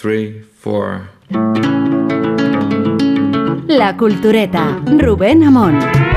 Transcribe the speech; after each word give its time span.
three, 0.00 0.42
four. 0.58 1.10
La 3.68 3.96
Cultureta, 3.98 4.80
Rubén 4.98 5.44
Amón. 5.44 6.09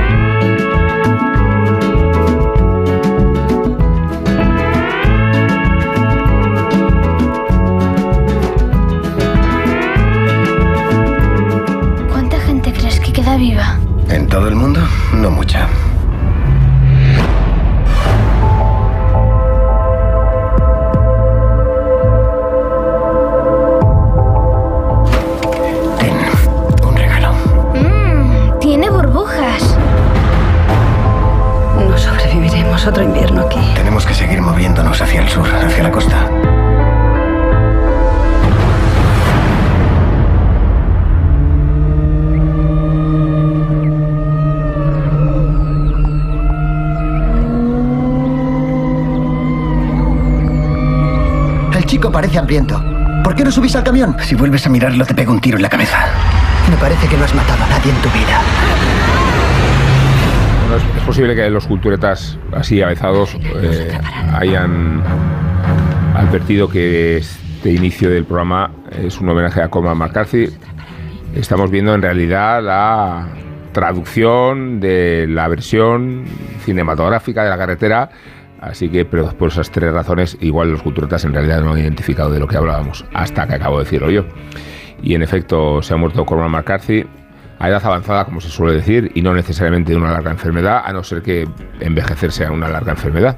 Parece 52.24 52.40
hambriento. 52.40 52.82
¿Por 53.22 53.36
qué 53.36 53.44
no 53.44 53.52
subís 53.52 53.76
al 53.76 53.84
camión? 53.84 54.16
Si 54.22 54.34
vuelves 54.34 54.66
a 54.66 54.70
mirarlo, 54.70 55.06
te 55.06 55.14
pego 55.14 55.34
un 55.34 55.42
tiro 55.42 55.58
en 55.58 55.62
la 55.62 55.68
cabeza. 55.68 56.06
Me 56.72 56.78
parece 56.78 57.06
que 57.10 57.18
no 57.18 57.26
has 57.26 57.36
matado 57.36 57.62
a 57.62 57.68
nadie 57.68 57.92
en 57.92 58.02
tu 58.02 58.08
vida. 58.12 58.40
Bueno, 60.62 60.78
es, 60.78 60.98
es 61.00 61.04
posible 61.04 61.36
que 61.36 61.50
los 61.50 61.68
culturetas 61.68 62.38
así 62.54 62.82
avezados 62.82 63.36
eh, 63.62 63.92
hayan 64.40 65.04
advertido 66.16 66.70
que 66.70 67.18
este 67.18 67.74
inicio 67.74 68.10
del 68.10 68.24
programa 68.24 68.72
es 68.90 69.20
un 69.20 69.28
homenaje 69.28 69.62
a 69.62 69.68
Cormac 69.68 69.98
McCarthy. 69.98 70.48
Estamos 71.36 71.70
viendo 71.70 71.94
en 71.94 72.02
realidad 72.02 72.64
la 72.64 73.28
traducción 73.74 74.80
de 74.80 75.26
la 75.28 75.50
versión 75.50 76.24
cinematográfica 76.64 77.44
de 77.44 77.50
la 77.50 77.58
carretera. 77.58 78.10
Así 78.64 78.88
que, 78.88 79.04
pero 79.04 79.28
por 79.34 79.50
esas 79.50 79.70
tres 79.72 79.92
razones, 79.92 80.38
igual 80.40 80.72
los 80.72 80.82
culturetas 80.82 81.26
en 81.26 81.34
realidad 81.34 81.62
no 81.62 81.74
han 81.74 81.80
identificado 81.80 82.32
de 82.32 82.40
lo 82.40 82.48
que 82.48 82.56
hablábamos, 82.56 83.04
hasta 83.14 83.46
que 83.46 83.56
acabo 83.56 83.78
de 83.78 83.84
decirlo 83.84 84.10
yo. 84.10 84.24
Y 85.02 85.16
en 85.16 85.22
efecto, 85.22 85.82
se 85.82 85.94
ha 85.94 85.98
muerto 85.98 86.26
Cormac 86.26 86.50
McCarthy 86.50 87.06
a 87.60 87.68
edad 87.68 87.86
avanzada, 87.86 88.24
como 88.24 88.40
se 88.40 88.50
suele 88.50 88.74
decir, 88.76 89.12
y 89.16 89.22
no 89.22 89.34
necesariamente 89.34 89.92
de 89.92 89.98
una 89.98 90.12
larga 90.12 90.32
enfermedad, 90.32 90.82
a 90.86 90.94
no 90.94 91.04
ser 91.04 91.22
que 91.22 91.46
envejecer 91.82 92.32
sea 92.32 92.52
una 92.54 92.70
larga 92.70 92.94
enfermedad. 92.94 93.38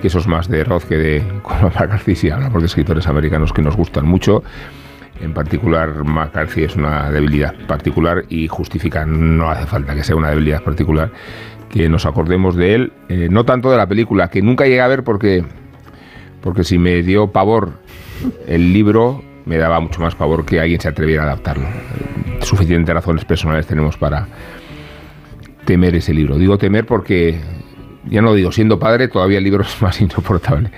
Que 0.00 0.06
eso 0.06 0.20
es 0.20 0.28
más 0.28 0.48
de 0.48 0.62
Roth 0.62 0.84
que 0.84 0.96
de 0.96 1.24
Cormac 1.42 1.74
McCarthy, 1.74 2.14
si 2.14 2.30
hablamos 2.30 2.62
de 2.62 2.66
escritores 2.66 3.08
americanos 3.08 3.52
que 3.52 3.62
nos 3.62 3.76
gustan 3.76 4.06
mucho. 4.06 4.44
En 5.20 5.34
particular, 5.34 6.04
McCarthy 6.04 6.62
es 6.62 6.76
una 6.76 7.10
debilidad 7.10 7.54
particular 7.66 8.24
y 8.28 8.46
justifica, 8.46 9.04
no 9.04 9.50
hace 9.50 9.66
falta 9.66 9.96
que 9.96 10.04
sea 10.04 10.14
una 10.14 10.30
debilidad 10.30 10.62
particular, 10.62 11.10
que 11.70 11.88
nos 11.88 12.04
acordemos 12.04 12.56
de 12.56 12.74
él, 12.74 12.92
eh, 13.08 13.28
no 13.30 13.44
tanto 13.44 13.70
de 13.70 13.76
la 13.76 13.86
película, 13.86 14.28
que 14.28 14.42
nunca 14.42 14.64
llegué 14.64 14.80
a 14.80 14.88
ver 14.88 15.04
porque, 15.04 15.44
porque 16.42 16.64
si 16.64 16.78
me 16.78 17.02
dio 17.02 17.28
pavor 17.28 17.72
el 18.46 18.72
libro, 18.72 19.22
me 19.46 19.56
daba 19.56 19.80
mucho 19.80 20.00
más 20.00 20.14
pavor 20.14 20.44
que 20.44 20.60
alguien 20.60 20.80
se 20.80 20.88
atreviera 20.88 21.22
a 21.22 21.26
adaptarlo. 21.26 21.66
Suficientes 22.42 22.92
razones 22.92 23.24
personales 23.24 23.66
tenemos 23.66 23.96
para 23.96 24.26
temer 25.64 25.94
ese 25.94 26.12
libro. 26.12 26.36
Digo 26.36 26.58
temer 26.58 26.86
porque, 26.86 27.40
ya 28.08 28.20
no 28.20 28.34
digo, 28.34 28.50
siendo 28.50 28.78
padre, 28.80 29.06
todavía 29.06 29.38
el 29.38 29.44
libro 29.44 29.62
es 29.66 29.80
más 29.80 30.00
insoportable 30.00 30.70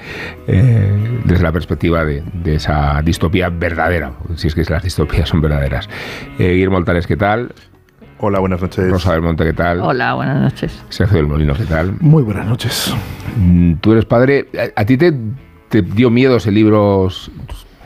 eh, 0.46 1.20
desde 1.24 1.42
la 1.42 1.52
perspectiva 1.52 2.04
de, 2.04 2.22
de 2.34 2.56
esa 2.56 3.00
distopía 3.02 3.48
verdadera, 3.48 4.12
si 4.36 4.48
es 4.48 4.54
que 4.54 4.62
las 4.64 4.82
distopías 4.82 5.28
son 5.28 5.40
verdaderas. 5.40 5.88
Eh, 6.38 6.52
Guillermo 6.52 6.76
Altares, 6.76 7.06
¿qué 7.06 7.16
tal? 7.16 7.54
Hola, 8.24 8.38
buenas 8.38 8.60
noches. 8.62 8.88
Rosa 8.88 9.12
del 9.14 9.22
Monte, 9.22 9.42
¿qué 9.44 9.52
tal? 9.52 9.80
Hola, 9.80 10.14
buenas 10.14 10.40
noches. 10.40 10.80
Sergio 10.90 11.16
del 11.16 11.26
Molino, 11.26 11.54
¿qué 11.54 11.64
tal? 11.64 11.94
Muy 12.00 12.22
buenas 12.22 12.46
noches. 12.46 12.94
Mm, 13.36 13.74
Tú 13.80 13.92
eres 13.92 14.04
padre. 14.04 14.46
¿A, 14.76 14.80
a 14.80 14.84
ti 14.84 14.96
te, 14.96 15.12
te 15.68 15.82
dio 15.82 16.08
miedo 16.08 16.36
ese 16.36 16.52
libro 16.52 17.08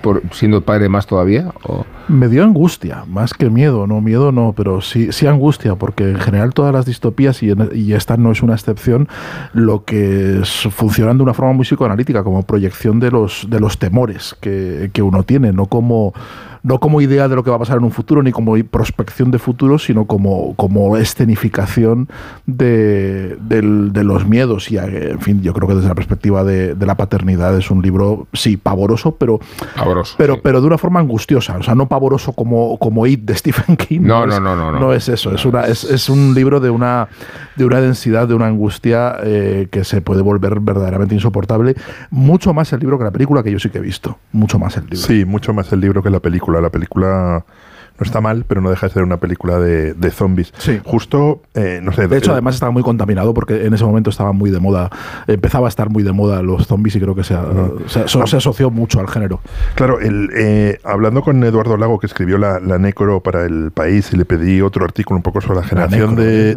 por 0.03 0.21
siendo 0.33 0.61
padre 0.61 0.91
más 0.91 1.07
todavía? 1.07 1.53
¿O? 1.63 1.87
Me 2.09 2.29
dio 2.29 2.45
angustia, 2.45 3.05
más 3.09 3.33
que 3.33 3.49
miedo, 3.49 3.87
no 3.87 4.03
miedo 4.03 4.31
no, 4.31 4.53
pero 4.55 4.83
sí, 4.83 5.11
sí 5.11 5.27
angustia, 5.27 5.75
porque 5.77 6.11
en 6.11 6.21
general 6.21 6.53
todas 6.53 6.73
las 6.75 6.85
distopías, 6.85 7.43
y, 7.43 7.53
en- 7.53 7.71
y 7.75 7.95
esta 7.95 8.19
no 8.19 8.31
es 8.31 8.43
una 8.43 8.53
excepción, 8.53 9.09
lo 9.55 9.85
que 9.85 10.41
es- 10.43 10.69
funcionan 10.71 11.17
de 11.17 11.23
una 11.23 11.33
forma 11.35 11.55
muy 11.55 11.65
psicoanalítica, 11.65 12.23
como 12.23 12.43
proyección 12.43 13.01
de 13.01 13.11
los, 13.11 13.47
de 13.49 13.59
los 13.59 13.79
temores 13.79 14.37
que, 14.39 14.91
que 14.93 15.01
uno 15.03 15.23
tiene, 15.23 15.53
no 15.53 15.67
como, 15.67 16.13
no 16.67 16.81
como 16.81 17.01
idea 17.01 17.29
de 17.29 17.37
lo 17.37 17.45
que 17.45 17.51
va 17.51 17.57
a 17.57 17.59
pasar 17.61 17.79
en 17.79 17.85
un 17.85 17.93
futuro, 17.93 18.25
ni 18.25 18.33
como 18.33 18.57
prospección 18.69 19.31
de 19.31 19.39
futuro, 19.39 19.79
sino 19.79 20.05
como, 20.07 20.55
como 20.57 20.97
escenificación 20.97 22.09
de, 22.45 23.37
del- 23.41 23.93
de 23.93 24.03
los 24.05 24.27
miedos. 24.27 24.71
Y, 24.71 24.77
eh, 24.79 25.11
en 25.13 25.21
fin, 25.21 25.43
yo 25.43 25.53
creo 25.53 25.69
que 25.69 25.75
desde 25.77 25.89
la 25.89 25.95
perspectiva 25.95 26.43
de, 26.43 26.75
de 26.75 26.87
la 26.87 26.97
paternidad 26.97 27.57
es 27.57 27.71
un 27.71 27.83
libro, 27.83 28.27
sí, 28.33 28.57
pavoroso, 28.57 29.15
pero 29.17 29.39
Pavoroso, 29.77 30.17
pero, 30.19 30.35
sí. 30.35 30.41
pero 30.43 30.61
de 30.61 30.67
una 30.67 30.79
forma 30.79 30.99
angustiosa, 31.01 31.57
o 31.57 31.63
sea, 31.63 31.75
no 31.75 31.87
pavoroso 31.89 32.33
como, 32.33 32.79
como 32.79 33.07
It 33.07 33.21
de 33.21 33.35
Stephen 33.37 33.77
King. 33.77 34.01
No, 34.03 34.25
es- 34.25 34.29
no, 34.31 34.41
no, 34.41 34.57
no, 34.57 34.73
no. 34.73 34.81
No 34.81 34.93
es 34.93 35.09
eso, 35.09 35.33
es, 35.33 35.45
una, 35.45 35.67
es, 35.67 35.85
es 35.85 36.09
un 36.09 36.35
libro 36.35 36.59
de 36.59 36.71
una, 36.71 37.09
de 37.55 37.65
una 37.65 37.81
densidad, 37.81 38.27
de 38.27 38.35
una 38.35 38.47
angustia 38.47 39.17
eh, 39.23 39.69
que 39.71 39.85
se 39.85 40.01
puede 40.01 40.23
volver 40.23 40.59
verdaderamente 40.61 41.15
insoportable. 41.15 41.75
Mucho 42.11 42.53
más 42.53 42.73
el 42.73 42.81
libro 42.81 42.99
que 42.99 43.05
la 43.05 43.11
película, 43.13 43.43
que 43.43 43.53
yo 43.53 43.59
sí 43.59 43.71
que 43.71 43.79
he 43.79 43.83
visto. 43.83 44.19
Mucho 44.33 44.59
más 44.59 44.77
el 44.77 44.85
libro. 44.85 44.99
Sí, 44.99 45.25
mucho 45.25 45.53
más 45.55 45.73
el 45.73 45.81
libro 45.81 46.03
que 46.03 46.11
la 46.11 46.21
película. 46.21 46.56
La 46.61 46.71
película 46.71 47.45
no 47.99 48.05
está 48.05 48.21
mal, 48.21 48.45
pero 48.47 48.61
no 48.61 48.69
deja 48.69 48.89
de 48.89 48.93
ser 48.93 49.03
una 49.05 49.17
película 49.17 49.59
de, 49.59 49.95
de 49.95 50.11
zombies. 50.11 50.53
Sí. 50.59 50.79
Justo, 50.85 51.41
eh, 51.55 51.81
no 51.83 51.93
sé. 51.93 52.07
De 52.09 52.19
hecho, 52.19 52.33
eh, 52.33 52.35
además 52.35 52.53
estaba 52.53 52.71
muy 52.71 52.83
contaminado 52.83 53.33
porque 53.33 53.65
en 53.65 53.73
ese 53.73 53.85
momento 53.87 54.11
estaba 54.11 54.33
muy 54.33 54.51
de 54.51 54.61
moda, 54.61 54.91
empezaba 55.27 55.67
a 55.67 55.71
estar 55.71 55.89
muy 55.89 56.03
de 56.03 56.13
moda 56.13 56.43
los 56.43 56.67
zombies 56.67 56.95
y 56.97 57.01
creo 57.01 57.15
que 57.15 57.25
se, 57.25 57.33
ha- 57.33 57.47
se, 57.87 58.07
se 58.07 58.37
asoció 58.37 58.71
mucho 58.71 59.01
al 59.01 59.09
género. 59.09 59.41
Claro, 59.77 59.99
el, 59.99 60.29
eh, 60.37 60.79
hablando 60.85 61.23
con 61.23 61.43
Eduardo 61.43 61.79
Lago, 61.79 61.99
que 61.99 62.07
escribió 62.07 62.37
la, 62.37 62.61
la 62.61 62.77
Necro 62.79 63.21
para 63.23 63.47
El 63.47 63.71
País, 63.71 64.13
y 64.13 64.19
le 64.19 64.27
pedí 64.27 64.61
otro 64.61 64.85
artículo 64.85 65.17
un 65.17 65.23
poco 65.23 65.41
sobre 65.41 65.61
la 65.61 65.65
generación 65.67 66.17
Necro, 66.17 66.23
de, 66.23 66.55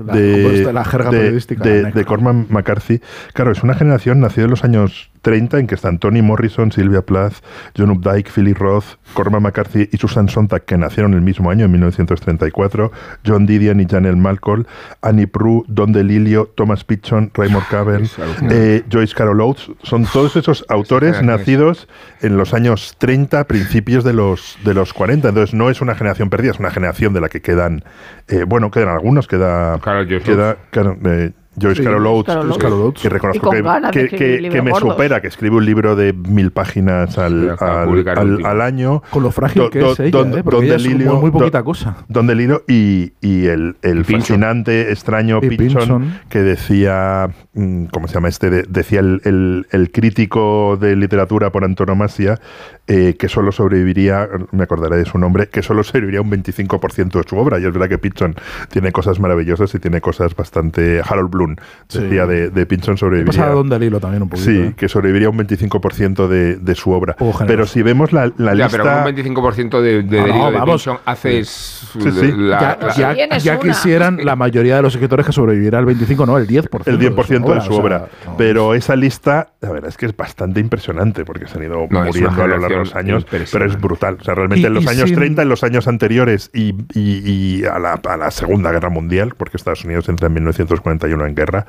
de, 0.66 0.74
la 0.74 0.84
jerga 0.84 1.10
de- 1.10 1.18
periodística, 1.20 1.64
de 1.64 2.04
Corman 2.04 2.48
McCarthy. 2.50 3.00
Claro, 3.32 3.54
es 3.54 3.64
una 3.64 3.76
generación 3.76 4.20
nacida 4.20 4.44
en 4.44 4.50
los 4.52 4.66
años 4.66 5.10
30 5.22 5.60
en 5.60 5.68
que 5.68 5.76
están 5.76 6.00
Tony 6.00 6.22
Morrison, 6.22 6.72
Sylvia 6.72 7.02
Plath, 7.02 7.36
John 7.78 7.92
Updike, 7.92 8.30
Philip 8.32 8.58
Roth, 8.58 8.98
Corman 9.14 9.44
McCarthy 9.44 9.90
y 9.92 9.98
Susan 9.98 10.30
Sontag, 10.30 10.64
que 10.64 10.78
nacieron 10.78 11.14
el 11.14 11.22
mismo 11.22 11.50
año, 11.50 11.66
en 11.66 11.72
1934, 11.72 12.92
John 13.26 13.46
Didion 13.46 13.80
y 13.80 13.86
Janelle 13.88 14.16
Malcolm, 14.16 14.66
Annie 15.02 15.28
Prue, 15.28 15.64
Don 15.68 15.92
DeLilio, 15.92 16.52
Thomas 16.56 16.84
Pynchon, 16.84 17.32
Raymond 17.34 17.66
alucinante. 17.74 18.78
eh, 18.78 18.84
Joyce 18.92 19.14
Carol 19.16 19.42
Oates, 19.42 19.72
son 19.84 20.06
todos 20.06 20.36
esos 20.36 20.66
autores 20.70 21.22
nacidos 21.22 21.88
en 22.22 22.38
los 22.38 22.54
años 22.54 22.96
30, 22.98 23.46
principios 23.46 24.04
de 24.04 24.14
los, 24.14 24.58
de 24.64 24.74
los 24.74 24.94
40. 24.94 25.30
Entonces 25.30 25.54
no 25.54 25.70
es 25.70 25.82
una 25.82 25.96
generación 25.96 26.30
perdida, 26.30 26.52
es 26.52 26.60
una 26.60 26.72
generación 26.72 27.14
de 27.14 27.22
la 27.22 27.30
que 27.30 27.42
quedan, 27.42 27.84
eh, 28.28 28.44
bueno, 28.44 28.72
quedan 28.72 28.90
algunos, 28.90 29.28
queda, 29.28 29.80
Carol 29.80 30.08
queda 30.08 30.58
eh, 31.06 31.32
Joyce 31.60 31.82
Sí, 31.82 31.84
Carol 31.84 32.06
Oates, 32.08 32.26
Carol 32.34 32.48
Oates. 32.52 32.64
Carol 32.64 32.82
Oates. 32.82 33.02
que 33.02 33.08
Y 33.08 33.10
reconozco 33.10 33.50
con 33.50 33.92
que, 33.92 34.08
que- 34.10 34.62
me 34.62 34.72
gordos. 34.72 34.92
supera, 34.94 35.20
que 35.22 35.28
escribe 35.28 35.56
un 35.58 35.66
libro 35.66 35.96
de 35.96 36.14
mil 36.14 36.52
páginas 36.52 37.18
al, 37.18 37.56
al- 37.60 38.62
año. 38.62 39.02
Con 39.10 39.24
lo 39.24 39.32
frágil 39.32 39.64
Do- 39.64 39.70
que 39.70 39.80
do- 39.80 39.92
es 39.94 40.00
ella, 40.00 40.12
don- 40.12 40.38
¿eh? 40.38 40.44
porque 40.44 40.56
don 40.58 40.66
ella 40.66 40.76
es 40.76 40.84
Delilio- 40.84 41.20
muy, 41.20 41.32
poquita 41.32 41.64
cosa. 41.64 41.98
Don 42.08 42.28
Delilo 42.28 42.64
y, 42.68 43.14
y 43.22 43.48
el, 43.48 43.76
el 43.82 44.06
fascinante, 44.06 44.92
extraño 44.92 45.42
Pynchon. 45.42 46.20
que 46.30 46.40
decía, 46.40 47.30
mm, 47.54 47.86
¿cómo 47.86 48.08
se 48.08 48.14
llama 48.14 48.30
este? 48.30 48.50
De- 48.50 48.64
decía 48.70 49.00
el, 49.02 49.22
el- 49.26 49.68
el 49.72 49.92
crítico 49.92 50.78
de 50.80 50.96
literatura 50.96 51.52
por 51.52 51.64
antonomasia 51.66 52.40
eh, 52.88 53.16
que 53.20 53.28
solo 53.28 53.52
sobreviviría, 53.52 54.28
me 54.52 54.64
acordaré 54.64 54.98
de 54.98 55.06
su 55.06 55.18
nombre, 55.18 55.48
que 55.48 55.62
solo 55.62 55.84
sobreviviría 55.84 56.22
un 56.22 56.32
25% 56.32 57.22
de 57.22 57.24
su 57.28 57.38
obra. 57.38 57.60
Y 57.60 57.66
es 57.66 57.72
verdad 57.74 57.88
que 57.90 57.98
Pynchon 57.98 58.36
tiene 58.70 58.92
cosas 58.92 59.20
maravillosas 59.20 59.74
y 59.76 59.80
tiene 59.80 60.00
cosas 60.02 60.36
bastante... 60.36 61.02
Harold 61.08 61.30
Plum, 61.40 61.56
Sí. 61.88 62.00
decía 62.02 62.26
de, 62.28 62.50
de 62.50 62.66
Pinchón 62.66 62.98
sobreviviría. 62.98 63.46
donde 63.48 63.76
el 63.78 63.84
hilo 63.84 64.00
también 64.00 64.24
un 64.24 64.30
poquito. 64.30 64.50
Sí, 64.52 64.58
¿eh? 64.58 64.74
que 64.76 64.90
sobreviviría 64.90 65.30
un 65.30 65.38
25% 65.38 66.28
de, 66.28 66.58
de 66.58 66.76
su 66.76 66.92
obra. 66.92 67.16
Pero 67.48 67.66
si 67.66 67.82
vemos 67.82 68.12
la, 68.12 68.32
la 68.38 68.54
Ya, 68.54 68.66
lista... 68.66 68.78
pero 68.84 69.34
un 69.34 69.36
25% 69.36 69.82
de, 69.82 70.04
de 70.04 70.04
No, 70.04 70.10
no, 70.10 70.24
delirio 70.28 70.52
de 70.52 70.58
vamos. 70.58 70.84
Pinchon 70.84 70.98
haces 71.06 71.48
Sí, 71.94 72.12
sí. 72.12 72.32
la- 72.36 72.60
ya, 72.60 72.78
la- 72.88 72.94
ya- 72.96 73.14
tienes 73.16 73.44
ya 73.44 73.54
una. 73.54 73.62
quisieran 73.62 74.20
la 74.24 74.36
mayoría 74.36 74.76
de 74.76 74.82
los 74.82 74.94
escritores 74.94 75.26
que 75.26 75.32
sobreviviera 75.32 75.80
el 75.80 75.86
25, 75.86 76.26
no, 76.26 76.38
el 76.38 76.48
10%. 76.48 76.82
el 76.88 77.00
10% 77.00 77.54
de 77.54 77.62
su 77.62 77.70
o 77.72 77.74
sea, 77.76 77.84
obra. 77.84 78.08
no, 78.26 78.38
pero 78.38 78.74
esa 78.76 78.96
lista, 78.96 79.50
la 79.62 79.72
verdad 79.72 79.90
es 79.90 79.98
que 79.98 80.06
es 80.06 80.16
bastante 80.16 80.60
impresionante 80.60 81.26
porque 81.26 81.48
se 81.48 81.58
han 81.58 81.64
ido 81.64 81.88
No, 81.90 82.04
muriendo 82.04 82.44
a 82.44 82.48
lo 82.48 82.58
largo 82.58 82.68
de 82.68 82.76
los 82.76 82.96
años, 82.96 83.26
pero 83.52 83.66
es 83.66 83.80
brutal. 83.80 84.18
O 84.20 84.24
sea, 84.24 84.36
realmente 84.36 84.62
Y- 84.62 84.66
en 84.66 84.74
los 84.74 84.88
años 84.88 85.10
sin- 85.10 85.16
30, 85.18 85.42
en 85.44 85.50
los 85.50 85.64
años 85.64 85.88
anteriores 85.88 86.52
y, 86.54 86.76
y- 86.94 87.60
y 87.62 87.66
a, 87.66 87.80
la, 87.80 87.94
a 87.94 88.18
la 88.18 88.32
Segunda 88.32 88.72
Guerra 88.72 88.90
Mundial, 88.90 89.34
porque 89.38 89.58
Estados 89.58 89.84
Unidos 89.86 90.10
entra 90.10 90.28
en 90.28 90.34
1941 90.34 91.24
en 91.30 91.36
guerra, 91.36 91.66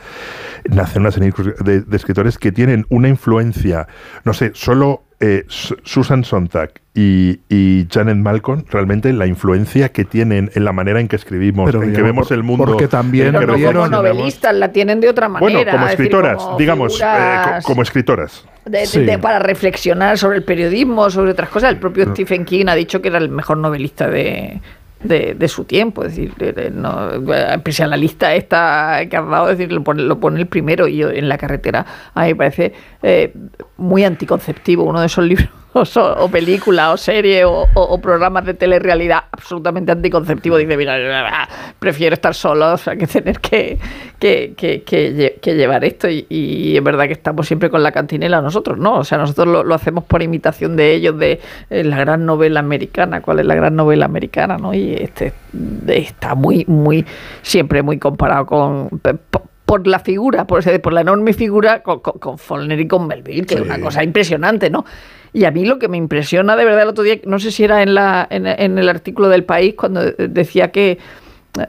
nacen 0.69 1.03
una 1.03 1.11
serie 1.11 1.33
de, 1.65 1.83
de 1.83 1.97
escritores 1.97 2.39
que 2.39 2.53
tienen 2.53 2.87
una 2.89 3.09
influencia, 3.09 3.87
no 4.25 4.33
sé, 4.33 4.51
solo 4.55 5.05
eh, 5.23 5.45
Su- 5.49 5.77
Susan 5.85 6.25
Sontag 6.25 6.73
y, 6.95 7.41
y 7.51 7.87
Janet 7.91 8.17
Malcolm, 8.17 8.65
realmente 8.71 9.13
la 9.13 9.27
influencia 9.27 9.91
que 9.91 10.05
tienen 10.07 10.51
en 10.55 10.65
la 10.65 10.73
manera 10.73 10.99
en 10.99 11.09
que 11.09 11.17
escribimos, 11.17 11.67
Pero, 11.67 11.83
en 11.83 11.93
que 11.93 12.01
vemos 12.01 12.29
por- 12.29 12.37
el 12.39 12.43
mundo. 12.43 12.65
porque 12.65 12.89
también 12.89 13.33
Pero 13.33 13.55
no 13.59 13.73
como 13.73 13.89
novelistas, 13.89 14.55
la 14.55 14.73
tienen 14.73 14.99
de 15.01 15.11
otra 15.11 15.29
manera. 15.29 15.53
Bueno, 15.53 15.71
como 15.71 15.85
es 15.85 15.91
decir, 15.91 16.07
escritoras, 16.07 16.37
como 16.43 16.57
digamos, 16.57 16.95
eh, 16.95 17.05
figuras 17.05 17.65
como 17.67 17.83
escritoras. 17.83 18.45
de- 18.65 18.79
de- 18.79 18.87
Sí. 18.87 19.01
de- 19.05 19.19
para 19.19 19.41
reflexionar 19.41 20.17
sobre 20.17 20.39
el 20.39 20.45
periodismo, 20.45 21.11
sobre 21.11 21.33
otras 21.33 21.51
cosas. 21.51 21.71
El 21.71 21.79
propio 21.79 22.07
Stephen 22.13 22.47
King 22.47 22.67
ha 22.69 22.75
dicho 22.75 23.03
que 23.03 23.09
era 23.09 23.19
el 23.19 23.29
mejor 23.29 23.59
novelista 23.59 24.09
de, 24.09 24.61
de, 25.03 25.35
de 25.35 25.49
su 25.49 25.65
tiempo. 25.65 26.05
Es 26.05 26.15
decir, 26.17 26.35
de- 26.37 26.53
de- 26.53 26.71
no, 26.71 27.09
pese 27.63 27.83
a 27.83 27.87
la 27.87 27.97
lista 27.97 28.35
esta 28.35 29.01
que 29.09 29.17
es 29.17 29.59
decir, 29.59 29.73
lo 29.73 29.83
pone, 29.83 30.03
lo 30.03 30.19
pone 30.21 30.41
el 30.41 30.47
primero 30.47 30.87
y 30.89 30.97
yo 30.99 31.11
en 31.11 31.29
la 31.29 31.39
carretera. 31.39 31.85
A 32.15 32.23
mí 32.23 32.29
me 32.29 32.37
parece 32.37 32.73
eh, 33.03 33.33
muy 33.77 34.05
anticonceptivo 34.05 34.85
uno 34.85 35.01
de 35.01 35.07
esos 35.07 35.25
libros. 35.25 35.49
O, 35.73 35.85
so- 35.85 36.17
o 36.19 36.29
película, 36.29 36.91
o 36.91 36.97
serie, 36.97 37.45
o, 37.45 37.63
o- 37.63 37.69
o 37.75 38.01
programas 38.01 38.45
de 38.45 38.55
telerrealidad 38.55 39.25
absolutamente 39.31 39.93
anticonceptivo. 39.93 40.57
Dice, 40.57 40.77
mira, 40.77 41.49
prefiero 41.79 42.15
estar 42.15 42.35
solo, 42.35 42.73
o 42.73 42.77
sea, 42.77 42.97
que 42.97 43.07
tener 43.07 43.39
que, 43.39 43.79
que, 44.19 44.55
que- 44.57 44.83
que 44.83 45.15
lle- 45.15 45.41
que 45.41 45.55
llevar 45.55 45.85
esto. 45.85 46.09
Y, 46.09 46.27
y 46.29 46.77
es 46.77 46.83
verdad 46.83 47.07
que 47.07 47.13
estamos 47.13 47.47
siempre 47.47 47.71
con 47.71 47.83
la 47.85 47.93
cantinela 47.93 48.41
nosotros, 48.41 48.79
¿no? 48.79 48.95
O 48.99 49.05
sea, 49.05 49.17
nosotros 49.19 49.47
lo, 49.47 49.63
lo 49.63 49.75
hacemos 49.77 50.03
por 50.05 50.23
imitación 50.23 50.75
de 50.75 50.93
ellos, 50.93 51.17
de 51.19 51.41
eh, 51.71 51.85
la 51.85 51.99
gran 51.99 52.27
novela 52.27 52.59
americana. 52.59 53.21
¿Cuál 53.23 53.39
es 53.39 53.47
la 53.47 53.55
gran 53.55 53.77
novela 53.77 54.07
americana, 54.07 54.57
no? 54.59 54.75
Y 54.75 54.95
este 54.95 55.33
está 55.87 56.35
muy, 56.35 56.65
muy, 56.67 57.07
siempre 57.43 57.83
muy 57.83 57.99
comparado 57.99 58.45
con... 58.47 58.89
por 59.65 59.87
la 59.87 60.01
figura, 60.01 60.49
por, 60.49 60.65
por 60.81 60.93
la 60.93 61.03
enorme 61.03 61.33
figura 61.33 61.85
con, 61.85 62.01
con, 62.01 62.19
con 62.19 62.39
Faulkner 62.39 62.81
y 62.81 62.89
con 62.89 63.07
Melville, 63.07 63.47
que 63.47 63.55
es 63.55 63.61
una 63.61 63.81
cosa 63.81 64.03
impresionante, 64.03 64.69
¿no? 64.69 64.85
Y 65.33 65.45
a 65.45 65.51
mí 65.51 65.65
lo 65.65 65.79
que 65.79 65.89
me 65.89 65.97
impresiona 65.97 66.57
de 66.57 66.65
verdad 66.65 66.83
el 66.83 66.89
otro 66.89 67.05
día, 67.05 67.21
no 67.25 67.39
sé 67.39 67.51
si 67.53 67.65
era 67.65 67.83
en, 67.83 67.95
la, 67.95 68.27
en, 68.31 68.47
en 68.47 68.79
el 68.79 68.89
artículo 68.89 69.29
del 69.29 69.45
país, 69.45 69.75
cuando 69.77 70.03
de- 70.03 70.29
decía 70.29 70.71
que, 70.73 70.99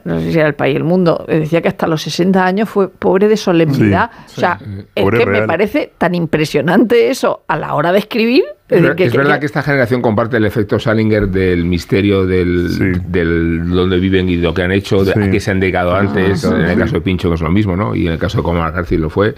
no 0.04 0.20
sé 0.20 0.32
si 0.32 0.38
era 0.38 0.48
el 0.48 0.54
país, 0.54 0.76
el 0.76 0.84
mundo, 0.84 1.24
eh, 1.28 1.40
decía 1.40 1.60
que 1.60 1.68
hasta 1.68 1.86
los 1.88 2.02
60 2.02 2.44
años 2.44 2.68
fue 2.68 2.88
pobre 2.88 3.26
de 3.28 3.36
solemnidad. 3.36 4.10
Sí, 4.26 4.34
o 4.36 4.40
sea, 4.40 4.58
sí. 4.58 4.64
es 4.94 5.04
que 5.10 5.26
me 5.26 5.42
parece 5.46 5.92
tan 5.98 6.14
impresionante 6.14 7.10
eso 7.10 7.42
a 7.48 7.56
la 7.56 7.74
hora 7.74 7.92
de 7.92 7.98
escribir. 7.98 8.44
Es, 8.68 8.80
ver- 8.80 8.94
es 9.02 9.12
verdad 9.12 9.38
que 9.38 9.46
esta 9.46 9.62
generación 9.62 10.00
comparte 10.00 10.36
el 10.38 10.44
efecto 10.46 10.78
Salinger 10.78 11.28
del 11.28 11.64
misterio 11.64 12.24
del, 12.26 12.68
Sí. 12.70 13.00
del 13.08 13.68
dónde 13.70 13.98
viven 13.98 14.28
y 14.28 14.36
lo 14.36 14.54
que 14.54 14.62
han 14.62 14.72
hecho, 14.72 15.04
de- 15.04 15.12
Sí. 15.12 15.20
a 15.20 15.30
qué 15.30 15.40
se 15.40 15.50
han 15.50 15.60
dedicado 15.60 15.94
antes. 15.94 16.42
En 16.44 16.60
el 16.62 16.78
caso 16.78 16.94
de 16.94 17.00
Pincho, 17.00 17.28
que 17.28 17.34
es 17.34 17.40
lo 17.42 17.50
mismo, 17.50 17.76
¿no? 17.76 17.94
Y 17.94 18.06
en 18.06 18.12
el 18.14 18.18
caso 18.18 18.38
de 18.38 18.44
Coma 18.44 18.60
McCarthy 18.60 18.96
lo 18.96 19.10
fue. 19.10 19.34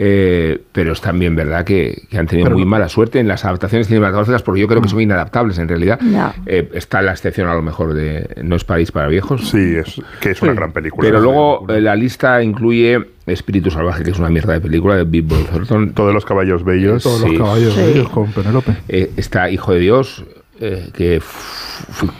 Eh, 0.00 0.60
pero 0.70 0.92
es 0.92 1.00
también 1.00 1.34
verdad 1.34 1.64
que, 1.64 2.02
que 2.08 2.18
han 2.18 2.28
tenido 2.28 2.44
Pero 2.46 2.56
muy 2.56 2.64
mala 2.64 2.88
suerte 2.88 3.18
en 3.18 3.26
las 3.26 3.44
adaptaciones 3.44 3.88
cinematográficas 3.88 4.42
porque 4.44 4.60
yo 4.60 4.68
creo 4.68 4.80
que 4.80 4.88
son 4.88 5.00
inadaptables 5.00 5.58
en 5.58 5.66
realidad. 5.68 5.98
Eh, 6.46 6.70
está 6.74 7.02
la 7.02 7.10
excepción 7.10 7.48
a 7.48 7.54
lo 7.54 7.62
mejor 7.62 7.94
de 7.94 8.28
No 8.44 8.54
es 8.54 8.62
París 8.62 8.92
para 8.92 9.08
viejos. 9.08 9.48
Sí, 9.48 9.74
es, 9.76 10.00
que 10.20 10.30
es 10.30 10.40
una 10.42 10.52
gran 10.52 10.70
película. 10.72 11.08
Pero 11.08 11.20
luego 11.20 11.58
película. 11.66 11.78
eh, 11.78 11.80
la 11.80 11.96
lista 11.96 12.40
incluye 12.44 13.00
Espíritu 13.26 13.72
Salvaje, 13.72 14.04
que 14.04 14.10
es 14.12 14.18
una 14.20 14.28
mierda 14.28 14.52
de 14.52 14.60
película 14.60 14.94
de 14.96 15.02
Big 15.02 15.24
Boy 15.24 15.42
Thornton. 15.50 15.92
Todos 15.94 16.14
los 16.14 16.24
caballos 16.24 16.64
bellos. 16.64 17.02
Todos 17.02 17.22
Sí. 17.22 17.28
los 17.30 17.38
caballos 17.38 17.74
Sí. 17.74 17.80
bellos 17.80 18.08
con 18.08 18.30
Penélope. 18.32 18.72
Eh, 18.88 19.10
está 19.16 19.50
Hijo 19.50 19.72
de 19.72 19.80
Dios, 19.80 20.24
eh, 20.60 20.88
que, 20.94 21.20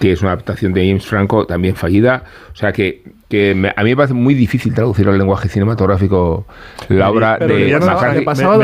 que 0.01 0.13
es 0.13 0.21
una 0.23 0.33
adaptación 0.33 0.73
de 0.73 0.87
James 0.87 1.07
Franco, 1.07 1.47
también 1.47 1.75
fallida. 1.77 2.25
O 2.53 2.57
sea 2.57 2.73
que, 2.73 3.03
que 3.29 3.55
me- 3.55 3.73
a 3.77 3.83
mí 3.85 3.91
me 3.91 3.97
parece 3.97 4.15
muy 4.15 4.35
difícil 4.35 4.75
traducir 4.75 5.09
al 5.09 5.19
lenguaje 5.19 5.49
cinematográfico 5.49 6.47
la 6.89 7.11
obra 7.11 7.37
Pero 7.39 7.55
de 7.55 7.61
Meridiano- 7.67 7.87
McCarthy. 7.87 8.25
pasaba 8.25 8.57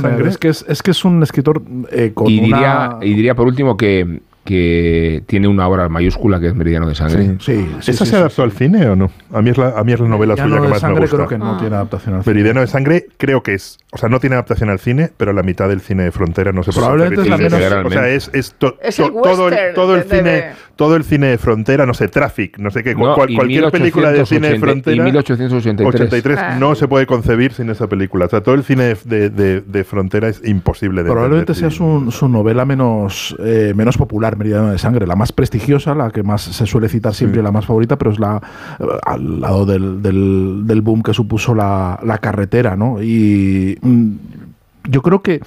Sangre. 0.00 0.28
es 0.28 0.38
que 0.38 0.48
es, 0.48 0.64
es 0.68 0.82
que 0.82 0.90
es 0.90 1.04
un 1.04 1.22
escritor 1.22 1.62
eh, 1.90 2.12
con 2.14 2.30
Y 2.30 2.40
diría, 2.40 2.90
una... 2.96 2.98
y 3.02 3.14
diría 3.14 3.34
por 3.34 3.46
último 3.46 3.76
que, 3.76 4.20
que 4.44 5.22
tiene 5.26 5.48
una 5.48 5.66
obra 5.66 5.88
mayúscula 5.88 6.38
que 6.38 6.48
es 6.48 6.54
Meridiano 6.54 6.86
de 6.86 6.94
Sangre. 6.94 7.36
Sí, 7.40 7.66
sí, 7.80 7.90
¿Esa 7.90 7.92
sí, 7.92 7.92
se 7.92 8.06
sí, 8.06 8.16
adaptó 8.16 8.42
al 8.42 8.52
cine 8.52 8.86
o 8.88 8.94
no? 8.96 9.10
A 9.32 9.40
mí 9.42 9.50
es 9.50 9.58
la, 9.58 9.70
a 9.78 9.82
mí 9.84 9.92
es 9.92 10.00
la 10.00 10.08
novela 10.08 10.34
Ya 10.36 10.44
suya 10.44 10.56
que 10.56 10.62
de 10.62 10.68
más 10.68 10.76
me 10.76 10.80
sangre 10.80 11.00
gusta. 11.02 11.16
creo 11.16 11.28
que 11.28 11.38
no 11.38 11.54
Ah. 11.54 11.58
tiene 11.58 11.74
adaptación 11.76 12.14
al 12.16 12.22
cine. 12.22 12.34
Meridiano 12.34 12.60
de 12.60 12.66
Sangre 12.66 13.06
creo 13.16 13.42
que 13.42 13.54
es, 13.54 13.78
o 13.92 13.98
sea, 13.98 14.08
no 14.08 14.20
tiene 14.20 14.34
adaptación 14.36 14.68
al 14.70 14.78
cine, 14.78 15.10
pero 15.16 15.32
la 15.32 15.42
mitad 15.42 15.68
del 15.68 15.80
cine 15.80 16.04
de 16.04 16.12
frontera 16.12 16.52
no 16.52 16.62
se 16.62 16.72
puede 16.72 16.80
Probablemente 16.86 17.22
es 17.22 17.28
la 17.28 17.36
menos- 17.38 17.86
O 17.86 17.90
sea, 17.90 18.08
es, 18.08 18.30
es, 18.34 18.54
to- 18.58 18.76
Es 18.82 18.96
to- 18.96 19.06
el 19.06 19.12
todo, 19.14 19.48
el, 19.48 19.74
todo 19.74 19.94
el 19.96 20.02
de- 20.02 20.08
de- 20.08 20.16
cine, 20.18 20.30
de- 20.30 20.44
todo 20.76 20.96
el 20.96 21.04
cine 21.04 21.26
de 21.28 21.38
frontera, 21.38 21.86
no 21.86 21.94
sé, 21.94 22.08
Traffic, 22.08 22.58
no 22.58 22.70
sé 22.70 22.82
qué, 22.82 22.94
No, 22.94 23.14
cual- 23.14 23.34
cualquier 23.34 23.70
película 23.70 24.12
de 24.12 24.26
cine 24.26 24.48
de 24.48 24.54
1880 24.54 24.66
frontera. 24.66 24.96
y 24.96 25.00
1883. 25.00 25.94
83 26.00 26.38
Ah. 26.38 26.56
no 26.58 26.74
se 26.74 26.86
puede 26.88 27.06
concebir 27.06 27.52
sin 27.52 27.70
esa 27.70 27.86
película. 27.88 28.26
O 28.26 28.28
sea, 28.28 28.42
todo 28.42 28.54
el 28.54 28.64
cine 28.64 28.84
de, 28.84 28.96
de- 29.04 29.30
de- 29.30 29.60
de 29.60 29.84
frontera 29.84 30.28
es 30.28 30.42
imposible 30.44 31.02
de 31.02 31.10
Probablemente 31.10 31.54
sea 31.54 31.70
su, 31.70 32.10
su 32.10 32.28
novela 32.28 32.64
menos, 32.64 33.34
eh, 33.38 33.72
menos 33.74 33.96
popular, 33.96 34.33
Meridiano 34.36 34.70
de 34.70 34.78
Sangre, 34.78 35.06
la 35.06 35.16
más 35.16 35.32
prestigiosa, 35.32 35.94
la 35.94 36.10
que 36.10 36.22
más 36.22 36.42
se 36.42 36.66
suele 36.66 36.88
citar 36.88 37.14
siempre, 37.14 37.42
la 37.42 37.52
más 37.52 37.66
favorita, 37.66 37.96
pero 37.96 38.10
es 38.10 38.18
la 38.18 38.40
eh, 38.78 38.84
al 39.04 39.40
lado 39.40 39.66
del, 39.66 40.02
del- 40.02 40.62
del 40.66 40.82
boom 40.82 41.02
que 41.02 41.14
supuso 41.14 41.54
la, 41.54 41.98
la 42.04 42.18
carretera, 42.18 42.76
¿no? 42.76 43.02
Y 43.02 43.78
mm, 43.82 44.10
yo 44.90 45.02
creo 45.02 45.22
que 45.22 45.40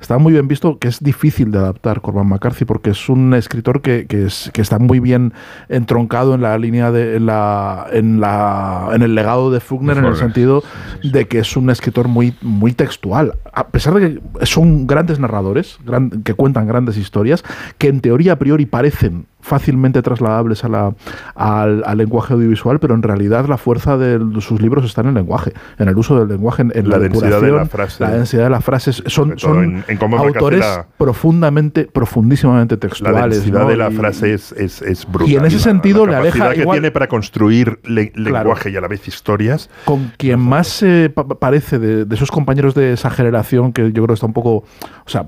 está 0.00 0.18
muy 0.18 0.32
bien 0.32 0.46
visto 0.48 0.78
que 0.78 0.88
es 0.88 1.00
difícil 1.02 1.50
de 1.50 1.58
adaptar 1.58 2.00
Corban 2.00 2.26
McCarthy 2.28 2.64
porque 2.64 2.90
es 2.90 3.08
un 3.08 3.34
escritor 3.34 3.82
que, 3.82 4.06
que 4.06 4.26
es- 4.26 4.50
que 4.52 4.62
está 4.62 4.78
muy 4.78 5.00
bien 5.00 5.32
entroncado 5.68 6.34
en 6.34 6.42
la 6.42 6.56
línea 6.58 6.90
de 6.90 7.16
en 7.16 7.26
la 7.26 7.86
en 7.92 8.20
la 8.20 8.90
en 8.94 9.02
el 9.02 9.14
legado 9.14 9.50
de 9.50 9.60
Faulkner 9.60 9.96
en 9.98 10.04
el 10.04 10.10
sentido 10.16 10.62
de 11.02 11.26
que 11.26 11.40
es 11.40 11.56
un 11.56 11.70
escritor 11.70 12.08
muy 12.08 12.34
muy 12.42 12.72
textual. 12.72 13.34
A 13.52 13.68
pesar 13.68 13.94
de 13.94 14.14
que 14.40 14.46
son 14.46 14.86
grandes 14.86 15.18
narradores 15.18 15.78
gran- 15.84 16.10
que 16.22 16.34
cuentan 16.34 16.66
grandes 16.66 16.96
historias 16.96 17.42
que 17.78 17.88
en 17.88 18.00
teoría 18.00 18.34
a 18.34 18.36
priori 18.38 18.66
parecen 18.66 19.26
fácilmente 19.40 20.02
trasladables 20.02 20.64
a 20.64 20.68
la, 20.68 20.94
al, 21.34 21.82
al 21.86 21.98
lenguaje 21.98 22.34
audiovisual, 22.34 22.78
pero 22.80 22.94
en 22.94 23.02
realidad 23.02 23.46
la 23.48 23.56
fuerza 23.56 23.96
de 23.96 24.18
sus 24.40 24.60
libros 24.60 24.84
está 24.84 25.00
en 25.02 25.08
el 25.08 25.14
lenguaje, 25.14 25.52
en 25.78 25.88
el 25.88 25.96
uso 25.96 26.18
del 26.18 26.28
lenguaje, 26.28 26.62
en, 26.62 26.72
en 26.74 26.88
La 26.88 26.98
densidad 26.98 27.40
de 27.40 27.52
la 27.52 27.66
frase. 27.66 28.02
la 28.02 28.10
densidad 28.10 28.44
de 28.44 28.50
las 28.50 28.64
frases. 28.64 29.02
Son, 29.06 29.38
son 29.38 29.64
en- 29.64 29.84
en 29.88 29.96
cómo 29.96 30.16
McCarthy 30.16 30.38
autores 30.38 30.60
la- 30.60 30.86
profundamente, 30.98 31.84
profundísimamente 31.86 32.74
La 32.74 32.80
textuales. 32.80 33.36
densidad 33.36 33.62
¿no? 33.62 33.68
de 33.68 33.76
la 33.76 33.90
Y- 33.90 33.94
frase 33.96 34.34
es, 34.34 34.52
es, 34.52 34.82
es 34.82 35.06
brutal. 35.10 35.30
Y 35.32 35.36
en 35.36 35.44
ese 35.46 35.56
La- 35.56 35.62
sentido 35.62 36.04
la 36.06 36.12
le 36.12 36.16
aleja 36.18 36.38
capacidad 36.38 36.54
que 36.56 36.60
igual- 36.62 36.76
tiene 36.76 36.90
para 36.90 37.08
construir 37.08 37.80
le- 37.84 38.10
Claro. 38.12 38.38
lenguaje 38.40 38.70
y 38.70 38.76
a 38.76 38.80
la 38.80 38.88
vez 38.88 39.06
historias. 39.08 39.70
con 39.84 40.12
quien 40.16 40.40
más 40.40 40.66
se 40.68 41.10
pa- 41.10 41.26
parece 41.26 41.78
de, 41.78 42.04
de 42.04 42.14
esos 42.14 42.30
compañeros 42.30 42.74
de 42.74 42.92
esa 42.92 43.10
generación 43.10 43.72
que 43.72 43.84
yo 43.92 44.02
creo 44.02 44.08
que 44.08 44.14
está 44.14 44.26
un 44.26 44.32
poco, 44.32 44.50
o 44.56 44.64
sea, 45.06 45.26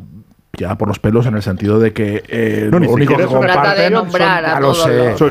ya 0.58 0.76
por 0.76 0.88
los 0.88 0.98
pelos 0.98 1.26
en 1.26 1.34
el 1.36 1.42
sentido 1.42 1.78
de 1.78 1.92
que 1.92 2.22
eh, 2.28 2.68
No, 2.72 2.80
ni 2.80 2.86
lo 2.86 2.92
único 2.92 3.16
que 3.16 3.22
siquiera 3.22 3.40
eso. 3.40 3.40
Trata 3.54 3.74
de 3.74 3.90
comparten 3.90 3.92
nombrar 3.92 4.62
son- 4.62 4.64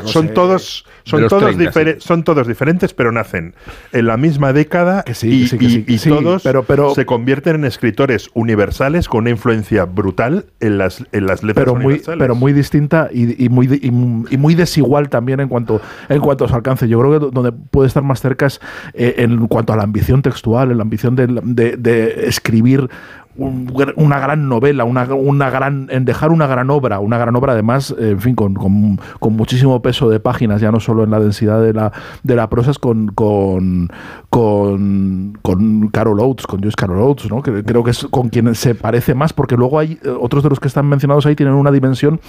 todos 0.00 0.10
Son, 0.10 0.28
todos, 0.34 0.86
son, 1.04 1.28
todos 1.28 1.42
30, 1.54 1.70
difere- 1.70 1.94
sí. 1.94 2.00
son 2.00 2.24
todos 2.24 2.46
diferentes, 2.48 2.94
pero 2.94 3.12
nacen 3.12 3.54
en 3.92 4.06
la 4.06 4.16
misma 4.16 4.52
década 4.52 5.02
Que 5.02 5.14
sí, 5.14 5.28
y, 5.28 5.42
que 5.42 5.48
sí, 5.48 5.58
que 5.58 5.64
y- 5.66 5.70
sí, 5.70 5.82
que 5.84 5.92
y 5.92 5.98
sí, 5.98 6.08
todos 6.08 6.42
pero- 6.42 6.62
pero- 6.64 6.94
se 6.94 7.04
convierten 7.06 7.56
en 7.56 7.64
escritores 7.66 8.30
universales 8.34 9.08
con 9.08 9.20
una 9.20 9.30
influencia 9.30 9.84
brutal 9.84 10.46
en 10.58 10.78
las, 10.78 11.04
en 11.12 11.26
las 11.26 11.42
letras 11.42 11.64
pero 11.66 11.76
muy, 11.76 12.00
pero 12.18 12.34
muy 12.34 12.52
distinta 12.52 13.08
y, 13.12 13.44
y 13.44 13.48
muy, 13.50 13.78
y, 13.82 13.90
mu- 13.90 14.24
y 14.30 14.36
muy 14.38 14.54
desigual 14.54 15.10
también 15.10 15.40
en 15.40 15.48
cuanto, 15.48 15.80
en 16.08 16.20
cuanto 16.20 16.46
a 16.46 16.48
su 16.48 16.54
alcance. 16.54 16.88
Yo 16.88 16.98
creo 16.98 17.12
que 17.12 17.18
do- 17.26 17.30
donde 17.30 17.52
puede 17.52 17.88
estar 17.88 18.02
más 18.02 18.20
cerca 18.20 18.46
es 18.46 18.60
eh, 18.94 19.16
en 19.18 19.46
cuanto 19.48 19.72
a 19.74 19.76
la 19.76 19.82
ambición 19.82 20.22
textual, 20.22 20.70
en 20.70 20.78
la 20.78 20.82
ambición 20.82 21.14
de, 21.14 21.26
de- 21.44 21.76
de 21.76 22.26
escribir 22.26 22.88
un 23.36 23.72
una 23.96 24.18
gran 24.18 24.48
novela, 24.48 24.84
una, 24.84 25.04
una 25.14 25.50
gran, 25.50 25.86
en 25.90 26.04
dejar 26.04 26.30
una 26.32 26.46
gran 26.46 26.68
obra, 26.70 26.98
una 26.98 27.16
gran 27.16 27.34
obra 27.36 27.52
además, 27.52 27.94
en 27.98 28.20
fin, 28.20 28.34
con, 28.34 28.54
con- 28.54 29.00
con 29.20 29.34
muchísimo 29.36 29.80
peso 29.82 30.10
de 30.10 30.20
páginas, 30.20 30.60
ya 30.60 30.72
no 30.72 30.80
solo 30.80 31.04
en 31.04 31.10
la 31.10 31.20
densidad 31.20 31.62
de 31.62 31.72
la, 31.72 31.92
de 32.22 32.34
la 32.36 32.48
prosa, 32.50 32.72
es 32.72 32.78
con, 32.78 33.06
con, 33.08 33.88
con, 34.30 35.38
con 35.42 35.88
Carol 35.88 36.20
Oates, 36.20 36.46
con 36.46 36.60
Joyce 36.60 36.76
Carol 36.76 36.98
Oates, 37.00 37.28
¿no? 37.30 37.42
que 37.42 37.62
creo 37.64 37.82
que 37.84 37.90
es 37.90 38.06
con 38.10 38.28
quien 38.28 38.54
se 38.54 38.74
parece 38.76 39.14
más, 39.14 39.32
porque 39.32 39.56
luego 39.56 39.78
hay 39.78 39.98
eh, 40.04 40.08
otros 40.08 40.42
de 40.44 40.48
los 40.50 40.60
que 40.60 40.68
están 40.68 40.86
mencionados 40.88 41.26
ahí 41.26 41.34
tienen 41.34 41.54
una 41.54 41.70
dimensión 41.72 42.20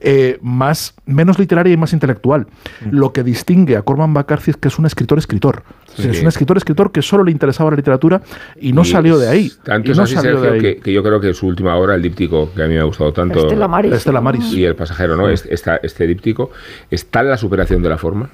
eh, 0.00 0.38
más, 0.40 0.94
menos 1.04 1.38
literaria 1.38 1.72
y 1.72 1.76
más 1.76 1.92
intelectual. 1.92 2.46
Lo 2.90 3.12
que 3.12 3.22
distingue 3.24 3.76
a 3.76 3.82
Corman 3.82 4.10
McCarthy 4.10 4.52
es 4.52 4.56
que 4.56 4.68
es 4.68 4.78
un 4.78 4.86
escritor-escritor. 4.86 5.62
O 5.92 6.00
sea, 6.00 6.10
Es 6.10 6.16
Sí. 6.18 6.22
un 6.22 6.28
escritor-escritor 6.28 6.92
que 6.92 7.02
solo 7.02 7.24
le 7.24 7.32
interesaba 7.32 7.70
la 7.70 7.76
literatura 7.76 8.22
y 8.60 8.72
no 8.72 8.82
Y 8.82 8.84
salió 8.86 9.18
de 9.18 9.28
ahí. 9.28 9.50
Tanto 9.64 9.88
y 9.88 9.90
es 9.92 9.96
no 9.98 10.04
así, 10.04 10.14
salió 10.14 10.40
de 10.40 10.48
Sergio, 10.48 10.68
ahí. 10.68 10.74
que, 10.76 10.80
que 10.80 10.92
yo 10.92 11.02
creo 11.02 11.20
que 11.20 11.34
su 11.34 11.46
última 11.48 11.74
obra, 11.76 11.96
el 11.96 12.02
díptico, 12.02 12.50
que 12.54 12.62
a 12.62 12.66
mí 12.68 12.74
me 12.74 12.80
ha 12.80 12.84
gustado 12.84 13.12
tanto. 13.12 13.40
Estela 13.40 13.66
Maris. 13.66 13.92
Estela 13.92 14.20
Maris. 14.20 14.52
Y 14.52 14.64
el 14.64 14.76
pasajero, 14.76 15.16
¿no? 15.16 15.28
Es- 15.28 15.44
Esta, 15.46 15.76
este 15.82 16.06
díptico 16.06 16.50
está 16.90 17.20
en 17.20 17.30
la 17.30 17.36
superación 17.36 17.82
de 17.82 17.88
la 17.88 17.98
forma. 17.98 18.30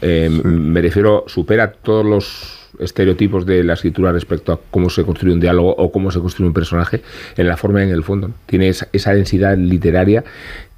Eh, 0.00 0.26
m- 0.30 0.42
Me 0.70 0.80
refiero, 0.80 1.24
supera 1.26 1.72
todos 1.72 2.06
los 2.06 2.59
estereotipos 2.80 3.46
de 3.46 3.62
la 3.64 3.74
escritura 3.74 4.12
respecto 4.12 4.52
a 4.52 4.60
cómo 4.70 4.90
se 4.90 5.04
construye 5.04 5.34
un 5.34 5.40
diálogo 5.40 5.74
o 5.76 5.92
cómo 5.92 6.10
se 6.10 6.20
construye 6.20 6.48
un 6.48 6.54
personaje 6.54 7.02
en 7.36 7.46
la 7.46 7.56
forma 7.56 7.80
y 7.80 7.84
en 7.84 7.90
el 7.90 8.02
fondo. 8.02 8.30
Tiene 8.46 8.68
esa, 8.68 8.88
esa 8.92 9.14
densidad 9.14 9.56
literaria 9.56 10.24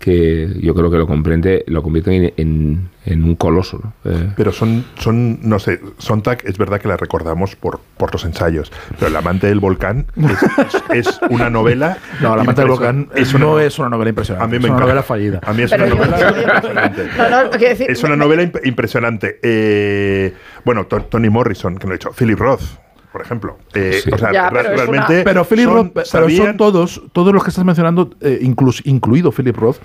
que 0.03 0.49
yo 0.61 0.75
creo 0.75 0.91
que 0.91 0.97
lo 0.99 1.07
comprende, 1.07 1.65
lo 1.69 1.81
convierte 1.83 2.15
en, 2.17 2.33
en- 2.37 2.89
en 3.05 3.25
un 3.25 3.35
coloso. 3.37 3.81
¿no? 3.83 3.93
Eh, 4.13 4.31
Pero 4.37 4.53
son, 4.53 4.85
son, 4.99 5.39
no 5.49 5.59
sé, 5.59 5.81
Sontag 5.99 6.39
es 6.45 6.59
verdad 6.59 6.81
que 6.81 6.87
la 6.89 6.97
recordamos 6.97 7.57
por, 7.57 7.81
por 7.97 8.13
los 8.13 8.25
ensayos, 8.25 8.71
pero 8.99 9.07
El 9.09 9.17
amante 9.17 9.47
del 9.47 9.61
volcán 9.61 10.07
es, 10.17 10.43
es- 10.91 11.09
es 11.09 11.21
una 11.31 11.49
novela. 11.51 11.99
No, 12.21 12.37
La 12.37 12.43
Manta 12.45 12.63
del. 12.63 12.71
Volcán 12.71 13.09
Es 13.15 13.33
una 13.35 13.45
no 13.47 13.61
es 13.61 13.79
una 13.79 13.89
novela 13.89 14.11
impresionante. 14.11 14.45
A 14.45 14.49
mí 14.49 14.53
me 14.53 14.57
es 14.59 14.65
una 14.65 14.69
encanta. 14.71 14.85
novela 14.87 15.03
fallida. 15.03 15.41
A 15.45 15.53
mí 15.53 15.63
es 15.63 15.71
Pero 15.71 15.85
una 15.87 15.95
novela 15.95 16.29
impresionante. 16.43 17.09
No, 17.17 17.31
no, 17.45 17.51
quiero 17.51 17.69
decir, 17.69 17.91
Es 17.91 18.03
una 18.05 18.17
novela 18.17 18.43
imp- 18.43 18.61
impresionante. 18.67 19.39
Eh, 19.43 20.35
bueno, 20.65 20.87
To- 20.87 21.03
Tony 21.05 21.31
Morrison, 21.31 21.77
que 21.79 21.87
lo 21.87 21.95
he 21.95 21.97
dicho, 21.97 22.11
Philip 22.13 22.39
Roth, 22.39 22.63
por 23.13 23.21
ejemplo. 23.23 23.59
Eh, 23.75 24.01
Sí. 24.03 24.11
O 24.13 24.19
sea, 24.19 24.33
Ya, 24.33 24.51
pero 24.51 24.71
realmente. 24.75 25.15
una- 25.15 25.25
Pero 25.25 25.45
Philip 25.45 25.65
son- 25.67 25.75
Roth, 25.75 25.93
pero 26.13 26.31
son 26.31 26.57
todos, 26.57 27.03
todos 27.13 27.33
los 27.35 27.45
que 27.45 27.51
estás 27.51 27.65
mencionando, 27.65 28.11
eh, 28.21 28.39
inclus- 28.43 28.81
incluido 28.85 29.31
Philip 29.33 29.57
Roth, 29.57 29.77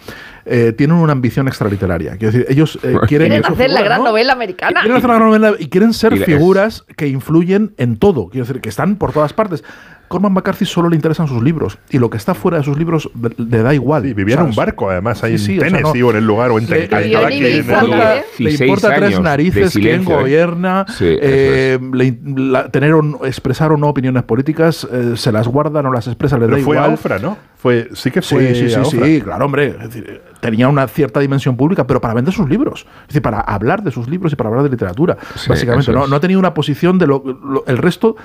eh, 0.45 0.73
tienen 0.77 0.95
una 0.97 1.11
ambición 1.11 1.47
extraliteraria. 1.47 2.11
Quiero 2.17 2.31
decir, 2.31 2.45
ellos 2.49 2.77
eh, 2.83 2.95
quieren, 3.07 3.27
quieren 3.29 3.45
hacer 3.45 3.69
la 3.71 3.81
gran 3.81 3.99
¿no? 3.99 4.09
novela 4.09 4.33
americana. 4.33 4.79
Quieren 4.81 4.97
hacer 4.97 5.09
la 5.09 5.15
gran 5.15 5.27
novela 5.27 5.53
y 5.59 5.67
quieren 5.67 5.93
ser 5.93 6.13
Y 6.13 6.19
figuras 6.19 6.83
que 6.95 7.07
influyen 7.07 7.73
en 7.77 7.97
todo. 7.97 8.29
Quiero 8.29 8.45
decir, 8.47 8.61
que 8.61 8.69
están 8.69 8.95
por 8.95 9.11
todas 9.11 9.33
partes. 9.33 9.63
Corman 10.07 10.31
McCarthy 10.33 10.65
solo 10.65 10.89
le 10.89 10.95
interesan 10.95 11.27
sus 11.27 11.43
libros 11.43 11.77
y 11.89 11.97
lo 11.99 12.09
que 12.09 12.17
está 12.17 12.33
fuera 12.33 12.57
de 12.57 12.63
sus 12.63 12.77
libros 12.77 13.09
le, 13.37 13.61
da 13.61 13.73
igual. 13.73 14.03
Sí, 14.03 14.13
vivía 14.13 14.35
O 14.35 14.37
sea, 14.37 14.43
en 14.45 14.49
un 14.51 14.55
barco, 14.55 14.89
además, 14.89 15.23
ahí 15.23 15.37
sí, 15.37 15.45
sí, 15.45 15.51
en 15.53 15.57
o 15.57 15.61
sea, 15.61 15.69
Tennessee 15.79 15.99
no- 15.99 16.07
o 16.07 16.11
en 16.11 16.17
el 16.17 16.25
lugar, 16.25 16.51
o 16.51 16.57
en 16.59 16.69
le, 16.69 16.87
le- 16.87 17.57
importa, 17.57 18.15
le 18.15 18.23
16 18.37 18.61
importa 18.61 18.95
tres 18.95 19.19
narices 19.19 19.73
quién 19.73 19.83
silencio, 19.83 20.13
¿eh? 20.15 20.19
gobierna, 20.21 20.85
Sí, 20.87 21.05
eh, 21.21 21.79
le- 21.93 22.17
la- 22.35 22.69
tener 22.69 22.93
o 22.93 23.25
expresar 23.25 23.71
o 23.71 23.77
no 23.77 23.87
opiniones 23.87 24.23
políticas, 24.23 24.87
eh, 24.91 25.13
se 25.15 25.31
las 25.31 25.47
guarda, 25.47 25.81
no 25.83 25.91
las 25.91 26.07
expresa, 26.07 26.37
le 26.37 26.47
da 26.47 26.53
fue 26.53 26.75
igual. 26.75 26.91
a 26.91 26.93
Ofra, 26.93 27.19
¿no? 27.19 27.37
Fue, 27.57 27.89
sí 27.93 28.11
que 28.11 28.21
Sí, 28.21 28.35
fue 28.35 28.53
sí, 28.55 28.69
sí, 28.69 28.75
a 28.75 28.85
sí, 28.85 28.97
Ofra. 28.97 29.23
claro, 29.25 29.45
hombre. 29.45 29.67
Es 29.67 29.79
decir, 29.93 30.21
tenía 30.39 30.67
una 30.69 30.87
cierta 30.87 31.19
dimensión 31.19 31.57
pública, 31.57 31.85
pero 31.87 31.99
para 31.99 32.13
vender 32.13 32.33
sus 32.33 32.47
libros. 32.49 32.85
Es 33.01 33.07
decir, 33.07 33.21
para 33.21 33.39
hablar 33.41 33.81
de 33.83 33.91
sus 33.91 34.07
libros 34.07 34.31
y 34.31 34.35
para 34.35 34.49
hablar 34.49 34.63
de 34.63 34.69
literatura. 34.69 35.17
Sí, 35.35 35.49
básicamente, 35.49 35.91
no 35.91 36.15
ha 36.15 36.19
tenido 36.19 36.39
una 36.39 36.53
posición 36.53 36.97
de 36.99 37.07
lo, 37.07 37.23
lo- 37.25 37.65
el 37.67 37.77
resto. 37.77 38.15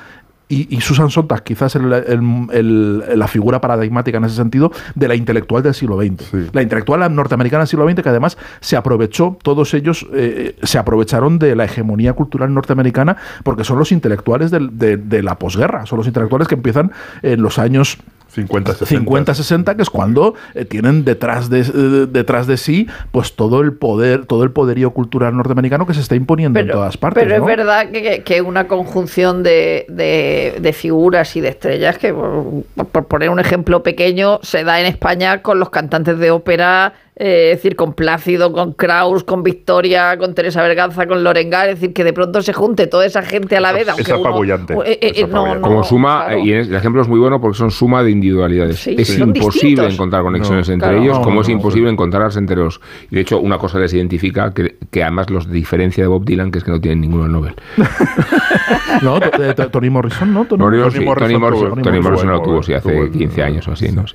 Y, 0.48 0.76
y 0.76 0.80
Susan 0.82 1.08
Sontag, 1.08 1.44
quizás 1.44 1.74
el- 1.76 1.92
el- 1.92 2.46
el- 2.52 3.18
la 3.18 3.26
figura 3.26 3.60
paradigmática 3.60 4.18
en 4.18 4.24
ese 4.24 4.36
sentido 4.36 4.70
de 4.94 5.08
la 5.08 5.14
intelectual 5.14 5.62
del 5.62 5.72
siglo 5.72 5.98
XX. 5.98 6.22
Sí. 6.30 6.46
La 6.52 6.60
intelectual 6.62 7.14
norteamericana 7.14 7.60
del 7.60 7.68
siglo 7.68 7.88
XX, 7.88 8.02
que 8.02 8.08
además 8.10 8.36
se 8.60 8.76
aprovechó, 8.76 9.38
todos 9.42 9.72
ellos 9.72 10.06
eh, 10.12 10.56
se 10.62 10.76
aprovecharon 10.78 11.38
de 11.38 11.56
la 11.56 11.64
hegemonía 11.64 12.12
cultural 12.12 12.52
norteamericana, 12.52 13.16
porque 13.44 13.64
son 13.64 13.78
los 13.78 13.92
intelectuales 13.92 14.50
del- 14.50 14.76
de, 14.78 14.98
de 14.98 15.22
la 15.22 15.38
posguerra, 15.38 15.86
son 15.86 15.98
los 15.98 16.06
intelectuales 16.06 16.48
que 16.48 16.54
empiezan 16.56 16.92
en 17.22 17.40
los 17.40 17.58
años 17.58 17.96
50, 18.34 18.72
60. 18.72 18.86
50, 19.00 19.34
60, 19.34 19.76
que 19.76 19.82
es 19.82 19.90
cuando 19.90 20.34
eh, 20.54 20.64
tienen 20.64 21.04
detrás 21.04 21.50
de, 21.50 21.60
eh, 21.60 22.06
detrás 22.08 22.46
de 22.46 22.56
sí 22.56 22.86
pues 23.10 23.34
todo 23.34 23.60
el 23.60 23.74
poder, 23.74 24.24
todo 24.26 24.44
el 24.44 24.50
poderío 24.52 24.90
cultural 24.92 25.36
norteamericano 25.36 25.86
que 25.86 25.94
se 25.94 26.00
está 26.00 26.14
imponiendo 26.14 26.58
en 26.58 26.68
todas 26.68 26.96
partes. 26.96 27.22
pero 27.24 27.38
¿no? 27.38 27.42
es 27.50 27.56
verdad 27.56 27.90
que, 27.90 28.02
que- 28.02 28.22
que 28.22 28.40
una 28.42 28.66
conjunción 28.68 29.42
de, 29.42 29.84
de- 29.88 30.56
de 30.60 30.72
figuras 30.72 31.36
y 31.36 31.40
de 31.40 31.48
estrellas 31.48 31.98
que, 31.98 32.12
por, 32.14 32.64
por 32.86 33.06
poner 33.06 33.30
un 33.30 33.38
ejemplo 33.40 33.82
pequeño, 33.82 34.38
se 34.42 34.64
da 34.64 34.80
en 34.80 34.86
España 34.86 35.42
con 35.42 35.58
los 35.58 35.70
cantantes 35.70 36.18
de 36.18 36.30
ópera, 36.30 36.94
eh, 37.24 37.50
es 37.52 37.58
decir, 37.58 37.76
con 37.76 37.92
Plácido, 37.94 38.52
con 38.52 38.72
Kraus, 38.72 39.22
con 39.22 39.42
Victoria, 39.44 40.16
con 40.18 40.34
Teresa 40.34 40.60
Berganza, 40.62 41.06
con 41.06 41.22
Lorengar, 41.22 41.68
es 41.68 41.76
decir, 41.80 41.92
que 41.94 42.02
de 42.02 42.12
pronto 42.12 42.42
se 42.42 42.52
junte 42.52 42.88
toda 42.88 43.06
esa 43.06 43.22
gente 43.22 43.56
a 43.56 43.60
la 43.60 43.70
vez. 43.72 43.86
es 43.96 44.10
apabullante, 44.10 44.74
eh, 44.74 44.98
eh, 45.00 45.12
eh, 45.16 45.20
no, 45.22 45.26
apabullante. 45.28 45.60
no, 45.60 45.68
como 45.68 45.84
suma, 45.84 46.24
claro. 46.26 46.38
y 46.40 46.52
en- 46.52 46.58
el 46.60 46.74
ejemplo 46.74 47.00
es 47.02 47.08
muy 47.08 47.20
bueno 47.20 47.40
porque 47.40 47.56
son 47.56 47.70
suma 47.70 48.02
de 48.02 48.10
individualidades. 48.10 48.80
Sí, 48.80 48.96
es 48.98 49.06
sí. 49.08 49.22
Imposible 49.22 49.86
encontrar 49.88 50.22
conexiones 50.22 50.66
No, 50.68 50.74
entre 50.74 50.88
claro. 50.88 51.02
ellos, 51.04 51.18
No, 51.18 51.22
como 51.24 51.36
no, 51.36 51.40
es 51.42 51.48
no, 51.48 51.54
imposible 51.54 51.90
encontrarlas 51.90 52.36
entre 52.36 52.56
los. 52.56 52.80
Y 53.10 53.14
de 53.14 53.20
hecho, 53.20 53.38
una 53.38 53.58
cosa 53.58 53.78
les 53.78 53.94
identifica 53.94 54.52
que, 54.52 54.76
que 54.90 55.02
además 55.02 55.30
los 55.30 55.50
diferencia 55.50 56.02
de 56.02 56.08
Bob 56.08 56.24
Dylan, 56.24 56.50
que 56.50 56.58
es 56.58 56.64
que 56.64 56.70
no 56.72 56.80
tienen 56.80 57.00
ninguno 57.00 57.26
el 57.26 57.32
Nobel. 57.32 57.54
No, 59.02 59.18
to- 59.20 59.30
to- 59.54 59.68
Tony 59.70 59.90
Morrison, 59.90 60.32
¿no? 60.32 60.44
Tony- 60.44 60.58
Morrison 60.60 61.82
Tony 61.82 62.00
Morrison, 62.00 62.28
lo 62.30 62.42
tuvo, 62.42 62.62
sí, 62.62 62.74
hace 62.74 62.90
tuvo- 62.92 63.10
15 63.10 63.42
años 63.42 63.66
o 63.68 63.72
así, 63.72 63.90
no 63.90 64.06
sé. 64.06 64.14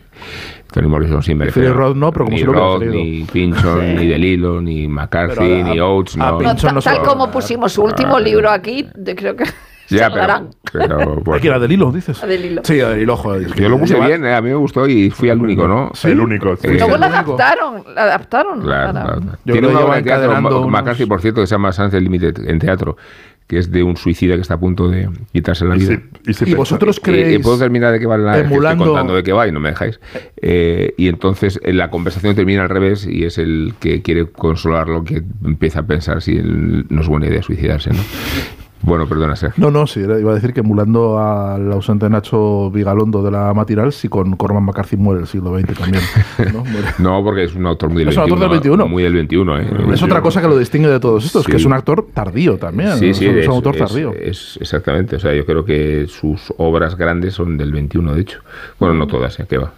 Tony 0.72 0.88
Morrison 0.88 1.24
sí 1.24 1.34
merece. 1.36 1.60
Philip 1.60 1.76
Roth 1.76 1.96
no, 1.96 2.12
pero 2.12 2.26
como 2.26 2.36
ni 2.36 2.40
si 2.42 2.46
lo 2.46 2.80
querido. 2.80 2.94
ni 2.96 3.24
Pinchon, 3.32 3.96
ni 3.96 4.08
DeLillo, 4.08 4.62
ni 4.62 4.88
McCarthy, 4.88 5.62
a- 5.62 5.64
ni 5.64 5.80
Oates, 5.80 6.16
a 6.18 6.32
no. 6.32 6.38
Ta- 6.56 6.72
no 6.74 6.82
tal 6.82 7.02
como 7.04 7.32
pusimos 7.32 7.72
su 7.74 7.84
último 7.84 8.18
Ah, 8.18 8.20
libro 8.20 8.50
aquí, 8.50 8.88
de- 8.96 9.16
creo 9.16 9.36
que 9.36 9.46
Ya, 9.90 10.10
pero, 10.12 10.50
pero, 10.74 10.98
bueno. 11.24 11.34
Hay 11.36 11.40
que 11.40 11.48
ir 11.48 11.54
a 11.54 11.60
Del 11.60 11.72
Hilo, 11.72 11.92
dices. 11.94 12.22
A 12.22 12.28
Del 12.28 12.44
Hilo. 12.44 12.62
Sí, 12.66 12.82
a 12.82 12.90
Del 12.90 13.04
Hilo, 13.04 13.16
joder. 13.16 13.54
Yo 13.56 13.70
lo 13.70 13.78
puse 13.80 13.98
bien, 13.98 14.26
eh, 14.26 14.36
a 14.36 14.42
mí 14.42 14.50
me 14.50 14.56
gustó 14.56 14.86
y 14.86 15.10
fui 15.10 15.30
al 15.30 15.40
único, 15.42 15.66
¿no? 15.66 15.92
Sí. 15.94 16.10
El 16.10 16.20
único. 16.20 16.58
sí. 16.58 16.68
Luego 16.68 16.98
la 16.98 17.06
adaptaron, 17.06 17.84
la 17.96 18.04
adaptaron. 18.04 18.62
Claro, 18.62 18.92
claro. 18.92 19.22
Yo 19.46 19.54
Tiene 19.54 19.68
una 19.70 19.80
obra 19.80 19.96
de 19.96 20.04
teatro, 20.04 20.38
unos- 20.38 20.68
McCarthy, 20.70 21.06
por 21.06 21.22
cierto, 21.22 21.40
que 21.40 21.48
se 21.48 21.56
llama 21.56 21.72
Sunset 21.72 22.02
Limited 22.02 22.50
en 22.50 22.60
teatro, 22.60 22.98
que 23.48 23.58
es 23.60 23.72
de 23.72 23.82
un 23.82 23.96
suicida 23.96 24.36
que 24.36 24.42
está 24.42 24.56
a 24.56 24.60
punto 24.60 24.90
de 24.90 25.10
quitarse 25.32 25.64
la 25.64 25.76
Y 25.78 25.80
vida. 25.80 26.02
si- 26.26 26.32
y 26.32 26.34
si 26.34 26.50
Y 26.50 26.54
vosotros 26.54 26.98
Eh, 26.98 27.02
creéis... 27.02 27.38
eh, 27.38 27.40
¿Puedo 27.42 27.58
terminar 27.58 27.94
de 27.94 28.00
qué 28.00 28.06
va 28.06 28.18
la 28.18 28.34
que 28.34 28.40
estoy 28.42 28.54
emulando- 28.58 28.86
contando 28.86 29.16
de 29.16 29.24
qué 29.24 29.32
va 29.32 29.48
y 29.48 29.52
no 29.54 29.60
me 29.62 29.70
dejáis? 29.70 30.00
Eh, 30.42 30.94
y 30.98 31.08
entonces 31.08 31.58
eh, 31.64 31.72
la 31.72 31.90
conversación 31.90 32.36
termina 32.36 32.64
al 32.64 32.70
revés 32.70 33.08
y 33.10 33.24
es 33.24 33.38
el 33.38 33.74
que 33.80 34.02
quiere 34.02 34.26
consolarlo 34.30 35.04
que 35.06 35.24
empieza 35.46 35.80
a 35.80 35.88
pensar 35.88 36.22
si 36.22 36.36
él- 36.38 36.86
no 36.90 37.02
es 37.02 37.08
buena 37.08 37.28
idea 37.28 37.42
suicidarse, 37.42 37.92
¿no? 37.92 38.00
Bueno, 38.88 39.06
perdona, 39.06 39.36
Sergio. 39.36 39.62
No, 39.62 39.70
no, 39.70 39.86
sí, 39.86 40.00
iba 40.00 40.32
a 40.32 40.36
decir 40.36 40.54
que 40.54 40.62
emulando 40.62 41.20
al 41.20 41.70
ausente 41.74 42.10
Nacho 42.10 42.72
Vigalondo 42.72 43.22
de 43.22 43.32
la 43.32 43.54
Matinal, 43.54 43.92
si 43.92 44.08
con 44.08 44.38
Corman 44.38 44.64
McCarthy 44.64 44.96
muere 44.96 45.20
el 45.22 45.28
siglo 45.28 45.58
XX 45.60 45.74
también. 45.78 46.04
¿no? 47.00 47.22
Porque 47.22 47.44
es 47.44 47.54
un 47.54 47.66
autor 47.66 47.90
muy 47.90 48.00
del 48.06 48.10
Es 48.10 48.16
un 48.18 48.24
21. 48.24 48.36
autor 48.36 48.40
del 48.40 48.60
21. 48.62 48.88
Muy 48.88 49.04
del 49.04 49.14
21, 49.14 49.60
¿eh? 49.60 49.68
Es 49.94 50.02
otra 50.04 50.22
cosa 50.22 50.42
que 50.42 50.48
lo 50.48 50.58
distingue 50.58 50.88
de 50.88 51.00
todos 51.02 51.26
estos, 51.26 51.44
Sí. 51.44 51.52
que 51.52 51.58
es 51.58 51.66
un 51.66 51.74
actor 51.74 52.08
tardío 52.14 52.58
también. 52.58 52.94
Sí, 52.98 53.14
sí, 53.14 53.26
es, 53.26 53.32
un- 53.32 53.38
es 53.38 53.42
es, 53.44 53.48
un 53.50 53.54
autor 53.56 53.76
es- 53.76 53.80
tardío. 53.82 54.14
es- 54.14 54.58
exactamente. 54.62 55.18
O 55.18 55.20
sea, 55.20 55.34
yo 55.36 55.46
creo 55.46 55.66
que 55.66 56.06
sus 56.08 56.54
obras 56.58 56.96
grandes 56.96 57.34
son 57.34 57.58
del 57.58 57.74
21, 57.74 58.14
de 58.16 58.22
hecho. 58.22 58.40
Bueno, 58.80 58.96
no 58.96 59.06
todas, 59.06 59.38
¿eh? 59.42 59.46
¿Qué 59.50 59.58
va? 59.58 59.74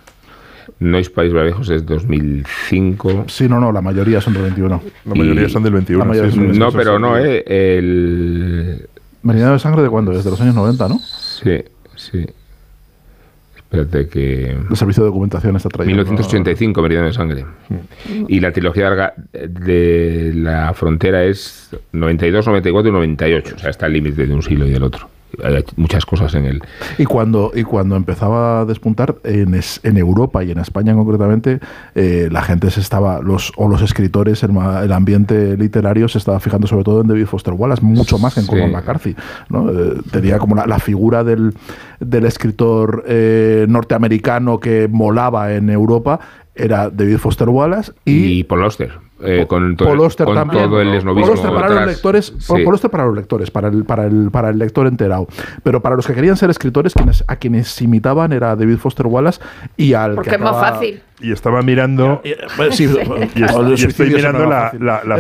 Nois 0.82 1.10
País 1.10 1.34
Bajos 1.34 1.68
es 1.72 1.84
2005. 1.86 3.26
Sí, 3.28 3.50
no, 3.50 3.60
no, 3.60 3.72
la 3.72 3.82
mayoría 3.82 4.22
son 4.22 4.34
del 4.34 4.44
21. 4.44 4.82
La 5.06 5.16
mayoría 5.16 5.46
Y- 5.46 5.50
son 5.50 5.64
del 5.64 5.74
21. 5.74 6.00
La 6.04 6.10
mayoría 6.10 6.30
sí, 6.30 6.36
son 6.38 6.46
sí, 6.46 6.50
del 6.52 6.60
No, 6.60 6.72
pero 6.72 7.00
no. 7.00 7.18
¿eh? 7.18 7.44
El... 7.48 8.88
¿Meridiano 9.24 9.54
de 9.54 9.60
sangre 9.60 9.82
de 9.82 9.90
cuándo? 9.90 10.12
Desde 10.12 10.30
los 10.30 10.40
años 10.42 10.56
90, 10.56 10.88
¿no? 10.88 11.00
Sí, 11.00 11.64
sí. 11.96 12.26
Espérate 13.56 14.08
que... 14.08 14.58
El 14.70 14.78
servicio 14.78 15.04
de 15.04 15.10
documentación 15.10 15.56
está 15.56 15.70
trayendo. 15.70 16.04
1985, 16.04 16.82
Meridiano 16.82 17.08
de 17.08 17.14
Sangre. 17.14 17.46
Y 18.28 18.40
la 18.40 18.52
trilogía 18.52 18.86
larga 18.86 19.14
de 19.32 20.32
la 20.34 20.74
frontera 20.74 21.24
es 21.24 21.70
92, 21.92 22.48
94 22.48 22.90
y 22.90 22.94
98. 22.94 23.56
O 23.56 23.60
sea, 23.60 23.70
está 23.70 23.86
al 23.86 23.94
límite 23.94 24.26
de 24.26 24.34
un 24.34 24.42
siglo 24.42 24.66
y 24.66 24.72
del 24.72 24.82
otro. 24.82 25.08
Hay 25.44 25.64
muchas 25.76 26.06
cosas 26.06 26.34
en 26.36 26.46
él. 26.46 26.62
Y 26.98 27.06
cuando, 27.06 27.52
y 27.54 27.64
cuando 27.64 27.96
empezaba 27.96 28.62
a 28.62 28.66
despuntar 28.66 29.16
en, 29.24 29.54
es- 29.54 29.80
en 29.84 29.98
Europa 29.98 30.44
y 30.44 30.52
en 30.52 30.58
España 30.60 30.94
concretamente, 30.96 31.60
eh, 31.96 32.30
la 32.32 32.42
gente 32.42 32.72
se 32.72 32.80
estaba, 32.82 33.22
los, 33.22 33.52
o 33.56 33.68
los 33.68 33.82
escritores, 33.82 34.42
el, 34.44 34.52
el 34.84 34.92
ambiente 34.92 35.56
literario 35.58 36.08
se 36.08 36.18
estaba 36.18 36.40
fijando 36.40 36.68
sobre 36.68 36.84
todo 36.84 37.02
en 37.02 37.08
David 37.08 37.26
Foster 37.28 37.54
Wallace, 37.54 37.82
mucho 37.84 38.18
más 38.18 38.34
que 38.34 38.40
en 38.42 38.46
Sí. 38.48 38.52
Cormac 38.52 38.72
McCarthy. 38.72 39.16
¿no? 39.50 39.70
Eh, 39.70 40.02
tenía 40.12 40.40
como 40.40 40.56
la, 40.56 40.66
la 40.66 40.80
figura 40.80 41.24
del, 41.24 41.54
del 42.00 42.26
escritor 42.26 43.04
eh, 43.08 43.66
norteamericano 43.70 44.60
que 44.60 44.88
molaba 44.92 45.54
en 45.54 45.70
Europa, 45.70 46.20
era 46.56 46.90
David 46.90 47.18
Foster 47.18 47.48
Wallace 47.50 47.92
Y, 48.06 48.40
y, 48.40 48.44
Paul 48.44 48.64
Auster. 48.64 48.92
Eh, 49.22 49.46
con, 49.48 49.76
todo, 49.76 49.90
Paul 49.90 50.00
Auster 50.02 50.26
con 50.26 50.36
también. 50.36 50.66
todo 50.66 50.82
el 50.82 50.94
esnovismo 50.94 51.28
Paul 51.28 51.38
Auster 51.38 51.54
para 51.54 51.76
los 51.76 51.86
lectores, 51.88 52.34
Sí. 52.38 52.54
Auster 52.66 52.90
para 52.92 53.06
los 53.06 53.16
lectores, 53.16 53.52
para 53.52 53.68
el, 53.68 53.84
para 53.86 54.06
el, 54.06 54.30
para 54.32 54.50
el 54.50 54.58
lector 54.60 54.88
enterado. 54.88 55.28
Pero 55.64 55.82
para 55.82 55.96
los 55.96 56.08
que 56.08 56.14
querían 56.14 56.38
ser 56.38 56.50
escritores, 56.50 56.94
quienes, 56.94 57.24
a 57.28 57.36
quienes 57.36 57.82
imitaban 57.82 58.32
era 58.34 58.56
David 58.56 58.78
Foster 58.78 59.08
Wallace 59.08 59.42
y 59.78 59.94
al 59.94 60.16
Porque 60.16 60.30
que 60.30 60.36
es 60.36 60.42
más 60.42 60.56
fácil. 60.58 61.02
Y 61.22 61.32
estaba 61.32 61.62
mirando. 61.62 62.22
Sí, 62.72 62.88
Y, 63.36 63.84
estoy 63.84 64.10
mirando 64.10 64.46
la, 64.46 64.72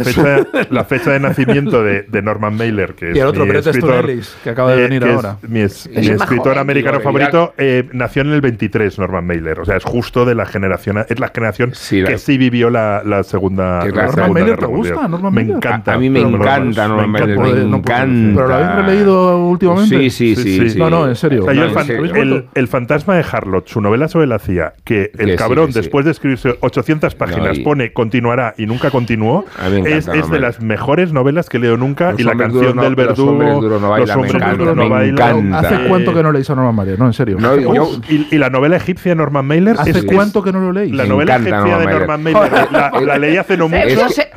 fecha, 0.04 0.48
la 0.70 0.84
fecha 0.86 1.12
de 1.12 1.20
nacimiento 1.20 1.84
de, 1.84 2.04
de 2.04 2.22
Norman 2.22 2.56
Mailer, 2.56 2.94
que 2.96 3.12
es 3.12 3.18
Y 3.18 3.20
el 3.20 3.28
otro, 3.28 3.44
mi 3.44 3.50
Bret 3.52 3.68
escritor, 3.68 4.10
Ellis, 4.10 4.36
que 4.44 4.50
acaba 4.52 4.72
de 4.74 4.80
eh, 4.80 4.88
venir 4.88 5.04
es 5.04 5.14
ahora. 5.16 5.38
mi, 5.48 5.60
es- 5.62 5.90
mi 5.90 5.98
Es 5.98 6.12
más 6.12 6.22
escritor 6.22 6.46
joven, 6.54 6.60
americano 6.60 7.00
digo, 7.00 7.04
favorito 7.12 7.54
eh, 7.58 7.90
nació 7.92 8.22
en 8.22 8.32
el 8.32 8.42
23, 8.42 8.98
Norman 9.00 9.28
Mailer. 9.28 9.60
O 9.60 9.66
sea, 9.66 9.76
es 9.78 9.84
justo 9.84 10.26
de 10.26 10.36
la 10.36 10.46
generación. 10.46 10.98
Es 11.10 11.20
la 11.20 11.30
generación 11.34 11.72
Sí, 11.74 12.02
la- 12.02 12.10
que 12.10 12.18
sí 12.18 12.38
vivió 12.38 12.70
la, 12.70 13.02
la 13.06 13.24
segunda. 13.24 13.80
Que 13.84 13.90
Norman 13.90 14.10
Segunda 14.14 14.34
Mailer 14.34 14.58
te 14.58 14.66
gusta. 14.66 15.08
Norman 15.08 15.34
Me 15.34 15.42
encanta. 15.42 15.94
A 15.94 15.98
mí 15.98 16.10
me 16.10 16.22
encanta 16.22 16.88
Norman 16.88 17.12
Mailer, 17.12 17.38
me 17.66 17.78
encanta. 17.78 18.36
¿Pero 18.36 18.48
lo 18.48 18.56
habéis 18.56 18.86
releído 18.88 19.48
últimamente? 19.48 20.10
Sí, 20.10 20.36
sí, 20.36 20.70
sí. 20.70 20.78
No, 20.80 20.90
no, 20.90 21.08
en 21.08 21.16
serio. 21.16 21.46
El, 21.50 22.68
fantasma 22.70 23.16
de 23.16 23.26
Harlot, 23.30 23.68
su 23.68 23.82
novela 23.82 24.08
sobre 24.08 24.28
la 24.28 24.40
CIA, 24.40 24.74
que 24.84 25.12
el 25.18 25.36
cabrón, 25.36 25.74
sí. 25.74 25.89
Después 25.90 26.06
de 26.06 26.12
escribirse 26.12 26.58
800 26.60 27.16
páginas, 27.16 27.58
y- 27.58 27.62
pone 27.64 27.92
continuará 27.94 28.54
y 28.58 28.66
nunca 28.66 28.92
continuó, 28.92 29.46
es, 29.86 30.08
es 30.08 30.30
de 30.30 30.40
las 30.40 30.62
mejores 30.62 31.12
novelas 31.14 31.50
que 31.50 31.58
he 31.58 31.60
leído 31.60 31.78
nunca. 31.78 32.12
Los 32.12 32.20
y 32.20 32.24
la 32.24 32.36
canción 32.36 32.76
no- 32.76 32.82
del 32.84 32.94
los 32.94 33.08
verdugo. 33.08 33.32
hombres 33.32 33.54
duros 33.56 33.82
no 33.82 33.90
bailan, 33.90 34.08
los 34.08 34.16
hombres 34.18 34.58
duros 34.58 34.76
no 34.76 34.90
bailan. 34.90 35.54
¿Hace 35.54 35.88
cuánto 35.88 36.14
que 36.14 36.24
no 36.24 36.32
leéis 36.32 36.50
a 36.50 36.56
Norman 36.56 36.76
Mailer? 36.76 37.00
No, 37.00 37.06
en 37.08 37.14
serio. 37.14 37.38
No, 37.40 37.56
yo- 37.58 37.84
Uf, 37.84 38.10
y, 38.12 38.28
y 38.32 38.38
la 38.38 38.50
novela 38.50 38.76
egipcia 38.78 39.12
de 39.12 39.16
Norman 39.16 39.46
Mailer. 39.46 39.76
¿Hace 39.80 39.92
es- 39.92 40.04
cuánto 40.06 40.42
que 40.44 40.52
no 40.52 40.60
lo 40.60 40.72
leéis? 40.72 40.94
La 40.94 41.06
novela 41.06 41.36
egipcia 41.38 41.78
de 41.78 41.86
Norman 41.86 42.24
Mailer. 42.24 42.52
La, 42.72 42.92
la 43.02 43.18
leí 43.18 43.38
hace 43.38 43.58
no 43.58 43.68
mucho. 43.70 43.80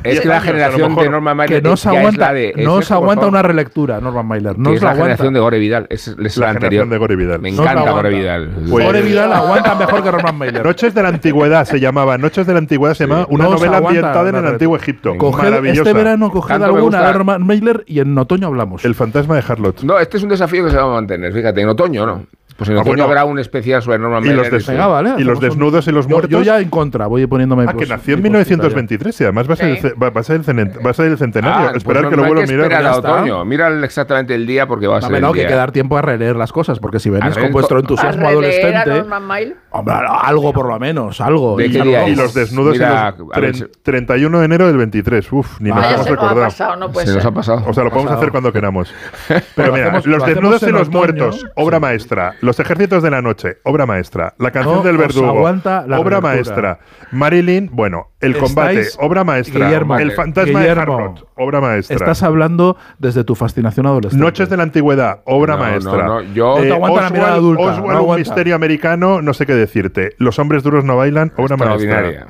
Es 0.03 0.15
que- 0.17 0.23
que 0.23 0.27
la 0.27 0.35
años, 0.35 0.45
generación 0.45 0.95
de 0.95 1.09
Norman 1.09 1.33
que 1.33 1.37
Mailer 1.37 1.63
no 1.63 1.69
ya 1.71 1.77
se 1.77 1.89
es 1.89 1.95
aguanta, 1.97 2.19
la 2.27 2.33
de- 2.33 2.53
no 2.57 2.79
que, 2.79 2.85
por 2.85 2.93
aguanta 2.95 3.27
una 3.27 3.41
relectura, 3.41 4.01
Norman 4.01 4.25
Mailer. 4.27 4.57
No 4.59 4.69
que 4.69 4.75
es 4.75 4.81
la 4.81 4.89
aguanta. 4.91 5.03
generación 5.05 5.33
de 5.33 5.39
Gore 5.39 5.59
Vidal. 5.59 5.87
Es, 5.89 6.07
es 6.07 6.15
La 6.17 6.23
la, 6.23 6.27
generación 6.29 6.49
anterior. 6.55 6.89
de 6.89 6.97
Gore 6.97 7.15
Vidal. 7.15 7.39
Me 7.41 7.51
No 7.51 7.63
encanta. 7.63 7.91
Gore 7.91 8.09
Vidal. 8.09 8.49
Pues- 8.69 8.85
Gore 8.85 9.01
Vidal 9.01 9.33
aguanta 9.33 9.75
mejor 9.79 10.03
que 10.03 10.11
Norman 10.11 10.37
Mailer. 10.37 10.65
Noches 10.65 10.93
de 10.93 11.01
la 11.03 11.09
Antigüedad 11.09 11.65
se 11.65 11.79
llamaba. 11.79 12.17
Noches 12.17 12.45
de 12.47 12.53
la 12.53 12.59
Antigüedad 12.59 12.93
se 12.95 13.05
llamaba 13.07 13.27
una 13.29 13.43
No 13.45 13.51
novela 13.51 13.77
ambientada 13.77 14.29
en 14.29 14.35
el 14.35 14.45
antiguo 14.47 14.75
Egipto. 14.75 15.17
Coged 15.17 15.43
Maravillosa. 15.43 15.81
este 15.89 15.93
verano, 15.93 16.29
coged 16.31 16.61
alguna 16.61 17.01
de 17.07 17.13
Norman 17.13 17.45
Mailer 17.45 17.83
y 17.87 17.99
en 17.99 18.17
otoño 18.17 18.47
hablamos. 18.47 18.83
El 18.85 18.95
fantasma 18.95 19.35
de 19.35 19.43
Harlot. 19.47 19.83
No, 19.83 19.99
este 19.99 20.17
es 20.17 20.23
un 20.23 20.29
desafío 20.29 20.63
que 20.65 20.71
se 20.71 20.77
va 20.77 20.83
a 20.83 20.87
mantener. 20.95 21.33
Fíjate, 21.33 21.61
en 21.61 21.69
otoño 21.69 22.05
no. 22.05 22.25
Pues 22.55 22.69
en 22.69 22.77
Ah, 22.77 22.81
otoño 22.81 22.91
bueno. 22.93 23.03
habrá 23.05 23.25
un 23.25 23.39
especial 23.39 23.81
sobre 23.81 23.97
Norman 23.97 24.23
Y 24.23 24.27
los, 24.27 24.35
Mailer. 24.37 24.51
des- 24.53 24.67
Venga, 24.67 24.87
vale, 24.87 25.13
y 25.17 25.23
los 25.23 25.39
desnudos 25.39 25.87
y 25.87 25.91
los 25.91 26.05
Yo- 26.05 26.09
muertos. 26.09 26.29
Yo, 26.31 26.41
ya 26.43 26.59
en 26.59 26.69
contra, 26.69 27.07
voy 27.07 27.25
poniéndome. 27.25 27.63
Ah, 27.63 27.67
que 27.71 27.77
pues, 27.77 27.89
nació 27.89 28.13
en 28.13 28.21
mi 28.21 28.29
cosita 28.29 28.37
1923 28.57 29.21
y 29.21 29.23
además 29.23 29.49
va 29.49 29.53
a 29.53 29.57
ser, 29.57 29.69
el, 29.69 29.77
Sí. 29.79 29.87
va, 30.01 30.09
va 30.11 30.21
a 30.21 30.23
ser 30.23 30.35
el, 30.45 30.85
va 30.85 30.89
a 30.91 30.93
ser 30.93 31.05
el 31.07 31.17
centenario. 31.17 31.57
Ah, 31.57 31.63
pues 31.71 31.77
Esperar 31.77 32.03
no- 32.03 32.09
que 32.11 32.15
lo 32.15 32.23
vuelva 32.25 32.43
a 32.43 32.45
mirar. 32.47 32.61
esperar 32.65 32.83
ya 32.83 32.89
a 32.91 32.97
otoño. 32.97 33.45
Mira 33.45 33.67
el- 33.69 33.83
exactamente 33.83 34.35
el 34.35 34.45
día 34.45 34.67
porque 34.67 34.85
va 34.87 34.97
a 34.97 35.01
ser 35.01 35.15
el 35.15 35.21
no, 35.21 35.31
que 35.33 35.39
hay 35.39 35.45
día. 35.45 35.49
que 35.49 35.55
dar 35.55 35.71
tiempo 35.71 35.97
a 35.97 36.01
releer 36.03 36.35
las 36.35 36.51
cosas, 36.53 36.79
porque 36.79 36.99
si 36.99 37.09
venís 37.09 37.37
con 37.37 37.51
vuestro 37.51 37.79
entusiasmo 37.79 38.27
A 38.27 38.31
releer 38.31 38.65
a 38.65 38.67
adolescente. 38.79 38.99
Norman 38.99 39.23
Mailer. 39.23 39.57
Hombre, 39.71 39.95
algo 40.23 40.53
por 40.53 40.67
lo 40.67 40.79
menos, 40.79 41.19
algo. 41.21 41.57
¿De 41.57 41.65
Y 41.65 41.71
qué 41.71 41.81
día 41.81 42.07
Y 42.07 42.15
los 42.15 42.33
desnudos 42.35 42.73
Mira, 42.73 43.15
y 43.15 43.19
los 43.19 43.27
ver 43.29 43.43
tren- 43.51 43.53
si- 43.55 43.65
31 43.81 44.39
de 44.39 44.45
enero 44.45 44.67
del 44.67 44.77
23. 44.77 45.31
Uf, 45.33 45.59
ni 45.59 45.71
Vaya, 45.71 45.91
hemos 45.91 45.91
se 45.91 45.97
nos 45.97 46.07
ha 46.07 46.11
recordado. 46.11 46.41
pasado, 46.41 46.75
no 46.75 46.91
puede 46.91 47.07
Se 47.07 47.15
nos 47.15 47.25
ha 47.25 47.31
pasado. 47.31 47.63
O 47.67 47.73
sea, 47.73 47.83
lo 47.83 47.89
podemos 47.89 48.11
hacer 48.13 48.29
cuando 48.31 48.53
queramos. 48.53 48.93
Pero 49.55 49.73
mira, 49.73 49.91
Los 49.93 50.05
lo 50.05 50.25
desnudos 50.25 50.63
y 50.63 50.71
los 50.71 50.89
muertos, 50.89 51.45
obra 51.55 51.79
maestra. 51.79 52.35
Los 52.43 52.59
ejércitos 52.59 53.01
de 53.01 53.09
la 53.09 53.21
noche, 53.21 53.59
obra 53.63 53.85
maestra. 53.85 54.33
La 54.37 54.51
canción 54.51 54.75
No 54.75 54.83
del 54.83 54.97
verdugo, 54.97 55.29
aguanta 55.29 55.85
la 55.87 55.97
obra 55.99 56.19
maestra. 56.19 56.79
Marilyn, 57.11 57.69
bueno, 57.71 58.09
el 58.19 58.37
combate, 58.37 58.81
Estáis- 58.81 58.97
obra 58.99 59.23
maestra. 59.23 59.65
Guillermo, 59.65 59.97
el 59.97 60.11
fantasma 60.11 60.59
Guillermo, 60.59 60.97
de 60.97 61.03
Harlot, 61.03 61.27
obra 61.37 61.61
maestra. 61.61 61.95
Estás 61.95 62.21
hablando 62.21 62.75
desde 62.99 63.23
tu 63.23 63.35
fascinación 63.35 63.85
adolescente. 63.85 64.21
Noches 64.23 64.49
de 64.49 64.57
la 64.57 64.63
Antigüedad, 64.63 65.21
obra 65.23 65.55
No, 65.55 65.61
maestra. 65.63 66.03
no, 66.05 66.21
no, 66.21 66.21
yo- 66.33 66.55
No 66.57 66.61
te 66.63 66.73
aguanta 66.73 67.01
la 67.01 67.09
mirada 67.11 67.33
adulta, 67.35 67.63
Oswald, 67.63 67.93
no 67.93 68.03
un 68.03 68.15
misterio 68.17 68.55
americano, 68.55 69.21
no 69.21 69.33
sé 69.33 69.45
qué 69.45 69.55
decirte. 69.55 70.13
Los 70.17 70.37
hombres 70.37 70.63
duros 70.63 70.83
no 70.83 70.97
bailan, 70.97 71.31
obra 71.37 71.55
maestra. 71.55 72.27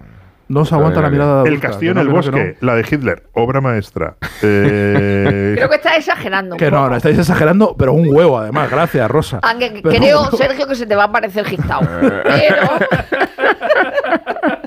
No 0.49 0.65
se 0.65 0.75
aguanta 0.75 1.01
la 1.01 1.09
mirada 1.09 1.33
adulta. 1.41 1.49
El 1.53 1.59
castillo 1.59 1.91
en 1.93 1.97
el 1.99 2.05
no, 2.05 2.11
no, 2.11 2.15
bosque, 2.17 2.57
la 2.61 2.75
de 2.75 2.81
Hitler, 2.89 3.23
obra 3.33 3.61
maestra. 3.61 4.15
Eh, 4.45 5.53
Creo 5.55 5.69
que 5.69 5.75
estás 5.77 5.97
exagerando. 5.99 6.55
un 6.55 6.59
Que 6.59 6.69
no, 6.69 6.77
poco. 6.79 6.89
no, 6.89 6.95
estáis 6.97 7.17
exagerando, 7.17 7.75
pero 7.77 7.93
un 7.93 8.07
huevo 8.13 8.37
además, 8.37 8.69
gracias, 8.69 9.09
Rosa. 9.09 9.39
Aunque 9.41 9.79
Pero 9.81 9.95
creo. 9.97 10.25
Sergio, 10.31 10.67
que 10.67 10.75
se 10.75 10.85
te 10.85 10.95
va 10.95 11.05
a 11.05 11.11
parecer 11.11 11.45
Gistao. 11.45 11.79
Pero. 12.23 12.67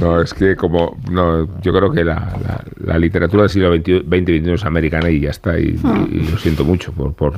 No, 0.00 0.20
es 0.20 0.34
que 0.34 0.56
como. 0.56 0.96
No, 1.10 1.46
yo 1.62 1.72
creo 1.72 1.90
que 1.90 2.04
la, 2.04 2.14
la- 2.14 2.64
la 2.84 2.98
literatura 2.98 3.42
del 3.44 3.50
siglo 3.50 3.74
XX-XXI 3.74 4.52
es 4.52 4.64
americana 4.64 5.08
y 5.10 5.20
ya 5.20 5.30
está. 5.30 5.58
Y, 5.58 5.68
y- 5.82 6.08
y 6.18 6.30
lo 6.30 6.36
siento 6.38 6.64
mucho 6.64 6.92
por, 6.92 7.14
por, 7.14 7.34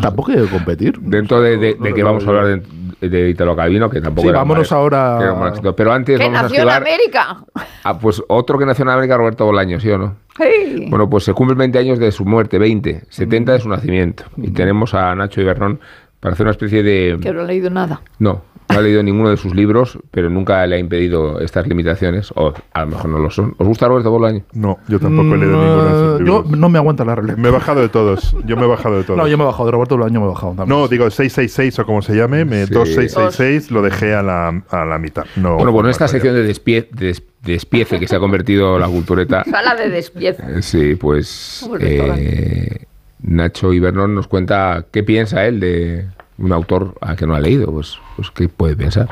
Tampoco 0.00 0.30
hay 0.32 0.38
que 0.38 0.46
competir. 0.50 0.98
Dentro 1.00 1.40
de, 1.40 1.56
de- 1.56 1.74
de 1.74 1.94
que 1.94 2.02
vamos 2.02 2.24
a 2.26 2.28
hablar 2.28 2.60
de, 3.00 3.08
de 3.08 3.30
Italo 3.30 3.56
Calvino, 3.56 3.88
que 3.88 4.00
tampoco 4.00 4.22
Sí, 4.22 4.28
era 4.28 4.38
vámonos 4.38 4.70
mal- 4.70 4.78
ahora- 4.80 5.18
que 5.52 5.60
era. 5.60 5.72
Pero 5.76 5.92
antes 5.92 6.18
que 6.18 6.24
vamos 6.24 6.38
a 6.38 6.42
nació 6.42 6.62
en. 6.62 6.68
América. 6.70 7.38
Ah, 7.84 7.98
pues 7.98 8.22
otro 8.28 8.58
que 8.58 8.66
nació 8.66 8.82
en 8.84 8.90
América, 8.90 9.16
Roberto 9.16 9.44
Bolaño, 9.46 9.80
¿sí 9.80 9.90
o 9.90 9.98
no? 9.98 10.16
Sí. 10.36 10.86
Bueno, 10.88 11.08
pues 11.08 11.24
se 11.24 11.32
cumplen 11.32 11.58
20 11.58 11.78
años 11.78 11.98
de 11.98 12.12
su 12.12 12.24
muerte, 12.24 12.58
20, 12.58 13.04
70 13.08 13.52
de 13.52 13.60
su 13.60 13.68
nacimiento. 13.68 14.24
Y 14.36 14.50
tenemos 14.50 14.94
a 14.94 15.14
Nacho 15.14 15.40
Ibernón 15.40 15.80
para 16.20 16.34
hacer 16.34 16.44
una 16.44 16.50
especie 16.52 16.82
de... 16.82 17.18
Que 17.20 17.32
no 17.32 17.42
he 17.42 17.46
leído 17.46 17.70
nada. 17.70 18.02
No, 18.18 18.42
no 18.70 18.78
ha 18.78 18.82
leído 18.82 19.02
ninguno 19.02 19.30
de 19.30 19.36
sus 19.36 19.54
libros, 19.54 19.98
pero 20.10 20.28
nunca 20.30 20.66
le 20.66 20.76
ha 20.76 20.78
impedido 20.78 21.40
estas 21.40 21.66
limitaciones, 21.66 22.30
o 22.36 22.52
a 22.72 22.80
lo 22.80 22.86
mejor 22.88 23.10
no 23.10 23.18
lo 23.18 23.30
son. 23.30 23.54
¿Os 23.58 23.66
gusta 23.66 23.88
Roberto 23.88 24.10
Bolaño? 24.10 24.42
no, 24.52 24.78
yo 24.88 25.00
tampoco 25.00 25.34
he 25.34 25.38
leído 25.38 25.56
Mm, 25.56 25.60
ninguno 25.62 25.84
de 25.84 25.90
sus 25.90 26.18
Yo 26.26 26.42
libros. 26.42 26.58
no 26.58 26.68
me 26.68 26.78
aguanta 26.78 27.04
la 27.04 27.14
relectura. 27.14 27.42
Me 27.42 27.48
he 27.48 27.52
bajado 27.52 27.80
de 27.80 27.88
todos. 27.88 28.36
Yo 28.44 28.56
me 28.56 28.64
he 28.64 28.68
bajado 28.68 28.96
de 28.98 29.04
todos. 29.04 29.16
No, 29.18 29.26
yo 29.26 29.38
me 29.38 29.44
he 29.44 29.46
bajado, 29.46 29.66
de 29.66 29.72
Roberto 29.72 29.96
Bolaño 29.96 30.20
me 30.20 30.26
he 30.26 30.28
bajado 30.30 30.52
también. 30.54 30.78
No, 30.78 30.86
digo 30.88 31.10
666 31.10 31.78
o 31.78 31.86
como 31.86 32.02
se 32.02 32.14
llame, 32.14 32.44
me, 32.44 32.66
Sí. 32.66 32.74
2666 32.74 33.70
lo 33.70 33.80
dejé 33.82 34.14
a 34.14 34.22
la, 34.22 34.62
a 34.70 34.84
la 34.84 34.98
mitad. 34.98 35.24
No, 35.36 35.54
Bueno, 35.56 35.72
pues 35.72 35.80
en 35.80 35.86
más 35.86 35.90
esta 35.94 36.08
sección 36.08 36.34
de, 36.34 36.48
despie- 36.48 36.88
de 36.90 37.06
des- 37.06 37.22
despiece 37.42 37.98
que 37.98 38.06
se 38.08 38.16
ha 38.16 38.18
convertido 38.20 38.78
la 38.78 38.88
cultureta, 38.88 39.44
Sala 39.50 39.74
de 39.76 39.88
despieza. 39.88 40.44
eh, 40.50 40.60
sí, 40.62 40.94
pues 40.96 41.68
eh, 41.80 42.84
Nacho 43.22 43.72
Ibernón 43.72 44.14
nos 44.14 44.28
cuenta 44.28 44.84
qué 44.92 45.02
piensa 45.02 45.46
él 45.46 45.58
de 45.60 46.06
un 46.38 46.52
autor 46.52 46.94
a 47.00 47.16
que 47.16 47.26
no 47.26 47.34
ha 47.34 47.40
leído, 47.40 47.70
pues, 47.72 47.98
pues 48.16 48.30
qué 48.30 48.48
puede 48.48 48.76
pensar. 48.76 49.08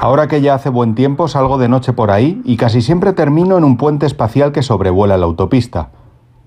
Ahora 0.00 0.28
que 0.28 0.40
ya 0.40 0.54
hace 0.54 0.70
buen 0.70 0.94
tiempo 0.94 1.28
salgo 1.28 1.58
de 1.58 1.68
noche 1.68 1.92
por 1.92 2.10
ahí 2.10 2.40
y 2.44 2.56
casi 2.56 2.80
siempre 2.80 3.12
termino 3.12 3.58
en 3.58 3.64
un 3.64 3.76
puente 3.76 4.06
espacial 4.06 4.50
que 4.50 4.62
sobrevuela 4.62 5.18
la 5.18 5.26
autopista. 5.26 5.90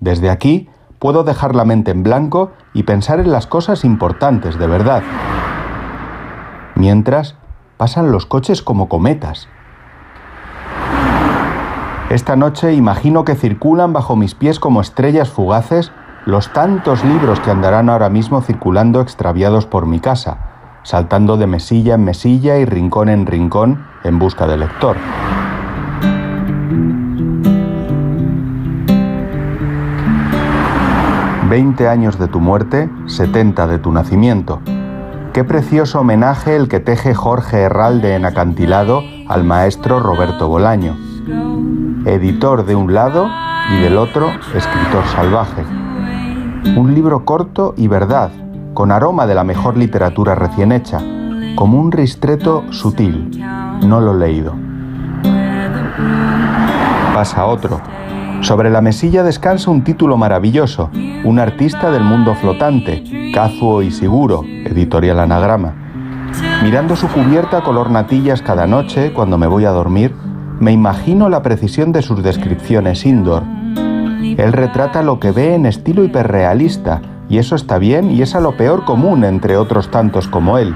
Desde 0.00 0.28
aquí 0.28 0.68
puedo 0.98 1.22
dejar 1.22 1.54
la 1.54 1.64
mente 1.64 1.92
en 1.92 2.02
blanco 2.02 2.50
y 2.72 2.82
pensar 2.82 3.20
en 3.20 3.30
las 3.30 3.46
cosas 3.46 3.84
importantes 3.84 4.58
de 4.58 4.66
verdad. 4.66 5.04
Mientras 6.74 7.36
pasan 7.76 8.10
los 8.10 8.26
coches 8.26 8.60
como 8.60 8.88
cometas. 8.88 9.48
Esta 12.14 12.36
noche 12.36 12.72
imagino 12.74 13.24
que 13.24 13.34
circulan 13.34 13.92
bajo 13.92 14.14
mis 14.14 14.36
pies 14.36 14.60
como 14.60 14.80
estrellas 14.80 15.30
fugaces 15.30 15.90
los 16.26 16.52
tantos 16.52 17.02
libros 17.02 17.40
que 17.40 17.50
andarán 17.50 17.90
ahora 17.90 18.08
mismo 18.08 18.40
circulando 18.40 19.00
extraviados 19.00 19.66
por 19.66 19.86
mi 19.86 19.98
casa, 19.98 20.78
saltando 20.84 21.36
de 21.36 21.48
mesilla 21.48 21.96
en 21.96 22.04
mesilla 22.04 22.56
y 22.58 22.66
rincón 22.66 23.08
en 23.08 23.26
rincón 23.26 23.84
en 24.04 24.20
busca 24.20 24.46
del 24.46 24.60
lector. 24.60 24.96
Veinte 31.50 31.88
años 31.88 32.16
de 32.20 32.28
tu 32.28 32.38
muerte, 32.38 32.88
70 33.06 33.66
de 33.66 33.78
tu 33.78 33.90
nacimiento. 33.90 34.60
Qué 35.32 35.42
precioso 35.42 35.98
homenaje 35.98 36.54
el 36.54 36.68
que 36.68 36.78
teje 36.78 37.12
Jorge 37.12 37.62
Herralde 37.62 38.14
en 38.14 38.24
acantilado 38.24 39.02
al 39.28 39.42
maestro 39.42 39.98
Roberto 39.98 40.46
Bolaño. 40.46 41.03
Editor 42.04 42.66
de 42.66 42.74
un 42.74 42.92
lado 42.92 43.30
y 43.72 43.80
del 43.80 43.96
otro, 43.96 44.28
escritor 44.54 45.04
salvaje. 45.06 45.62
Un 46.76 46.92
libro 46.94 47.24
corto 47.24 47.72
y 47.78 47.88
verdad, 47.88 48.30
con 48.74 48.92
aroma 48.92 49.26
de 49.26 49.34
la 49.34 49.42
mejor 49.42 49.78
literatura 49.78 50.34
recién 50.34 50.70
hecha, 50.70 51.00
como 51.56 51.80
un 51.80 51.92
ristreto 51.92 52.64
sutil. 52.70 53.42
No 53.86 54.00
lo 54.00 54.14
he 54.14 54.18
leído. 54.18 54.54
Pasa 57.14 57.46
otro. 57.46 57.80
Sobre 58.42 58.68
la 58.68 58.82
mesilla 58.82 59.22
descansa 59.22 59.70
un 59.70 59.82
título 59.82 60.18
maravilloso, 60.18 60.90
un 61.24 61.38
artista 61.38 61.90
del 61.90 62.04
mundo 62.04 62.34
flotante, 62.34 63.32
Kazuo 63.32 63.80
Ishiguro, 63.80 64.42
editorial 64.44 65.20
Anagrama. 65.20 65.72
Mirando 66.62 66.96
su 66.96 67.08
cubierta 67.08 67.62
color 67.62 67.90
natillas 67.90 68.42
cada 68.42 68.66
noche 68.66 69.14
cuando 69.14 69.38
me 69.38 69.46
voy 69.46 69.64
a 69.64 69.70
dormir, 69.70 70.14
me 70.64 70.72
imagino 70.72 71.28
la 71.28 71.42
precisión 71.42 71.92
de 71.92 72.00
sus 72.00 72.22
descripciones 72.22 73.04
indoor. 73.04 73.42
Él 74.22 74.50
retrata 74.50 75.02
lo 75.02 75.20
que 75.20 75.30
ve 75.30 75.54
en 75.54 75.66
estilo 75.66 76.02
hiperrealista, 76.02 77.02
y 77.28 77.36
eso 77.36 77.54
está 77.54 77.76
bien 77.76 78.10
y 78.10 78.22
es 78.22 78.34
a 78.34 78.40
lo 78.40 78.56
peor 78.56 78.86
común 78.86 79.24
entre 79.24 79.58
otros 79.58 79.90
tantos 79.90 80.26
como 80.26 80.56
él. 80.56 80.74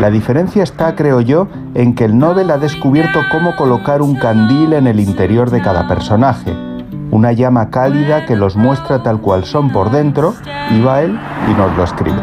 La 0.00 0.10
diferencia 0.10 0.62
está, 0.62 0.96
creo 0.96 1.20
yo, 1.20 1.48
en 1.74 1.94
que 1.94 2.06
el 2.06 2.16
Nobel 2.16 2.50
ha 2.50 2.56
descubierto 2.56 3.20
cómo 3.30 3.54
colocar 3.54 4.00
un 4.00 4.14
candil 4.14 4.72
en 4.72 4.86
el 4.86 4.98
interior 4.98 5.50
de 5.50 5.60
cada 5.60 5.86
personaje, 5.86 6.56
una 7.10 7.32
llama 7.32 7.68
cálida 7.68 8.24
que 8.24 8.34
los 8.34 8.56
muestra 8.56 9.02
tal 9.02 9.20
cual 9.20 9.44
son 9.44 9.70
por 9.72 9.90
dentro, 9.90 10.32
y 10.70 10.80
va 10.80 11.02
él 11.02 11.20
y 11.50 11.52
nos 11.52 11.76
lo 11.76 11.84
escribe. 11.84 12.22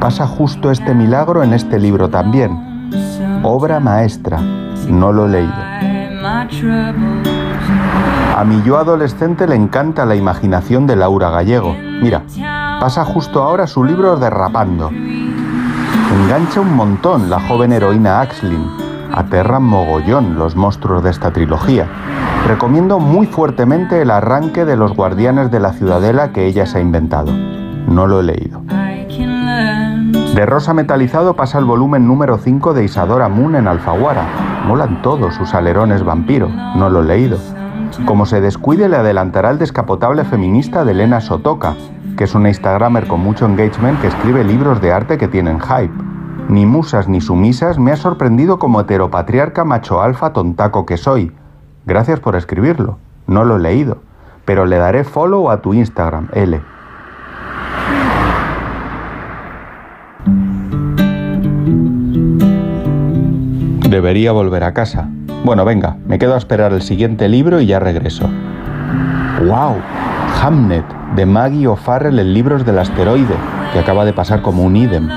Pasa 0.00 0.26
justo 0.26 0.70
este 0.70 0.94
milagro 0.94 1.42
en 1.42 1.52
este 1.52 1.78
libro 1.78 2.08
también. 2.08 2.58
Obra 3.42 3.80
maestra, 3.80 4.40
no 4.90 5.12
lo 5.12 5.26
he 5.26 5.28
leído. 5.28 5.54
A 8.36 8.44
mi 8.44 8.62
yo 8.62 8.78
adolescente 8.78 9.46
le 9.46 9.54
encanta 9.54 10.04
la 10.04 10.16
imaginación 10.16 10.86
de 10.86 10.96
Laura 10.96 11.30
Gallego. 11.30 11.74
Mira, 12.00 12.22
pasa 12.80 13.04
justo 13.04 13.42
ahora 13.42 13.66
su 13.66 13.84
libro 13.84 14.16
Derrapando. 14.16 14.90
Engancha 14.90 16.60
un 16.60 16.74
montón 16.74 17.28
la 17.30 17.40
joven 17.40 17.72
heroína 17.72 18.20
Axlin. 18.20 18.64
Aterran 19.12 19.62
mogollón 19.62 20.38
los 20.38 20.54
monstruos 20.56 21.02
de 21.02 21.10
esta 21.10 21.32
trilogía. 21.32 21.86
Recomiendo 22.46 23.00
muy 23.00 23.26
fuertemente 23.26 24.00
el 24.00 24.10
arranque 24.10 24.64
de 24.64 24.76
los 24.76 24.94
guardianes 24.94 25.50
de 25.50 25.60
la 25.60 25.72
ciudadela 25.72 26.32
que 26.32 26.46
ella 26.46 26.66
se 26.66 26.78
ha 26.78 26.80
inventado. 26.80 27.32
No 27.32 28.06
lo 28.06 28.20
he 28.20 28.22
leído. 28.22 28.62
De 30.34 30.46
rosa 30.46 30.72
metalizado 30.72 31.34
pasa 31.34 31.58
el 31.58 31.64
volumen 31.64 32.06
número 32.06 32.38
5 32.38 32.74
de 32.74 32.84
Isadora 32.84 33.28
Moon 33.28 33.56
en 33.56 33.66
Alfaguara. 33.66 34.62
Molan 34.66 35.02
todos 35.02 35.34
sus 35.34 35.54
alerones 35.54 36.04
vampiro. 36.04 36.48
No 36.48 36.90
lo 36.90 37.02
he 37.02 37.06
leído. 37.06 37.38
Como 38.04 38.24
se 38.26 38.40
descuide, 38.40 38.88
le 38.88 38.96
adelantará 38.96 39.50
el 39.50 39.58
descapotable 39.58 40.24
feminista 40.24 40.84
de 40.84 40.92
Elena 40.92 41.20
Sotoka, 41.20 41.74
que 42.16 42.24
es 42.24 42.34
una 42.34 42.48
Instagramer 42.48 43.08
con 43.08 43.20
mucho 43.20 43.46
engagement 43.46 44.00
que 44.00 44.08
escribe 44.08 44.44
libros 44.44 44.80
de 44.80 44.92
arte 44.92 45.18
que 45.18 45.26
tienen 45.26 45.60
hype. 45.60 45.94
Ni 46.48 46.66
musas 46.66 47.08
ni 47.08 47.20
sumisas 47.20 47.78
me 47.78 47.90
ha 47.90 47.96
sorprendido 47.96 48.58
como 48.58 48.80
heteropatriarca 48.80 49.64
macho 49.64 50.00
alfa 50.00 50.32
tontaco 50.32 50.86
que 50.86 50.98
soy. 50.98 51.32
Gracias 51.84 52.20
por 52.20 52.36
escribirlo. 52.36 52.98
No 53.26 53.44
lo 53.44 53.56
he 53.56 53.60
leído. 53.60 53.98
Pero 54.44 54.66
le 54.66 54.76
daré 54.76 55.04
follow 55.04 55.50
a 55.50 55.62
tu 55.62 55.74
Instagram, 55.74 56.28
L. 56.32 56.60
Debería 63.88 64.32
volver 64.32 64.64
a 64.64 64.74
casa. 64.74 65.08
Bueno, 65.44 65.64
venga, 65.64 65.96
me 66.06 66.18
quedo 66.18 66.34
a 66.34 66.36
esperar 66.36 66.74
el 66.74 66.82
siguiente 66.82 67.26
libro 67.26 67.58
y 67.58 67.64
ya 67.64 67.80
regreso. 67.80 68.28
¡Wow! 69.46 69.76
Hamnet, 70.42 70.84
de 71.16 71.24
Maggie 71.24 71.68
O'Farrell 71.68 72.18
en 72.18 72.34
Libros 72.34 72.66
del 72.66 72.80
Asteroide, 72.80 73.34
que 73.72 73.78
acaba 73.78 74.04
de 74.04 74.12
pasar 74.12 74.42
como 74.42 74.62
un 74.62 74.76
idem. 74.76 75.08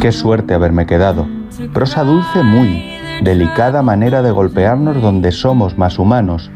Qué 0.00 0.10
suerte 0.10 0.54
haberme 0.54 0.86
quedado. 0.86 1.28
Prosa 1.74 2.02
dulce 2.02 2.42
muy, 2.42 2.98
delicada 3.20 3.82
manera 3.82 4.22
de 4.22 4.30
golpearnos 4.30 5.02
donde 5.02 5.30
somos 5.30 5.76
más 5.76 5.98
humanos. 5.98 6.50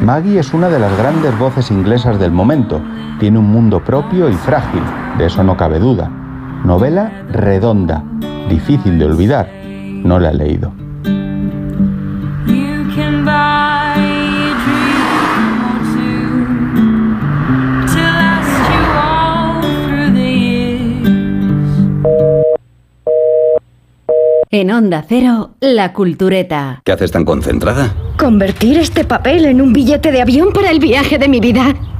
Maggie 0.00 0.38
es 0.38 0.54
una 0.54 0.68
de 0.68 0.78
las 0.78 0.96
grandes 0.96 1.36
voces 1.40 1.72
inglesas 1.72 2.20
del 2.20 2.30
momento. 2.30 2.80
Tiene 3.18 3.40
un 3.40 3.50
mundo 3.50 3.82
propio 3.82 4.28
y 4.28 4.34
frágil, 4.34 4.82
de 5.18 5.26
eso 5.26 5.42
no 5.42 5.56
cabe 5.56 5.80
duda. 5.80 6.08
Novela 6.64 7.10
redonda, 7.32 8.04
difícil 8.48 8.96
de 8.96 9.06
olvidar. 9.06 9.65
No 10.04 10.18
la 10.18 10.30
he 10.30 10.34
leído. 10.34 10.72
En 24.58 24.70
Onda 24.70 25.04
Cero, 25.06 25.50
La 25.60 25.92
Cultureta. 25.92 26.80
¿Qué 26.82 26.92
haces 26.92 27.12
tan 27.12 27.26
concentrada? 27.26 27.94
Convertir 28.16 28.78
este 28.78 29.04
papel 29.04 29.44
en 29.44 29.60
un 29.60 29.74
billete 29.74 30.10
de 30.10 30.22
avión 30.22 30.52
para 30.54 30.70
el 30.70 30.78
viaje 30.78 31.18
de 31.18 31.28
mi 31.28 31.40
vida. 31.40 31.74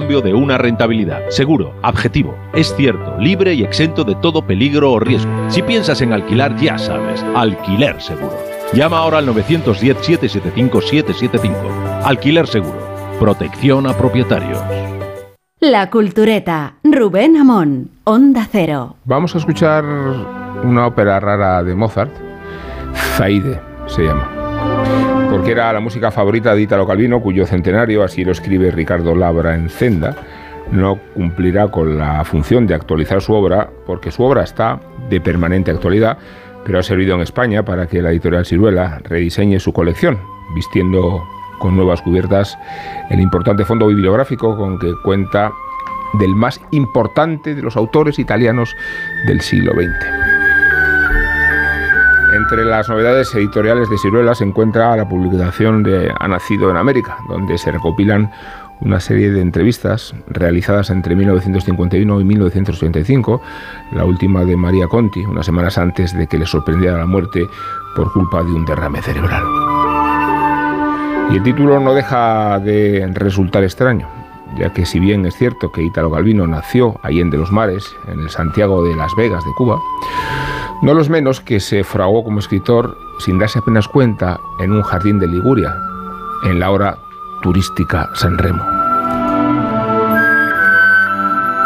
de 0.00 0.34
una 0.34 0.58
rentabilidad. 0.58 1.22
Seguro, 1.30 1.72
objetivo, 1.82 2.36
es 2.52 2.74
cierto, 2.76 3.16
libre 3.18 3.54
y 3.54 3.64
exento 3.64 4.04
de 4.04 4.14
todo 4.16 4.46
peligro 4.46 4.92
o 4.92 5.00
riesgo. 5.00 5.32
Si 5.48 5.62
piensas 5.62 6.02
en 6.02 6.12
alquilar, 6.12 6.54
ya 6.56 6.76
sabes, 6.76 7.24
alquiler 7.34 7.98
seguro. 8.02 8.36
Llama 8.74 8.98
ahora 8.98 9.16
al 9.18 9.28
910-775-775. 9.28 12.02
Alquiler 12.04 12.46
seguro. 12.46 12.78
Protección 13.18 13.86
a 13.86 13.96
propietarios. 13.96 14.60
La 15.60 15.88
Cultureta. 15.88 16.74
Rubén 16.84 17.38
Amón. 17.38 17.88
Onda 18.04 18.46
Cero. 18.50 18.96
Vamos 19.04 19.34
a 19.34 19.38
escuchar 19.38 19.82
una 20.62 20.86
ópera 20.86 21.18
rara 21.20 21.62
de 21.62 21.74
Mozart. 21.74 22.12
Zaide 23.16 23.58
se 23.86 24.02
llama 24.02 24.28
porque 25.36 25.52
era 25.52 25.70
la 25.70 25.80
música 25.80 26.10
favorita 26.10 26.54
de 26.54 26.62
Italo 26.62 26.86
Calvino, 26.86 27.20
cuyo 27.20 27.44
centenario, 27.44 28.02
así 28.02 28.24
lo 28.24 28.32
escribe 28.32 28.70
Ricardo 28.70 29.14
Labra 29.14 29.54
en 29.54 29.68
Zenda, 29.68 30.16
no 30.72 30.98
cumplirá 31.12 31.68
con 31.68 31.98
la 31.98 32.24
función 32.24 32.66
de 32.66 32.72
actualizar 32.72 33.20
su 33.20 33.34
obra, 33.34 33.68
porque 33.84 34.10
su 34.10 34.22
obra 34.22 34.44
está 34.44 34.80
de 35.10 35.20
permanente 35.20 35.70
actualidad, 35.70 36.16
pero 36.64 36.78
ha 36.78 36.82
servido 36.82 37.16
en 37.16 37.20
España 37.20 37.62
para 37.66 37.86
que 37.86 38.00
la 38.00 38.12
editorial 38.12 38.46
Ciruela 38.46 38.98
rediseñe 39.04 39.60
su 39.60 39.74
colección, 39.74 40.18
vistiendo 40.54 41.22
con 41.58 41.76
nuevas 41.76 42.00
cubiertas 42.00 42.56
el 43.10 43.20
importante 43.20 43.66
fondo 43.66 43.88
bibliográfico 43.88 44.56
con 44.56 44.78
que 44.78 44.94
cuenta 45.04 45.52
del 46.18 46.34
más 46.34 46.62
importante 46.70 47.54
de 47.54 47.60
los 47.60 47.76
autores 47.76 48.18
italianos 48.18 48.74
del 49.26 49.42
siglo 49.42 49.72
XX. 49.74 50.25
Entre 52.36 52.66
las 52.66 52.86
novedades 52.90 53.34
editoriales 53.34 53.88
de 53.88 53.96
Ciruela 53.96 54.34
se 54.34 54.44
encuentra 54.44 54.94
la 54.94 55.08
publicación 55.08 55.82
de 55.82 56.12
Ha 56.20 56.28
nacido 56.28 56.70
en 56.70 56.76
América, 56.76 57.16
donde 57.30 57.56
se 57.56 57.72
recopilan 57.72 58.30
una 58.80 59.00
serie 59.00 59.30
de 59.30 59.40
entrevistas 59.40 60.14
realizadas 60.28 60.90
entre 60.90 61.16
1951 61.16 62.20
y 62.20 62.24
1985, 62.24 63.40
la 63.92 64.04
última 64.04 64.44
de 64.44 64.54
María 64.54 64.86
Conti, 64.86 65.20
unas 65.20 65.46
semanas 65.46 65.78
antes 65.78 66.12
de 66.14 66.26
que 66.26 66.36
le 66.36 66.44
sorprendiera 66.44 66.98
la 66.98 67.06
muerte 67.06 67.46
por 67.96 68.12
culpa 68.12 68.42
de 68.42 68.52
un 68.52 68.66
derrame 68.66 69.00
cerebral. 69.00 69.42
Y 71.30 71.36
el 71.36 71.42
título 71.42 71.80
no 71.80 71.94
deja 71.94 72.58
de 72.58 73.10
resultar 73.14 73.64
extraño, 73.64 74.08
ya 74.58 74.72
que 74.72 74.86
si 74.86 74.98
bien 74.98 75.26
es 75.26 75.34
cierto 75.36 75.70
que 75.72 75.82
Ítalo 75.82 76.10
Calvino 76.10 76.46
nació 76.46 76.98
allende 77.02 77.36
los 77.36 77.52
mares, 77.52 77.96
en 78.08 78.20
el 78.20 78.30
Santiago 78.30 78.82
de 78.84 78.96
Las 78.96 79.14
Vegas 79.16 79.44
de 79.44 79.50
Cuba, 79.56 79.78
no 80.82 80.94
los 80.94 81.08
menos 81.08 81.40
que 81.40 81.60
se 81.60 81.84
fraguó 81.84 82.22
como 82.24 82.38
escritor 82.38 82.96
sin 83.18 83.38
darse 83.38 83.58
apenas 83.58 83.88
cuenta 83.88 84.38
en 84.58 84.72
un 84.72 84.82
jardín 84.82 85.18
de 85.18 85.26
Liguria, 85.26 85.74
en 86.44 86.60
la 86.60 86.70
hora 86.70 86.98
turística 87.42 88.10
San 88.14 88.36
Remo. 88.36 88.62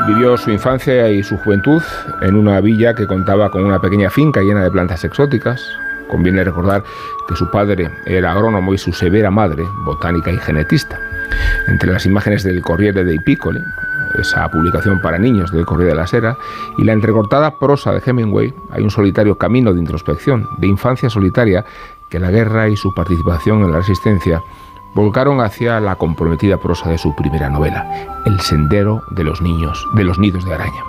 Vivió 0.06 0.36
su 0.36 0.50
infancia 0.50 1.10
y 1.10 1.22
su 1.22 1.36
juventud 1.38 1.82
en 2.22 2.34
una 2.34 2.60
villa 2.60 2.94
que 2.94 3.06
contaba 3.06 3.50
con 3.50 3.64
una 3.64 3.80
pequeña 3.80 4.10
finca 4.10 4.40
llena 4.40 4.62
de 4.62 4.70
plantas 4.70 5.04
exóticas. 5.04 5.62
Conviene 6.08 6.42
recordar 6.42 6.82
que 7.28 7.36
su 7.36 7.50
padre 7.50 7.90
era 8.06 8.32
agrónomo 8.32 8.74
y 8.74 8.78
su 8.78 8.92
severa 8.92 9.30
madre, 9.30 9.64
botánica 9.84 10.32
y 10.32 10.38
genetista. 10.38 10.98
Entre 11.68 11.92
las 11.92 12.06
imágenes 12.06 12.42
del 12.42 12.62
Corriere 12.62 13.04
dei 13.04 13.18
Piccoli, 13.18 13.60
esa 14.18 14.48
publicación 14.48 15.00
para 15.00 15.18
niños 15.18 15.52
del 15.52 15.64
Correo 15.64 15.88
de 15.88 15.94
la 15.94 16.06
Sera, 16.06 16.36
y 16.78 16.84
la 16.84 16.92
entrecortada 16.92 17.58
prosa 17.58 17.92
de 17.92 18.02
Hemingway, 18.04 18.52
hay 18.70 18.82
un 18.82 18.90
solitario 18.90 19.38
camino 19.38 19.72
de 19.72 19.80
introspección, 19.80 20.48
de 20.58 20.66
infancia 20.66 21.10
solitaria, 21.10 21.64
que 22.08 22.18
la 22.18 22.30
guerra 22.30 22.68
y 22.68 22.76
su 22.76 22.92
participación 22.94 23.62
en 23.62 23.72
la 23.72 23.78
resistencia 23.78 24.42
volcaron 24.94 25.40
hacia 25.40 25.80
la 25.80 25.94
comprometida 25.96 26.58
prosa 26.58 26.90
de 26.90 26.98
su 26.98 27.14
primera 27.14 27.48
novela, 27.48 27.86
El 28.26 28.40
sendero 28.40 29.02
de 29.10 29.24
los 29.24 29.40
niños, 29.40 29.86
de 29.94 30.04
los 30.04 30.18
nidos 30.18 30.44
de 30.44 30.54
araña. 30.54 30.82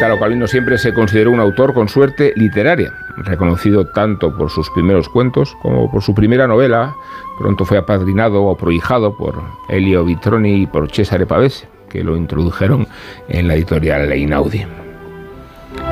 Italo 0.00 0.18
Calvino 0.18 0.46
siempre 0.46 0.78
se 0.78 0.94
consideró 0.94 1.30
un 1.30 1.40
autor 1.40 1.74
con 1.74 1.90
suerte 1.90 2.32
literaria, 2.34 2.90
reconocido 3.18 3.88
tanto 3.88 4.34
por 4.34 4.48
sus 4.48 4.70
primeros 4.70 5.10
cuentos 5.10 5.54
como 5.60 5.90
por 5.90 6.02
su 6.02 6.14
primera 6.14 6.46
novela. 6.46 6.94
Pronto 7.38 7.66
fue 7.66 7.76
apadrinado 7.76 8.44
o 8.44 8.56
prohijado 8.56 9.14
por 9.14 9.42
Elio 9.68 10.02
Vitroni 10.02 10.62
y 10.62 10.66
por 10.66 10.90
Cesare 10.90 11.26
Pavese, 11.26 11.68
que 11.90 12.02
lo 12.02 12.16
introdujeron 12.16 12.88
en 13.28 13.46
la 13.46 13.56
editorial 13.56 14.10
Einaudi. 14.10 14.64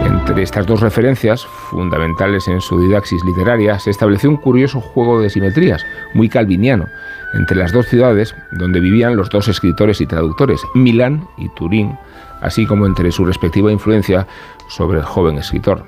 Entre 0.07 0.43
estas 0.43 0.67
dos 0.67 0.81
referencias, 0.81 1.45
fundamentales 1.45 2.49
en 2.49 2.63
su 2.63 2.81
didaxis 2.81 3.23
literaria, 3.27 3.79
se 3.79 3.91
estableció 3.91 4.31
un 4.31 4.39
curioso 4.39 4.81
juego 4.81 5.21
de 5.21 5.29
simetrías, 5.29 5.85
muy 6.15 6.31
calviniano, 6.31 6.87
entre 7.35 7.59
las 7.59 7.73
dos 7.73 7.87
ciudades 7.87 8.35
donde 8.53 8.81
vivían 8.81 9.17
los 9.17 9.29
dos 9.29 9.49
escritores 9.49 10.01
y 10.01 10.07
traductores, 10.07 10.63
Milán 10.75 11.29
y 11.37 11.51
Turín, 11.51 11.99
así 12.41 12.67
como 12.67 12.87
entre 12.87 13.13
su 13.13 13.25
respectiva 13.25 13.73
influencia 13.73 14.27
sobre 14.69 14.99
el 14.99 15.05
joven 15.05 15.39
escritor. 15.39 15.85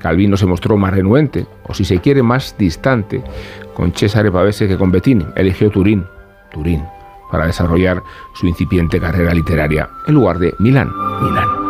Calvino 0.00 0.36
se 0.36 0.46
mostró 0.46 0.76
más 0.76 0.94
renuente, 0.94 1.46
o 1.64 1.74
si 1.74 1.84
se 1.84 1.98
quiere, 1.98 2.22
más 2.22 2.56
distante, 2.56 3.22
con 3.74 3.92
Cesare 3.92 4.30
Pavese 4.30 4.68
que 4.68 4.78
con 4.78 4.92
Bettini. 4.92 5.26
Eligió 5.34 5.70
Turín, 5.70 6.04
Turín, 6.52 6.84
para 7.30 7.46
desarrollar 7.46 8.02
su 8.34 8.46
incipiente 8.46 9.00
carrera 9.00 9.34
literaria, 9.34 9.88
en 10.06 10.14
lugar 10.14 10.38
de 10.38 10.54
Milán, 10.58 10.90
Milán. 11.22 11.68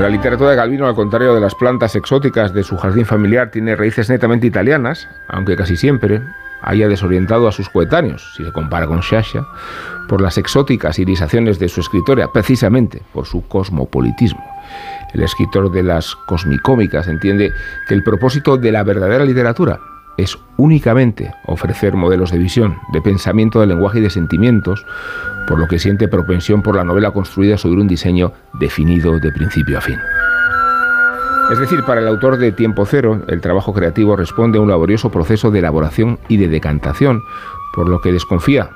La 0.00 0.08
literatura 0.08 0.50
de 0.50 0.56
Calvino, 0.56 0.86
al 0.86 0.94
contrario 0.94 1.34
de 1.34 1.42
las 1.42 1.54
plantas 1.54 1.94
exóticas 1.94 2.54
de 2.54 2.62
su 2.62 2.78
jardín 2.78 3.04
familiar, 3.04 3.50
tiene 3.50 3.76
raíces 3.76 4.08
netamente 4.08 4.46
italianas, 4.46 5.06
aunque 5.28 5.56
casi 5.56 5.76
siempre 5.76 6.22
haya 6.62 6.88
desorientado 6.88 7.48
a 7.48 7.52
sus 7.52 7.68
coetáneos, 7.68 8.34
si 8.36 8.44
se 8.44 8.52
compara 8.52 8.86
con 8.86 9.00
Shasha, 9.00 9.46
por 10.08 10.20
las 10.20 10.38
exóticas 10.38 10.98
irisaciones 10.98 11.58
de 11.58 11.68
su 11.68 11.80
escritora, 11.80 12.32
precisamente 12.32 13.02
por 13.12 13.26
su 13.26 13.46
cosmopolitismo. 13.46 14.44
El 15.14 15.22
escritor 15.22 15.70
de 15.72 15.82
las 15.82 16.14
cosmicómicas 16.26 17.08
entiende 17.08 17.52
que 17.88 17.94
el 17.94 18.02
propósito 18.02 18.56
de 18.56 18.72
la 18.72 18.82
verdadera 18.82 19.24
literatura 19.24 19.80
es 20.16 20.38
únicamente 20.56 21.32
ofrecer 21.46 21.94
modelos 21.94 22.30
de 22.30 22.38
visión, 22.38 22.78
de 22.92 23.00
pensamiento, 23.00 23.60
de 23.60 23.66
lenguaje 23.66 23.98
y 23.98 24.02
de 24.02 24.10
sentimientos, 24.10 24.84
por 25.48 25.58
lo 25.58 25.66
que 25.66 25.78
siente 25.78 26.08
propensión 26.08 26.62
por 26.62 26.76
la 26.76 26.84
novela 26.84 27.10
construida 27.10 27.56
sobre 27.56 27.80
un 27.80 27.88
diseño 27.88 28.32
definido 28.60 29.18
de 29.18 29.32
principio 29.32 29.78
a 29.78 29.80
fin. 29.80 29.98
Es 31.50 31.58
decir, 31.58 31.82
para 31.84 32.00
el 32.00 32.06
autor 32.06 32.38
de 32.38 32.52
Tiempo 32.52 32.86
Cero, 32.86 33.22
el 33.26 33.40
trabajo 33.40 33.72
creativo 33.72 34.14
responde 34.14 34.58
a 34.58 34.60
un 34.60 34.68
laborioso 34.68 35.10
proceso 35.10 35.50
de 35.50 35.58
elaboración 35.58 36.18
y 36.28 36.36
de 36.36 36.48
decantación, 36.48 37.24
por 37.74 37.88
lo 37.88 38.00
que 38.00 38.12
desconfía 38.12 38.70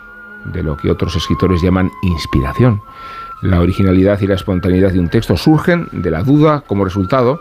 de 0.52 0.62
lo 0.62 0.76
que 0.76 0.90
otros 0.90 1.14
escritores 1.16 1.62
llaman 1.62 1.90
inspiración. 2.02 2.82
La 3.42 3.60
originalidad 3.60 4.20
y 4.20 4.26
la 4.26 4.34
espontaneidad 4.34 4.90
de 4.90 4.98
un 4.98 5.08
texto 5.08 5.36
surgen 5.36 5.86
de 5.92 6.10
la 6.10 6.22
duda 6.22 6.62
como 6.66 6.84
resultado 6.84 7.40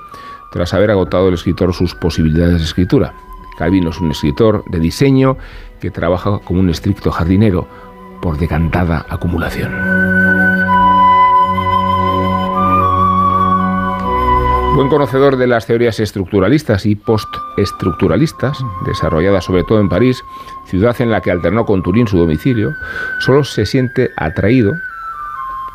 tras 0.52 0.74
haber 0.74 0.92
agotado 0.92 1.30
el 1.30 1.34
escritor 1.34 1.74
sus 1.74 1.96
posibilidades 1.96 2.60
de 2.60 2.64
escritura. 2.64 3.14
Calvino 3.58 3.90
es 3.90 4.00
un 4.00 4.12
escritor 4.12 4.64
de 4.70 4.80
diseño 4.80 5.38
que 5.80 5.92
trabaja 5.92 6.40
como 6.40 6.60
un 6.60 6.70
estricto 6.70 7.12
jardinero 7.12 7.68
por 8.22 8.38
decantada 8.38 9.06
acumulación. 9.10 9.72
Buen 14.76 14.90
conocedor 14.90 15.38
de 15.38 15.46
las 15.46 15.68
teorías 15.68 16.00
estructuralistas 16.00 16.88
y 16.88 16.96
postestructuralistas, 16.96 18.58
desarrolladas 18.88 19.46
sobre 19.46 19.64
todo 19.64 19.80
en 19.80 19.88
París, 19.88 20.24
ciudad 20.66 21.00
en 21.00 21.12
la 21.12 21.22
que 21.22 21.30
alternó 21.30 21.64
con 21.64 21.84
Turín 21.84 22.08
su 22.08 22.18
domicilio, 22.18 22.74
solo 23.20 23.44
se 23.44 23.68
siente 23.68 24.10
atraído, 24.18 24.74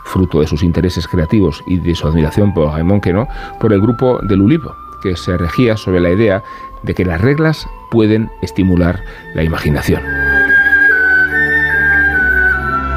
fruto 0.05 0.41
de 0.41 0.49
sus 0.49 0.65
intereses 0.65 1.07
creativos 1.07 1.63
y 1.69 1.79
de 1.79 1.95
su 1.95 2.09
admiración 2.09 2.53
por 2.53 2.73
Raymond 2.73 3.01
Queneau, 3.01 3.29
por 3.61 3.73
el 3.73 3.81
grupo 3.81 4.19
de 4.23 4.37
Lulipo, 4.37 4.75
que 5.01 5.17
se 5.17 5.37
regía 5.37 5.77
sobre 5.77 6.01
la 6.01 6.11
idea 6.11 6.43
de 6.83 6.93
que 6.93 7.05
las 7.05 7.21
reglas 7.21 7.69
pueden 7.93 8.29
estimular 8.43 9.01
la 9.35 9.45
imaginación. 9.45 10.03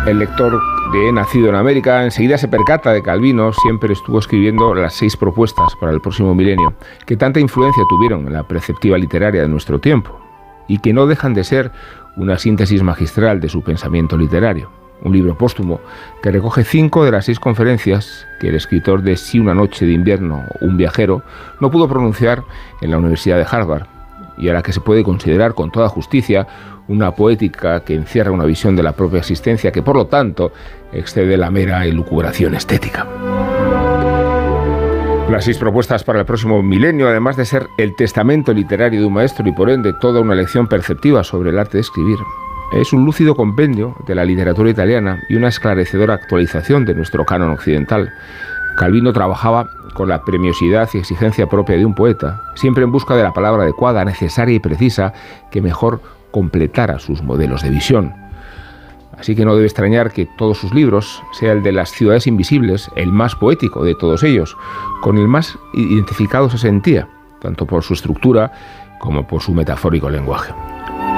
El 0.07 0.17
lector 0.17 0.59
de 0.91 1.11
Nacido 1.13 1.47
en 1.47 1.55
América 1.55 2.03
enseguida 2.03 2.37
se 2.37 2.49
percata 2.49 2.91
de 2.91 2.99
que 2.99 3.05
Calvino 3.05 3.53
siempre 3.53 3.93
estuvo 3.93 4.19
escribiendo 4.19 4.75
las 4.75 4.93
seis 4.93 5.15
propuestas 5.15 5.73
para 5.79 5.93
el 5.93 6.01
próximo 6.01 6.35
milenio, 6.35 6.73
que 7.05 7.15
tanta 7.15 7.39
influencia 7.39 7.83
tuvieron 7.87 8.27
en 8.27 8.33
la 8.33 8.43
perceptiva 8.43 8.97
literaria 8.97 9.41
de 9.41 9.47
nuestro 9.47 9.79
tiempo, 9.79 10.19
y 10.67 10.79
que 10.79 10.91
no 10.91 11.07
dejan 11.07 11.33
de 11.33 11.45
ser 11.45 11.71
una 12.17 12.37
síntesis 12.37 12.83
magistral 12.83 13.39
de 13.39 13.47
su 13.47 13.61
pensamiento 13.61 14.17
literario. 14.17 14.69
Un 15.01 15.13
libro 15.13 15.37
póstumo 15.37 15.79
que 16.21 16.31
recoge 16.31 16.65
cinco 16.65 17.05
de 17.05 17.11
las 17.11 17.25
seis 17.25 17.39
conferencias 17.39 18.27
que 18.41 18.49
el 18.49 18.55
escritor 18.55 19.01
de 19.01 19.15
Si 19.15 19.39
una 19.39 19.55
noche 19.55 19.85
de 19.85 19.93
invierno, 19.93 20.43
un 20.59 20.75
viajero, 20.75 21.23
no 21.61 21.71
pudo 21.71 21.87
pronunciar 21.87 22.43
en 22.81 22.91
la 22.91 22.97
Universidad 22.97 23.37
de 23.37 23.47
Harvard, 23.49 23.87
y 24.37 24.49
a 24.49 24.53
la 24.53 24.61
que 24.61 24.73
se 24.73 24.81
puede 24.81 25.03
considerar 25.03 25.53
con 25.53 25.71
toda 25.71 25.87
justicia 25.87 26.47
una 26.91 27.15
poética 27.15 27.79
que 27.83 27.95
encierra 27.95 28.31
una 28.31 28.45
visión 28.45 28.75
de 28.75 28.83
la 28.83 28.91
propia 28.91 29.19
existencia 29.19 29.71
que 29.71 29.81
por 29.81 29.95
lo 29.95 30.07
tanto 30.07 30.51
excede 30.91 31.37
la 31.37 31.49
mera 31.49 31.85
elucubración 31.85 32.53
estética. 32.55 33.07
Las 35.29 35.45
seis 35.45 35.57
propuestas 35.57 36.03
para 36.03 36.19
el 36.19 36.25
próximo 36.25 36.61
milenio, 36.61 37.07
además 37.07 37.37
de 37.37 37.45
ser 37.45 37.67
el 37.77 37.95
testamento 37.95 38.51
literario 38.53 38.99
de 38.99 39.05
un 39.05 39.13
maestro 39.13 39.47
y 39.47 39.53
por 39.53 39.69
ende 39.69 39.93
toda 39.93 40.19
una 40.19 40.35
lección 40.35 40.67
perceptiva 40.67 41.23
sobre 41.23 41.51
el 41.51 41.59
arte 41.59 41.77
de 41.77 41.81
escribir, 41.81 42.17
es 42.73 42.91
un 42.91 43.05
lúcido 43.05 43.33
compendio 43.33 43.95
de 44.05 44.15
la 44.15 44.25
literatura 44.25 44.69
italiana 44.69 45.21
y 45.29 45.35
una 45.35 45.47
esclarecedora 45.47 46.15
actualización 46.15 46.85
de 46.85 46.95
nuestro 46.95 47.25
canon 47.25 47.51
occidental. 47.51 48.11
Calvino 48.75 49.13
trabajaba 49.13 49.69
con 49.93 50.09
la 50.09 50.23
premiosidad 50.23 50.89
y 50.93 50.97
exigencia 50.97 51.47
propia 51.47 51.77
de 51.77 51.85
un 51.85 51.95
poeta, 51.95 52.41
siempre 52.55 52.83
en 52.83 52.91
busca 52.91 53.15
de 53.15 53.23
la 53.23 53.33
palabra 53.33 53.63
adecuada, 53.63 54.03
necesaria 54.03 54.55
y 54.55 54.59
precisa 54.59 55.13
que 55.49 55.61
mejor 55.61 56.01
completara 56.31 56.99
sus 56.99 57.21
modelos 57.21 57.61
de 57.61 57.69
visión. 57.69 58.13
Así 59.17 59.35
que 59.35 59.45
no 59.45 59.53
debe 59.53 59.67
extrañar 59.67 60.11
que 60.11 60.27
todos 60.37 60.57
sus 60.57 60.73
libros, 60.73 61.21
sea 61.33 61.51
el 61.51 61.61
de 61.61 61.71
las 61.71 61.91
ciudades 61.91 62.27
invisibles, 62.27 62.89
el 62.95 63.11
más 63.11 63.35
poético 63.35 63.83
de 63.83 63.93
todos 63.93 64.23
ellos, 64.23 64.57
con 65.01 65.17
el 65.17 65.27
más 65.27 65.57
identificado 65.73 66.49
se 66.49 66.57
sentía, 66.57 67.07
tanto 67.39 67.65
por 67.65 67.83
su 67.83 67.93
estructura 67.93 68.51
como 68.99 69.27
por 69.27 69.41
su 69.41 69.53
metafórico 69.53 70.09
lenguaje. 70.09 70.53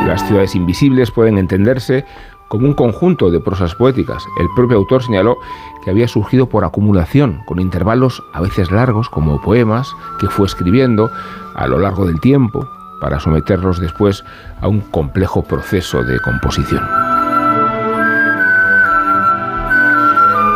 Las 0.05 0.25
ciudades 0.27 0.55
invisibles 0.55 1.11
pueden 1.11 1.37
entenderse 1.37 2.03
como 2.49 2.67
un 2.67 2.73
conjunto 2.73 3.31
de 3.31 3.39
prosas 3.39 3.73
poéticas. 3.73 4.23
El 4.39 4.47
propio 4.55 4.77
autor 4.77 5.01
señaló 5.01 5.37
que 5.83 5.89
había 5.89 6.07
surgido 6.07 6.47
por 6.47 6.65
acumulación, 6.65 7.41
con 7.45 7.59
intervalos 7.59 8.21
a 8.33 8.41
veces 8.41 8.69
largos, 8.69 9.09
como 9.09 9.41
poemas, 9.41 9.95
que 10.19 10.27
fue 10.27 10.45
escribiendo 10.45 11.09
a 11.55 11.67
lo 11.67 11.79
largo 11.79 12.05
del 12.05 12.19
tiempo, 12.19 12.67
para 13.03 13.19
someterlos 13.19 13.81
después 13.81 14.23
a 14.61 14.69
un 14.69 14.79
complejo 14.79 15.43
proceso 15.43 16.03
de 16.03 16.21
composición. 16.21 16.81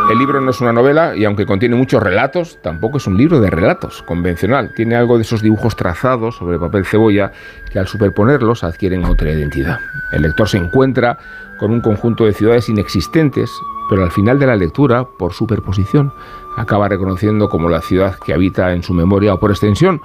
El 0.09 0.17
libro 0.17 0.39
no 0.39 0.51
es 0.51 0.61
una 0.61 0.71
novela 0.71 1.13
y 1.13 1.25
aunque 1.25 1.45
contiene 1.45 1.75
muchos 1.75 2.01
relatos, 2.01 2.57
tampoco 2.61 2.99
es 2.99 3.07
un 3.07 3.17
libro 3.17 3.41
de 3.41 3.49
relatos 3.49 4.01
convencional. 4.01 4.73
Tiene 4.73 4.95
algo 4.95 5.17
de 5.17 5.23
esos 5.23 5.41
dibujos 5.41 5.75
trazados 5.75 6.37
sobre 6.37 6.57
papel 6.57 6.85
cebolla 6.85 7.33
que 7.69 7.79
al 7.79 7.87
superponerlos 7.87 8.63
adquieren 8.63 9.03
otra 9.03 9.29
identidad. 9.29 9.79
El 10.13 10.21
lector 10.21 10.47
se 10.47 10.57
encuentra 10.57 11.17
con 11.59 11.71
un 11.71 11.81
conjunto 11.81 12.23
de 12.23 12.31
ciudades 12.31 12.69
inexistentes, 12.69 13.51
pero 13.89 14.05
al 14.05 14.11
final 14.11 14.39
de 14.39 14.47
la 14.47 14.55
lectura, 14.55 15.03
por 15.03 15.33
superposición, 15.33 16.13
acaba 16.55 16.87
reconociendo 16.87 17.49
como 17.49 17.67
la 17.67 17.81
ciudad 17.81 18.15
que 18.25 18.33
habita 18.33 18.71
en 18.71 18.83
su 18.83 18.93
memoria 18.93 19.33
o 19.33 19.39
por 19.41 19.51
extensión, 19.51 19.99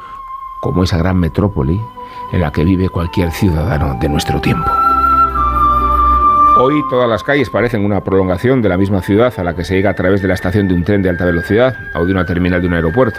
como 0.61 0.83
esa 0.83 0.99
gran 0.99 1.19
metrópoli 1.19 1.81
en 2.33 2.41
la 2.41 2.51
que 2.51 2.65
vive 2.65 2.89
cualquier 2.89 3.31
ciudadano 3.31 3.97
de 4.01 4.09
nuestro 4.09 4.41
tiempo. 4.41 4.71
Hoy 6.59 6.85
todas 6.91 7.09
las 7.09 7.25
calles 7.25 7.49
parecen 7.49 7.83
una 7.83 8.05
prolongación 8.05 8.61
de 8.61 8.69
la 8.69 8.77
misma 8.77 9.01
ciudad 9.01 9.33
a 9.39 9.43
la 9.43 9.57
que 9.57 9.65
se 9.65 9.75
llega 9.75 9.89
a 9.89 9.95
través 9.95 10.21
de 10.21 10.29
la 10.29 10.35
estación 10.35 10.69
de 10.69 10.75
un 10.75 10.85
tren 10.85 11.01
de 11.01 11.09
alta 11.09 11.25
velocidad 11.25 11.75
o 11.95 12.05
de 12.05 12.13
una 12.13 12.27
terminal 12.27 12.61
de 12.61 12.69
un 12.69 12.75
aeropuerto. 12.75 13.19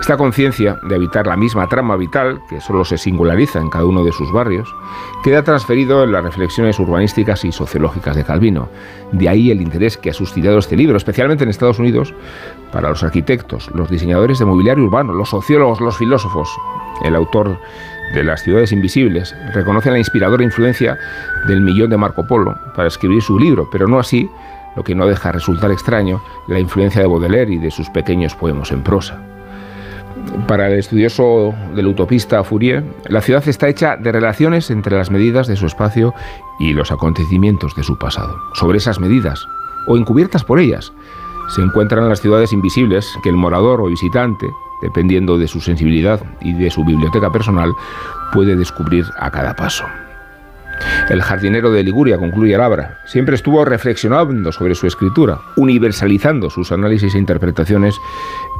Esta 0.00 0.16
conciencia 0.16 0.78
de 0.88 0.94
habitar 0.94 1.26
la 1.26 1.36
misma 1.36 1.68
trama 1.68 1.96
vital, 1.96 2.40
que 2.48 2.58
solo 2.62 2.86
se 2.86 2.96
singulariza 2.96 3.60
en 3.60 3.68
cada 3.68 3.84
uno 3.84 4.02
de 4.02 4.12
sus 4.12 4.32
barrios, 4.32 4.74
queda 5.22 5.44
transferido 5.44 6.04
en 6.04 6.12
las 6.12 6.24
reflexiones 6.24 6.78
urbanísticas 6.78 7.44
y 7.44 7.52
sociológicas 7.52 8.16
de 8.16 8.24
Calvino. 8.24 8.70
De 9.12 9.28
ahí 9.28 9.50
el 9.50 9.60
interés 9.60 9.98
que 9.98 10.10
ha 10.10 10.14
suscitado 10.14 10.58
este 10.58 10.74
libro, 10.74 10.96
especialmente 10.96 11.44
en 11.44 11.50
Estados 11.50 11.78
Unidos, 11.78 12.14
para 12.72 12.88
los 12.88 13.02
arquitectos, 13.02 13.70
los 13.74 13.90
diseñadores 13.90 14.38
de 14.38 14.46
mobiliario 14.46 14.84
urbano, 14.84 15.12
los 15.12 15.28
sociólogos, 15.28 15.82
los 15.82 15.98
filósofos. 15.98 16.48
El 17.04 17.14
autor 17.14 17.58
de 18.14 18.24
las 18.24 18.42
ciudades 18.42 18.72
invisibles 18.72 19.34
reconoce 19.54 19.90
la 19.90 19.98
inspiradora 19.98 20.44
influencia 20.44 20.98
del 21.46 21.60
millón 21.60 21.90
de 21.90 21.96
Marco 21.96 22.26
Polo 22.26 22.58
para 22.74 22.88
escribir 22.88 23.22
su 23.22 23.38
libro, 23.38 23.68
pero 23.70 23.86
no 23.86 23.98
así, 23.98 24.28
lo 24.76 24.84
que 24.84 24.94
no 24.94 25.06
deja 25.06 25.32
resultar 25.32 25.70
extraño, 25.70 26.22
la 26.48 26.58
influencia 26.58 27.00
de 27.00 27.06
Baudelaire 27.06 27.52
y 27.52 27.58
de 27.58 27.70
sus 27.70 27.88
pequeños 27.90 28.34
poemas 28.34 28.72
en 28.72 28.82
prosa. 28.82 29.20
Para 30.46 30.68
el 30.68 30.78
estudioso 30.78 31.54
del 31.74 31.86
utopista 31.86 32.44
Fourier, 32.44 32.84
la 33.08 33.22
ciudad 33.22 33.46
está 33.48 33.68
hecha 33.68 33.96
de 33.96 34.12
relaciones 34.12 34.70
entre 34.70 34.96
las 34.96 35.10
medidas 35.10 35.46
de 35.46 35.56
su 35.56 35.66
espacio 35.66 36.14
y 36.58 36.72
los 36.72 36.92
acontecimientos 36.92 37.74
de 37.74 37.84
su 37.84 37.98
pasado. 37.98 38.36
Sobre 38.54 38.78
esas 38.78 39.00
medidas, 39.00 39.46
o 39.86 39.96
encubiertas 39.96 40.44
por 40.44 40.60
ellas, 40.60 40.92
se 41.54 41.62
encuentran 41.62 42.08
las 42.08 42.20
ciudades 42.20 42.52
invisibles 42.52 43.06
que 43.22 43.28
el 43.28 43.36
morador 43.36 43.80
o 43.80 43.86
visitante 43.86 44.46
dependiendo 44.80 45.38
de 45.38 45.48
su 45.48 45.60
sensibilidad 45.60 46.20
y 46.40 46.52
de 46.52 46.70
su 46.70 46.84
biblioteca 46.84 47.30
personal, 47.30 47.74
puede 48.32 48.56
descubrir 48.56 49.04
a 49.18 49.30
cada 49.30 49.54
paso. 49.54 49.84
El 51.10 51.20
jardinero 51.20 51.70
de 51.70 51.82
Liguria, 51.82 52.18
concluye 52.18 52.56
Labra, 52.56 53.00
siempre 53.06 53.34
estuvo 53.34 53.64
reflexionando 53.64 54.50
sobre 54.52 54.74
su 54.74 54.86
escritura, 54.86 55.38
universalizando 55.56 56.48
sus 56.48 56.72
análisis 56.72 57.14
e 57.14 57.18
interpretaciones 57.18 57.96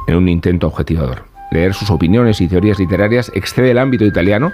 en 0.07 0.15
un 0.15 0.29
intento 0.29 0.67
objetivador. 0.67 1.23
Leer 1.51 1.73
sus 1.73 1.89
opiniones 1.89 2.39
y 2.39 2.47
teorías 2.47 2.79
literarias 2.79 3.31
excede 3.33 3.71
el 3.71 3.77
ámbito 3.77 4.05
italiano 4.05 4.53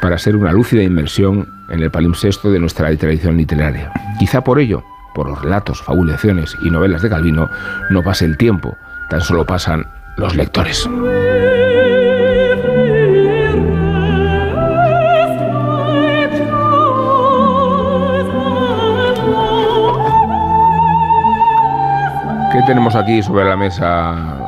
para 0.00 0.18
ser 0.18 0.36
una 0.36 0.52
lúcida 0.52 0.82
inmersión 0.82 1.46
en 1.68 1.82
el 1.82 1.90
palimpsesto 1.90 2.50
de 2.50 2.60
nuestra 2.60 2.94
tradición 2.96 3.36
literaria. 3.36 3.92
Quizá 4.18 4.42
por 4.42 4.58
ello, 4.58 4.82
por 5.20 5.28
los 5.28 5.42
relatos, 5.42 5.82
fabulaciones 5.82 6.56
y 6.62 6.70
novelas 6.70 7.02
de 7.02 7.10
Calvino, 7.10 7.50
no 7.90 8.02
pase 8.02 8.24
el 8.24 8.38
tiempo, 8.38 8.78
tan 9.10 9.20
solo 9.20 9.44
pasan 9.44 9.86
los 10.16 10.34
lectores. 10.34 10.88
¿Qué 22.50 22.62
tenemos 22.66 22.94
aquí 22.94 23.22
sobre 23.22 23.44
la 23.44 23.56
mesa? 23.58 24.39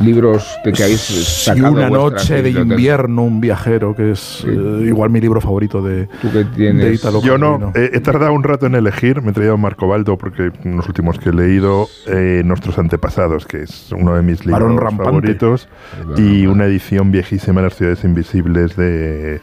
Libros 0.00 0.58
de 0.64 0.72
que 0.72 0.82
habéis 0.84 1.00
Sí, 1.00 1.22
sacado 1.44 1.72
una 1.72 1.90
noche 1.90 2.42
de 2.42 2.50
invierno, 2.50 3.22
un 3.24 3.40
viajero, 3.40 3.94
que 3.94 4.12
es 4.12 4.44
eh, 4.46 4.84
igual 4.86 5.10
mi 5.10 5.20
libro 5.20 5.40
favorito 5.40 5.82
de, 5.82 6.08
de 6.56 6.94
Italo 6.94 7.20
Yo 7.22 7.36
no, 7.38 7.72
eh, 7.74 7.90
he 7.92 8.00
tardado 8.00 8.32
un 8.32 8.42
rato 8.42 8.66
en 8.66 8.74
elegir, 8.74 9.20
me 9.22 9.30
he 9.30 9.32
traído 9.34 9.54
a 9.54 9.56
Marco 9.56 9.88
Baldo 9.88 10.16
porque 10.16 10.50
los 10.64 10.86
últimos 10.88 11.18
que 11.18 11.28
he 11.30 11.32
leído, 11.32 11.88
eh, 12.06 12.42
Nuestros 12.44 12.78
Antepasados, 12.78 13.46
que 13.46 13.62
es 13.64 13.92
uno 13.92 14.14
de 14.14 14.22
mis 14.22 14.46
libros 14.46 14.80
favoritos, 14.96 15.68
y 16.16 16.46
una 16.46 16.64
edición 16.64 17.10
viejísima 17.12 17.60
de 17.60 17.66
Las 17.68 17.76
Ciudades 17.76 18.02
Invisibles 18.04 18.76
de 18.76 19.40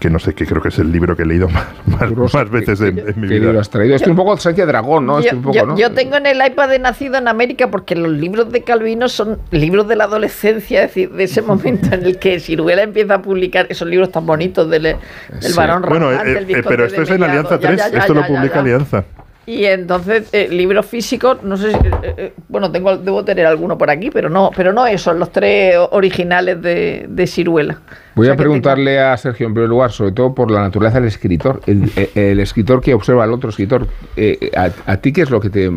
que 0.00 0.08
no 0.08 0.18
sé 0.18 0.32
qué, 0.34 0.46
creo 0.46 0.62
que 0.62 0.68
es 0.70 0.78
el 0.78 0.90
libro 0.92 1.14
que 1.14 1.24
he 1.24 1.26
leído 1.26 1.48
más, 1.50 1.66
más- 1.86 2.32
más 2.34 2.50
veces 2.50 2.80
en, 2.80 2.98
en 3.00 3.04
mi 3.20 3.28
¿Qué 3.28 3.34
vida. 3.34 3.44
libro 3.46 3.60
has 3.60 3.68
traído? 3.68 3.94
Estoy 3.96 4.12
un 4.12 4.16
poco 4.16 4.36
Sánchez 4.38 4.66
Dragón, 4.66 5.04
¿no? 5.04 5.18
Estoy 5.18 5.32
Yo, 5.32 5.36
un 5.36 5.42
poco, 5.42 5.54
yo- 5.56 5.66
¿no? 5.66 5.76
yo 5.76 5.92
tengo 5.92 6.16
en 6.16 6.26
el 6.26 6.38
iPad 6.44 6.70
de 6.70 6.78
Nacido 6.78 7.16
en 7.18 7.28
América 7.28 7.70
porque 7.70 7.94
los 7.94 8.10
libros 8.10 8.50
de 8.50 8.62
Calvino 8.62 9.08
son 9.10 9.38
libros 9.50 9.86
de 9.88 9.96
la 10.00 10.04
adolescencia, 10.06 10.84
es 10.84 10.88
decir, 10.88 11.10
de 11.10 11.24
ese 11.24 11.42
momento 11.42 11.94
en 11.94 12.04
el 12.06 12.18
que 12.18 12.40
Ciruela 12.40 12.82
empieza 12.82 13.14
a 13.16 13.22
publicar 13.22 13.66
esos 13.68 13.86
libros 13.86 14.10
tan 14.10 14.24
bonitos 14.24 14.68
del, 14.70 14.82
del 14.84 14.96
Sí. 15.40 15.52
varón 15.54 15.84
Bueno, 15.86 16.10
eh, 16.10 16.16
eh, 16.48 16.62
pero 16.66 16.82
de 16.84 16.88
esto 16.88 17.02
es 17.02 17.10
en. 17.10 17.22
Alianza 17.22 17.60
Ya, 17.60 17.68
3, 17.68 17.78
ya, 17.78 17.88
ya, 17.90 17.98
esto 17.98 18.14
lo 18.14 18.20
ya, 18.22 18.28
ya, 18.28 18.34
publica 18.34 18.54
ya. 18.54 18.60
Alianza. 18.60 19.04
Y 19.46 19.64
entonces, 19.64 20.28
eh, 20.32 20.48
libros 20.50 20.86
físicos, 20.86 21.42
no 21.42 21.56
sé 21.56 21.70
si, 21.72 21.76
eh, 21.76 22.14
eh, 22.16 22.32
bueno, 22.48 22.70
tengo, 22.70 22.96
debo 22.98 23.24
tener 23.24 23.46
alguno 23.46 23.76
por 23.76 23.90
aquí, 23.90 24.10
pero 24.10 24.28
no, 24.30 24.50
pero 24.54 24.72
no 24.72 24.86
esos, 24.86 25.16
los 25.16 25.32
tres 25.32 25.76
originales 25.90 26.60
de, 26.62 27.06
de 27.08 27.26
Ciruela. 27.26 27.78
Voy 28.14 28.26
O 28.26 28.26
sea 28.26 28.34
a 28.34 28.36
preguntarle 28.36 29.00
a 29.00 29.16
Sergio 29.16 29.46
en 29.46 29.54
primer 29.54 29.68
lugar, 29.70 29.90
sobre 29.92 30.12
todo 30.12 30.34
por 30.34 30.50
la 30.50 30.60
naturaleza 30.60 31.00
del 31.00 31.08
escritor, 31.08 31.60
el, 31.66 31.90
el- 31.96 32.10
el 32.14 32.40
escritor 32.40 32.80
que 32.80 32.94
observa 32.94 33.24
al 33.24 33.32
otro 33.32 33.50
escritor. 33.50 33.86
Eh, 34.16 34.50
a, 34.56 34.70
a 34.86 34.96
ti 34.98 35.12
qué 35.12 35.22
es 35.22 35.30
lo 35.30 35.40
que 35.40 35.50
te 35.50 35.70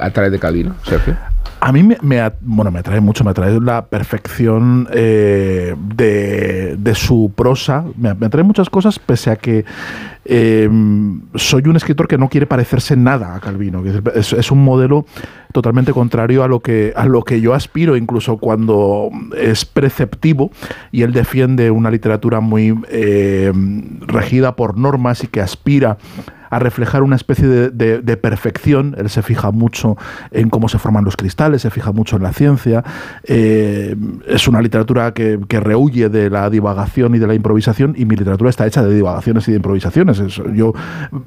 atrae 0.00 0.30
de 0.30 0.38
Calvino, 0.38 0.76
Sergio? 0.84 1.16
A 1.58 1.72
mí 1.72 1.82
me, 1.82 1.96
me 2.02 2.30
bueno, 2.42 2.70
me 2.70 2.80
atrae 2.80 3.00
mucho, 3.00 3.24
me 3.24 3.30
atrae 3.30 3.58
la 3.60 3.86
perfección 3.86 4.88
eh, 4.92 5.74
de, 5.96 6.76
de 6.76 6.94
su 6.94 7.32
prosa, 7.34 7.84
me, 7.96 8.12
me 8.14 8.26
atrae 8.26 8.44
muchas 8.44 8.68
cosas, 8.68 8.98
pese 8.98 9.30
a 9.30 9.36
que 9.36 9.64
eh, 10.28 10.68
soy 11.34 11.62
un 11.66 11.76
escritor 11.76 12.08
que 12.08 12.18
no 12.18 12.28
quiere 12.28 12.46
parecerse 12.46 12.96
nada 12.96 13.34
a 13.34 13.40
Calvino, 13.40 13.82
es 13.84 14.50
un 14.50 14.64
modelo 14.64 15.06
totalmente 15.52 15.92
contrario 15.92 16.44
a 16.44 16.48
lo 16.48 16.60
que 16.60 16.92
a 16.94 17.06
lo 17.06 17.22
que 17.22 17.40
yo 17.40 17.54
aspiro, 17.54 17.96
incluso 17.96 18.36
cuando 18.36 19.10
es 19.36 19.64
preceptivo 19.64 20.50
y 20.92 21.02
él 21.02 21.12
defiende 21.12 21.70
una 21.70 21.90
literatura 21.90 22.40
muy 22.40 22.78
eh, 22.90 23.52
regida 24.00 24.54
por 24.54 24.76
normas 24.76 25.24
y 25.24 25.28
que 25.28 25.40
aspira 25.40 25.96
a 26.50 26.58
reflejar 26.58 27.02
una 27.02 27.16
especie 27.16 27.46
de, 27.48 27.70
de- 27.70 28.00
de 28.00 28.16
perfección. 28.16 28.94
Él 28.98 29.08
se 29.10 29.22
fija 29.22 29.50
mucho 29.50 29.96
en 30.30 30.48
cómo 30.50 30.68
se 30.68 30.78
forman 30.78 31.04
los 31.04 31.16
cristales, 31.16 31.62
se 31.62 31.70
fija 31.70 31.92
mucho 31.92 32.16
en 32.16 32.22
la 32.22 32.32
ciencia. 32.32 32.84
Eh, 33.24 33.96
es 34.26 34.48
una 34.48 34.60
literatura 34.62 35.12
que, 35.12 35.38
que 35.48 35.60
rehuye 35.60 36.08
de 36.08 36.30
la 36.30 36.48
divagación 36.50 37.14
y 37.14 37.18
de 37.18 37.26
la 37.26 37.34
improvisación, 37.34 37.94
y 37.96 38.04
mi 38.04 38.16
literatura 38.16 38.50
está 38.50 38.66
hecha 38.66 38.82
de 38.82 38.94
divagaciones 38.94 39.46
y 39.48 39.52
de 39.52 39.56
improvisaciones. 39.56 40.18
Es- 40.18 40.40
yo 40.54 40.72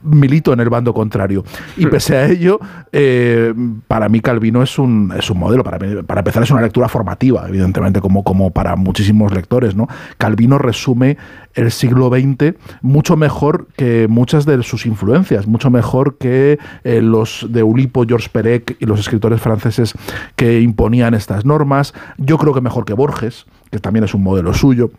milito 0.04 0.54
en 0.54 0.60
el 0.60 0.70
bando 0.70 0.94
contrario. 0.94 1.44
Y 1.78 1.86
pese 1.88 2.18
a 2.18 2.26
ello, 2.28 2.60
eh, 2.92 3.54
para 3.88 4.10
mí 4.10 4.20
Calvino 4.22 4.62
es 4.64 4.78
un, 4.80 5.14
es 5.18 5.30
un 5.30 5.40
modelo. 5.40 5.64
Para, 5.64 5.80
mí- 5.80 6.02
para 6.04 6.22
empezar, 6.22 6.44
es 6.44 6.52
una 6.52 6.62
lectura 6.62 6.88
formativa, 6.88 7.46
evidentemente, 7.48 8.02
como, 8.02 8.24
como 8.24 8.52
para 8.52 8.76
muchísimos 8.76 9.34
lectores. 9.34 9.76
¿no? 9.76 9.88
Calvino 10.18 10.58
resume 10.58 11.18
el 11.56 11.72
siglo 11.72 12.10
XX 12.10 12.56
mucho 12.82 13.18
mejor 13.18 13.68
que 13.76 14.08
muchas 14.08 14.46
de 14.46 14.62
sus 14.64 14.86
influencias, 14.86 15.48
mucho 15.48 15.70
mejor 15.70 16.18
que 16.18 16.60
eh, 16.84 17.02
los 17.02 17.48
de 17.50 17.64
Ulipo, 17.64 18.06
Georges 18.06 18.30
Perec 18.30 18.78
y 18.80 18.86
los 18.86 19.00
escritores 19.00 19.42
franceses 19.42 19.94
que 20.36 20.62
imponían 20.62 21.14
estas 21.14 21.46
normas. 21.46 21.94
Yo 22.18 22.38
creo 22.38 22.54
que 22.54 22.62
mejor 22.62 22.86
que 22.86 22.94
Borges, 22.94 23.46
que 23.72 23.80
también 23.80 24.04
es 24.04 24.14
un 24.14 24.24
modelo 24.24 24.54
suyo. 24.54 24.92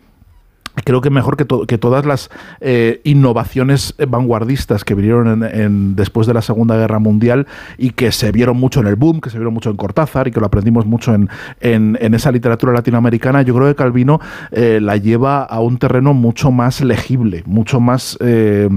Creo 0.85 1.01
que 1.01 1.09
mejor 1.09 1.35
que, 1.37 1.45
to- 1.45 1.65
que 1.67 1.77
todas 1.77 2.05
las 2.05 2.29
eh, 2.61 3.01
innovaciones 3.03 3.93
vanguardistas 4.07 4.83
que 4.85 4.95
vinieron 4.95 5.95
después 5.95 6.27
de 6.27 6.33
la 6.33 6.41
Segunda 6.41 6.77
Guerra 6.77 6.99
Mundial 6.99 7.45
y 7.77 7.91
que 7.91 8.11
se 8.11 8.31
vieron 8.31 8.57
mucho 8.57 8.79
en 8.79 8.87
el 8.87 8.95
boom, 8.95 9.19
que 9.19 9.29
se 9.29 9.37
vieron 9.37 9.53
mucho 9.53 9.69
en 9.69 9.77
Cortázar 9.77 10.27
y 10.27 10.31
que 10.31 10.39
lo 10.39 10.45
aprendimos 10.45 10.85
mucho 10.85 11.13
en, 11.13 11.97
esa 12.13 12.31
literatura 12.31 12.71
latinoamericana, 12.73 13.41
yo 13.41 13.53
creo 13.55 13.67
que 13.67 13.75
Calvino 13.75 14.21
eh, 14.51 14.79
la 14.81 14.95
lleva 14.97 15.43
a 15.43 15.59
un 15.59 15.77
terreno 15.77 16.13
mucho 16.13 16.51
más 16.51 16.81
legible, 16.81 17.43
mucho 17.45 17.79
más, 17.79 18.17
eh, 18.21 18.69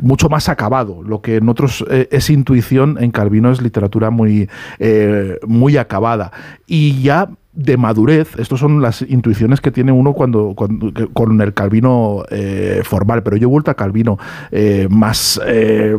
mucho 0.00 0.28
más 0.28 0.48
acabado. 0.48 1.02
Lo 1.02 1.20
que 1.22 1.36
en 1.36 1.48
otros 1.48 1.84
es 1.88 2.30
intuición, 2.30 2.98
en 3.00 3.10
Calvino 3.10 3.50
es 3.50 3.62
literatura 3.62 4.10
muy, 4.10 4.48
muy 5.46 5.76
acabada. 5.76 6.32
Y 6.66 7.00
ya 7.02 7.28
de 7.60 7.76
madurez, 7.76 8.38
estas 8.38 8.60
son 8.60 8.80
las 8.80 9.02
intuiciones 9.02 9.60
que 9.60 9.72
tiene 9.72 9.90
uno 9.90 10.12
cuando, 10.12 10.54
con 11.12 11.40
el 11.40 11.54
Calvino 11.54 12.22
eh, 12.30 12.82
formal, 12.84 13.24
pero 13.24 13.36
yo 13.36 13.48
he 13.48 13.50
vuelto 13.50 13.72
a 13.72 13.74
Calvino 13.74 14.16
eh, 14.52 14.86
más 14.88 15.40
eh, 15.44 15.96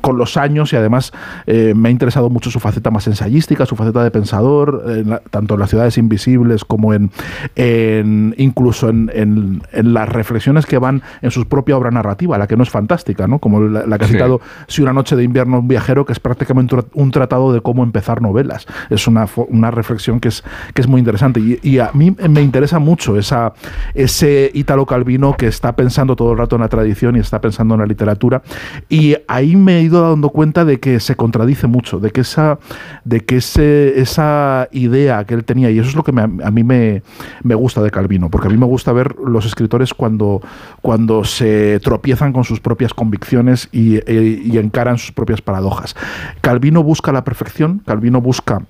con 0.00 0.16
los 0.16 0.38
años 0.38 0.72
y 0.72 0.76
además 0.76 1.12
eh, 1.46 1.74
me 1.76 1.90
ha 1.90 1.92
interesado 1.92 2.30
mucho 2.30 2.50
su 2.50 2.60
faceta 2.60 2.90
más 2.90 3.06
ensayística, 3.08 3.66
su 3.66 3.76
faceta 3.76 4.02
de 4.02 4.10
pensador, 4.10 4.84
en 4.88 5.10
la- 5.10 5.18
tanto 5.18 5.52
en 5.52 5.60
las 5.60 5.68
ciudades 5.68 5.98
invisibles 5.98 6.64
como 6.64 6.94
en, 6.94 7.10
en- 7.56 8.34
incluso 8.38 8.88
en, 8.88 9.10
en- 9.14 9.62
en 9.72 9.92
las 9.94 10.08
reflexiones 10.08 10.64
que 10.64 10.78
van 10.78 11.02
en 11.20 11.30
su 11.30 11.46
propia 11.46 11.76
obra 11.76 11.90
narrativa, 11.90 12.38
la 12.38 12.46
que 12.46 12.56
no 12.56 12.62
es 12.62 12.70
fantástica, 12.70 13.26
¿no? 13.26 13.38
como 13.38 13.60
la, 13.60 13.86
la 13.86 13.98
que 13.98 14.04
ha 14.04 14.08
citado 14.08 14.40
Si 14.66 14.80
una 14.80 14.92
noche 14.94 15.14
de 15.16 15.24
invierno 15.24 15.58
un 15.58 15.68
viajero, 15.68 16.06
que 16.06 16.12
es 16.12 16.20
prácticamente 16.20 16.74
un 16.74 16.80
tra- 16.80 16.86
un 16.94 17.10
tratado 17.10 17.52
de 17.52 17.60
cómo 17.60 17.82
empezar 17.82 18.22
novelas. 18.22 18.66
Es 18.88 19.06
una, 19.06 19.26
una 19.48 19.70
reflexión 19.70 20.18
que 20.20 20.28
es, 20.28 20.42
que 20.72 20.80
es 20.80 20.88
muy 20.88 21.01
interesante. 21.02 21.40
Y, 21.62 21.78
a 21.78 21.90
mí 21.94 22.14
me 22.28 22.42
interesa 22.42 22.78
mucho 22.78 23.18
esa, 23.18 23.52
ese 23.94 24.50
Ítalo 24.54 24.86
Calvino 24.86 25.36
que 25.36 25.46
está 25.46 25.74
pensando 25.74 26.16
todo 26.16 26.32
el 26.32 26.38
rato 26.38 26.56
en 26.56 26.62
la 26.62 26.68
tradición 26.68 27.16
y 27.16 27.20
está 27.20 27.40
pensando 27.40 27.74
en 27.74 27.80
la 27.80 27.86
literatura. 27.86 28.42
Y 28.88 29.16
ahí 29.28 29.56
me 29.56 29.78
he 29.78 29.82
ido 29.82 30.08
dando 30.08 30.30
cuenta 30.30 30.64
de 30.64 30.78
que 30.80 31.00
se 31.00 31.16
contradice 31.16 31.66
mucho, 31.66 31.98
de 31.98 32.10
que 32.10 32.20
esa, 32.22 32.58
de 33.04 33.20
que 33.20 33.36
ese, 33.36 34.00
esa 34.00 34.68
idea 34.72 35.24
que 35.24 35.34
él 35.34 35.44
tenía, 35.44 35.70
y 35.70 35.78
eso 35.78 35.88
es 35.88 35.96
lo 35.96 36.04
que 36.04 36.12
a 36.18 36.50
mí 36.50 36.64
me, 36.64 37.02
me 37.42 37.54
gusta 37.54 37.82
de 37.82 37.90
Calvino, 37.90 38.30
porque 38.30 38.48
a 38.48 38.50
mí 38.50 38.56
me 38.56 38.66
gusta 38.66 38.92
ver 38.92 39.16
los 39.16 39.44
escritores 39.44 39.94
cuando, 39.94 40.40
cuando 40.80 41.24
se 41.24 41.80
tropiezan 41.80 42.32
con 42.32 42.44
sus 42.44 42.60
propias 42.60 42.94
convicciones 42.94 43.68
y, 43.72 43.96
e- 43.96 44.40
y 44.44 44.58
encaran 44.58 44.98
sus 44.98 45.12
propias 45.12 45.40
paradojas. 45.40 45.96
Calvino 46.40 46.82
busca 46.82 47.12
la 47.12 47.24
perfección, 47.24 47.80
Calvino 47.84 48.20
busca 48.20 48.62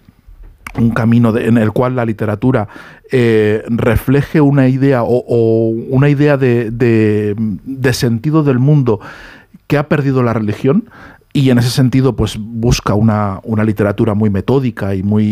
un 0.78 0.90
camino 0.90 1.36
en 1.36 1.58
el 1.58 1.72
cual 1.72 1.96
la 1.96 2.04
literatura 2.04 2.68
eh, 3.10 3.62
refleje 3.68 4.40
una 4.40 4.68
idea 4.68 5.02
o, 5.04 5.68
una 5.88 6.08
idea 6.08 6.36
de, 6.36 7.34
sentido 7.92 8.42
del 8.42 8.58
mundo 8.58 9.00
que 9.66 9.78
ha 9.78 9.88
perdido 9.88 10.22
la 10.22 10.32
religión 10.32 10.88
y 11.34 11.48
en 11.48 11.58
ese 11.58 11.70
sentido 11.70 12.14
pues 12.14 12.36
busca 12.38 12.94
una, 12.94 13.40
una 13.44 13.64
literatura 13.64 14.14
muy 14.14 14.28
metódica 14.28 14.94
y 14.94 15.02
muy, 15.02 15.24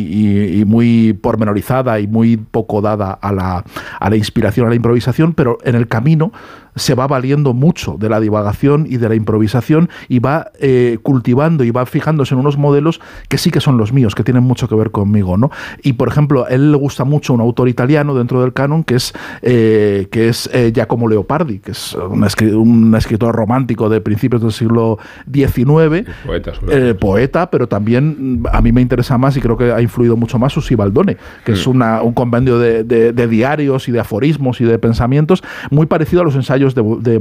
y 0.61 0.65
muy 0.65 1.13
pormenorizada 1.13 2.01
y 2.01 2.07
muy 2.07 2.39
poco 2.39 2.81
dada 2.81 3.13
a 3.13 3.33
la, 3.33 3.65
a 3.99 4.11
la 4.11 4.17
inspiración, 4.17 4.67
a 4.67 4.71
la 4.71 4.77
improvisación, 4.77 5.35
pero 5.35 5.59
en 5.63 5.75
el 5.75 5.89
camino 5.89 6.33
se 6.77 6.95
va 6.95 7.07
valiendo 7.07 7.53
mucho 7.55 7.97
de 7.99 8.09
la 8.09 8.21
divagación 8.21 8.87
y 8.89 8.97
de 8.97 9.09
la 9.09 9.15
improvisación 9.15 9.89
y 10.09 10.19
va 10.21 10.51
eh, 10.61 10.99
cultivando 11.03 11.65
y 11.65 11.71
va 11.71 11.87
fijándose 11.87 12.35
en 12.35 12.41
unos 12.41 12.57
modelos 12.59 13.01
que 13.29 13.39
sí 13.39 13.51
que 13.51 13.61
son 13.61 13.77
los 13.77 13.93
míos, 13.93 14.15
que 14.15 14.23
tienen 14.25 14.43
mucho 14.45 14.69
que 14.69 14.75
ver 14.75 14.91
conmigo, 14.91 15.37
¿no? 15.37 15.51
Y 15.83 15.95
por 15.95 16.09
ejemplo, 16.09 16.45
a 16.47 16.49
él 16.49 16.71
le 16.73 16.77
gusta 16.79 17.05
mucho 17.05 17.35
un 17.35 17.41
autor 17.41 17.69
italiano 17.69 18.15
dentro 18.15 18.41
del 18.43 18.53
canon 18.53 18.85
que 18.85 18.95
es, 18.97 19.13
eh, 19.43 20.09
que 20.11 20.29
es 20.29 20.49
eh, 20.53 20.73
Giacomo 20.75 21.09
Leopardi, 21.09 21.59
que 21.59 21.73
es 21.73 21.95
un, 21.95 22.21
escri- 22.23 22.55
un 22.55 22.95
escritor 22.95 23.35
romántico 23.35 23.89
de 23.89 24.01
principios 24.01 24.43
del 24.43 24.53
siglo 24.53 24.99
XIX, 25.33 26.05
Poeta, 26.27 26.53
eh, 26.71 26.95
poeta, 26.99 27.51
pero 27.51 27.67
también 27.69 28.43
a 28.53 28.61
mí 28.61 28.73
me 28.73 28.81
interesa 28.81 29.19
más 29.19 29.37
y 29.37 29.41
creo 29.41 29.57
que 29.57 29.73
ha 29.73 29.81
influido 29.81 30.17
mucho 30.17 30.39
más 30.39 30.53
Susi 30.53 30.75
Baldone, 30.75 31.17
que 31.45 31.53
es 31.53 31.67
Mm. 31.67 31.71
una- 31.71 32.03
un 32.03 32.13
convenio 32.13 32.59
de, 32.59 32.85
de- 32.85 33.13
de 33.13 33.27
diarios 33.29 33.89
y 33.89 33.93
de 33.93 34.01
aforismos 34.01 34.61
y 34.61 34.65
de 34.65 34.79
pensamientos 34.79 35.43
muy 35.71 35.87
parecido 35.87 36.23
a 36.23 36.25
los 36.25 36.35
ensayos 36.35 36.60
de, 36.69 36.99
de 37.01 37.19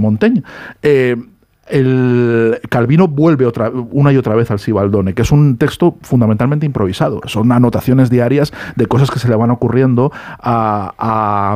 el 1.69 2.59
Calvino 2.69 3.07
vuelve 3.07 3.49
una 3.91 4.11
y 4.11 4.17
otra 4.17 4.35
vez 4.35 4.51
al 4.51 4.59
Sibaldone, 4.59 5.13
que 5.13 5.21
es 5.21 5.31
un 5.31 5.57
texto 5.57 5.97
fundamentalmente 6.01 6.65
improvisado. 6.65 7.21
Son 7.25 7.51
anotaciones 7.51 8.09
diarias 8.09 8.51
de 8.75 8.87
cosas 8.87 9.11
que 9.11 9.19
se 9.19 9.29
le 9.29 9.35
van 9.35 9.51
ocurriendo 9.51 10.11
a, 10.39 11.55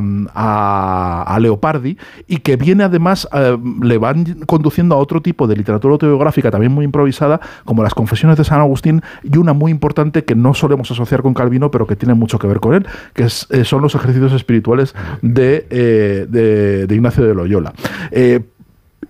Leopardi 1.39 1.97
y 2.27 2.37
que 2.37 2.55
viene 2.55 2.83
además, 2.83 3.27
eh, 3.33 3.57
le 3.81 3.97
van 3.97 4.41
conduciendo 4.45 4.95
a 4.95 4.97
otro 4.97 5.21
tipo 5.21 5.47
de 5.47 5.57
literatura 5.57 5.93
autobiográfica 5.93 6.51
también 6.51 6.71
muy 6.71 6.85
improvisada, 6.85 7.41
como 7.65 7.83
las 7.83 7.93
Confesiones 7.93 8.37
de 8.37 8.43
San 8.43 8.59
Agustín 8.59 9.01
y 9.23 9.37
una 9.37 9.53
muy 9.53 9.71
importante 9.71 10.23
que 10.23 10.35
no 10.35 10.53
solemos 10.53 10.89
asociar 10.91 11.21
con 11.21 11.33
Calvino, 11.33 11.71
pero 11.71 11.87
que 11.87 11.95
tiene 11.95 12.13
mucho 12.13 12.39
que 12.39 12.47
ver 12.47 12.59
con 12.59 12.75
él, 12.75 12.85
que 13.13 13.23
eh, 13.23 13.63
son 13.65 13.81
los 13.81 13.95
ejercicios 13.95 14.31
espirituales 14.33 14.95
de, 15.21 15.67
eh, 15.69 16.27
de, 16.29 16.93
Ignacio 16.93 17.25
de 17.25 17.33
Loyola. 17.33 17.73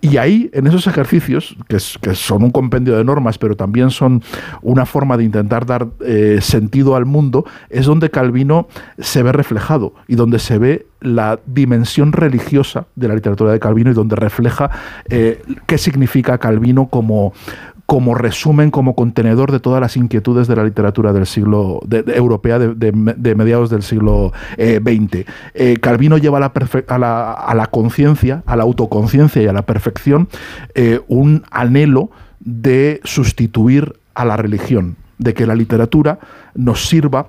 Y 0.03 0.17
ahí, 0.17 0.49
en 0.51 0.67
esos 0.67 0.85
ejercicios, 0.85 1.55
que, 1.69 1.79
son 1.79 2.43
un 2.43 2.51
compendio 2.51 2.97
de 2.97 3.05
normas, 3.05 3.37
pero 3.37 3.55
también 3.55 3.89
son 3.89 4.21
una 4.61 4.85
forma 4.85 5.15
de 5.15 5.23
intentar 5.23 5.65
dar 5.65 5.87
eh, 6.05 6.39
sentido 6.41 6.97
al 6.97 7.05
mundo, 7.05 7.45
es 7.69 7.85
donde 7.85 8.09
Calvino 8.09 8.67
se 8.99 9.23
ve 9.23 9.31
reflejado 9.31 9.93
y 10.09 10.15
donde 10.15 10.39
se 10.39 10.57
ve 10.57 10.87
la 10.99 11.39
dimensión 11.45 12.11
religiosa 12.11 12.85
de 12.97 13.07
la 13.07 13.15
literatura 13.15 13.53
de 13.53 13.61
Calvino 13.61 13.91
y 13.91 13.93
donde 13.93 14.17
refleja 14.17 14.69
eh, 15.07 15.41
qué 15.67 15.77
significa 15.77 16.37
Calvino 16.37 16.87
como, 16.87 17.31
como 17.93 18.15
resumen, 18.15 18.71
como 18.71 18.95
contenedor 18.95 19.51
de 19.51 19.59
todas 19.59 19.79
las 19.79 19.97
inquietudes 19.97 20.47
de 20.47 20.55
la 20.55 20.63
literatura 20.63 21.13
del 21.13 21.27
siglo 21.27 21.79
europea 22.07 22.57
de, 22.57 23.35
mediados 23.35 23.69
del 23.69 23.83
siglo 23.83 24.33
XX. 24.55 25.13
Eh, 25.13 25.25
eh, 25.53 25.77
Calvino 25.79 26.17
lleva 26.17 26.39
a 26.39 26.97
la, 26.97 27.33
a 27.33 27.53
la, 27.53 27.67
conciencia, 27.67 28.41
a 28.47 28.55
la 28.55 28.63
autoconciencia 28.63 29.43
y 29.43 29.45
a 29.45 29.53
la 29.53 29.61
perfección 29.61 30.27
eh, 30.73 31.01
un 31.07 31.43
anhelo 31.51 32.09
de 32.39 32.99
sustituir 33.03 33.93
a 34.15 34.25
la 34.25 34.37
religión, 34.37 34.95
de 35.19 35.35
que 35.35 35.45
la 35.45 35.53
literatura 35.53 36.17
nos 36.55 36.87
sirva 36.87 37.27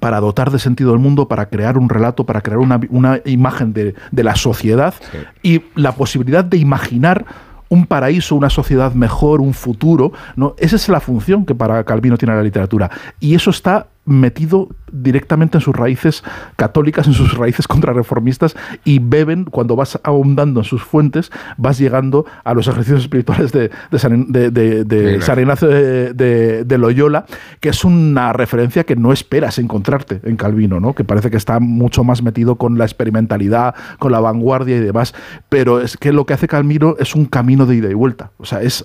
para 0.00 0.18
dotar 0.18 0.50
de 0.50 0.58
sentido 0.58 0.92
al 0.92 0.98
mundo, 0.98 1.28
para 1.28 1.46
crear 1.46 1.78
un 1.78 1.88
relato, 1.88 2.26
para 2.26 2.40
crear 2.40 2.58
una, 2.58 3.20
imagen 3.26 3.72
de, 3.72 3.94
la 4.10 4.34
sociedad 4.34 4.92
y 5.40 5.62
la 5.76 5.92
posibilidad 5.92 6.44
de 6.44 6.56
imaginar 6.56 7.51
un 7.72 7.86
paraíso, 7.86 8.36
una 8.36 8.50
sociedad 8.50 8.92
mejor, 8.92 9.40
un 9.40 9.54
futuro. 9.54 10.12
¿no? 10.36 10.54
Esa 10.58 10.76
es 10.76 10.90
la 10.90 11.00
función 11.00 11.46
que 11.46 11.54
para 11.54 11.82
Calvino 11.84 12.18
tiene 12.18 12.34
la 12.34 12.42
literatura. 12.42 12.90
Y 13.18 13.34
eso 13.34 13.48
está 13.48 13.86
metido 14.04 14.68
directamente 14.90 15.58
en 15.58 15.62
sus 15.62 15.74
raíces 15.74 16.22
católicas, 16.56 17.06
en 17.06 17.14
sus 17.14 17.36
raíces 17.36 17.68
contrarreformistas 17.68 18.56
y 18.84 18.98
beben, 18.98 19.44
cuando 19.44 19.76
vas 19.76 19.98
ahondando 20.02 20.60
en 20.60 20.64
sus 20.64 20.82
fuentes, 20.82 21.30
vas 21.56 21.78
llegando 21.78 22.26
a 22.44 22.52
los 22.52 22.66
ejercicios 22.66 23.02
espirituales 23.02 23.52
de, 23.52 23.70
San, 23.96 25.38
Ignacio 25.38 25.68
de, 25.68 26.78
Loyola, 26.78 27.26
que 27.60 27.70
es 27.70 27.84
una 27.84 28.32
referencia 28.32 28.84
que 28.84 28.96
no 28.96 29.12
esperas 29.12 29.58
encontrarte 29.58 30.20
en 30.24 30.36
Calvino, 30.36 30.80
¿no? 30.80 30.94
que 30.94 31.04
parece 31.04 31.30
que 31.30 31.36
está 31.36 31.60
mucho 31.60 32.04
más 32.04 32.22
metido 32.22 32.56
con 32.56 32.78
la 32.78 32.84
experimentalidad, 32.84 33.74
con 33.98 34.12
la 34.12 34.20
vanguardia 34.20 34.76
y 34.76 34.80
demás, 34.80 35.14
pero 35.48 35.80
es 35.80 35.96
que 35.96 36.12
lo 36.12 36.26
que 36.26 36.34
hace 36.34 36.48
Calvino 36.48 36.96
es 36.98 37.14
un 37.14 37.26
camino 37.26 37.66
de 37.66 37.76
ida 37.76 37.90
y 37.90 37.94
vuelta, 37.94 38.32
o 38.38 38.44
sea, 38.44 38.62
es 38.62 38.84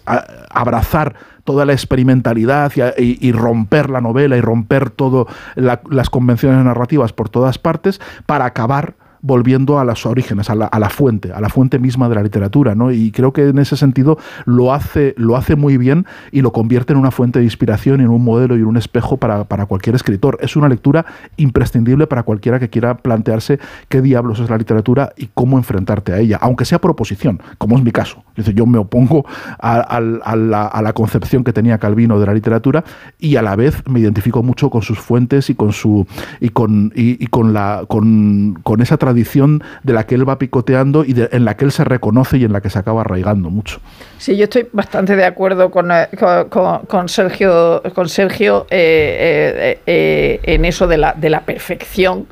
abrazar 0.49 1.15
toda 1.47 1.63
la 1.63 1.71
experimentalidad 1.71 2.73
y, 2.97 3.31
romper 3.31 3.89
la 3.89 4.01
novela 4.01 4.35
y 4.35 4.41
romper 4.41 4.89
todas 4.89 5.27
las 5.55 6.09
convenciones 6.09 6.63
narrativas 6.65 7.13
por 7.13 7.29
todas 7.29 7.57
partes 7.57 8.01
para 8.25 8.43
acabar 8.43 8.95
volviendo 9.21 9.79
a 9.79 9.85
los 9.85 10.05
orígenes, 10.05 10.49
a 10.49 10.55
la, 10.55 10.89
fuente, 10.89 11.31
a 11.33 11.41
la 11.41 11.49
fuente 11.49 11.79
misma 11.79 12.09
de 12.09 12.15
la 12.15 12.23
literatura, 12.23 12.75
¿no? 12.75 12.91
Y 12.91 13.11
creo 13.11 13.33
que 13.33 13.47
en 13.47 13.59
ese 13.59 13.77
sentido 13.77 14.17
lo 14.45 14.73
hace, 14.73 15.13
lo 15.17 15.35
hace 15.35 15.55
muy 15.55 15.77
bien 15.77 16.05
y 16.31 16.41
lo 16.41 16.51
convierte 16.51 16.93
en 16.93 16.99
una 16.99 17.11
fuente 17.11 17.39
de 17.39 17.45
inspiración, 17.45 18.01
en 18.01 18.09
un 18.09 18.23
modelo 18.23 18.55
y 18.55 18.59
en 18.59 18.65
un 18.65 18.77
espejo 18.77 19.17
para, 19.17 19.45
cualquier 19.65 19.95
escritor. 19.95 20.37
Es 20.41 20.55
una 20.55 20.69
lectura 20.69 21.05
imprescindible 21.37 22.07
para 22.07 22.23
cualquiera 22.23 22.59
que 22.59 22.69
quiera 22.69 22.97
plantearse 22.97 23.59
qué 23.89 24.01
diablos 24.01 24.39
es 24.39 24.49
la 24.49 24.57
literatura 24.57 25.13
y 25.17 25.29
cómo 25.33 25.57
enfrentarte 25.57 26.13
a 26.13 26.19
ella, 26.19 26.37
aunque 26.41 26.65
sea 26.65 26.79
proposición, 26.79 27.41
como 27.57 27.77
es 27.77 27.83
mi 27.83 27.91
caso. 27.91 28.23
yo 28.35 28.65
me 28.65 28.77
opongo 28.77 29.25
a, 29.59 29.99
la, 29.99 30.93
concepción 30.93 31.43
que 31.43 31.53
tenía 31.53 31.77
Calvino 31.77 32.19
de 32.19 32.25
la 32.25 32.33
literatura 32.33 32.83
y 33.19 33.35
a 33.35 33.41
la 33.41 33.55
vez 33.55 33.83
me 33.87 33.99
identifico 33.99 34.41
mucho 34.41 34.69
con 34.69 34.81
sus 34.81 34.99
fuentes 34.99 35.49
y 35.49 35.55
con 35.55 35.73
su 35.73 36.07
y 36.39 36.49
con 36.49 36.91
y, 36.95 37.27
con 37.27 37.53
la 37.53 37.83
con, 37.87 38.59
con 38.63 38.81
esa 38.81 38.97
tradición 39.07 39.63
de 39.83 39.93
la 39.93 40.05
que 40.05 40.15
él 40.15 40.27
va 40.27 40.37
picoteando 40.37 41.05
y 41.05 41.15
en 41.31 41.45
la 41.45 41.55
que 41.55 41.65
él 41.65 41.71
se 41.71 41.83
reconoce 41.83 42.37
y 42.37 42.43
en 42.43 42.51
la 42.51 42.61
que 42.61 42.69
se 42.69 42.77
acaba 42.79 43.01
arraigando 43.01 43.49
mucho. 43.49 43.79
Sí, 44.17 44.35
yo 44.35 44.43
estoy 44.43 44.67
bastante 44.73 45.15
de 45.15 45.23
acuerdo 45.23 45.71
con, 45.71 45.91
eh, 45.91 46.07
con, 46.49 47.09
Sergio, 47.09 47.81
con 47.95 48.09
Sergio 48.09 48.67
eh, 48.69 49.79
eh, 49.85 50.39
en 50.43 50.65
eso 50.65 50.87
de 50.87 50.97
la, 50.97 51.13
de 51.13 51.29
la 51.29 51.41
perfección 51.41 52.27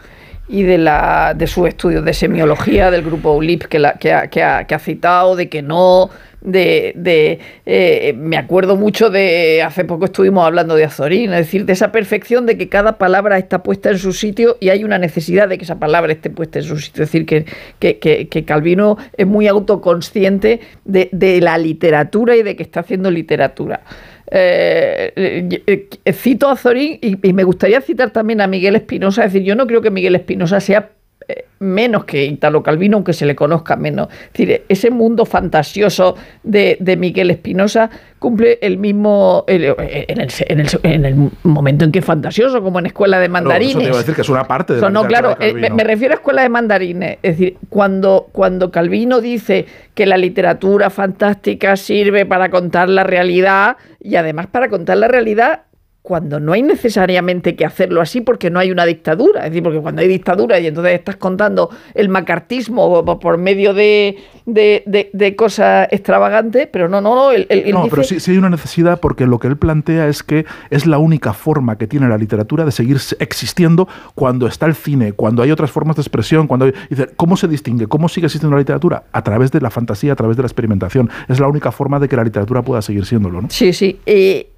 y 0.47 0.63
de, 0.63 0.78
la, 0.78 1.34
de 1.34 1.47
sus 1.47 1.67
estudios 1.67 2.03
de 2.03 2.13
semiología 2.13 2.91
del 2.91 3.03
grupo 3.03 3.32
ULIP 3.32 3.63
que, 3.63 3.78
ha, 3.86 3.93
que, 3.93 4.43
ha, 4.43 4.65
que 4.65 4.76
ha 4.76 4.80
citado, 4.80 5.36
de 5.36 5.49
que 5.49 5.61
no 5.61 6.09
de, 6.46 6.93
de 6.96 7.39
eh, 7.66 8.14
me 8.18 8.38
acuerdo 8.38 8.76
mucho 8.76 9.10
de, 9.10 9.62
hace 9.64 9.84
poco 9.84 10.06
estuvimos 10.06 10.46
hablando 10.46 10.76
de 10.76 10.86
Azorín, 10.86 11.34
es 11.34 11.39
decir, 11.39 11.66
de 11.66 11.74
esa 11.74 11.91
perfección 11.91 12.46
de 12.46 12.58
que 12.58 12.70
cada 12.70 12.98
palabra 12.98 13.38
está 13.38 13.64
puesta 13.64 13.89
en 13.89 13.98
su 13.98 14.14
sitio 14.14 14.58
y 14.60 14.70
hay 14.70 14.84
una 14.84 14.98
necesidad 14.98 15.50
de 15.50 15.58
que 15.58 15.66
esa 15.66 15.80
palabra 15.80 16.14
esté 16.14 16.30
puesta 16.30 16.60
en 16.60 16.66
su 16.66 16.78
sitio. 16.78 17.04
Es 17.04 17.12
decir, 17.12 17.26
que, 17.26 17.46
que, 17.80 18.46
Calvino 18.46 18.98
es 19.18 19.26
muy 19.26 19.48
autoconsciente 19.48 20.60
de, 20.86 21.10
de, 21.12 21.41
la 21.41 21.58
literatura 21.58 22.36
y 22.36 22.43
de 22.43 22.56
que 22.56 22.64
está 22.64 22.82
haciendo 22.82 23.10
literatura. 23.10 23.82
Eh, 24.30 25.62
eh, 25.68 26.14
cito 26.14 26.48
a 26.48 26.54
Azorín 26.54 26.98
y, 27.02 27.28
y, 27.28 27.34
me 27.34 27.43
gustaría 27.43 27.82
citar 27.82 28.12
también 28.12 28.41
a 28.41 28.48
Miguel 28.48 28.76
Espinosa, 28.76 29.26
es 29.26 29.34
decir, 29.34 29.48
yo 29.48 29.56
no 29.56 29.68
creo 29.68 29.82
que 29.82 29.91
Miguel 29.91 30.16
Espinosa 30.16 30.60
sea 30.60 30.95
menos 31.59 32.05
que 32.05 32.26
Italo 32.26 32.61
Calvino, 32.63 32.97
aunque 32.97 33.13
se 33.13 33.26
le 33.26 33.36
conozca 33.36 33.76
menos. 33.76 34.07
Es 34.09 34.34
decir, 34.34 34.63
ese 34.69 34.91
mundo 34.91 35.26
fantasioso 35.26 36.15
de, 36.43 36.78
Miguel 36.97 37.32
Espinosa 37.32 37.89
cumple 38.19 38.57
el 38.61 38.78
mismo 38.78 39.43
en, 39.47 39.61
el, 41.05 41.30
momento 41.43 41.86
en 41.86 41.91
que 41.91 41.99
es 41.99 42.05
fantasioso, 42.05 42.61
como 42.61 42.80
en 42.80 42.88
Escuela 42.88 43.19
de 43.19 43.30
Mandarines. 43.30 43.76
eso 43.76 43.91
te 43.91 43.97
decir 43.97 44.15
que 44.15 44.21
es 44.21 44.30
una 44.30 44.45
parte 44.45 44.76
de 44.76 44.89
No, 44.89 45.05
claro, 45.05 45.36
eh, 45.39 45.53
me, 45.53 45.84
refiero 45.84 46.13
a 46.13 46.17
Escuela 46.17 46.41
de 46.41 46.49
Mandarines. 46.49 47.17
Es 47.21 47.38
decir, 47.38 47.57
cuando, 47.69 48.30
cuando 48.32 48.71
Calvino 48.71 49.21
dice 49.21 49.65
que 49.93 50.05
la 50.05 50.17
literatura 50.17 50.89
fantástica 50.89 51.76
sirve 51.76 52.26
para 52.26 52.49
contar 52.49 52.89
la 52.89 53.03
realidad 53.03 53.78
y 53.99 54.15
además 54.15 54.47
para 54.47 54.69
contar 54.69 54.97
la 54.97 55.07
realidad 55.07 55.63
cuando 56.06 56.39
no 56.39 56.53
hay 56.53 56.62
necesariamente 56.62 57.56
que 57.56 57.66
hacerlo 57.66 57.99
así 57.99 58.22
porque 58.22 58.51
no 58.51 58.60
hay 58.60 58.70
una 58.70 58.86
dictadura. 58.86 59.39
Es 59.39 59.49
decir, 59.49 59.64
porque 59.64 59.80
cuando 59.80 60.03
hay 60.03 60.08
dictadura 60.08 60.60
y 60.60 60.68
entonces 60.68 60.93
estás 60.93 61.16
contando 61.16 61.72
el 61.95 62.10
macartismo 62.10 63.03
por 63.20 63.38
medio 63.39 63.74
de, 63.74 64.18
de, 64.45 65.36
cosas 65.36 65.88
extravagantes, 65.91 66.70
pero 66.72 66.88
no, 66.88 67.01
no, 67.01 67.16
no. 67.16 67.32
no, 67.32 67.88
pero 67.89 68.03
sí, 68.03 68.32
hay 68.32 68.38
una 68.38 68.51
necesidad 68.51 68.99
porque 68.99 69.26
lo 69.26 69.39
que 69.39 69.47
él 69.47 69.58
plantea 69.58 70.08
es 70.08 70.22
que 70.22 70.45
es 70.70 70.86
la 70.86 70.99
única 70.99 71.34
forma 71.34 71.80
que 71.80 71.88
tiene 71.88 72.08
la 72.08 72.20
literatura 72.20 72.66
de 72.66 72.72
seguir 72.72 72.97
existiendo 73.18 73.88
cuando 74.14 74.45
está 74.45 74.68
el 74.68 74.76
cine, 74.76 75.14
cuando 75.14 75.41
hay 75.41 75.49
otras 75.49 75.72
formas 75.72 75.95
de 75.95 76.03
expresión, 76.03 76.45
cuando 76.45 76.72
dice, 76.88 77.10
¿cómo 77.16 77.36
se 77.36 77.47
distingue? 77.47 77.88
¿Cómo 77.88 78.10
sigue 78.10 78.28
existiendo 78.28 78.56
la 78.56 78.60
literatura? 78.60 79.06
A 79.12 79.24
través 79.24 79.51
de 79.51 79.60
la 79.60 79.72
fantasía, 79.72 80.14
a 80.14 80.16
través 80.16 80.38
de 80.38 80.43
la 80.43 80.47
experimentación. 80.47 81.10
Es 81.28 81.39
la 81.39 81.47
única 81.47 81.72
forma 81.72 81.99
de 81.99 82.08
que 82.08 82.16
la 82.16 82.24
literatura 82.24 82.62
pueda 82.62 82.84
seguir 82.84 83.08
siéndolo, 83.08 83.41
¿no? 83.41 83.49
Sí, 83.49 83.74
sí. 83.74 83.99
Eh, 84.06 84.51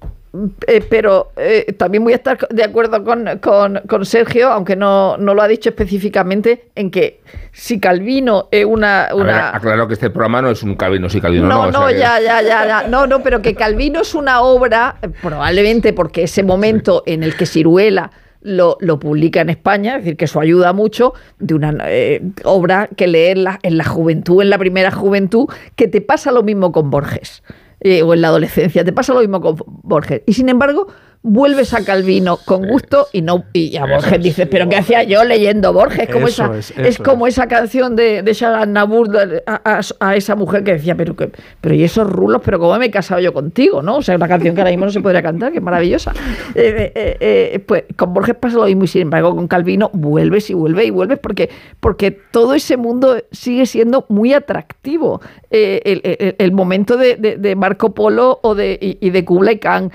eh, 0.66 0.84
pero 0.88 1.32
eh, 1.36 1.72
también 1.78 2.04
voy 2.04 2.12
a 2.12 2.16
estar 2.16 2.38
de 2.48 2.62
acuerdo 2.62 3.02
con, 3.02 4.04
Sergio, 4.04 4.48
aunque 4.48 4.76
no, 4.76 5.16
lo 5.16 5.40
ha 5.40 5.48
dicho 5.48 5.70
específicamente, 5.70 6.68
en 6.74 6.90
que 6.90 7.20
si 7.52 7.80
Calvino 7.80 8.48
es 8.50 8.64
una... 8.66 9.08
una... 9.14 9.56
aclaro 9.56 9.88
que 9.88 9.94
este 9.94 10.10
programa 10.10 10.42
no 10.42 10.50
es 10.50 10.62
un 10.62 10.74
Calvino, 10.74 11.08
si 11.08 11.20
Calvino 11.20 11.46
no. 11.46 11.70
No, 11.70 11.80
no, 11.80 11.90
ya, 11.90 12.20
ya, 12.20 12.42
ya, 12.42 12.86
no, 12.88 13.06
no, 13.06 13.22
pero 13.22 13.40
que 13.40 13.54
Calvino 13.54 14.02
es 14.02 14.14
una 14.14 14.42
obra, 14.42 14.96
probablemente 15.22 15.92
porque 15.94 16.24
ese 16.24 16.42
momento 16.42 17.02
en 17.06 17.22
el 17.22 17.36
que 17.36 17.46
Ciruela... 17.46 18.10
Lo, 18.40 18.78
publica 19.00 19.40
en 19.40 19.50
España, 19.50 19.96
es 19.96 20.04
decir, 20.04 20.16
que 20.16 20.26
eso 20.26 20.40
ayuda 20.40 20.72
mucho, 20.72 21.12
de 21.40 21.54
una 21.54 21.76
eh, 21.86 22.22
obra 22.44 22.88
que 22.96 23.08
leer 23.08 23.36
en 23.62 23.76
la 23.76 23.84
juventud, 23.84 24.40
en 24.40 24.48
la 24.48 24.58
primera 24.58 24.92
juventud, 24.92 25.48
que 25.74 25.88
te 25.88 26.00
pasa 26.00 26.30
lo 26.30 26.44
mismo 26.44 26.70
con 26.70 26.88
Borges. 26.88 27.42
Eh, 27.80 28.02
o 28.02 28.12
en 28.14 28.20
la 28.20 28.28
adolescencia. 28.28 28.84
Te 28.84 28.92
pasa 28.92 29.14
lo 29.14 29.20
mismo 29.20 29.40
con 29.40 29.56
Borges. 29.66 30.22
Y 30.26 30.32
sin 30.32 30.48
embargo, 30.48 30.88
vuelves 31.22 31.74
a 31.74 31.84
Calvino 31.84 32.38
con 32.44 32.66
gusto 32.66 33.08
y 33.12 33.22
no 33.22 33.44
y 33.52 33.76
a 33.76 33.84
Borges 33.86 34.22
dices, 34.22 34.46
pero 34.50 34.68
¿qué 34.68 34.76
hacía 34.76 35.02
yo 35.02 35.24
leyendo 35.24 35.72
Borges? 35.72 36.08
Como 36.08 36.28
esa, 36.28 36.56
es, 36.56 36.70
es, 36.78 36.98
como 36.98 37.26
esa 37.26 37.48
canción 37.48 37.96
de, 37.96 38.22
de 38.22 38.32
Sharon 38.32 38.72
Nabur 38.72 39.10
a, 39.46 39.60
a- 39.64 39.80
a 40.00 40.16
esa 40.16 40.36
mujer 40.36 40.62
que 40.64 40.72
decía, 40.74 40.94
pero, 40.94 41.16
que, 41.16 41.30
pero 41.60 41.74
y 41.74 41.82
esos 41.82 42.08
rulos, 42.08 42.40
pero 42.44 42.58
cómo 42.58 42.78
me 42.78 42.86
he 42.86 42.90
casado 42.90 43.20
yo 43.20 43.32
contigo, 43.32 43.82
¿no? 43.82 43.96
O 43.96 44.02
sea, 44.02 44.14
una 44.16 44.28
canción 44.28 44.54
que 44.54 44.60
ahora 44.60 44.70
mismo 44.70 44.86
no 44.86 44.92
se 44.92 45.00
podría 45.00 45.22
cantar, 45.22 45.50
que 45.52 45.58
es 45.58 45.64
maravillosa. 45.64 46.12
Eh, 46.54 46.92
eh, 46.94 47.16
eh, 47.20 47.58
pues 47.66 47.84
con 47.96 48.14
Borges 48.14 48.36
pasa 48.36 48.56
lo 48.56 48.64
mismo 48.66 48.84
y 48.84 48.88
sin 48.88 49.02
embargo 49.02 49.34
con 49.34 49.48
Calvino 49.48 49.90
vuelves 49.92 50.48
y 50.50 50.54
vuelves 50.54 50.86
y 50.86 50.90
vuelves 50.90 51.18
porque, 51.18 51.50
porque 51.80 52.10
todo 52.12 52.54
ese 52.54 52.76
mundo 52.76 53.16
sigue 53.32 53.66
siendo 53.66 54.06
muy 54.08 54.32
atractivo. 54.34 55.20
El, 55.50 56.00
el- 56.04 56.36
el 56.38 56.52
momento 56.52 56.96
de, 56.96 57.16
de- 57.16 57.36
de 57.36 57.56
Marco 57.56 57.92
Polo 57.94 58.38
o 58.42 58.54
de, 58.54 58.78
y, 58.80 58.98
y 59.06 59.10
de 59.10 59.24
Kublai 59.24 59.58
Khan, 59.58 59.90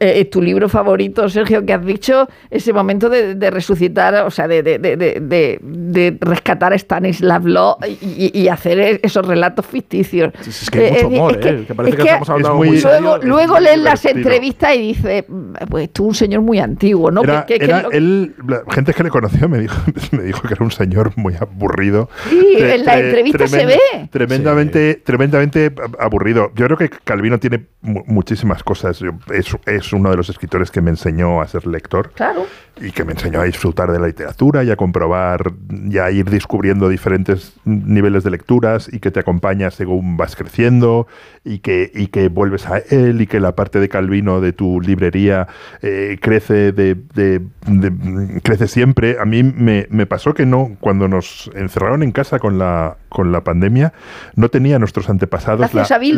eh, 0.00 0.24
tu 0.24 0.42
libro 0.42 0.68
favorito, 0.68 1.28
Sergio, 1.28 1.64
que 1.64 1.72
has 1.72 1.84
dicho, 1.84 2.28
ese 2.50 2.72
momento 2.72 3.08
de, 3.08 3.34
de 3.36 3.50
resucitar, 3.50 4.14
o 4.26 4.30
sea, 4.30 4.48
de, 4.48 4.62
de- 4.62 4.78
de- 4.78 4.96
de- 4.96 5.20
de- 5.20 5.58
de 5.62 6.16
rescatar 6.20 6.72
a 6.72 6.76
Stanislav 6.78 7.46
Lem 7.46 7.58
y, 8.00 8.30
y- 8.42 8.48
hacer 8.48 9.00
esos 9.02 9.26
relatos 9.26 9.66
ficticios. 9.66 10.32
es 10.46 10.70
que 10.70 10.86
hay 10.86 10.92
mucho 11.04 11.06
humor, 11.08 11.38
¿eh? 11.42 11.64
Que 11.66 11.74
parece 11.74 11.96
que 11.96 12.02
estamos 12.02 12.28
hablando 12.30 12.54
muy- 12.56 12.68
muy. 12.68 12.80
Luego, 12.80 13.16
Es 13.16 13.24
luego 13.24 13.60
lees 13.60 13.78
las 13.78 14.04
entrevistas 14.04 14.74
y 14.76 14.78
dices, 14.80 15.24
pues 15.68 15.90
tú 15.92 16.06
un 16.06 16.14
señor 16.14 16.40
muy 16.42 16.58
antiguo, 16.58 17.10
¿no? 17.10 17.22
Era- 17.22 17.46
Que- 17.46 17.54
que- 17.54 17.66
que 17.66 17.70
era 17.70 17.82
lo- 17.82 17.90
él, 17.92 18.34
la 18.46 18.62
gente 18.70 18.92
que 18.94 19.02
le 19.04 19.10
conoció 19.10 19.48
me 19.48 19.58
dijo, 19.58 19.76
me 20.12 20.22
dijo 20.24 20.42
que 20.42 20.54
era 20.54 20.64
un 20.64 20.70
señor 20.72 21.12
muy 21.16 21.34
aburrido. 21.40 22.08
Sí, 22.28 22.36
Tre- 22.58 22.74
en 22.74 22.84
la 22.84 22.96
tre- 22.96 23.04
entrevista 23.04 23.46
se 23.46 23.66
ve. 23.66 23.78
Tremendamente, 24.10 24.94
tremendamente 25.04 25.72
aburrido. 25.98 26.50
Yo 26.54 26.66
creo 26.66 26.76
que 26.78 26.88
Calvino 26.90 27.38
tiene 27.38 27.66
mu- 27.80 28.02
muchísimas 28.06 28.62
cosas. 28.62 28.98
Yo- 28.98 29.12
es, 29.32 29.46
es 29.70 29.92
uno 29.92 30.10
de 30.10 30.16
los 30.16 30.28
escritores 30.28 30.70
que 30.70 30.80
me 30.80 30.90
enseñó 30.90 31.40
a 31.40 31.46
ser 31.48 31.66
lector 31.66 32.10
Claro. 32.14 32.46
y 32.80 32.90
que 32.92 33.04
me 33.04 33.12
enseñó 33.12 33.40
a 33.40 33.44
disfrutar 33.44 33.90
de 33.92 33.98
la 33.98 34.06
literatura 34.06 34.62
y 34.64 34.70
a 34.70 34.76
comprobar 34.76 35.52
y 35.90 35.98
a 35.98 36.10
ir 36.10 36.30
descubriendo 36.30 36.88
diferentes 36.88 37.54
niveles 37.64 38.24
de 38.24 38.30
lecturas 38.30 38.88
y 38.92 39.00
que 39.00 39.10
te 39.10 39.20
acompaña 39.20 39.70
según 39.70 40.16
vas 40.16 40.36
creciendo 40.36 41.06
y 41.44 41.58
que, 41.60 41.90
y 41.94 42.08
que 42.08 42.28
vuelves 42.28 42.66
a 42.66 42.78
él 42.78 43.20
y 43.20 43.26
que 43.26 43.40
la 43.40 43.54
parte 43.54 43.80
de 43.80 43.88
Calvino 43.88 44.40
de 44.40 44.52
tu 44.52 44.80
librería 44.80 45.48
eh, 45.82 46.18
crece 46.20 46.72
de, 46.72 46.94
de- 47.14 47.40
de- 47.66 48.40
crece 48.42 48.68
siempre. 48.68 49.16
A 49.20 49.24
mí 49.24 49.42
me, 49.42 49.86
me 49.90 50.06
pasó 50.06 50.34
que 50.34 50.46
no, 50.46 50.76
cuando 50.80 51.08
nos 51.08 51.50
encerraron 51.54 52.02
en 52.02 52.12
casa 52.12 52.38
con 52.38 52.58
la, 52.58 52.96
con 53.08 53.32
la 53.32 53.42
pandemia, 53.42 53.92
no 54.36 54.48
tenía 54.50 54.78
nuestros 54.78 55.08
antepasados 55.10 55.60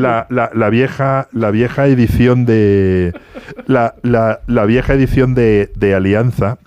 la, 0.03 0.26
la, 0.30 0.51
la 0.53 0.68
vieja, 0.70 1.28
la 1.32 1.51
vieja 1.51 1.86
edición 1.86 2.44
de 2.44 3.12
la, 3.66 3.95
la, 4.03 4.64
vieja 4.66 4.95
edición 4.95 5.34
de, 5.34 5.70
de 5.76 5.95
Alianza. 5.95 6.59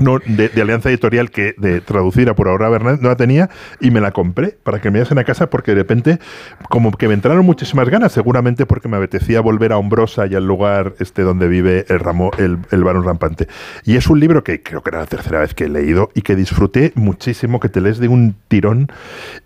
No, 0.00 0.20
de, 0.24 0.48
Alianza 0.62 0.90
Editorial 0.90 1.32
que 1.32 1.56
de 1.58 1.80
traducir 1.80 2.28
a 2.28 2.36
por 2.36 2.46
ahora 2.46 2.68
Bernat 2.68 3.00
no 3.00 3.08
la 3.08 3.16
tenía 3.16 3.50
y 3.80 3.90
me 3.90 4.00
la 4.00 4.12
compré 4.12 4.56
para 4.62 4.80
que 4.80 4.92
me 4.92 4.98
llevasen 4.98 5.18
a 5.18 5.24
casa 5.24 5.50
porque 5.50 5.72
de 5.72 5.78
repente 5.78 6.20
como 6.68 6.92
que 6.92 7.08
me 7.08 7.14
entraron 7.14 7.44
muchísimas 7.44 7.88
ganas 7.88 8.12
seguramente 8.12 8.64
porque 8.64 8.86
me 8.86 8.96
apetecía 8.96 9.40
volver 9.40 9.72
a 9.72 9.76
Hombrosa 9.76 10.26
y 10.28 10.36
al 10.36 10.46
lugar 10.46 10.94
este 11.00 11.22
donde 11.22 11.48
vive 11.48 11.84
el 11.88 11.98
ramo 11.98 12.30
el, 12.38 12.58
el 12.70 12.84
varón 12.84 13.02
rampante 13.02 13.48
y 13.84 13.96
es 13.96 14.06
un 14.06 14.20
libro 14.20 14.44
que 14.44 14.62
creo 14.62 14.84
que 14.84 14.90
era 14.90 15.00
la 15.00 15.06
tercera 15.06 15.40
vez 15.40 15.52
que 15.54 15.64
he 15.64 15.68
leído 15.68 16.10
y 16.14 16.22
que 16.22 16.36
disfruté 16.36 16.92
muchísimo 16.94 17.58
que 17.58 17.68
te 17.68 17.80
lees 17.80 17.98
de 17.98 18.06
un 18.06 18.36
tirón 18.46 18.92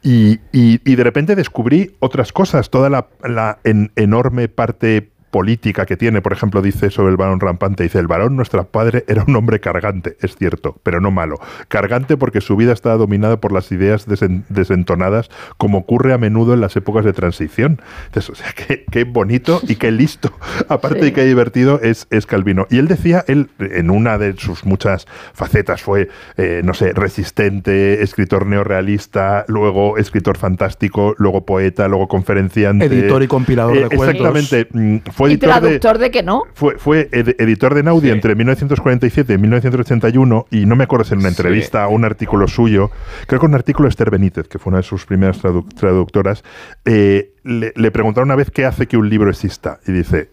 y, 0.02 0.40
y- 0.52 0.82
y 0.84 0.96
de 0.96 1.02
repente 1.04 1.34
descubrí 1.34 1.92
otras 1.98 2.30
cosas 2.30 2.68
toda 2.68 2.90
la, 2.90 3.06
la 3.26 3.58
en- 3.64 3.90
enorme 3.96 4.48
parte 4.48 5.11
política 5.32 5.86
que 5.86 5.96
tiene, 5.96 6.20
por 6.22 6.32
ejemplo, 6.32 6.62
dice 6.62 6.90
sobre 6.90 7.10
el 7.10 7.16
varón 7.16 7.40
rampante, 7.40 7.82
dice, 7.82 7.98
el 7.98 8.06
varón, 8.06 8.36
nuestro 8.36 8.62
padre, 8.64 9.04
era 9.08 9.24
un 9.26 9.34
hombre 9.34 9.58
cargante, 9.58 10.16
es 10.20 10.36
cierto, 10.36 10.76
pero 10.84 11.00
no 11.00 11.10
malo. 11.10 11.40
Cargante 11.66 12.16
porque 12.16 12.40
su 12.40 12.54
vida 12.54 12.72
estaba 12.72 12.96
dominada 12.96 13.38
por 13.38 13.50
las 13.50 13.72
ideas 13.72 14.06
desen- 14.06 14.44
desentonadas, 14.50 15.30
como 15.56 15.78
ocurre 15.78 16.12
a 16.12 16.18
menudo 16.18 16.52
en 16.54 16.60
las 16.60 16.76
épocas 16.76 17.04
de 17.04 17.12
transición. 17.14 17.80
Entonces, 18.06 18.30
o 18.30 18.34
sea, 18.34 18.52
qué, 18.68 18.84
qué 18.90 19.04
bonito 19.04 19.60
y 19.66 19.76
qué 19.76 19.90
listo, 19.90 20.32
aparte 20.68 20.98
Sí. 21.00 21.04
de 21.06 21.12
qué 21.14 21.24
divertido, 21.24 21.80
es, 21.82 22.06
es 22.10 22.26
Calvino. 22.26 22.66
Y 22.70 22.76
él 22.78 22.86
decía, 22.86 23.24
él, 23.26 23.48
en 23.58 23.88
una 23.90 24.18
de 24.18 24.34
sus 24.36 24.66
muchas 24.66 25.06
facetas, 25.32 25.80
fue, 25.82 26.10
eh, 26.36 26.60
no 26.62 26.74
sé, 26.74 26.92
resistente, 26.92 28.02
escritor 28.02 28.44
neorrealista, 28.46 29.44
luego 29.48 29.96
escritor 29.96 30.36
fantástico, 30.36 31.14
luego 31.16 31.46
poeta, 31.46 31.88
luego 31.88 32.06
conferenciante. 32.08 32.84
Editor 32.84 33.22
y 33.22 33.28
compilador 33.28 33.74
de 33.88 33.96
cuentos. 33.96 34.08
Exactamente. 34.08 34.68
mm, 34.72 34.98
Fue 35.22 35.30
y 35.30 35.32
editor 35.34 35.48
de, 35.54 35.60
traductor 35.60 35.98
de... 35.98 36.10
que 36.10 36.22
no. 36.22 36.42
fue, 36.54 36.76
fue 36.78 37.08
ed- 37.12 37.34
editor 37.38 37.74
de 37.74 37.82
Naudi 37.82 38.10
entre 38.10 38.34
1947 38.34 39.32
y 39.34 39.38
1981 39.38 40.46
y 40.50 40.66
no 40.66 40.76
me 40.76 40.84
acuerdo 40.84 41.04
si 41.04 41.14
en 41.14 41.20
una 41.20 41.28
entrevista 41.28 41.86
o 41.88 41.90
un 41.92 42.04
artículo 42.04 42.46
suyo, 42.48 42.90
creo 43.26 43.40
que 43.40 43.46
un 43.46 43.54
artículo 43.54 43.86
de 43.86 43.90
Esther 43.90 44.10
Benítez, 44.10 44.48
que 44.48 44.58
fue 44.58 44.70
una 44.70 44.78
de 44.78 44.82
sus 44.84 45.06
primeras 45.06 45.42
tradu- 45.42 45.66
traductoras, 45.74 46.44
eh, 46.84 47.32
le, 47.44 47.72
le 47.74 47.90
preguntaron 47.90 48.28
una 48.28 48.36
vez 48.36 48.50
qué 48.50 48.64
hace 48.64 48.86
que 48.86 48.96
un 48.96 49.08
libro 49.08 49.30
exista 49.30 49.80
y 49.86 49.92
dice, 49.92 50.30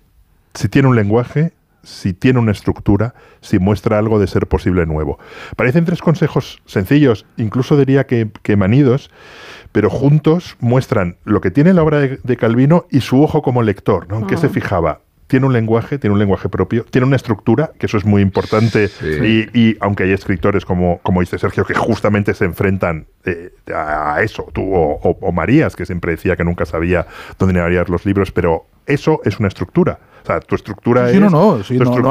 si 0.53 0.67
tiene 0.69 0.87
un 0.87 0.95
lenguaje, 0.95 1.53
si 1.83 2.13
tiene 2.13 2.39
una 2.39 2.51
estructura, 2.51 3.13
si 3.41 3.59
muestra 3.59 3.97
algo 3.97 4.19
de 4.19 4.27
ser 4.27 4.47
posible 4.47 4.85
nuevo. 4.85 5.19
Parecen 5.55 5.85
tres 5.85 6.01
consejos 6.01 6.61
sencillos, 6.65 7.25
incluso 7.37 7.77
diría 7.77 8.05
que, 8.05 8.29
que 8.43 8.55
manidos, 8.55 9.09
pero 9.71 9.89
juntos 9.89 10.57
muestran 10.59 11.17
lo 11.25 11.41
que 11.41 11.51
tiene 11.51 11.73
la 11.73 11.83
obra 11.83 11.99
de, 11.99 12.19
de 12.23 12.37
Calvino 12.37 12.85
y 12.91 13.01
su 13.01 13.21
ojo 13.23 13.41
como 13.41 13.61
lector, 13.63 14.07
¿no? 14.09 14.19
¿En 14.19 14.27
qué 14.27 14.37
se 14.37 14.47
Ah. 14.47 14.49
fijaba? 14.49 15.01
Tiene 15.27 15.45
un 15.45 15.53
lenguaje, 15.53 15.99
tiene 15.99 16.13
un 16.13 16.19
lenguaje 16.19 16.49
propio, 16.49 16.85
tiene 16.89 17.05
una 17.05 17.15
estructura, 17.15 17.69
que 17.77 17.85
eso 17.85 17.97
es 17.99 18.03
muy 18.05 18.23
importante, 18.23 18.89
y, 19.03 19.47
y 19.53 19.77
aunque 19.79 20.01
hay 20.05 20.11
escritores 20.11 20.65
como, 20.65 20.97
como 21.03 21.19
dice 21.19 21.37
Sergio, 21.37 21.65
que 21.65 21.75
justamente 21.75 22.33
se 22.33 22.45
enfrentan 22.45 23.05
eh, 23.25 23.51
a 23.71 24.23
eso, 24.23 24.47
tú 24.53 24.73
o, 24.73 24.93
o- 25.03 25.17
o 25.21 25.31
Marías, 25.31 25.75
que 25.75 25.85
siempre 25.85 26.13
decía 26.13 26.35
que 26.35 26.43
nunca 26.43 26.65
sabía 26.65 27.05
dónde 27.37 27.61
harías 27.61 27.89
los 27.89 28.07
libros, 28.07 28.31
pero 28.31 28.65
eso 28.89 29.21
es 29.23 29.39
una 29.39 29.47
estructura. 29.47 29.99
O 30.21 30.25
sea, 30.31 30.41
tu 30.41 30.53
estructura 30.55 31.07
es. 31.07 31.13
no, 31.31 32.09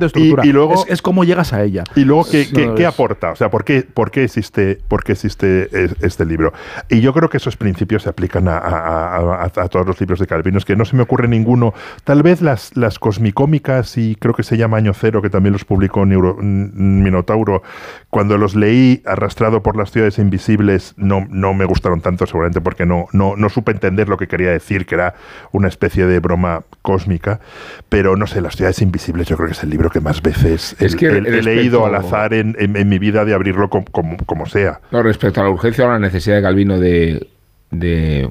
de 0.00 0.06
estructura. 0.06 0.42
Y, 0.46 0.48
y 0.48 0.52
luego, 0.52 0.74
es, 0.86 0.90
es 0.94 1.02
cómo 1.02 1.22
llegas 1.22 1.52
a 1.52 1.62
ella. 1.62 1.84
y 1.94 2.04
luego, 2.04 2.24
¿qué, 2.28 2.48
qué- 2.52 2.66
No, 2.66 2.74
qué 2.74 2.82
es- 2.84 2.88
aporta? 2.88 3.30
O 3.32 3.36
sea, 3.36 3.50
¿por 3.50 3.62
qué, 3.62 3.82
por 3.82 4.10
qué 4.10 4.24
existe, 4.24 4.78
por 4.88 5.04
qué 5.04 5.12
existe 5.12 5.68
es- 5.84 5.94
este 6.00 6.24
libro? 6.24 6.52
Y 6.88 7.00
yo 7.02 7.12
creo 7.12 7.28
que 7.28 7.36
esos 7.36 7.56
principios 7.58 8.04
se 8.04 8.08
aplican 8.08 8.48
a, 8.48 8.56
a- 8.56 9.16
a- 9.16 9.44
a- 9.44 9.68
todos 9.68 9.86
los 9.86 10.00
libros 10.00 10.18
de 10.18 10.26
Calvino. 10.26 10.56
Es 10.58 10.64
que 10.64 10.74
no 10.76 10.86
se 10.86 10.96
me 10.96 11.02
ocurre 11.02 11.28
ninguno. 11.28 11.74
Tal 12.04 12.22
vez 12.22 12.40
las, 12.40 12.74
las 12.76 12.98
cosmicómicas, 12.98 13.98
y 13.98 14.16
creo 14.16 14.32
que 14.34 14.42
se 14.42 14.56
llama 14.56 14.78
Año 14.78 14.94
Cero, 14.94 15.20
que 15.20 15.28
también 15.30 15.52
los 15.52 15.66
publicó 15.66 16.06
Neuro- 16.06 16.38
Minotauro, 16.40 17.62
cuando 18.08 18.38
los 18.38 18.54
leí 18.54 19.02
arrastrado 19.06 19.62
por 19.62 19.76
las 19.76 19.90
ciudades 19.90 20.18
invisibles, 20.18 20.94
no, 20.96 21.26
no 21.30 21.54
me 21.54 21.64
gustaron 21.64 22.00
tanto, 22.00 22.26
seguramente 22.26 22.60
porque 22.60 22.86
no, 22.86 23.06
no, 23.12 23.36
no 23.36 23.48
supe 23.50 23.72
entender 23.72 24.08
lo 24.08 24.16
que 24.16 24.26
quería 24.26 24.50
decir, 24.50 24.86
que 24.86 24.94
era 24.96 25.14
una 25.52 25.68
especie 25.68 25.79
de 26.06 26.18
broma 26.20 26.62
cósmica. 26.82 27.40
Pero 27.88 28.16
no 28.16 28.26
sé, 28.26 28.40
Las 28.40 28.56
ciudades 28.56 28.80
invisibles 28.82 29.26
yo 29.26 29.36
creo 29.36 29.46
que 29.48 29.52
es 29.54 29.62
el 29.62 29.70
libro 29.70 29.90
que 29.90 30.00
más 30.00 30.22
veces 30.22 30.76
Es 30.80 30.94
he- 30.94 30.96
que 30.96 31.08
leído 31.42 31.84
al 31.86 31.94
azar 31.94 32.34
en, 32.34 32.54
en- 32.58 32.76
en 32.76 32.88
mi 32.88 32.98
vida 32.98 33.24
de 33.24 33.34
abrirlo 33.34 33.68
com- 33.70 33.84
como, 33.90 34.16
como 34.26 34.46
sea. 34.46 34.80
No, 34.90 35.02
respecto 35.02 35.40
a 35.40 35.44
la 35.44 35.50
urgencia 35.50 35.84
o 35.84 35.88
a 35.88 35.92
la 35.94 35.98
necesidad 35.98 36.36
de 36.36 36.42
Calvino 36.42 36.78
de, 36.78 37.26
de 37.70 38.30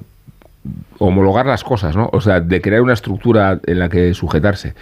homologar 0.98 1.46
las 1.46 1.64
cosas, 1.64 1.96
¿no? 1.96 2.10
O 2.12 2.20
sea, 2.20 2.42
de 2.42 2.62
crear 2.62 2.82
una 2.82 2.94
estructura 2.94 3.60
en 3.66 3.80
la 3.80 3.88
que 3.88 4.14
sujetarse. 4.14 4.74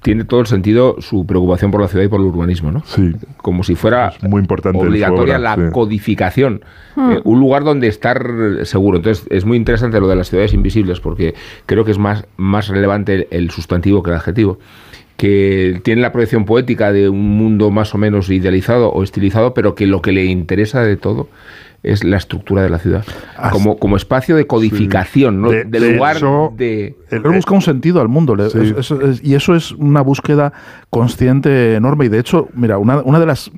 Tiene 0.00 0.24
todo 0.24 0.40
el 0.40 0.46
sentido 0.46 0.96
su 1.00 1.26
preocupación 1.26 1.70
por 1.70 1.82
la 1.82 1.88
ciudad 1.88 2.04
y 2.04 2.08
por 2.08 2.20
el 2.20 2.26
urbanismo, 2.26 2.72
¿no? 2.72 2.82
Sí. 2.86 3.12
Como 3.36 3.62
si 3.62 3.74
fuera 3.74 4.14
muy 4.22 4.40
importante 4.40 4.78
obligatoria 4.78 5.36
obra, 5.36 5.56
la 5.56 5.66
sí. 5.66 5.72
codificación. 5.72 6.64
Hmm. 6.96 7.12
Eh, 7.12 7.20
un 7.24 7.40
lugar 7.40 7.64
donde 7.64 7.88
estar 7.88 8.24
seguro. 8.64 8.98
Entonces, 8.98 9.26
es 9.30 9.44
muy 9.44 9.58
interesante 9.58 10.00
lo 10.00 10.08
de 10.08 10.16
las 10.16 10.30
ciudades 10.30 10.54
invisibles 10.54 11.00
porque 11.00 11.34
creo 11.66 11.84
que 11.84 11.90
es 11.90 11.98
más, 11.98 12.24
más 12.36 12.68
relevante 12.68 13.14
el, 13.14 13.28
el 13.30 13.50
sustantivo 13.50 14.02
que 14.02 14.10
el 14.10 14.16
adjetivo 14.16 14.58
que 15.18 15.80
tiene 15.84 16.02
la 16.02 16.10
proyección 16.10 16.44
poética 16.46 16.90
de 16.90 17.08
un 17.08 17.36
mundo 17.36 17.70
más 17.70 17.94
o 17.94 17.98
menos 17.98 18.28
idealizado 18.28 18.90
o 18.90 19.04
estilizado, 19.04 19.54
pero 19.54 19.76
que 19.76 19.86
lo 19.86 20.02
que 20.02 20.10
le 20.10 20.24
interesa 20.24 20.82
de 20.82 20.96
todo 20.96 21.28
es 21.82 22.04
la 22.04 22.16
estructura 22.16 22.62
de 22.62 22.70
la 22.70 22.78
ciudad. 22.78 23.04
Como, 23.50 23.76
como 23.78 23.96
espacio 23.96 24.36
de 24.36 24.46
codificación, 24.46 25.40
¿no? 25.42 25.50
De- 25.50 25.64
del 25.64 25.82
de 25.82 25.92
lugar 25.94 26.16
hecho, 26.16 26.52
de... 26.56 26.96
Él 27.10 27.20
busca 27.22 27.54
un 27.54 27.62
sentido 27.62 28.00
al 28.00 28.08
mundo. 28.08 28.36
le- 28.36 28.50
Sí. 28.50 28.58
es- 28.78 28.90
es- 28.90 29.00
es- 29.02 29.24
y 29.24 29.34
eso 29.34 29.54
es 29.56 29.72
una 29.72 30.00
búsqueda 30.00 30.52
consciente 30.90 31.74
enorme. 31.74 32.04
Y 32.04 32.08
de 32.08 32.18
hecho, 32.20 32.48
mira, 32.54 32.78
una, 32.78 32.98
una 33.02 33.18
de 33.18 33.26
las 33.26 33.50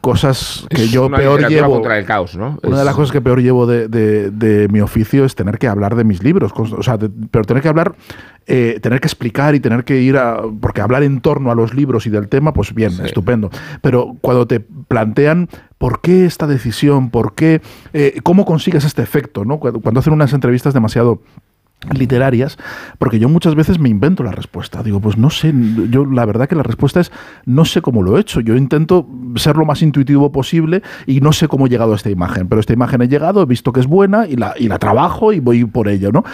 cosas 0.00 0.64
que 0.70 0.84
Es 0.84 0.92
yo 0.92 1.06
una 1.06 1.16
peor 1.16 1.48
llevo. 1.48 1.72
contra 1.72 1.98
el 1.98 2.04
caos, 2.04 2.36
¿no? 2.36 2.58
Una 2.62 2.78
de 2.78 2.84
las 2.84 2.94
cosas 2.94 3.10
que 3.10 3.20
peor 3.20 3.42
llevo 3.42 3.66
de, 3.66 3.88
de- 3.88 4.30
de 4.30 4.68
mi 4.68 4.80
oficio 4.80 5.24
es 5.24 5.34
tener 5.34 5.58
que 5.58 5.66
hablar 5.66 5.96
de 5.96 6.04
mis 6.04 6.22
libros. 6.22 6.52
O 6.56 6.82
sea, 6.82 6.96
de- 6.96 7.10
pero 7.32 7.44
tener 7.44 7.60
que 7.62 7.68
hablar, 7.68 7.96
eh, 8.46 8.78
tener 8.80 9.00
que 9.00 9.08
explicar 9.08 9.56
y 9.56 9.60
tener 9.60 9.82
que 9.82 10.00
ir 10.00 10.16
a. 10.16 10.42
Porque 10.60 10.80
hablar 10.80 11.02
en 11.02 11.20
torno 11.20 11.50
a 11.50 11.56
los 11.56 11.74
libros 11.74 12.06
y 12.06 12.10
del 12.10 12.28
tema, 12.28 12.52
pues 12.52 12.72
bien, 12.72 12.92
estupendo. 13.04 13.50
Pero 13.82 14.14
cuando 14.20 14.46
te 14.46 14.60
plantean 14.60 15.48
por 15.78 16.00
qué 16.00 16.24
esta 16.24 16.46
decisión, 16.46 17.10
por 17.10 17.34
qué. 17.34 17.60
eh, 17.92 18.20
cómo 18.22 18.44
consigues 18.44 18.84
este 18.84 19.02
efecto, 19.02 19.44
¿no? 19.44 19.58
Cuando, 19.58 19.80
cuando 19.80 20.00
hacen 20.00 20.12
unas 20.12 20.32
entrevistas 20.32 20.74
demasiado 20.74 21.20
literarias, 21.92 22.58
porque 22.98 23.18
yo 23.18 23.28
muchas 23.28 23.54
veces 23.54 23.78
me 23.78 23.88
invento 23.88 24.22
la 24.24 24.32
respuesta. 24.32 24.82
Digo, 24.82 24.98
pues 25.00 25.16
no 25.16 25.30
sé, 25.30 25.52
yo 25.90 26.04
la 26.04 26.24
verdad 26.24 26.48
que 26.48 26.56
la 26.56 26.62
respuesta 26.64 27.00
es 27.00 27.12
no 27.44 27.64
sé 27.64 27.80
cómo 27.80 28.02
lo 28.02 28.16
he 28.16 28.20
hecho. 28.20 28.40
Yo 28.40 28.56
intento 28.56 29.06
ser 29.36 29.56
lo 29.56 29.64
más 29.64 29.82
intuitivo 29.82 30.32
posible 30.32 30.82
y 31.06 31.20
no 31.20 31.32
sé 31.32 31.46
cómo 31.48 31.66
he 31.66 31.68
llegado 31.68 31.92
a 31.92 31.96
esta 31.96 32.10
imagen, 32.10 32.48
pero 32.48 32.60
esta 32.60 32.72
imagen 32.72 33.02
he 33.02 33.08
llegado, 33.08 33.42
he 33.42 33.46
visto 33.46 33.72
que 33.72 33.80
es 33.80 33.86
buena 33.86 34.26
y 34.26 34.36
la, 34.36 34.54
y 34.58 34.68
la 34.68 34.78
trabajo 34.78 35.32
y 35.32 35.38
voy 35.40 35.64
por 35.64 35.88
ello, 35.88 36.10
¿no? 36.10 36.24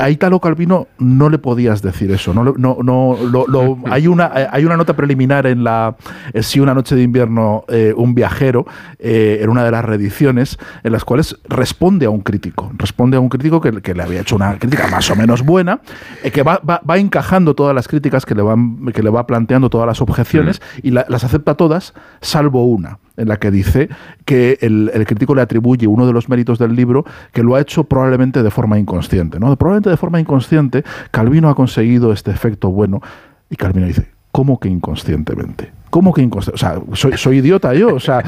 A 0.00 0.08
Italo 0.10 0.40
Calvino 0.40 0.86
no 0.98 1.28
le 1.28 1.38
podías 1.38 1.82
decir 1.82 2.10
eso, 2.10 2.32
no, 2.32 2.44
no, 2.44 2.78
no, 2.82 3.16
lo, 3.30 3.46
lo- 3.46 3.78
hay, 3.90 4.06
una, 4.06 4.30
hay 4.50 4.64
una 4.64 4.76
nota 4.76 4.94
preliminar 4.96 5.46
en 5.46 5.64
la 5.64 5.96
eh, 6.32 6.42
Si 6.42 6.60
una 6.60 6.72
noche 6.72 6.94
de 6.94 7.02
invierno, 7.02 7.64
eh, 7.68 7.92
un 7.96 8.14
viajero, 8.14 8.66
eh, 8.98 9.40
en 9.42 9.50
una 9.50 9.64
de 9.64 9.70
las 9.70 9.84
reediciones, 9.84 10.56
en 10.82 10.92
las 10.92 11.04
cuales 11.04 11.36
responde 11.48 12.06
a 12.06 12.10
un 12.10 12.20
crítico, 12.20 12.70
responde 12.78 13.16
a 13.16 13.20
un 13.20 13.28
crítico 13.28 13.60
que, 13.60 13.72
que 13.82 13.94
le 13.94 14.02
había 14.02 14.20
hecho 14.20 14.36
una 14.36 14.58
crítica 14.58 14.83
más 14.88 15.10
o 15.10 15.16
menos 15.16 15.42
buena, 15.42 15.80
eh, 16.22 16.30
que 16.30 16.42
va, 16.42 16.60
va- 16.68 16.80
va 16.88 16.98
encajando 16.98 17.54
todas 17.54 17.74
las 17.74 17.88
críticas 17.88 18.24
que 18.26 18.34
le, 18.34 18.42
van, 18.42 18.86
que 18.92 19.02
le 19.02 19.10
va 19.10 19.26
planteando 19.26 19.70
todas 19.70 19.86
las 19.86 20.00
objeciones 20.00 20.60
y 20.82 20.90
la- 20.90 21.06
las 21.08 21.24
acepta 21.24 21.54
todas, 21.54 21.94
salvo 22.20 22.64
una 22.64 22.98
en 23.16 23.28
la 23.28 23.36
que 23.36 23.50
dice 23.50 23.88
que 24.24 24.58
el, 24.60 24.90
el 24.92 25.06
crítico 25.06 25.34
le 25.34 25.42
atribuye 25.42 25.86
uno 25.86 26.06
de 26.06 26.12
los 26.12 26.28
méritos 26.28 26.58
del 26.58 26.74
libro 26.74 27.04
que 27.32 27.42
lo 27.44 27.54
ha 27.54 27.60
hecho 27.60 27.84
probablemente 27.84 28.42
de 28.42 28.50
forma 28.50 28.78
inconsciente. 28.78 29.38
¿no? 29.38 29.54
Probablemente 29.56 29.90
de 29.90 29.96
forma 29.96 30.18
inconsciente, 30.18 30.82
Calvino 31.12 31.48
ha 31.48 31.54
conseguido 31.54 32.12
este 32.12 32.30
efecto 32.32 32.70
bueno 32.70 33.00
y 33.50 33.56
Calvino 33.56 33.86
dice, 33.86 34.10
¿cómo 34.32 34.58
que 34.58 34.68
inconscientemente? 34.68 35.70
¿Cómo 35.94 36.12
que 36.12 36.22
inconsciente? 36.22 36.56
O 36.56 36.58
sea, 36.58 36.80
soy, 36.94 37.16
soy 37.16 37.36
idiota 37.38 37.72
yo. 37.72 37.94
O 37.94 38.00
sea, 38.00 38.18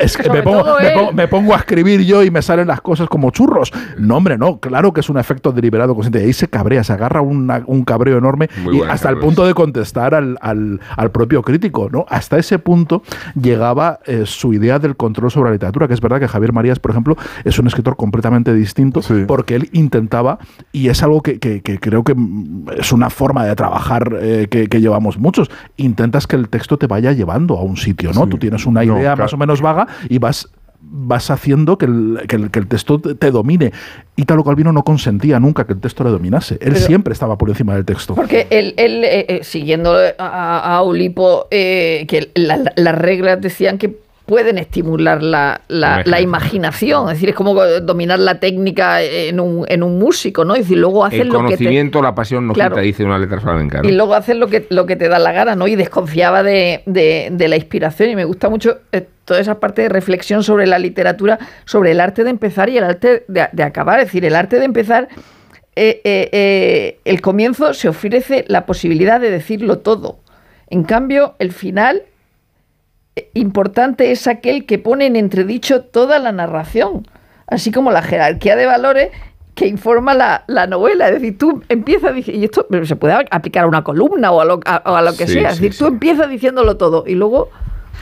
es 0.00 0.16
que 0.16 0.22
Sobre 0.22 0.38
me 0.38 0.42
pongo, 0.42 0.64
todo 0.64 0.78
me 0.80 0.86
él. 0.88 0.94
pongo- 0.94 1.12
me 1.12 1.28
pongo 1.28 1.52
a 1.52 1.58
escribir 1.58 2.00
yo 2.02 2.22
y 2.22 2.30
me 2.30 2.40
salen 2.40 2.66
las 2.66 2.80
cosas 2.80 3.08
como 3.10 3.30
churros. 3.30 3.70
No, 3.98 4.16
hombre, 4.16 4.38
no. 4.38 4.58
Claro 4.58 4.94
que 4.94 5.00
es 5.00 5.10
un 5.10 5.18
efecto 5.18 5.52
deliberado 5.52 5.94
consciente. 5.94 6.22
Y 6.22 6.24
ahí 6.28 6.32
se 6.32 6.48
cabrea, 6.48 6.82
se 6.82 6.94
agarra 6.94 7.20
una- 7.20 7.62
un 7.66 7.84
cabreo 7.84 8.16
enorme 8.16 8.48
Muy 8.62 8.78
y 8.78 8.80
hasta 8.80 9.10
el 9.10 9.18
punto 9.18 9.44
de 9.46 9.52
contestar 9.52 10.14
al, 10.14 10.38
al- 10.40 10.80
al 10.96 11.10
propio 11.10 11.42
crítico. 11.42 11.90
¿no? 11.92 12.06
Hasta 12.08 12.38
ese 12.38 12.58
punto 12.58 13.02
llegaba 13.38 14.00
eh, 14.06 14.22
su 14.24 14.54
idea 14.54 14.78
del 14.78 14.96
control 14.96 15.30
sobre 15.30 15.50
la 15.50 15.54
literatura, 15.56 15.86
que 15.88 15.92
es 15.94 16.00
verdad 16.00 16.20
que 16.20 16.28
Javier 16.28 16.54
Marías, 16.54 16.78
por 16.78 16.90
ejemplo, 16.90 17.16
es 17.44 17.58
un 17.58 17.66
escritor 17.66 17.96
completamente 17.96 18.54
distinto 18.54 19.02
porque 19.26 19.56
él 19.56 19.68
intentaba, 19.72 20.38
y 20.72 20.88
es 20.88 21.02
algo 21.02 21.20
que, 21.22 21.38
que- 21.38 21.60
que 21.60 21.78
creo 21.78 22.02
que 22.02 22.14
es 22.78 22.92
una 22.92 23.10
forma 23.10 23.44
de 23.44 23.54
trabajar 23.56 24.16
eh, 24.20 24.46
que, 24.50 24.68
que 24.68 24.80
llevamos 24.80 25.18
muchos, 25.18 25.50
intentas 25.76 26.26
que 26.26 26.36
el 26.36 26.48
texto 26.48 26.78
te 26.78 26.88
vaya 26.94 27.12
llevando 27.12 27.56
a 27.58 27.62
un 27.62 27.76
sitio, 27.76 28.12
¿no? 28.12 28.26
Tú 28.28 28.38
tienes 28.38 28.64
una 28.66 28.84
No, 28.84 28.94
idea 28.98 29.10
claro. 29.14 29.24
más 29.24 29.32
o 29.32 29.36
menos 29.36 29.60
vaga 29.60 29.86
y 30.08 30.18
vas 30.18 30.48
vas 30.86 31.30
haciendo 31.30 31.76
que 31.78 31.86
el, 31.86 32.20
que 32.28 32.36
el- 32.36 32.50
que 32.50 32.58
el 32.58 32.66
texto 32.68 33.00
te, 33.00 33.30
domine. 33.30 33.72
Italo 34.16 34.44
Calvino 34.44 34.70
no 34.70 34.84
consentía 34.84 35.40
nunca 35.40 35.66
que 35.66 35.72
el 35.72 35.80
texto 35.80 36.04
le 36.04 36.10
dominase. 36.10 36.54
Él 36.60 36.74
Pero- 36.74 36.86
siempre 36.86 37.12
estaba 37.14 37.36
por 37.38 37.48
encima 37.48 37.74
del 37.74 37.84
texto. 37.86 38.14
Porque 38.14 38.46
él, 38.50 38.74
él, 38.76 39.02
eh, 39.02 39.26
eh, 39.28 39.40
siguiendo 39.44 39.94
a, 40.18 40.76
a 40.76 40.82
Ulipo, 40.82 41.46
eh, 41.50 42.04
que 42.06 42.30
la- 42.34 42.70
las 42.76 42.94
reglas 42.96 43.40
decían 43.40 43.78
que 43.78 43.96
pueden 44.26 44.56
estimular 44.56 45.22
la, 45.22 45.60
la- 45.68 46.02
la 46.06 46.20
imaginación. 46.20 47.08
Es 47.08 47.14
decir, 47.16 47.28
es 47.28 47.34
como 47.34 47.54
dominar 47.82 48.18
la 48.18 48.40
técnica 48.40 49.02
en 49.02 49.38
un, 49.38 49.66
en 49.68 49.82
un 49.82 49.98
músico, 49.98 50.44
¿no? 50.46 50.54
Es 50.54 50.62
decir, 50.62 50.78
luego 50.78 51.04
hacer 51.04 51.22
El 51.22 51.28
lo 51.28 51.40
que 51.40 51.44
te, 51.48 51.56
conocimiento, 51.58 52.00
la 52.00 52.14
pasión 52.14 52.46
no 52.46 52.54
Claro. 52.54 52.74
quita, 52.76 52.82
dice 52.82 53.04
una 53.04 53.18
letra 53.18 53.40
flamenca. 53.40 53.82
¿no? 53.82 53.88
y 53.88 53.92
luego 53.92 54.14
hacer 54.14 54.36
lo 54.36 54.46
que, 54.46 54.66
lo 54.70 54.86
que 54.86 54.96
te 54.96 55.08
da 55.08 55.18
la 55.18 55.32
gana, 55.32 55.54
¿no? 55.56 55.66
Y 55.68 55.76
desconfiaba 55.76 56.42
de, 56.42 56.82
de- 56.86 57.28
de 57.32 57.48
la 57.48 57.56
inspiración. 57.56 58.08
Y 58.10 58.16
me 58.16 58.24
gusta 58.24 58.48
mucho 58.48 58.78
eh, 58.92 59.06
toda 59.26 59.40
esa 59.40 59.60
parte 59.60 59.82
de 59.82 59.88
reflexión 59.90 60.42
sobre 60.42 60.66
la 60.66 60.78
literatura, 60.78 61.38
sobre 61.66 61.90
el 61.90 62.00
arte 62.00 62.24
de 62.24 62.30
empezar 62.30 62.70
y 62.70 62.78
el 62.78 62.84
arte 62.84 63.24
de, 63.28 63.48
de 63.52 63.62
acabar. 63.62 64.00
Es 64.00 64.06
decir, 64.06 64.24
el 64.24 64.34
arte 64.36 64.58
de 64.58 64.64
empezar, 64.64 65.08
eh, 65.76 66.00
eh, 66.04 66.28
eh, 66.32 66.98
el 67.04 67.20
comienzo 67.20 67.74
se 67.74 67.88
ofrece 67.88 68.46
la 68.48 68.64
posibilidad 68.64 69.20
de 69.20 69.30
decirlo 69.30 69.78
todo. 69.80 70.18
En 70.70 70.84
cambio, 70.84 71.34
el 71.38 71.52
final 71.52 72.02
importante 73.34 74.10
es 74.10 74.26
aquel 74.26 74.66
que 74.66 74.78
pone 74.78 75.06
en 75.06 75.16
entredicho 75.16 75.82
toda 75.82 76.18
la 76.18 76.32
narración, 76.32 77.06
así 77.46 77.70
como 77.72 77.90
la 77.90 78.02
jerarquía 78.02 78.56
de 78.56 78.66
valores 78.66 79.10
que 79.54 79.68
informa 79.68 80.14
la, 80.14 80.44
la 80.48 80.66
novela. 80.66 81.08
Es 81.08 81.14
decir, 81.14 81.38
tú 81.38 81.62
empiezas 81.68 82.14
diciendo, 82.14 82.40
y 82.40 82.44
esto 82.44 82.66
se 82.84 82.96
puede 82.96 83.14
aplicar 83.30 83.64
a 83.64 83.68
una 83.68 83.84
columna 83.84 84.32
o 84.32 84.40
a 84.40 84.44
lo, 84.44 84.60
a- 84.66 84.82
o 84.84 84.96
a 84.96 85.02
lo 85.02 85.16
que 85.16 85.26
Sí, 85.28 85.34
sea, 85.34 85.50
es 85.50 85.56
sí, 85.56 85.62
decir, 85.62 85.78
tú 85.78 85.86
empiezas 85.86 86.28
diciéndolo 86.28 86.76
todo 86.76 87.04
y 87.06 87.14
luego 87.14 87.50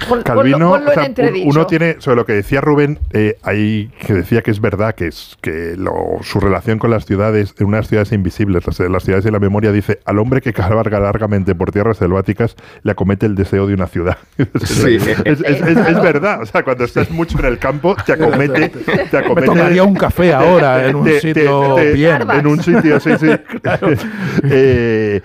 ponlo- 0.08 0.22
Calvino, 0.24 0.70
ponlo 0.70 0.90
o 0.90 0.94
sea, 0.94 1.02
en 1.04 1.08
entredicho. 1.10 1.48
uno 1.48 1.66
tiene, 1.66 1.96
sobre 1.98 2.16
lo 2.16 2.26
que 2.26 2.32
decía 2.34 2.60
Rubén, 2.60 2.98
eh, 3.12 3.36
ahí 3.42 3.90
que 4.06 4.12
decía 4.14 4.42
que 4.42 4.50
es 4.50 4.60
verdad, 4.60 4.94
que 4.94 5.06
es 5.08 5.36
que 5.40 5.74
lo- 5.76 6.18
su 6.22 6.40
relación 6.40 6.78
con 6.78 6.90
las 6.90 7.04
ciudades, 7.06 7.54
en 7.58 7.66
unas 7.66 7.88
ciudades 7.88 8.12
invisibles, 8.12 8.66
las, 8.66 8.78
las 8.80 9.02
ciudades 9.04 9.24
de 9.24 9.30
la 9.30 9.38
memoria, 9.38 9.72
dice, 9.72 10.00
al 10.04 10.18
hombre 10.18 10.40
que 10.40 10.52
cabalga 10.52 10.98
largamente 11.00 11.54
por 11.54 11.72
tierras 11.72 11.96
selváticas, 11.98 12.56
le 12.82 12.92
acomete 12.92 13.26
el 13.26 13.34
deseo 13.34 13.66
de 13.66 13.74
una 13.74 13.86
ciudad. 13.86 14.18
Sí. 14.64 14.96
es, 14.96 15.08
es- 15.24 15.40
es- 15.42 15.62
es 15.62 16.02
verdad, 16.02 16.42
o 16.42 16.46
sea, 16.46 16.62
cuando 16.62 16.84
estás 16.84 17.10
mucho 17.10 17.38
en 17.38 17.44
el 17.46 17.58
campo, 17.58 17.96
te 18.06 18.12
acomete... 18.12 18.68
Te 19.10 19.16
acomete 19.18 19.40
Me 19.42 19.46
tomaría 19.56 19.82
un 19.84 19.94
café 19.94 20.32
ahora 20.32 20.86
en 20.86 20.96
un 20.96 21.08
sitio 21.20 21.76
bien. 21.76 22.22
En 22.30 22.46
un 22.46 22.62
sitio, 22.62 22.98
sí, 23.00 23.10
sí. 23.18 23.28
Eh, 24.44 25.20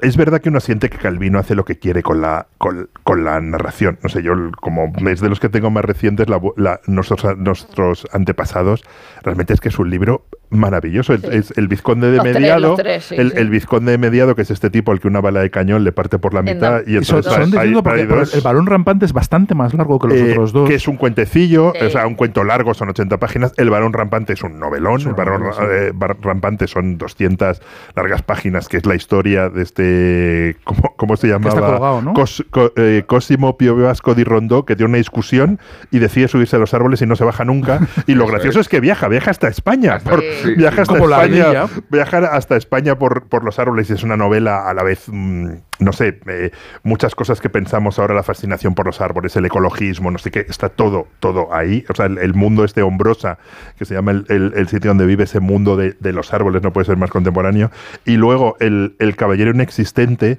es 0.00 0.16
verdad 0.16 0.40
que 0.40 0.48
uno 0.48 0.60
siente 0.60 0.88
que 0.90 0.98
Calvino 0.98 1.38
hace 1.38 1.54
lo 1.54 1.64
que 1.64 1.78
quiere 1.78 2.02
con 2.02 2.20
la, 2.20 2.46
con, 2.58 2.88
con 3.02 3.24
la 3.24 3.40
narración. 3.40 3.98
No 4.02 4.08
sé, 4.08 4.22
yo 4.22 4.32
como 4.60 4.92
es 5.08 5.20
de 5.20 5.28
los 5.28 5.40
que 5.40 5.48
tengo 5.48 5.70
más 5.70 5.84
recientes, 5.84 6.28
la 6.28 6.40
la- 6.56 6.80
nuestros, 6.86 7.24
nuestros 7.38 8.06
antepasados, 8.12 8.84
realmente 9.22 9.54
es 9.54 9.60
que 9.60 9.68
es 9.68 9.78
un 9.78 9.90
libro 9.90 10.24
maravilloso. 10.50 11.14
Es, 11.14 11.24
es 11.24 11.52
el 11.58 11.68
vizconde 11.68 12.10
de 12.10 12.16
Los 12.16 12.24
tres, 12.24 12.34
Mediado, 12.36 12.60
los 12.60 12.76
tres, 12.78 13.04
sí, 13.04 13.14
el, 13.16 13.30
sí. 13.32 13.36
el 13.38 13.50
vizconde 13.50 13.92
de 13.92 13.98
Mediado, 13.98 14.34
que 14.34 14.42
es 14.42 14.50
este 14.50 14.70
tipo 14.70 14.92
al 14.92 15.00
que 15.00 15.08
una 15.08 15.20
bala 15.20 15.40
de 15.40 15.50
cañón 15.50 15.84
le 15.84 15.92
parte 15.92 16.18
por 16.18 16.34
la 16.34 16.42
mitad. 16.42 16.82
Y 16.86 16.96
Y 16.98 17.04
son, 17.04 17.18
entonces 17.18 17.50
son 17.50 17.58
hay- 17.58 17.74
porque 17.74 18.00
hay 18.00 18.06
dos- 18.06 18.34
el 18.34 18.40
balón 18.40 18.66
rampante 18.66 19.04
es 19.04 19.12
bastante 19.12 19.54
más 19.54 19.74
largo 19.74 19.98
que 19.98 20.08
los 20.08 20.16
eh, 20.18 20.30
otros 20.32 20.52
dos. 20.52 20.68
Que 20.68 20.74
es 20.76 20.88
un 20.88 20.96
cuentecillo, 20.96 21.72
o 21.80 21.90
sea, 21.90 22.06
un 22.06 22.14
cuento 22.14 22.44
largo, 22.44 22.74
son 22.74 22.88
80 22.88 23.18
páginas. 23.18 23.52
El 23.56 23.70
varón 23.70 23.92
rampante 23.92 24.32
es 24.32 24.42
un 24.42 24.58
novelón. 24.58 25.00
el 25.00 25.14
varón 25.14 25.42
novelón, 25.42 25.54
sí. 25.58 25.64
eh, 25.70 26.14
rampante 26.22 26.66
son 26.66 26.98
200 26.98 27.60
largas 27.94 28.22
páginas, 28.22 28.68
que 28.68 28.76
es 28.78 28.86
la 28.86 28.94
historia 28.94 29.48
de 29.50 29.62
este. 29.62 30.56
¿Cómo, 30.64 30.94
cómo 30.96 31.16
se 31.16 31.28
llamaba? 31.28 31.54
está 31.54 31.66
colgado, 31.66 32.02
¿no? 32.02 32.14
Cos- 32.14 32.44
co- 32.50 32.72
eh, 32.76 33.04
Cosimo 33.06 33.56
Pio 33.56 33.76
Vasco 33.76 34.14
di 34.14 34.24
Rondó, 34.24 34.64
que 34.64 34.76
tiene 34.76 34.88
una 34.90 34.98
discusión 34.98 35.58
y 35.90 35.98
decide 35.98 36.28
subirse 36.28 36.56
a 36.56 36.58
los 36.58 36.74
árboles 36.74 37.02
y 37.02 37.06
no 37.06 37.16
se 37.16 37.24
baja 37.24 37.44
nunca. 37.44 37.80
Y 38.06 38.14
lo 38.14 38.26
gracioso 38.26 38.60
es 38.60 38.68
que 38.68 38.80
viaja, 38.80 39.08
viaja 39.08 39.30
hasta 39.30 39.48
España. 39.48 39.98
por- 39.98 40.22
sí, 40.42 40.54
viaja 40.54 40.82
hasta 40.82 40.98
Como 40.98 41.08
España. 41.10 41.66
Viajar 41.90 42.24
hasta 42.24 42.56
España 42.56 42.98
por, 42.98 43.26
por 43.28 43.44
los 43.44 43.58
árboles 43.58 43.90
es 43.90 44.02
una 44.02 44.16
novela 44.16 44.68
a 44.68 44.74
la 44.74 44.82
vez, 44.82 45.04
mm, 45.06 45.48
no 45.80 45.92
sé, 45.92 46.20
eh, 46.26 46.50
muchas 46.82 47.14
cosas 47.14 47.40
que 47.40 47.48
pensamos 47.50 47.98
ahora, 47.98 48.14
la 48.14 48.22
fascinación 48.22 48.74
por 48.74 48.86
los 48.86 49.00
árboles, 49.00 49.34
el 49.36 49.44
ecologismo, 49.46 50.10
no 50.10 50.18
sé 50.18 50.30
qué, 50.30 50.40
está 50.48 50.68
todo, 50.68 51.06
todo 51.20 51.54
ahí. 51.54 51.84
O 51.88 51.94
sea, 51.94 52.06
el, 52.06 52.18
el 52.18 52.34
mundo 52.34 52.64
este 52.64 52.82
hombrosa, 52.82 53.38
que 53.78 53.84
se 53.84 53.94
llama 53.94 54.10
el, 54.12 54.24
el- 54.28 54.52
el 54.56 54.68
sitio 54.68 54.90
donde 54.90 55.06
vive 55.06 55.24
ese 55.24 55.40
mundo 55.40 55.76
de, 55.76 55.94
de 56.00 56.12
los 56.12 56.32
árboles, 56.32 56.62
no 56.62 56.72
puede 56.72 56.86
ser 56.86 56.96
más 56.96 57.10
contemporáneo. 57.10 57.70
Y 58.04 58.16
luego 58.16 58.56
el, 58.60 58.96
el 58.98 59.16
caballero 59.16 59.50
inexistente, 59.50 60.38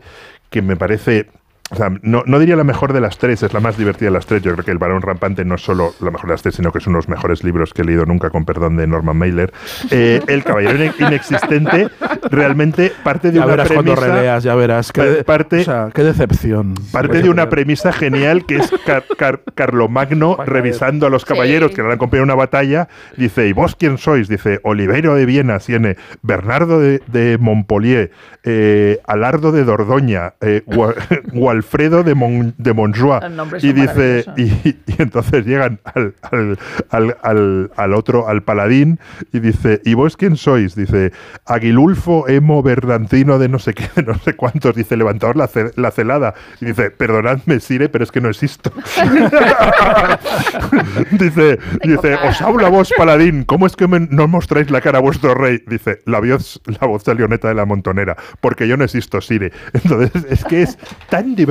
que 0.49 0.61
me 0.61 0.75
parece... 0.75 1.27
O 1.71 1.75
sea, 1.75 1.91
no, 2.01 2.23
no 2.25 2.39
diría 2.39 2.55
la 2.55 2.63
mejor 2.63 2.93
de 2.93 3.01
las 3.01 3.17
tres, 3.17 3.43
es 3.43 3.53
la 3.53 3.59
más 3.59 3.77
divertida 3.77 4.07
de 4.09 4.13
las 4.13 4.25
tres. 4.25 4.41
Yo 4.41 4.53
creo 4.53 4.65
que 4.65 4.71
El 4.71 4.79
varón 4.79 5.01
rampante 5.01 5.45
no 5.45 5.55
es 5.55 5.61
solo 5.61 5.93
la 5.99 6.09
mejor 6.09 6.27
de 6.27 6.33
las 6.33 6.41
tres, 6.41 6.55
sino 6.55 6.71
que 6.71 6.79
es 6.79 6.87
uno 6.87 6.95
de 6.95 6.99
los 6.99 7.09
mejores 7.09 7.43
libros 7.43 7.73
que 7.73 7.83
he 7.83 7.85
leído 7.85 8.05
nunca, 8.05 8.29
con 8.31 8.43
perdón 8.45 8.75
de 8.77 8.87
Norman 8.87 9.15
Mailer. 9.17 9.53
Eh, 9.91 10.21
el 10.27 10.43
caballero 10.43 10.73
ine- 10.83 10.93
inexistente 10.99 11.87
realmente 12.31 12.91
parte 13.03 13.29
de 13.31 13.35
ya 13.39 13.45
una 13.45 13.51
verás 13.51 13.67
cuando 13.71 13.93
premisa... 13.95 14.15
releas, 14.15 14.43
ya 14.43 14.55
verás. 14.55 14.91
Qué, 14.91 15.01
Pa- 15.01 15.23
parte- 15.23 15.61
o 15.61 15.63
sea, 15.63 15.89
qué 15.93 16.03
decepción. 16.03 16.73
Parte 16.91 17.21
de 17.21 17.29
una 17.29 17.49
premisa 17.49 17.91
genial 17.93 18.45
que 18.45 18.57
es 18.57 18.71
Car- 18.85 19.03
Car- 19.17 19.41
Carlomagno 19.55 20.37
revisando 20.45 21.05
a 21.07 21.09
los 21.09 21.25
caballeros 21.25 21.71
que 21.71 21.81
le 21.81 21.87
han 21.89 21.93
acompañado 21.93 22.23
en 22.23 22.29
una 22.31 22.35
batalla. 22.35 22.87
Dice, 23.17 23.47
¿y 23.47 23.53
vos 23.53 23.75
quién 23.75 23.97
sois? 23.97 24.27
Dice, 24.27 24.59
Oliveiro 24.63 25.15
de 25.15 25.25
Viena 25.25 25.59
tiene, 25.59 25.97
Bernardo 26.23 26.79
de, 26.79 27.01
de 27.07 27.37
Montpellier, 27.39 28.11
eh, 28.43 28.99
Alardo 29.05 29.51
de 29.51 29.63
Dordoña, 29.63 30.33
eh, 30.41 30.63
Gualfredo 31.59 32.03
de, 32.03 32.15
Mon, 32.15 32.53
de 32.57 32.73
Y 33.61 33.73
dice, 33.73 34.23
y, 34.37 34.43
y 34.69 34.77
entonces 34.97 35.45
llegan 35.45 35.79
al, 35.93 36.13
al, 36.31 36.57
al, 37.21 37.71
al- 37.75 37.93
otro, 37.93 38.29
al 38.29 38.43
paladín, 38.43 38.97
y 39.33 39.39
dice, 39.39 39.81
¿y 39.83 39.93
vos 39.93 40.15
quién 40.15 40.37
sois? 40.37 40.73
Dice, 40.75 41.11
Aguilulfo 41.45 42.29
Emo 42.29 42.63
Bernardino 42.63 43.39
de 43.39 43.49
no 43.49 43.59
sé 43.59 43.73
qué, 43.73 43.89
de 43.95 44.03
no 44.03 44.17
sé 44.19 44.35
cuántos. 44.35 44.73
Dice, 44.73 44.95
levantaos 44.95 45.35
la, 45.35 45.47
ce- 45.47 45.71
la 45.75 45.91
celada. 45.91 46.33
Y 46.61 46.67
dice, 46.67 46.91
perdonadme, 46.91 47.59
Sire, 47.59 47.89
pero 47.89 48.05
es 48.05 48.11
que 48.11 48.21
no 48.21 48.29
existo. 48.29 48.71
dice, 51.11 51.59
dice, 51.83 52.15
os 52.15 52.41
habla 52.41 52.69
vos, 52.69 52.93
paladín, 52.97 53.43
¿cómo 53.43 53.67
es 53.67 53.75
que 53.75 53.87
me- 53.87 54.07
no 54.09 54.29
mostráis 54.29 54.71
la 54.71 54.79
cara 54.79 54.99
a 54.99 55.01
vuestro 55.01 55.35
rey? 55.35 55.61
Dice, 55.67 55.99
la 56.05 56.19
voz, 56.19 56.61
la 56.79 56.87
voz 56.87 57.03
de 57.03 57.15
Leoneta 57.15 57.49
de 57.49 57.55
la 57.55 57.65
Montonera, 57.65 58.15
porque 58.39 58.65
yo 58.67 58.77
no 58.77 58.85
existo, 58.85 59.19
Sire. 59.19 59.51
Entonces, 59.73 60.23
es 60.29 60.45
que 60.45 60.61
es 60.61 60.77
tan 61.09 61.35
divertido 61.35 61.48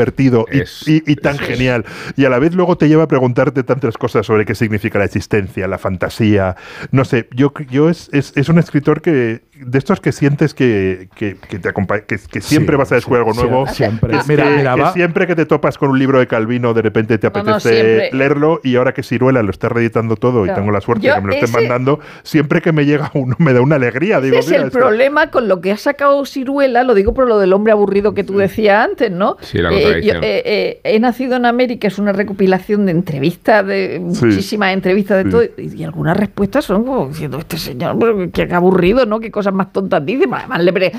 y, 0.86 0.92
y- 0.92 1.02
y 1.06 1.16
tan 1.16 1.38
genial. 1.38 1.84
Y 2.16 2.24
a 2.24 2.30
la 2.30 2.38
vez 2.38 2.54
luego 2.54 2.76
te 2.76 2.88
lleva 2.88 3.04
a 3.04 3.08
preguntarte 3.08 3.62
tantas 3.62 3.96
cosas 3.96 4.26
sobre 4.26 4.44
qué 4.44 4.54
significa 4.54 4.98
la 4.98 5.04
existencia, 5.04 5.66
la 5.68 5.78
fantasía. 5.78 6.56
No 6.90 7.04
sé, 7.04 7.28
yo, 7.34 7.52
yo 7.70 7.88
es, 7.88 8.08
es, 8.12 8.32
es 8.36 8.48
un 8.48 8.58
escritor 8.58 9.00
que, 9.02 9.42
de 9.60 9.78
estos 9.78 10.00
que 10.00 10.12
sientes 10.12 10.54
que, 10.54 11.08
que, 11.16 11.36
que 11.48 11.58
te 11.58 11.72
que, 11.72 12.18
que 12.30 12.40
siempre 12.40 12.74
Sí, 12.74 12.78
vas 12.78 12.92
a 12.92 12.94
descubrir 12.96 13.24
sí, 13.24 13.28
algo 13.30 13.42
nuevo. 13.42 13.66
sí, 13.68 13.74
siempre. 13.74 14.10
Que, 14.10 14.18
Mira, 14.28 14.44
que- 14.44 14.56
mira, 14.56 14.74
que 14.74 14.80
va- 14.82 14.92
siempre 14.92 15.26
que 15.26 15.34
te 15.34 15.46
topas 15.46 15.78
con 15.78 15.90
un 15.90 15.98
libro 15.98 16.18
de 16.18 16.26
Calvino, 16.26 16.74
de 16.74 16.82
repente 16.82 17.18
te 17.18 17.28
No, 17.30 17.42
no, 17.42 17.50
apetece 17.56 18.10
leerlo 18.12 18.60
y 18.62 18.76
ahora 18.76 18.92
que 18.94 19.02
Ciruela 19.02 19.42
lo 19.42 19.50
está 19.50 19.68
reeditando 19.68 20.16
todo 20.16 20.46
y 20.46 20.52
tengo 20.54 20.70
la 20.70 20.80
suerte 20.80 21.08
de 21.08 21.14
que 21.14 21.20
me 21.20 21.26
lo 21.28 21.32
estén 21.34 21.48
ese- 21.48 21.58
mandando, 21.60 22.00
siempre 22.22 22.60
que 22.62 22.72
me 22.72 22.84
llega 22.84 23.10
uno 23.14 23.34
me 23.38 23.52
da 23.52 23.60
una 23.60 23.76
alegría. 23.76 24.20
Digo, 24.20 24.36
Ese 24.38 24.54
es 24.56 24.60
el 24.60 24.66
esto- 24.68 24.78
problema 24.78 25.30
con 25.30 25.48
lo 25.48 25.60
que 25.60 25.72
ha 25.72 25.76
sacado 25.76 26.24
Ciruela, 26.26 26.82
lo 26.84 26.94
digo 26.94 27.14
por 27.14 27.26
lo 27.28 27.38
del 27.38 27.52
hombre 27.52 27.72
aburrido 27.72 28.14
que 28.14 28.24
tú 28.24 28.36
decías 28.38 28.84
antes, 28.84 29.10
¿no? 29.10 29.36
Sí, 29.40 29.58
la 29.58 29.70
Eh, 29.72 29.82
contradicción. 29.92 30.22
yo, 30.22 30.28
eh, 30.28 30.42
eh, 30.44 30.80
he 30.84 30.98
nacido 31.00 31.36
en 31.36 31.46
América, 31.46 31.88
es 31.88 31.98
una 31.98 32.12
recopilación 32.12 32.86
de 32.86 32.92
entrevistas, 32.92 33.66
de 33.66 34.02
Sí. 34.12 34.24
muchísimas 34.26 34.72
entrevistas 34.72 35.18
de 35.18 35.24
Sí. 35.24 35.30
todo, 35.30 35.42
y, 35.62 35.80
y 35.80 35.84
algunas 35.84 36.16
respuestas 36.16 36.64
son 36.64 36.84
como 36.84 37.08
diciendo, 37.08 37.38
este 37.38 37.58
señor, 37.58 37.98
pero 37.98 38.30
qué 38.32 38.42
aburrido, 38.54 39.06
¿no? 39.06 39.20
Qué 39.20 39.30
cosas 39.30 39.52
más 39.54 39.72
tontas 39.72 40.04
dice. 40.06 40.24
Además, 40.30 40.62
le, 40.64 40.72
pre- 40.72 40.92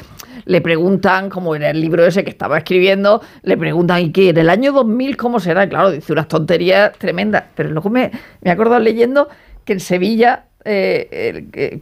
le 0.46 0.62
preguntan, 0.62 1.30
como 1.30 1.56
en 1.56 1.64
el 1.64 1.80
libro 1.80 2.06
ese 2.06 2.24
que 2.24 2.30
estaba 2.30 2.58
escribiendo, 2.58 3.22
le 3.44 3.58
preguntan, 3.58 4.02
¿y 4.02 4.12
qué? 4.12 4.30
¿En 4.30 4.38
el 4.38 4.50
año 4.50 4.72
2000 4.72 5.18
cómo 5.18 5.40
será? 5.40 5.64
Y 5.66 5.70
claro, 5.70 5.92
dice 5.92 6.12
unas 6.14 6.28
tonterías 6.28 6.92
tremendas, 6.98 7.44
pero 7.56 7.70
luego 7.70 7.90
me, 7.90 8.12
me 8.42 8.50
he 8.50 8.52
acordado 8.52 8.80
leyendo 8.80 9.28
que 9.66 9.74
en 9.74 9.80
Sevilla 9.80 10.46
eh, 10.66 11.80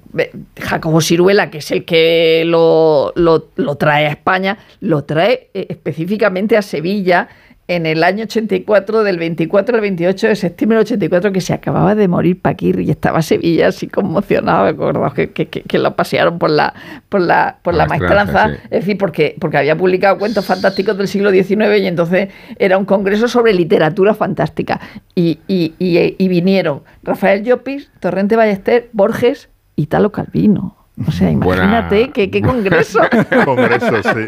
Jacobo 0.60 1.02
Siruela, 1.02 1.50
que 1.50 1.60
es 1.60 1.72
el 1.72 1.84
que 1.86 2.44
lo, 2.46 3.12
lo- 3.16 3.50
lo 3.56 3.76
trae 3.76 4.06
a 4.08 4.10
España, 4.12 4.58
lo 4.82 5.04
trae 5.04 5.50
eh, 5.54 5.66
específicamente 5.70 6.58
a 6.58 6.62
Sevilla 6.62 7.28
en 7.70 7.86
el 7.86 8.04
año 8.04 8.24
84, 8.24 9.04
del 9.04 9.18
24 9.18 9.76
al 9.76 9.82
28 9.82 10.28
de 10.30 10.36
septiembre 10.38 10.78
del 10.78 10.86
84, 10.86 11.34
que 11.34 11.42
se 11.42 11.54
acababa 11.54 11.96
de 11.96 12.08
morir 12.08 12.42
Paquirri 12.42 12.86
y 12.86 12.92
estaba 12.92 13.22
Sevilla 13.22 13.68
así 13.68 13.88
conmocionado, 13.88 14.68
acordaos 14.68 15.14
que, 15.14 15.32
que, 15.32 15.78
lo 15.78 15.94
pasearon 15.96 16.40
por 16.40 16.50
la, 16.50 16.74
por 17.10 17.20
la, 17.20 17.58
por 17.62 17.74
La 17.74 17.84
la 17.84 17.90
maestranza, 17.90 18.34
maestranza, 18.34 18.56
sí. 18.62 18.68
es 18.72 18.80
decir, 18.86 18.98
porque, 18.98 19.36
porque 19.40 19.58
había 19.58 19.76
publicado 19.78 20.18
cuentos 20.18 20.46
fantásticos 20.46 20.98
del 20.98 21.10
siglo 21.10 21.30
XIX 21.32 21.80
y 21.82 21.88
entonces 21.88 22.30
era 22.58 22.78
un 22.78 22.86
congreso 22.86 23.28
sobre 23.28 23.54
literatura 23.54 24.14
fantástica. 24.14 24.80
Y, 25.14 25.40
y- 25.50 25.74
y- 25.78 26.16
y 26.18 26.28
vinieron 26.30 26.84
Rafael 27.04 27.44
Llopis, 27.44 27.92
Torrente 28.00 28.38
Ballester, 28.38 28.90
Borges 28.94 29.50
y 29.76 29.88
Talo 29.88 30.14
Calvino. 30.14 30.77
O 31.06 31.12
sea, 31.12 31.30
Buena- 31.32 31.64
imagínate 31.66 32.10
qué, 32.12 32.32
qué 32.32 32.42
congreso. 32.42 33.00
Congreso, 33.46 34.02
sí. 34.04 34.26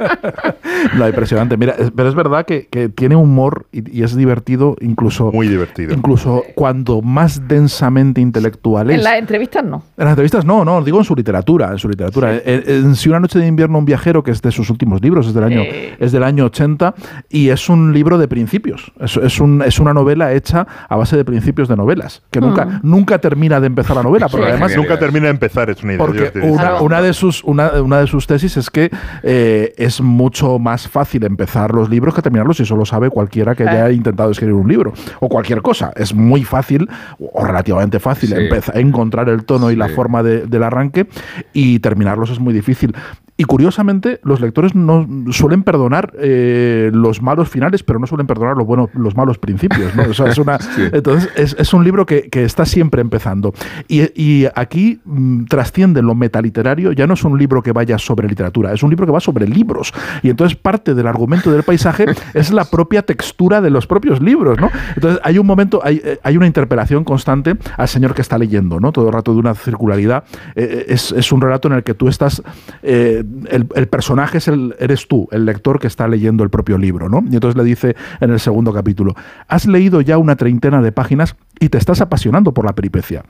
No, 0.98 1.08
impresionante. 1.08 1.58
Mira, 1.58 1.74
es- 1.78 1.92
pero 1.96 2.10
es 2.10 2.16
verdad 2.16 2.46
que, 2.46 2.68
que 2.68 2.90
tiene 2.90 3.16
humor 3.16 3.66
y, 3.72 3.98
y 4.00 4.04
es 4.04 4.16
divertido, 4.16 4.76
incluso, 4.82 5.32
Muy 5.32 5.48
divertido. 5.48 5.94
incluso 5.94 6.44
cuando 6.56 7.02
más 7.02 7.48
densamente 7.48 8.22
intelectual 8.22 8.92
es. 8.92 8.98
en 8.98 9.04
las 9.04 9.16
entrevistas 9.16 9.64
no. 9.64 9.84
En 9.98 10.06
las 10.06 10.12
entrevistas 10.12 10.46
no, 10.46 10.64
no, 10.64 10.82
digo 10.84 11.00
en 11.00 11.06
su 11.06 11.16
literatura, 11.16 11.72
en 11.72 11.80
su 11.80 11.90
literatura. 11.90 12.36
En, 12.36 12.64
en 12.68 12.96
Si 12.96 13.10
una 13.10 13.20
noche 13.20 13.40
de 13.40 13.48
invierno 13.48 13.78
un 13.80 13.86
viajero, 13.86 14.22
que 14.24 14.32
es 14.32 14.42
de 14.42 14.52
sus 14.52 14.70
últimos 14.70 15.02
libros, 15.02 15.28
es 15.28 15.34
del 15.34 15.44
año, 15.46 15.64
Sí. 15.64 15.90
es 16.00 16.12
del 16.12 16.24
año 16.24 16.46
80 16.46 16.94
y 17.30 17.50
es 17.50 17.68
un 17.70 17.94
libro 17.94 18.18
de 18.18 18.28
principios. 18.28 18.92
Es, 19.00 19.18
es 19.18 19.40
un- 19.40 19.64
es 19.64 19.80
una 19.80 19.94
novela 19.94 20.34
hecha 20.34 20.68
a 20.88 20.96
base 20.96 21.18
de 21.18 21.26
principios 21.26 21.68
de 21.68 21.76
novelas, 21.76 22.22
que 22.32 22.40
nunca, 22.40 22.66
Mm. 22.66 22.80
nunca 22.84 23.18
termina 23.20 23.60
de 23.60 23.68
empezar 23.68 23.96
la 23.96 24.04
novela, 24.04 24.28
porque 24.30 24.46
Sí. 24.46 24.52
además. 24.52 24.76
Nunca 24.76 25.00
termina 25.00 25.26
de 25.26 25.32
empezar, 25.32 25.70
es 25.70 25.82
una 25.84 25.94
idea 25.94 26.06
porque. 26.06 26.32
Una, 26.82 27.01
de 27.01 27.14
sus, 27.14 27.43
una, 27.43 27.82
una 27.82 27.99
de 27.99 28.07
sus 28.07 28.28
tesis 28.28 28.57
es 28.57 28.70
que 28.70 28.89
eh, 29.24 29.74
es 29.78 30.01
mucho 30.01 30.60
más 30.60 30.88
fácil 30.88 31.24
empezar 31.24 31.74
los 31.74 31.89
libros 31.89 32.14
que 32.16 32.22
terminarlos 32.22 32.60
y 32.60 32.64
eso 32.64 32.76
lo 32.76 32.86
sabe 32.86 33.10
cualquiera 33.10 33.55
que 33.55 33.68
haya 33.68 33.91
intentado 33.91 34.32
escribir 34.32 34.55
un 34.55 34.68
libro 34.68 34.93
o 35.20 35.30
cualquier 35.30 35.62
cosa. 35.62 35.91
Es 35.95 36.14
muy 36.14 36.43
fácil 36.43 36.89
o 37.20 37.43
relativamente 37.45 37.99
fácil 37.99 38.30
Sí. 38.30 38.36
empezar, 38.36 38.78
encontrar 38.78 39.30
el 39.30 39.45
tono 39.45 39.72
y 39.72 39.76
la 39.76 39.89
forma 39.89 40.24
de- 40.24 40.45
del 40.47 40.64
arranque 40.64 41.07
y 41.53 41.80
terminarlos 41.80 42.30
es 42.30 42.39
muy 42.39 42.53
difícil. 42.53 42.95
Y 43.40 43.46
curiosamente, 43.46 44.20
los 44.24 44.42
lectores 44.42 44.76
no 44.76 45.08
suelen 45.32 45.64
perdonar 45.64 46.12
eh, 46.20 46.92
los 46.94 47.22
malos 47.22 47.48
finales, 47.48 47.84
pero 47.84 47.98
no 47.98 48.06
suelen 48.06 48.28
perdonar 48.28 48.58
los 48.58 48.68
buenos, 48.68 48.90
los 48.96 49.16
malos 49.16 49.38
principios. 49.38 49.96
¿no? 49.96 50.04
O 50.10 50.14
sea, 50.14 50.28
es 50.28 50.38
una, 50.38 50.60
Sí. 50.76 50.82
Entonces, 50.92 51.30
es, 51.38 51.56
es 51.58 51.74
un 51.74 51.86
libro 51.86 52.06
que, 52.06 52.24
que 52.30 52.44
está 52.44 52.66
siempre 52.66 53.00
empezando. 53.00 53.54
Y, 53.88 54.02
y 54.22 54.46
aquí 54.56 55.00
mm, 55.06 55.46
trasciende 55.46 56.02
lo 56.02 56.16
metaliterario, 56.16 56.92
ya 56.92 57.08
no 57.08 57.14
es 57.14 57.24
un 57.24 57.40
libro 57.40 57.64
que 57.64 57.72
vaya 57.72 57.98
sobre 57.98 58.28
literatura, 58.28 58.74
es 58.74 58.84
un 58.84 58.90
libro 58.90 59.06
que 59.06 59.14
va 59.14 59.22
sobre 59.22 59.48
libros. 59.48 59.94
Y 60.22 60.30
entonces 60.30 60.58
parte 60.58 60.94
del 60.94 61.08
argumento 61.08 61.50
del 61.50 61.64
paisaje 61.64 62.08
es 62.34 62.52
la 62.52 62.66
propia 62.66 63.04
textura 63.04 63.62
de 63.62 63.70
los 63.70 63.88
propios 63.88 64.22
libros. 64.22 64.60
¿no? 64.60 64.70
Entonces, 64.98 65.22
hay 65.24 65.38
un 65.40 65.48
momento, 65.48 65.80
hay, 65.82 66.02
eh, 66.04 66.20
hay 66.24 66.36
una 66.36 66.46
interpelación 66.46 67.06
constante 67.06 67.56
al 67.78 67.88
señor 67.88 68.14
que 68.14 68.22
está 68.22 68.38
leyendo, 68.38 68.82
¿no? 68.82 68.92
todo 68.92 69.08
el 69.08 69.14
rato 69.14 69.32
de 69.32 69.40
una 69.40 69.56
circularidad. 69.56 70.26
Eh, 70.58 70.88
es, 70.90 71.14
es 71.14 71.32
un 71.32 71.40
relato 71.40 71.70
en 71.70 71.76
el 71.76 71.84
que 71.84 71.94
tú 71.94 72.10
estás. 72.10 72.44
eh, 72.84 73.24
el, 73.50 73.88
personaje 73.88 74.38
es 74.40 74.48
el, 74.48 74.76
eres 74.80 75.08
tú, 75.08 75.28
el 75.32 75.46
lector 75.46 75.80
que 75.80 75.88
está 75.88 76.08
leyendo 76.08 76.44
el 76.44 76.50
propio 76.50 76.78
libro, 76.78 77.10
¿no? 77.10 77.24
Y 77.30 77.36
entonces 77.36 77.58
le 77.58 77.64
dice 77.64 77.96
en 78.20 78.32
el 78.32 78.40
segundo 78.40 78.74
capítulo, 78.74 79.16
has 79.48 79.66
leído 79.66 80.02
ya 80.02 80.18
una 80.18 80.36
treintena 80.36 80.82
de 80.82 80.92
páginas 80.92 81.36
y 81.60 81.70
te 81.70 81.78
estás 81.78 82.02
apasionando 82.02 82.54
por 82.54 82.66
la 82.66 82.74
peripecia. 82.74 83.24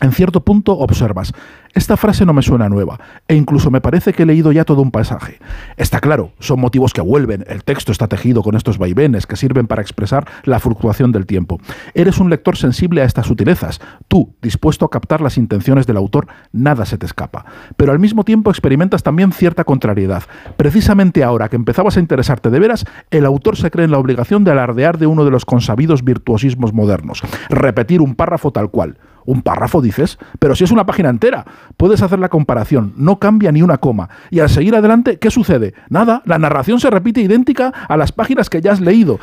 En 0.00 0.12
cierto 0.12 0.40
punto 0.40 0.72
observas, 0.78 1.32
esta 1.74 1.96
frase 1.96 2.24
no 2.24 2.32
me 2.32 2.42
suena 2.42 2.68
nueva, 2.68 2.98
e 3.28 3.34
incluso 3.34 3.70
me 3.70 3.80
parece 3.80 4.12
que 4.12 4.22
he 4.22 4.26
leído 4.26 4.50
ya 4.50 4.64
todo 4.64 4.80
un 4.80 4.90
pasaje. 4.90 5.38
Está 5.76 6.00
claro, 6.00 6.32
son 6.40 6.58
motivos 6.58 6.92
que 6.92 7.00
vuelven, 7.00 7.44
el 7.48 7.64
texto 7.64 7.92
está 7.92 8.08
tejido 8.08 8.42
con 8.42 8.56
estos 8.56 8.78
vaivenes 8.78 9.26
que 9.26 9.36
sirven 9.36 9.66
para 9.66 9.82
expresar 9.82 10.26
la 10.44 10.58
fluctuación 10.58 11.12
del 11.12 11.26
tiempo. 11.26 11.60
Eres 11.94 12.18
un 12.18 12.30
lector 12.30 12.56
sensible 12.56 13.02
a 13.02 13.04
estas 13.04 13.26
sutilezas, 13.26 13.80
tú, 14.08 14.34
dispuesto 14.40 14.86
a 14.86 14.90
captar 14.90 15.20
las 15.20 15.36
intenciones 15.36 15.86
del 15.86 15.98
autor, 15.98 16.28
nada 16.50 16.86
se 16.86 16.98
te 16.98 17.06
escapa. 17.06 17.44
Pero 17.76 17.92
al 17.92 17.98
mismo 17.98 18.24
tiempo 18.24 18.50
experimentas 18.50 19.02
también 19.02 19.32
cierta 19.32 19.64
contrariedad. 19.64 20.24
Precisamente 20.56 21.22
ahora 21.22 21.50
que 21.50 21.56
empezabas 21.56 21.96
a 21.96 22.00
interesarte 22.00 22.50
de 22.50 22.58
veras, 22.58 22.86
el 23.10 23.26
autor 23.26 23.56
se 23.56 23.70
cree 23.70 23.84
en 23.84 23.90
la 23.90 23.98
obligación 23.98 24.44
de 24.44 24.50
alardear 24.50 24.98
de 24.98 25.06
uno 25.06 25.24
de 25.24 25.30
los 25.30 25.44
consabidos 25.44 26.04
virtuosismos 26.04 26.72
modernos, 26.72 27.22
repetir 27.50 28.00
un 28.00 28.14
párrafo 28.14 28.50
tal 28.50 28.70
cual. 28.70 28.96
Un 29.26 29.42
párrafo 29.42 29.80
dices, 29.82 30.18
pero 30.38 30.54
si 30.54 30.64
es 30.64 30.70
una 30.70 30.86
página 30.86 31.08
entera, 31.10 31.44
puedes 31.76 32.02
hacer 32.02 32.18
la 32.18 32.28
comparación, 32.28 32.92
no 32.96 33.18
cambia 33.18 33.52
ni 33.52 33.62
una 33.62 33.78
coma. 33.78 34.08
Y 34.30 34.40
al 34.40 34.48
seguir 34.48 34.74
adelante, 34.74 35.18
¿qué 35.18 35.30
sucede? 35.30 35.74
Nada, 35.88 36.22
la 36.24 36.38
narración 36.38 36.80
se 36.80 36.90
repite 36.90 37.20
idéntica 37.20 37.72
a 37.88 37.96
las 37.96 38.12
páginas 38.12 38.50
que 38.50 38.60
ya 38.60 38.72
has 38.72 38.80
leído. 38.80 39.18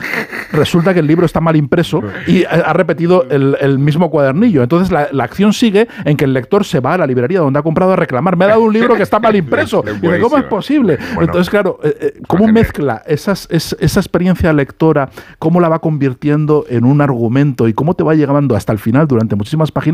Resulta 0.52 0.94
que 0.94 1.00
el 1.02 1.08
libro 1.08 1.26
está 1.26 1.42
mal 1.42 1.56
impreso 1.56 2.02
y 2.28 2.44
ha 2.46 2.74
repetido 2.74 3.26
el, 3.30 3.58
el 3.60 3.80
mismo 3.80 4.10
cuadernillo. 4.10 4.64
Entonces 4.64 4.92
la, 4.92 5.08
la 5.12 5.24
acción 5.24 5.54
sigue 5.54 5.88
en 6.06 6.18
que 6.18 6.26
el 6.26 6.34
lector 6.34 6.64
se 6.66 6.80
va 6.80 6.94
a 6.94 6.98
la 6.98 7.08
librería 7.08 7.40
donde 7.40 7.60
ha 7.60 7.64
comprado 7.64 7.94
a 7.94 7.96
reclamar. 7.96 8.38
Me 8.38 8.46
ha 8.46 8.50
dado 8.50 8.62
un 8.62 8.74
libro 8.74 8.96
que 8.96 9.04
está 9.04 9.20
mal 9.20 9.36
impreso. 9.36 9.84
Es 9.86 9.98
Y 9.98 10.22
¿cómo 10.22 10.38
es 10.38 10.44
posible? 10.46 10.98
Bueno. 11.16 11.22
Entonces, 11.24 11.50
claro, 11.50 11.80
eh, 11.84 11.98
eh, 12.00 12.14
¿cómo 12.28 12.48
mezcla 12.48 13.02
esas, 13.06 13.48
es- 13.52 13.76
esa 13.80 14.00
experiencia 14.00 14.54
lectora, 14.54 15.10
cómo 15.40 15.60
la 15.60 15.70
va 15.70 15.80
convirtiendo 15.80 16.66
en 16.70 16.86
un 16.86 17.02
argumento 17.02 17.68
y 17.68 17.74
cómo 17.74 17.94
te 17.94 18.04
va 18.04 18.14
llegando 18.16 18.56
hasta 18.56 18.72
el 18.72 18.80
final 18.80 19.08
durante 19.08 19.36
muchísimas 19.36 19.72
páginas? 19.72 19.87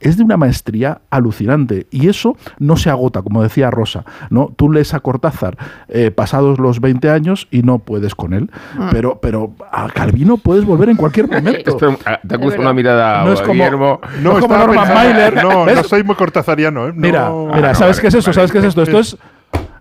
Es 0.00 0.16
de 0.16 0.22
una 0.24 0.36
maestría 0.36 1.00
alucinante. 1.10 1.86
Y 1.90 2.08
eso 2.08 2.36
no 2.58 2.76
se 2.76 2.90
agota, 2.90 3.22
como 3.22 3.42
decía 3.42 3.70
Rosa. 3.70 4.04
¿no? 4.30 4.52
Tú 4.56 4.70
lees 4.70 4.94
a 4.94 5.00
Cortázar 5.00 5.56
eh, 5.88 6.10
pasados 6.10 6.58
los 6.58 6.80
20 6.80 7.10
años 7.10 7.48
y 7.50 7.62
no 7.62 7.78
puedes 7.78 8.14
con 8.14 8.34
él. 8.34 8.50
Ah. 8.78 8.88
Pero, 8.90 9.18
pero 9.20 9.52
a 9.72 9.88
Calvino 9.88 10.36
puedes 10.36 10.64
volver 10.64 10.88
en 10.88 10.96
cualquier 10.96 11.28
momento. 11.30 11.70
Espera, 11.70 11.96
ah, 12.06 12.18
te 12.26 12.36
verdad. 12.36 12.58
una 12.60 12.72
mirada 12.72 13.24
No 13.24 13.32
es 13.32 13.40
como- 13.40 13.52
Guillermo. 13.54 14.00
No 14.22 14.32
es 14.38 14.40
como 14.44 14.56
Norman 14.56 14.94
Mailer. 14.94 15.42
No, 15.42 15.64
¿Ves? 15.64 15.76
no 15.76 15.84
soy 15.84 16.02
muy 16.04 16.14
cortazariano. 16.16 16.88
¿eh? 16.88 16.92
No. 16.94 17.00
Mira, 17.00 17.30
mira, 17.54 17.70
Ah, 17.70 17.74
¿sabes 17.74 17.96
vale, 17.96 18.00
qué 18.02 18.08
es 18.08 18.14
eso? 18.14 18.26
vale. 18.26 18.34
¿Sabes 18.34 18.52
qué 18.52 18.58
es 18.58 18.64
esto? 18.64 18.82
Esto 18.82 18.98
es. 18.98 19.16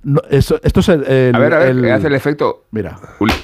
No, 0.08 0.22
eso- 0.30 0.60
esto 0.64 0.80
es 0.82 0.90
el. 0.90 1.04
el- 1.04 1.36
A 1.36 1.40
ver, 1.40 1.54
a 1.56 1.58
ver, 1.60 1.68
el- 1.70 1.82
¿qué 1.82 1.92
hace 1.92 2.08
el 2.08 2.14
efecto? 2.14 2.66
Mira. 2.70 2.96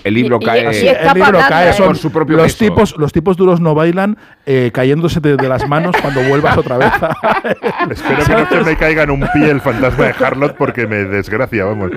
El 0.03 0.13
libro 0.13 0.37
Y- 0.39 0.45
cae. 0.45 0.61
y 0.61 0.87
el 0.87 1.13
libro 1.15 1.39
cae, 1.49 1.73
son 1.73 1.87
Por 1.87 1.97
su 1.97 2.11
propio 2.11 2.37
los 2.37 2.53
peso. 2.53 2.65
tipos, 2.65 2.95
los 2.97 3.11
tipos 3.11 3.35
duros 3.35 3.59
no 3.59 3.73
bailan 3.73 4.15
eh, 4.45 4.69
cayéndose 4.71 5.19
de, 5.19 5.37
de 5.37 5.49
las 5.49 5.67
manos 5.67 5.95
cuando 6.01 6.21
vuelvas 6.21 6.55
otra 6.57 6.77
vez. 6.77 6.91
Espero 7.91 8.23
que 8.25 8.33
no 8.33 8.49
se 8.49 8.61
me 8.69 8.77
caiga 8.77 9.03
en 9.03 9.09
un 9.11 9.27
pie 9.33 9.49
el 9.49 9.59
fantasma 9.59 10.05
de 10.05 10.13
Harlot 10.23 10.55
porque 10.55 10.85
me 10.85 10.97
desgracia, 11.05 11.65
vamos. 11.65 11.91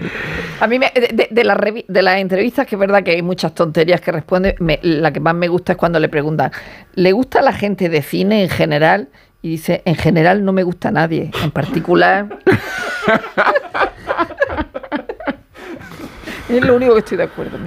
A 0.61 0.67
mí, 0.67 0.79
me- 0.79 0.93
de, 0.95 1.09
de- 1.13 1.29
de 1.31 1.45
las 1.45 1.59
revi- 1.59 1.85
de 1.87 2.03
las 2.03 2.19
entrevistas, 2.19 2.67
que 2.67 2.77
es 2.77 2.79
verdad 2.81 3.03
que 3.03 3.11
hay 3.11 3.23
muchas 3.23 3.55
tonterías 3.55 4.01
que 4.01 4.13
responde, 4.13 4.57
me- 4.61 4.81
la 4.83 5.13
que 5.13 5.21
más 5.21 5.35
me 5.35 5.49
gusta 5.49 5.73
es 5.73 5.79
cuando 5.79 6.01
le 6.01 6.09
preguntan, 6.09 6.51
¿le 6.95 7.13
gusta 7.13 7.41
a 7.41 7.43
la 7.43 7.53
gente 7.53 7.89
de 7.91 8.01
cine 8.01 8.43
en 8.43 8.49
general? 8.49 9.09
Y 9.43 9.51
dice, 9.51 9.83
en 9.85 9.95
general 9.97 10.43
no 10.43 10.55
me 10.55 10.63
gusta 10.63 10.89
a 10.89 10.93
nadie, 10.93 11.31
en 11.43 11.51
particular... 11.51 12.29
es 16.57 16.65
lo 16.65 16.77
único 16.77 16.93
que 16.95 17.01
estoy 17.01 17.17
de 17.17 17.25
acuerdo. 17.25 17.59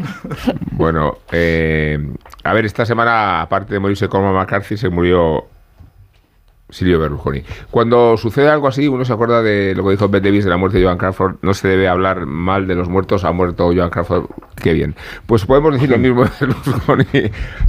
Bueno, 0.71 1.17
eh, 1.31 1.97
a 2.43 2.53
ver, 2.53 2.65
esta 2.65 2.85
semana, 2.85 3.41
aparte 3.41 3.73
de 3.73 3.79
morirse 3.79 4.07
como 4.07 4.31
McCarthy, 4.31 4.77
se 4.77 4.89
murió 4.89 5.47
Silvio 6.69 6.99
Berlusconi. 6.99 7.43
Cuando 7.71 8.17
sucede 8.17 8.49
algo 8.49 8.67
así, 8.67 8.87
uno 8.87 9.05
se 9.05 9.13
acuerda 9.13 9.41
de 9.41 9.73
lo 9.75 9.83
que 9.85 9.91
dijo 9.91 10.09
Ben 10.09 10.21
Davis 10.21 10.43
de 10.43 10.49
la 10.49 10.57
muerte 10.57 10.77
de 10.79 10.83
Joan 10.83 10.97
Crawford. 10.97 11.35
No 11.41 11.53
se 11.53 11.67
debe 11.67 11.87
hablar 11.87 12.25
mal 12.25 12.67
de 12.67 12.75
los 12.75 12.89
muertos. 12.89 13.23
Ha 13.23 13.31
muerto 13.31 13.71
Joan 13.73 13.89
Crawford. 13.89 14.25
Qué 14.61 14.73
bien. 14.73 14.95
Pues 15.25 15.45
podemos 15.45 15.73
decir 15.73 15.89
lo 15.89 15.97
mismo 15.97 16.23
de 16.25 16.29
Berlusconi. 16.41 17.05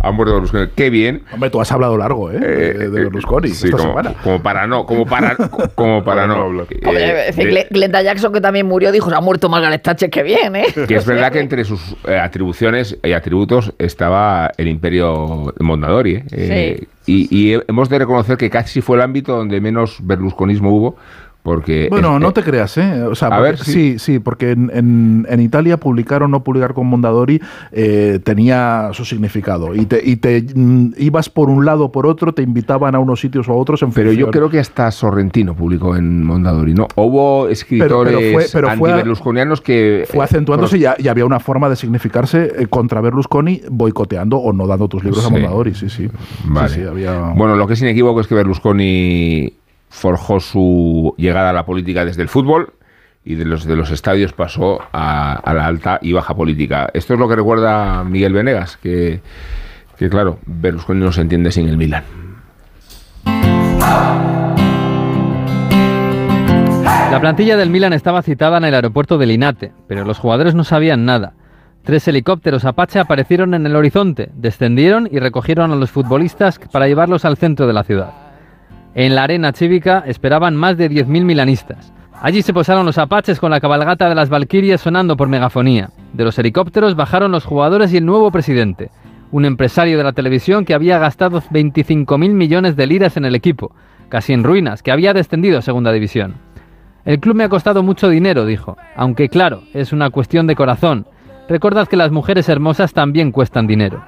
Ha 0.01 0.11
muerto 0.11 0.35
Berlusconi. 0.35 0.67
Qué 0.75 0.91
bien. 0.91 1.23
Hombre, 1.33 1.51
tú 1.51 1.61
has 1.61 1.71
hablado 1.71 1.97
largo, 1.97 2.31
¿eh? 2.33 2.39
de, 2.41 2.73
de 2.73 2.89
Berlusconi 2.89 3.49
Sí, 3.51 3.67
esta 3.67 3.77
como, 3.79 3.91
semana. 3.91 4.15
como 4.23 4.43
para 4.43 4.67
no, 4.67 4.85
como 4.85 5.07
para, 5.07 5.37
como 5.75 6.03
para 6.05 6.27
no. 6.27 6.63
Eh, 6.71 7.67
Glenda 7.71 8.03
Jackson, 8.03 8.33
que 8.33 8.41
también 8.41 8.67
murió, 8.67 8.91
dijo: 8.91 9.11
Se 9.11 9.17
ha 9.17 9.21
muerto 9.21 9.49
Margaret 9.49 9.83
Thatcher, 9.83 10.11
que 10.11 10.23
bien, 10.23 10.57
¿eh? 10.57 10.67
Que 10.89 10.97
es 10.97 11.07
verdad 11.07 11.31
que 11.31 11.41
entre 11.41 11.65
sus 11.65 11.95
eh, 12.07 12.19
atribuciones 12.19 12.99
y 13.03 13.13
atributos 13.13 13.73
estaba 13.79 14.51
el 14.57 14.69
imperio 14.69 15.55
Mondadori. 15.61 16.17
¿eh? 16.17 16.25
Eh, 16.33 16.87
y, 17.09 17.55
hemos 17.67 17.89
de 17.89 17.99
reconocer 17.99 18.37
que 18.37 18.51
casi 18.51 18.81
fue 18.81 18.97
el 18.97 19.03
ámbito 19.03 19.37
donde 19.37 19.61
menos 19.61 19.99
berlusconismo 20.03 20.71
hubo, 20.71 20.97
porque... 21.43 21.89
Bueno, 21.91 22.18
no 22.18 22.28
eh, 22.28 22.32
te 22.32 22.43
creas, 22.43 22.76
¿eh? 22.76 23.03
O 23.05 23.14
sea, 23.14 23.28
A 23.28 23.30
porque- 23.36 23.43
ver, 23.43 23.59
sí, 23.59 23.72
sí. 23.72 23.99
sí, 23.99 24.18
porque 24.18 24.51
en, 24.51 24.70
en- 24.74 25.26
en 25.30 25.41
Italia 25.41 25.78
publicar 25.78 26.22
o 26.22 26.28
no 26.28 26.43
publicar 26.45 26.74
con 26.74 26.86
Mondadori 26.89 27.41
eh, 27.72 28.18
tenía 28.22 28.91
su 28.93 29.05
significado. 29.05 29.74
Y 29.74 29.86
te, 29.86 30.01
y 30.05 30.16
te 30.16 30.45
mm, 30.55 30.95
ibas 30.99 31.30
por 31.30 31.49
un 31.49 31.64
lado 31.64 31.86
o 31.86 31.93
por 31.93 32.07
otro, 32.07 32.32
te 32.34 32.43
invitaban 32.43 32.95
a 32.95 32.99
unos 32.99 33.20
sitios 33.20 33.49
o 33.49 33.53
a 33.53 33.57
otros 33.57 33.82
en 33.82 33.93
Pero 33.93 34.12
yo 34.12 34.30
creo 34.30 34.51
que 34.51 34.59
hasta 34.59 34.91
Sorrentino 34.91 35.55
publicó 35.55 35.97
en 35.97 36.22
Mondadori, 36.24 36.74
¿no? 36.74 36.86
Hubo 36.97 37.49
escritores 37.49 38.14
pero 38.14 38.32
fue- 38.32 38.47
pero 38.53 38.68
antiberlusconianos 38.68 39.61
que... 39.61 40.05
Fue 40.11 40.20
eh, 40.20 40.22
acentuándose 40.24 40.78
y, 40.78 40.84
había 41.09 41.24
una 41.24 41.41
forma 41.41 41.68
de 41.70 41.76
significarse 41.76 42.66
contra 42.68 43.01
Berlusconi 43.01 43.62
boicoteando 43.70 44.36
o 44.36 44.53
no 44.53 44.66
dando 44.66 44.89
tus 44.89 45.03
libros 45.05 45.24
a. 45.24 45.30
Mondadori, 45.30 45.74
sí, 45.74 45.89
sí. 45.89 46.09
Vale. 46.45 46.68
Sí, 46.68 46.74
sí, 46.80 46.82
había... 46.86 47.32
Bueno, 47.34 47.57
lo 47.57 47.66
que 47.66 47.72
es 47.74 47.80
inequívoco 47.80 48.20
es 48.20 48.26
que 48.26 48.34
Berlusconi 48.34 49.53
forjó 49.89 50.41
su 50.41 51.14
llegada 51.16 51.51
a 51.51 51.53
la 51.53 51.66
política 51.66 52.05
desde 52.05 52.22
el 52.22 52.28
fútbol 52.28 52.72
y 53.24 53.34
de 53.34 53.45
los, 53.45 53.64
de 53.64 53.76
los 53.76 53.91
estadios 53.91 54.32
pasó 54.32 54.80
a, 54.93 55.53
la 55.53 55.66
alta 55.66 55.99
y 56.01 56.12
baja 56.12 56.34
política. 56.34 56.89
Esto 56.95 57.14
es 57.14 57.20
lo 57.20 57.28
que 57.28 57.36
recuerda 57.36 58.05
Miguel 58.05 58.32
Venegas, 58.32 58.78
que, 58.78 59.20
que 59.99 60.09
claro, 60.09 60.39
Berlusconi 60.47 61.01
no 61.01 61.12
se 61.12 61.20
entiende 61.20 61.53
sin 61.53 61.68
el 61.68 61.76
Milan. 61.76 62.05
La 67.11 67.18
plantilla 67.20 67.57
del 67.57 67.70
Milan 67.70 67.93
estaba 67.93 68.22
citada 68.22 68.59
en 68.59 68.64
el 68.64 68.74
aeropuerto 68.74 69.18
de 69.18 69.26
Linate, 69.26 69.72
pero 69.89 70.05
los 70.05 70.18
jugadores 70.18 70.55
no 70.55 70.64
sabían 70.64 71.05
nada. 71.05 71.32
Tres 71.82 72.07
helicópteros 72.07 72.64
Apache 72.64 72.99
aparecieron 72.99 73.55
en 73.55 73.66
el 73.66 73.74
horizonte, 73.74 74.30
descendieron 74.34 75.09
y 75.11 75.18
recogieron 75.18 75.72
a 75.72 75.76
los 75.76 75.91
futbolistas 75.91 76.59
para 76.70 76.86
llevarlos 76.86 77.24
al 77.24 77.36
centro 77.36 77.66
de 77.66 77.72
la 77.72 77.84
ciudad. 77.84 78.28
En 78.95 79.14
la 79.14 79.24
arena 79.24 79.53
cívica 79.53 80.03
esperaban 80.07 80.57
más 80.57 80.76
de 80.76 80.91
10.000 80.91 81.24
milanistas. 81.24 81.93
Allí 82.20 82.43
se 82.43 82.53
posaron 82.53 82.84
los 82.84 82.99
apaches 82.99 83.39
con 83.39 83.51
la 83.51 83.61
cabalgata 83.61 84.09
de 84.09 84.14
las 84.14 84.28
Valquirias 84.28 84.80
sonando 84.80 85.16
por 85.16 85.28
megafonía. 85.28 85.91
De 86.12 86.24
los 86.24 86.39
helicópteros 86.39 86.97
bajaron 86.97 87.30
los 87.30 87.45
jugadores 87.45 87.93
y 87.93 87.99
el 87.99 88.07
nuevo 88.07 88.32
presidente, 88.32 88.91
un 89.30 89.45
empresario 89.45 89.99
de 89.99 90.05
la 90.05 90.12
televisión 90.12 90.64
que 90.64 90.74
había 90.74 90.99
gastado 90.99 91.41
25.000 91.41 92.30
millones 92.30 92.74
de 92.74 92.86
liras 92.86 93.16
en 93.16 93.24
el 93.24 93.36
equipo, 93.36 93.72
casi 94.09 94.32
en 94.32 94.43
ruinas, 94.43 94.82
que 94.82 94.91
había 94.91 95.14
descendido 95.14 95.59
a 95.59 95.62
segunda 95.62 95.93
división. 95.93 96.34
El 97.05 97.20
club 97.20 97.36
me 97.36 97.45
ha 97.45 97.49
costado 97.49 97.82
mucho 97.82 98.09
dinero, 98.09 98.47
dijo, 98.47 98.76
aunque 98.97 99.28
claro, 99.28 99.62
es 99.72 99.93
una 99.93 100.11
cuestión 100.11 100.47
de 100.47 100.57
corazón. 100.57 101.07
Recordad 101.49 101.86
que 101.86 101.97
las 101.97 102.11
mujeres 102.11 102.49
hermosas 102.49 102.93
también 102.93 103.30
cuestan 103.30 103.66
dinero. 103.66 104.03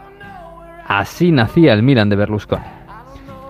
Así 0.87 1.31
nacía 1.31 1.75
el 1.75 1.83
Milan 1.83 2.09
de 2.09 2.17
Berlusconi. 2.17 2.80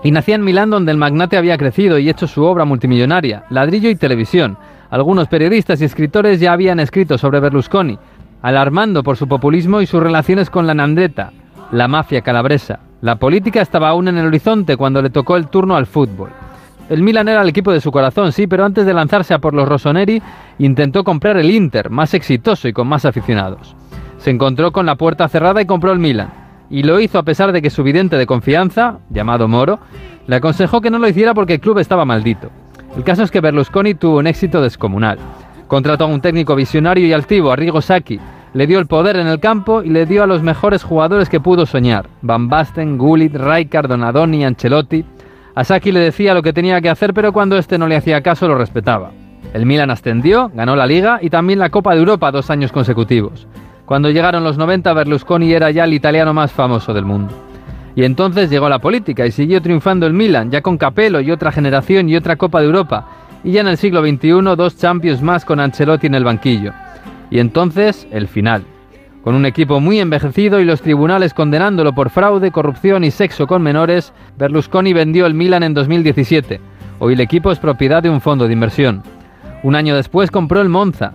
Y 0.03 0.11
nacía 0.11 0.35
en 0.35 0.43
Milán 0.43 0.69
donde 0.69 0.91
el 0.91 0.97
magnate 0.97 1.37
había 1.37 1.57
crecido 1.57 1.99
y 1.99 2.09
hecho 2.09 2.27
su 2.27 2.43
obra 2.43 2.65
multimillonaria, 2.65 3.43
ladrillo 3.49 3.89
y 3.89 3.95
televisión. 3.95 4.57
Algunos 4.89 5.27
periodistas 5.27 5.81
y 5.81 5.85
escritores 5.85 6.39
ya 6.39 6.53
habían 6.53 6.79
escrito 6.79 7.17
sobre 7.17 7.39
Berlusconi, 7.39 7.99
alarmando 8.41 9.03
por 9.03 9.15
su 9.17 9.27
populismo 9.27 9.81
y 9.81 9.85
sus 9.85 10.01
relaciones 10.01 10.49
con 10.49 10.65
la 10.65 10.73
Nandreta, 10.73 11.31
la 11.71 11.87
mafia 11.87 12.21
calabresa. 12.21 12.79
La 13.01 13.15
política 13.15 13.61
estaba 13.61 13.89
aún 13.89 14.07
en 14.07 14.17
el 14.17 14.25
horizonte 14.25 14.75
cuando 14.75 15.01
le 15.01 15.09
tocó 15.09 15.37
el 15.37 15.47
turno 15.47 15.75
al 15.75 15.85
fútbol. 15.85 16.29
El 16.89 17.03
Milan 17.03 17.29
era 17.29 17.41
el 17.41 17.49
equipo 17.49 17.71
de 17.71 17.79
su 17.79 17.91
corazón, 17.91 18.31
sí, 18.31 18.47
pero 18.47 18.65
antes 18.65 18.85
de 18.85 18.93
lanzarse 18.93 19.33
a 19.33 19.39
por 19.39 19.53
los 19.53 19.67
Rossoneri, 19.67 20.21
intentó 20.59 21.03
comprar 21.03 21.37
el 21.37 21.49
Inter, 21.49 21.89
más 21.89 22.13
exitoso 22.13 22.67
y 22.67 22.73
con 22.73 22.87
más 22.87 23.05
aficionados. 23.05 23.75
Se 24.17 24.29
encontró 24.29 24.71
con 24.71 24.85
la 24.85 24.95
puerta 24.95 25.29
cerrada 25.29 25.61
y 25.61 25.65
compró 25.65 25.91
el 25.93 25.99
Milan. 25.99 26.40
Y 26.71 26.83
lo 26.83 27.01
hizo 27.01 27.19
a 27.19 27.23
pesar 27.23 27.51
de 27.51 27.61
que 27.61 27.69
su 27.69 27.83
vidente 27.83 28.17
de 28.17 28.25
confianza, 28.25 28.99
llamado 29.09 29.49
Moro, 29.49 29.79
le 30.25 30.37
aconsejó 30.37 30.79
que 30.79 30.89
no 30.89 30.99
lo 30.99 31.07
hiciera 31.09 31.33
porque 31.33 31.55
el 31.55 31.59
club 31.59 31.79
estaba 31.79 32.05
maldito. 32.05 32.49
El 32.95 33.03
caso 33.03 33.23
es 33.23 33.29
que 33.29 33.41
Berlusconi 33.41 33.93
tuvo 33.93 34.19
un 34.19 34.27
éxito 34.27 34.61
descomunal. 34.61 35.19
Contrató 35.67 36.05
a 36.05 36.07
un 36.07 36.21
técnico 36.21 36.55
visionario 36.55 37.05
y 37.05 37.11
altivo, 37.11 37.51
Arrigo 37.51 37.81
Sacchi, 37.81 38.19
le 38.53 38.67
dio 38.67 38.79
el 38.79 38.87
poder 38.87 39.17
en 39.17 39.27
el 39.27 39.41
campo 39.41 39.83
y 39.83 39.89
le 39.89 40.05
dio 40.05 40.23
a 40.23 40.27
los 40.27 40.43
mejores 40.43 40.83
jugadores 40.83 41.27
que 41.27 41.41
pudo 41.41 41.65
soñar: 41.65 42.07
Van 42.21 42.47
Basten, 42.47 42.97
Gullit, 42.97 43.35
Rijkaard, 43.35 43.89
Donadoni, 43.89 44.45
Ancelotti. 44.45 45.03
A 45.55 45.63
Sacchi 45.65 45.91
le 45.91 45.99
decía 45.99 46.33
lo 46.33 46.41
que 46.41 46.53
tenía 46.53 46.79
que 46.79 46.89
hacer, 46.89 47.13
pero 47.13 47.33
cuando 47.33 47.57
este 47.57 47.77
no 47.77 47.87
le 47.87 47.97
hacía 47.97 48.21
caso 48.21 48.47
lo 48.47 48.57
respetaba. 48.57 49.11
El 49.53 49.65
Milan 49.65 49.91
ascendió, 49.91 50.49
ganó 50.53 50.77
la 50.77 50.85
Liga 50.85 51.19
y 51.21 51.29
también 51.29 51.59
la 51.59 51.69
Copa 51.69 51.93
de 51.93 51.99
Europa 51.99 52.31
dos 52.31 52.49
años 52.49 52.71
consecutivos. 52.71 53.45
Cuando 53.85 54.09
llegaron 54.09 54.43
los 54.43 54.57
90, 54.57 54.93
Berlusconi 54.93 55.51
era 55.51 55.71
ya 55.71 55.83
el 55.83 55.93
italiano 55.93 56.33
más 56.33 56.51
famoso 56.51 56.93
del 56.93 57.05
mundo. 57.05 57.33
Y 57.95 58.03
entonces 58.03 58.49
llegó 58.49 58.69
la 58.69 58.79
política 58.79 59.25
y 59.25 59.31
siguió 59.31 59.61
triunfando 59.61 60.07
el 60.07 60.13
Milan, 60.13 60.49
ya 60.49 60.61
con 60.61 60.77
Capello 60.77 61.19
y 61.19 61.31
otra 61.31 61.51
generación 61.51 62.07
y 62.07 62.15
otra 62.15 62.37
Copa 62.37 62.59
de 62.59 62.67
Europa. 62.67 63.07
Y 63.43 63.51
ya 63.51 63.61
en 63.61 63.67
el 63.67 63.77
siglo 63.77 64.01
XXI, 64.01 64.55
dos 64.55 64.77
Champions 64.77 65.21
más 65.21 65.43
con 65.43 65.59
Ancelotti 65.59 66.07
en 66.07 66.15
el 66.15 66.23
banquillo. 66.23 66.73
Y 67.29 67.39
entonces, 67.39 68.07
el 68.11 68.27
final. 68.27 68.63
Con 69.23 69.35
un 69.35 69.45
equipo 69.45 69.79
muy 69.79 69.99
envejecido 69.99 70.59
y 70.59 70.65
los 70.65 70.81
tribunales 70.81 71.33
condenándolo 71.33 71.93
por 71.93 72.09
fraude, 72.09 72.51
corrupción 72.51 73.03
y 73.03 73.11
sexo 73.11 73.45
con 73.45 73.61
menores, 73.61 74.13
Berlusconi 74.37 74.93
vendió 74.93 75.25
el 75.25 75.33
Milan 75.33 75.63
en 75.63 75.73
2017. 75.73 76.59
Hoy 76.99 77.13
el 77.13 77.19
equipo 77.19 77.51
es 77.51 77.59
propiedad 77.59 78.01
de 78.01 78.09
un 78.09 78.21
fondo 78.21 78.47
de 78.47 78.53
inversión. 78.53 79.03
Un 79.63 79.75
año 79.75 79.95
después 79.95 80.31
compró 80.31 80.61
el 80.61 80.69
Monza, 80.69 81.13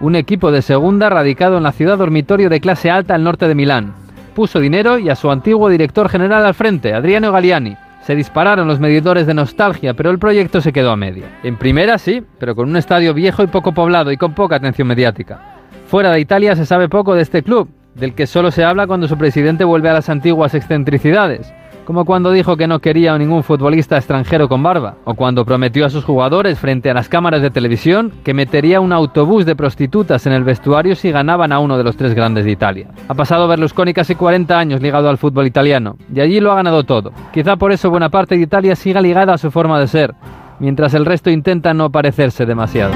un 0.00 0.14
equipo 0.14 0.52
de 0.52 0.62
segunda 0.62 1.10
radicado 1.10 1.56
en 1.56 1.64
la 1.64 1.72
ciudad 1.72 1.98
dormitorio 1.98 2.48
de 2.48 2.60
clase 2.60 2.90
alta 2.90 3.14
al 3.14 3.24
norte 3.24 3.48
de 3.48 3.54
Milán. 3.54 3.94
Puso 4.34 4.60
dinero 4.60 4.98
y 4.98 5.08
a 5.10 5.16
su 5.16 5.30
antiguo 5.30 5.68
director 5.68 6.08
general 6.08 6.46
al 6.46 6.54
frente, 6.54 6.94
Adriano 6.94 7.32
Galliani. 7.32 7.76
Se 8.02 8.14
dispararon 8.14 8.68
los 8.68 8.78
medidores 8.78 9.26
de 9.26 9.34
nostalgia, 9.34 9.94
pero 9.94 10.10
el 10.10 10.18
proyecto 10.18 10.60
se 10.60 10.72
quedó 10.72 10.92
a 10.92 10.96
media. 10.96 11.26
En 11.42 11.56
primera 11.56 11.98
sí, 11.98 12.22
pero 12.38 12.54
con 12.54 12.68
un 12.68 12.76
estadio 12.76 13.12
viejo 13.12 13.42
y 13.42 13.48
poco 13.48 13.72
poblado 13.72 14.12
y 14.12 14.16
con 14.16 14.34
poca 14.34 14.56
atención 14.56 14.88
mediática. 14.88 15.40
Fuera 15.88 16.12
de 16.12 16.20
Italia 16.20 16.54
se 16.54 16.64
sabe 16.64 16.88
poco 16.88 17.14
de 17.14 17.22
este 17.22 17.42
club, 17.42 17.68
del 17.94 18.14
que 18.14 18.26
solo 18.26 18.50
se 18.50 18.64
habla 18.64 18.86
cuando 18.86 19.08
su 19.08 19.18
presidente 19.18 19.64
vuelve 19.64 19.90
a 19.90 19.94
las 19.94 20.08
antiguas 20.08 20.54
excentricidades, 20.54 21.52
como 21.88 22.04
cuando 22.04 22.32
dijo 22.32 22.58
que 22.58 22.66
no 22.66 22.80
quería 22.80 23.14
a 23.14 23.18
ningún 23.18 23.42
futbolista 23.42 23.96
extranjero 23.96 24.46
con 24.46 24.62
barba, 24.62 24.96
o 25.06 25.14
cuando 25.14 25.46
prometió 25.46 25.86
a 25.86 25.88
sus 25.88 26.04
jugadores 26.04 26.58
frente 26.58 26.90
a 26.90 26.92
las 26.92 27.08
cámaras 27.08 27.40
de 27.40 27.50
televisión 27.50 28.12
que 28.24 28.34
metería 28.34 28.78
un 28.78 28.92
autobús 28.92 29.46
de 29.46 29.56
prostitutas 29.56 30.26
en 30.26 30.34
el 30.34 30.44
vestuario 30.44 30.94
si 30.96 31.10
ganaban 31.10 31.50
a 31.50 31.60
uno 31.60 31.78
de 31.78 31.84
los 31.84 31.96
tres 31.96 32.12
grandes 32.12 32.44
de 32.44 32.50
Italia. 32.50 32.90
Ha 33.08 33.14
pasado 33.14 33.48
Berlusconi 33.48 33.94
casi 33.94 34.16
40 34.16 34.58
años 34.58 34.82
ligado 34.82 35.08
al 35.08 35.16
fútbol 35.16 35.46
italiano, 35.46 35.96
y 36.14 36.20
allí 36.20 36.40
lo 36.40 36.52
ha 36.52 36.56
ganado 36.56 36.84
todo. 36.84 37.10
Quizá 37.32 37.56
por 37.56 37.72
eso 37.72 37.88
buena 37.88 38.10
parte 38.10 38.36
de 38.36 38.42
Italia 38.42 38.76
siga 38.76 39.00
ligada 39.00 39.32
a 39.32 39.38
su 39.38 39.50
forma 39.50 39.80
de 39.80 39.86
ser, 39.86 40.14
mientras 40.58 40.92
el 40.92 41.06
resto 41.06 41.30
intenta 41.30 41.72
no 41.72 41.90
parecerse 41.90 42.44
demasiado. 42.44 42.92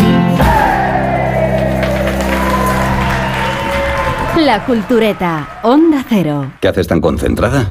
La 4.36 4.62
Cultureta, 4.66 5.48
Onda 5.62 6.04
Cero. 6.06 6.52
¿Qué 6.60 6.68
haces 6.68 6.86
tan 6.86 7.00
concentrada? 7.00 7.70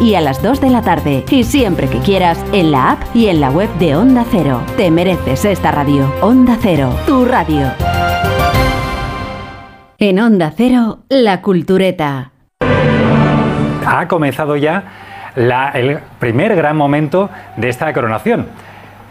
y 0.00 0.14
a 0.16 0.20
las 0.20 0.42
2 0.42 0.60
de 0.60 0.68
la 0.70 0.82
tarde. 0.82 1.24
Y 1.30 1.44
siempre 1.44 1.86
que 1.88 1.98
quieras, 1.98 2.44
en 2.52 2.72
la 2.72 2.90
app 2.92 3.02
y 3.14 3.28
en 3.28 3.40
la 3.40 3.50
web 3.50 3.68
de 3.78 3.94
Onda 3.94 4.24
Cero. 4.28 4.60
Te 4.76 4.90
mereces 4.90 5.44
esta 5.44 5.70
radio. 5.70 6.12
Onda 6.22 6.56
Cero, 6.60 6.92
tu 7.06 7.24
radio. 7.24 7.70
En 9.98 10.18
Onda 10.18 10.52
Cero, 10.56 10.98
La 11.08 11.40
Cultureta. 11.40 12.32
Ha 13.86 14.08
comenzado 14.08 14.56
ya 14.56 14.82
la- 15.36 15.68
el 15.70 15.98
primer 16.18 16.56
gran 16.56 16.76
momento 16.76 17.30
de 17.56 17.68
esta 17.68 17.92
coronación. 17.92 18.46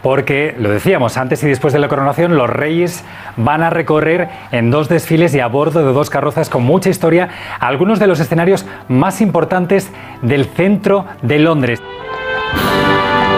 Porque, 0.04 0.54
lo 0.58 0.68
decíamos, 0.68 1.16
antes 1.16 1.42
y 1.44 1.48
después 1.48 1.72
de 1.72 1.78
la 1.78 1.88
coronación, 1.88 2.36
los 2.36 2.50
reyes 2.50 3.02
van 3.38 3.62
a 3.62 3.70
recorrer 3.70 4.28
en 4.52 4.70
dos 4.70 4.90
desfiles 4.90 5.34
y 5.34 5.40
a 5.40 5.46
bordo 5.46 5.82
de 5.82 5.94
dos 5.94 6.10
carrozas 6.10 6.50
con 6.50 6.62
mucha 6.62 6.90
historia 6.90 7.30
algunos 7.58 7.98
de 8.00 8.06
los 8.06 8.20
escenarios 8.20 8.66
más 8.88 9.22
importantes 9.22 9.90
del 10.20 10.44
centro 10.44 11.06
de 11.22 11.38
Londres. 11.38 11.82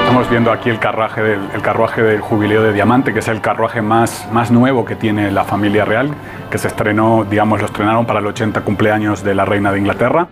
Estamos 0.00 0.28
viendo 0.28 0.50
aquí 0.50 0.68
el 0.68 0.80
carruaje 0.80 1.22
del, 1.22 1.40
el 1.54 1.62
carruaje 1.62 2.02
del 2.02 2.20
Jubileo 2.20 2.64
de 2.64 2.72
Diamante, 2.72 3.12
que 3.12 3.20
es 3.20 3.28
el 3.28 3.40
carruaje 3.40 3.80
más, 3.80 4.26
más 4.32 4.50
nuevo 4.50 4.84
que 4.84 4.96
tiene 4.96 5.30
la 5.30 5.44
familia 5.44 5.84
real, 5.84 6.10
que 6.50 6.58
se 6.58 6.66
estrenó, 6.66 7.24
digamos, 7.30 7.60
lo 7.60 7.66
estrenaron 7.66 8.06
para 8.06 8.18
el 8.18 8.26
80 8.26 8.62
cumpleaños 8.62 9.22
de 9.22 9.36
la 9.36 9.44
reina 9.44 9.70
de 9.70 9.78
Inglaterra. 9.78 10.26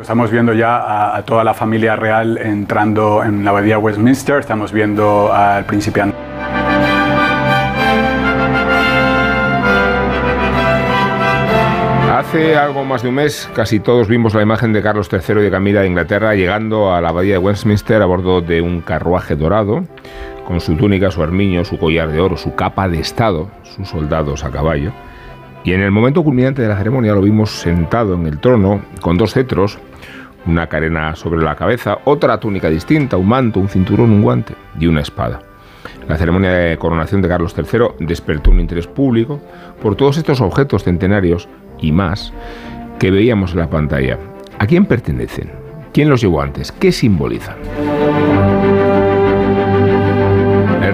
Estamos 0.00 0.30
viendo 0.30 0.52
ya 0.52 1.16
a, 1.16 1.22
toda 1.22 1.44
la 1.44 1.54
familia 1.54 1.94
real 1.94 2.36
entrando 2.38 3.22
en 3.22 3.44
la 3.44 3.50
abadía 3.50 3.78
Westminster, 3.78 4.40
estamos 4.40 4.72
viendo 4.72 5.32
al 5.32 5.64
príncipe 5.66 6.00
Andrés. 6.00 6.20
Hace 12.12 12.56
algo 12.56 12.84
más 12.84 13.02
de 13.02 13.08
un 13.08 13.14
mes, 13.14 13.48
casi 13.54 13.78
todos 13.78 14.08
vimos 14.08 14.34
la 14.34 14.42
imagen 14.42 14.72
de 14.72 14.82
Carlos 14.82 15.08
III 15.12 15.38
y 15.38 15.42
de 15.42 15.50
Camila 15.52 15.82
de 15.82 15.86
Inglaterra 15.86 16.34
llegando 16.34 16.92
a 16.92 17.00
la 17.00 17.10
abadía 17.10 17.34
de 17.34 17.38
Westminster 17.38 18.02
a 18.02 18.06
bordo 18.06 18.40
de 18.40 18.60
un 18.60 18.80
carruaje 18.80 19.36
dorado, 19.36 19.84
con 20.44 20.60
su 20.60 20.74
túnica, 20.74 21.12
su 21.12 21.22
armiño, 21.22 21.64
su 21.64 21.78
collar 21.78 22.08
de 22.08 22.20
oro, 22.20 22.36
su 22.36 22.56
capa 22.56 22.88
de 22.88 22.98
estado, 22.98 23.48
sus 23.62 23.88
soldados 23.88 24.44
a 24.44 24.50
caballo. 24.50 24.92
Y 25.64 25.72
en 25.72 25.80
el 25.80 25.90
momento 25.90 26.22
culminante 26.22 26.60
de 26.60 26.68
la 26.68 26.76
ceremonia 26.76 27.14
lo 27.14 27.22
vimos 27.22 27.50
sentado 27.50 28.14
en 28.14 28.26
el 28.26 28.38
trono, 28.38 28.82
con 29.00 29.16
dos 29.16 29.32
cetros, 29.32 29.78
una 30.46 30.68
carena 30.68 31.16
sobre 31.16 31.42
la 31.42 31.56
cabeza, 31.56 31.98
otra 32.04 32.38
túnica 32.38 32.68
distinta, 32.68 33.16
un 33.16 33.28
manto, 33.28 33.60
un 33.60 33.68
cinturón, 33.70 34.10
un 34.10 34.22
guante 34.22 34.54
y 34.78 34.86
una 34.86 35.00
espada. 35.00 35.40
La 36.06 36.16
ceremonia 36.16 36.50
de 36.50 36.76
coronación 36.76 37.22
de 37.22 37.28
Carlos 37.28 37.54
III 37.56 38.06
despertó 38.06 38.50
un 38.50 38.60
interés 38.60 38.86
público 38.86 39.40
por 39.80 39.96
todos 39.96 40.18
estos 40.18 40.42
objetos 40.42 40.84
centenarios 40.84 41.48
y 41.80 41.92
más 41.92 42.34
que 42.98 43.10
veíamos 43.10 43.52
en 43.52 43.60
la 43.60 43.70
pantalla. 43.70 44.18
¿A 44.58 44.66
quién 44.66 44.84
pertenecen? 44.84 45.50
¿Quién 45.94 46.10
los 46.10 46.20
llevó 46.20 46.42
antes? 46.42 46.72
¿Qué 46.72 46.92
simbolizan? 46.92 47.56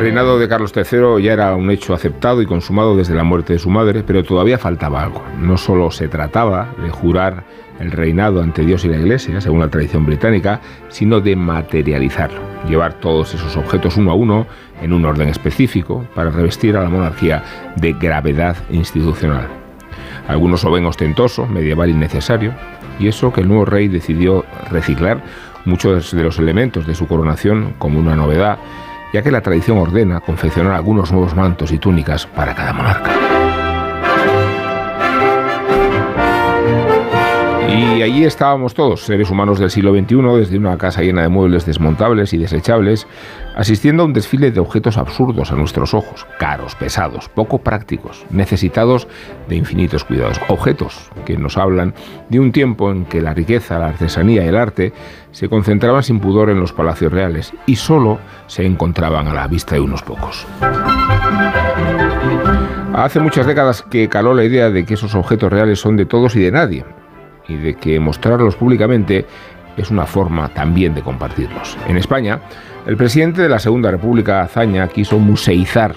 El 0.00 0.06
reinado 0.06 0.38
de 0.38 0.48
Carlos 0.48 0.72
III 0.74 1.22
ya 1.22 1.34
era 1.34 1.54
un 1.54 1.70
hecho 1.70 1.92
aceptado 1.92 2.40
y 2.40 2.46
consumado 2.46 2.96
desde 2.96 3.14
la 3.14 3.22
muerte 3.22 3.52
de 3.52 3.58
su 3.58 3.68
madre, 3.68 4.02
pero 4.02 4.24
todavía 4.24 4.56
faltaba 4.56 5.02
algo. 5.02 5.22
No 5.38 5.58
solo 5.58 5.90
se 5.90 6.08
trataba 6.08 6.70
de 6.82 6.88
jurar 6.88 7.44
el 7.78 7.90
reinado 7.90 8.40
ante 8.40 8.64
Dios 8.64 8.82
y 8.86 8.88
la 8.88 8.96
Iglesia, 8.96 9.42
según 9.42 9.60
la 9.60 9.68
tradición 9.68 10.06
británica, 10.06 10.62
sino 10.88 11.20
de 11.20 11.36
materializarlo, 11.36 12.40
llevar 12.66 12.94
todos 12.94 13.34
esos 13.34 13.58
objetos 13.58 13.98
uno 13.98 14.12
a 14.12 14.14
uno 14.14 14.46
en 14.80 14.94
un 14.94 15.04
orden 15.04 15.28
específico 15.28 16.06
para 16.14 16.30
revestir 16.30 16.78
a 16.78 16.82
la 16.82 16.88
monarquía 16.88 17.44
de 17.76 17.92
gravedad 17.92 18.56
institucional. 18.70 19.48
Algunos 20.28 20.64
lo 20.64 20.70
ven 20.70 20.86
ostentoso, 20.86 21.46
medieval 21.46 21.90
y 21.90 21.94
necesario, 21.94 22.54
y 22.98 23.08
eso 23.08 23.34
que 23.34 23.42
el 23.42 23.48
nuevo 23.48 23.66
rey 23.66 23.88
decidió 23.88 24.46
reciclar 24.70 25.22
muchos 25.66 26.12
de 26.12 26.22
los 26.22 26.38
elementos 26.38 26.86
de 26.86 26.94
su 26.94 27.06
coronación 27.06 27.74
como 27.78 27.98
una 27.98 28.16
novedad, 28.16 28.58
ya 29.12 29.22
que 29.22 29.30
la 29.30 29.40
tradición 29.40 29.78
ordena 29.78 30.20
confeccionar 30.20 30.74
algunos 30.74 31.12
nuevos 31.12 31.34
mantos 31.34 31.72
y 31.72 31.78
túnicas 31.78 32.26
para 32.26 32.54
cada 32.54 32.72
monarca. 32.72 33.29
Y 37.70 38.02
allí 38.02 38.24
estábamos 38.24 38.74
todos, 38.74 39.02
seres 39.02 39.30
humanos 39.30 39.60
del 39.60 39.70
siglo 39.70 39.92
XXI, 39.92 40.16
desde 40.38 40.58
una 40.58 40.76
casa 40.76 41.02
llena 41.02 41.22
de 41.22 41.28
muebles 41.28 41.66
desmontables 41.66 42.32
y 42.32 42.38
desechables, 42.38 43.06
asistiendo 43.54 44.02
a 44.02 44.06
un 44.06 44.12
desfile 44.12 44.50
de 44.50 44.58
objetos 44.58 44.98
absurdos 44.98 45.52
a 45.52 45.54
nuestros 45.54 45.94
ojos, 45.94 46.26
caros, 46.38 46.74
pesados, 46.74 47.28
poco 47.28 47.58
prácticos, 47.58 48.26
necesitados 48.30 49.06
de 49.48 49.56
infinitos 49.56 50.04
cuidados. 50.04 50.40
Objetos 50.48 51.10
que 51.24 51.36
nos 51.36 51.56
hablan 51.56 51.94
de 52.28 52.40
un 52.40 52.50
tiempo 52.50 52.90
en 52.90 53.04
que 53.04 53.20
la 53.20 53.34
riqueza, 53.34 53.78
la 53.78 53.88
artesanía 53.88 54.44
y 54.44 54.48
el 54.48 54.56
arte 54.56 54.92
se 55.30 55.48
concentraban 55.48 56.02
sin 56.02 56.18
pudor 56.18 56.50
en 56.50 56.58
los 56.58 56.72
palacios 56.72 57.12
reales 57.12 57.52
y 57.66 57.76
solo 57.76 58.18
se 58.46 58.66
encontraban 58.66 59.28
a 59.28 59.34
la 59.34 59.46
vista 59.46 59.76
de 59.76 59.80
unos 59.80 60.02
pocos. 60.02 60.46
Hace 62.94 63.20
muchas 63.20 63.46
décadas 63.46 63.82
que 63.82 64.08
caló 64.08 64.34
la 64.34 64.44
idea 64.44 64.70
de 64.70 64.84
que 64.84 64.94
esos 64.94 65.14
objetos 65.14 65.52
reales 65.52 65.78
son 65.78 65.96
de 65.96 66.06
todos 66.06 66.34
y 66.34 66.40
de 66.40 66.50
nadie, 66.50 66.84
y 67.50 67.56
de 67.56 67.74
que 67.74 67.98
mostrarlos 67.98 68.56
públicamente 68.56 69.26
es 69.76 69.90
una 69.90 70.06
forma 70.06 70.48
también 70.48 70.94
de 70.94 71.02
compartirlos. 71.02 71.76
En 71.88 71.96
España, 71.96 72.40
el 72.86 72.96
presidente 72.96 73.42
de 73.42 73.48
la 73.48 73.58
Segunda 73.58 73.90
República, 73.90 74.42
Azaña, 74.42 74.88
quiso 74.88 75.18
museizar 75.18 75.94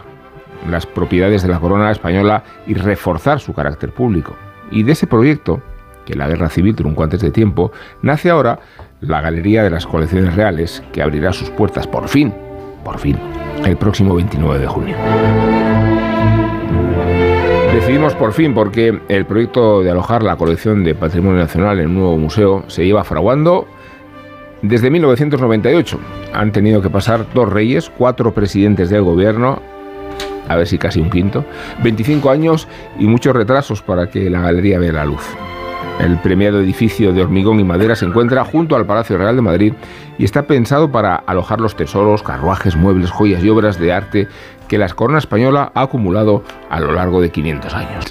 las 0.69 0.85
propiedades 0.85 1.41
de 1.43 1.49
la 1.49 1.59
corona 1.59 1.91
española 1.91 2.43
y 2.67 2.73
reforzar 2.73 3.39
su 3.39 3.53
carácter 3.53 3.91
público. 3.91 4.35
Y 4.71 4.83
de 4.83 4.93
ese 4.93 5.07
proyecto, 5.07 5.61
que 6.05 6.15
la 6.15 6.27
guerra 6.27 6.49
civil 6.49 6.75
truncó 6.75 7.03
antes 7.03 7.21
de 7.21 7.31
tiempo, 7.31 7.71
nace 8.01 8.29
ahora 8.29 8.59
la 9.01 9.21
Galería 9.21 9.63
de 9.63 9.69
las 9.69 9.85
Colecciones 9.85 10.35
Reales, 10.35 10.83
que 10.91 11.01
abrirá 11.01 11.33
sus 11.33 11.49
puertas 11.49 11.87
por 11.87 12.07
fin, 12.07 12.33
por 12.83 12.99
fin, 12.99 13.17
el 13.65 13.77
próximo 13.77 14.15
29 14.15 14.59
de 14.59 14.67
junio. 14.67 14.95
Decidimos 17.73 18.13
por 18.13 18.33
fin 18.33 18.53
porque 18.53 19.01
el 19.09 19.25
proyecto 19.25 19.81
de 19.81 19.89
alojar 19.89 20.21
la 20.21 20.35
colección 20.35 20.83
de 20.83 20.93
Patrimonio 20.93 21.39
Nacional 21.39 21.79
en 21.79 21.87
un 21.87 21.95
nuevo 21.95 22.17
museo 22.17 22.63
se 22.67 22.85
lleva 22.85 23.03
fraguando 23.03 23.67
desde 24.61 24.91
1998. 24.91 25.99
Han 26.33 26.51
tenido 26.51 26.83
que 26.83 26.91
pasar 26.91 27.25
dos 27.33 27.51
reyes, 27.51 27.89
cuatro 27.89 28.31
presidentes 28.31 28.91
del 28.91 29.01
gobierno, 29.01 29.59
a 30.47 30.55
ver 30.55 30.67
si 30.67 30.77
casi 30.77 31.01
un 31.01 31.09
quinto, 31.09 31.45
25 31.81 32.29
años 32.29 32.67
y 32.99 33.05
muchos 33.05 33.35
retrasos 33.35 33.81
para 33.81 34.07
que 34.07 34.29
la 34.29 34.41
galería 34.41 34.77
vea 34.77 34.93
la 34.93 35.05
luz. 35.05 35.27
El 35.99 36.17
premiado 36.17 36.59
edificio 36.61 37.11
de 37.11 37.23
hormigón 37.23 37.59
y 37.59 37.63
madera 37.63 37.95
se 37.95 38.05
encuentra 38.05 38.45
junto 38.45 38.75
al 38.75 38.85
Palacio 38.85 39.17
Real 39.17 39.35
de 39.35 39.41
Madrid 39.41 39.73
y 40.19 40.25
está 40.25 40.43
pensado 40.43 40.91
para 40.91 41.15
alojar 41.15 41.59
los 41.59 41.75
tesoros, 41.75 42.21
carruajes, 42.21 42.75
muebles, 42.75 43.09
joyas 43.09 43.43
y 43.43 43.49
obras 43.49 43.79
de 43.79 43.93
arte 43.93 44.27
que 44.73 44.79
la 44.79 44.89
corona 44.89 45.19
española 45.19 45.71
ha 45.75 45.83
acumulado 45.83 46.43
a 46.67 46.79
lo 46.79 46.93
largo 46.93 47.21
de 47.21 47.29
500 47.29 47.75
años. 47.75 48.05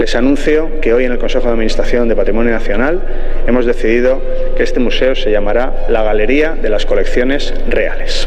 Les 0.00 0.16
anuncio 0.16 0.80
que 0.80 0.92
hoy 0.92 1.04
en 1.04 1.12
el 1.12 1.18
Consejo 1.18 1.46
de 1.46 1.52
Administración 1.52 2.08
de 2.08 2.16
Patrimonio 2.16 2.50
Nacional 2.50 3.00
hemos 3.46 3.64
decidido 3.64 4.20
que 4.56 4.64
este 4.64 4.80
museo 4.80 5.14
se 5.14 5.30
llamará 5.30 5.86
la 5.88 6.02
Galería 6.02 6.56
de 6.60 6.68
las 6.68 6.84
Colecciones 6.84 7.54
Reales. 7.68 8.26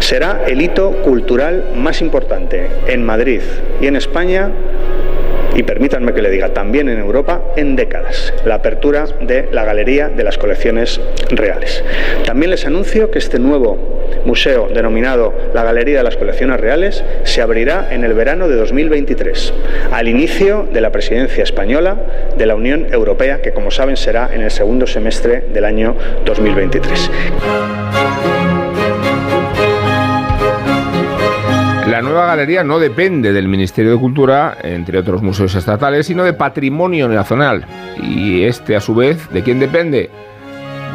Será 0.00 0.42
el 0.48 0.60
hito 0.60 0.90
cultural 1.04 1.70
más 1.76 2.00
importante 2.00 2.68
en 2.88 3.06
Madrid 3.06 3.42
y 3.80 3.86
en 3.86 3.94
España 3.94 4.50
y 5.58 5.64
permítanme 5.64 6.14
que 6.14 6.22
le 6.22 6.30
diga 6.30 6.50
también 6.50 6.88
en 6.88 7.00
Europa 7.00 7.42
en 7.56 7.74
décadas, 7.74 8.32
la 8.44 8.54
apertura 8.54 9.06
de 9.20 9.48
la 9.50 9.64
Galería 9.64 10.08
de 10.08 10.22
las 10.22 10.38
Colecciones 10.38 11.00
Reales. 11.30 11.82
También 12.24 12.52
les 12.52 12.64
anuncio 12.64 13.10
que 13.10 13.18
este 13.18 13.40
nuevo 13.40 13.98
museo 14.24 14.68
denominado 14.72 15.34
la 15.52 15.64
Galería 15.64 15.98
de 15.98 16.04
las 16.04 16.16
Colecciones 16.16 16.60
Reales 16.60 17.02
se 17.24 17.42
abrirá 17.42 17.88
en 17.90 18.04
el 18.04 18.14
verano 18.14 18.48
de 18.48 18.54
2023, 18.54 19.52
al 19.90 20.06
inicio 20.06 20.68
de 20.72 20.80
la 20.80 20.92
presidencia 20.92 21.42
española 21.42 21.96
de 22.36 22.46
la 22.46 22.54
Unión 22.54 22.86
Europea, 22.92 23.42
que 23.42 23.52
como 23.52 23.72
saben 23.72 23.96
será 23.96 24.30
en 24.32 24.42
el 24.42 24.52
segundo 24.52 24.86
semestre 24.86 25.42
del 25.52 25.64
año 25.64 25.96
2023. 26.24 27.10
La 31.98 32.02
nueva 32.02 32.26
galería 32.26 32.62
no 32.62 32.78
depende 32.78 33.32
del 33.32 33.48
Ministerio 33.48 33.90
de 33.90 33.98
Cultura, 33.98 34.56
entre 34.62 34.98
otros 34.98 35.20
museos 35.20 35.56
estatales, 35.56 36.06
sino 36.06 36.22
de 36.22 36.32
Patrimonio 36.32 37.08
Nacional. 37.08 37.66
Y 38.00 38.44
este, 38.44 38.76
a 38.76 38.80
su 38.80 38.94
vez, 38.94 39.28
¿de 39.30 39.42
quién 39.42 39.58
depende? 39.58 40.08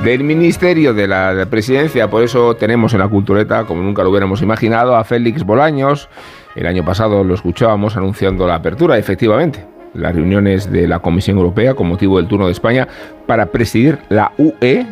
del 0.06 0.24
Ministerio 0.24 0.94
de 0.94 1.10
la 1.10 1.46
Presidencia. 1.50 2.10
Por 2.10 2.24
eso 2.24 2.56
tenemos 2.56 2.94
en 2.94 3.00
la 3.00 3.10
cultureta, 3.10 3.66
como 3.66 3.84
nunca 3.84 4.02
lo 4.02 4.12
hubiéramos 4.12 4.42
imaginado, 4.42 4.96
a 4.96 5.04
Félix 5.04 5.44
Bolaños. 5.44 6.08
El 6.56 6.68
año 6.68 6.86
pasado 6.86 7.26
lo 7.26 7.34
escuchábamos 7.34 7.98
anunciando 7.98 8.48
la 8.48 8.56
apertura, 8.56 8.98
efectivamente. 8.98 9.66
Las 9.94 10.16
reuniones 10.16 10.72
de 10.72 10.88
la 10.88 11.00
Comisión 11.00 11.36
Europea 11.36 11.74
con 11.74 11.90
motivo 11.90 12.16
del 12.16 12.30
turno 12.30 12.46
de 12.46 12.54
España 12.54 12.88
para 13.28 13.48
presidir 13.48 14.00
la 14.08 14.32
UE 14.38 14.86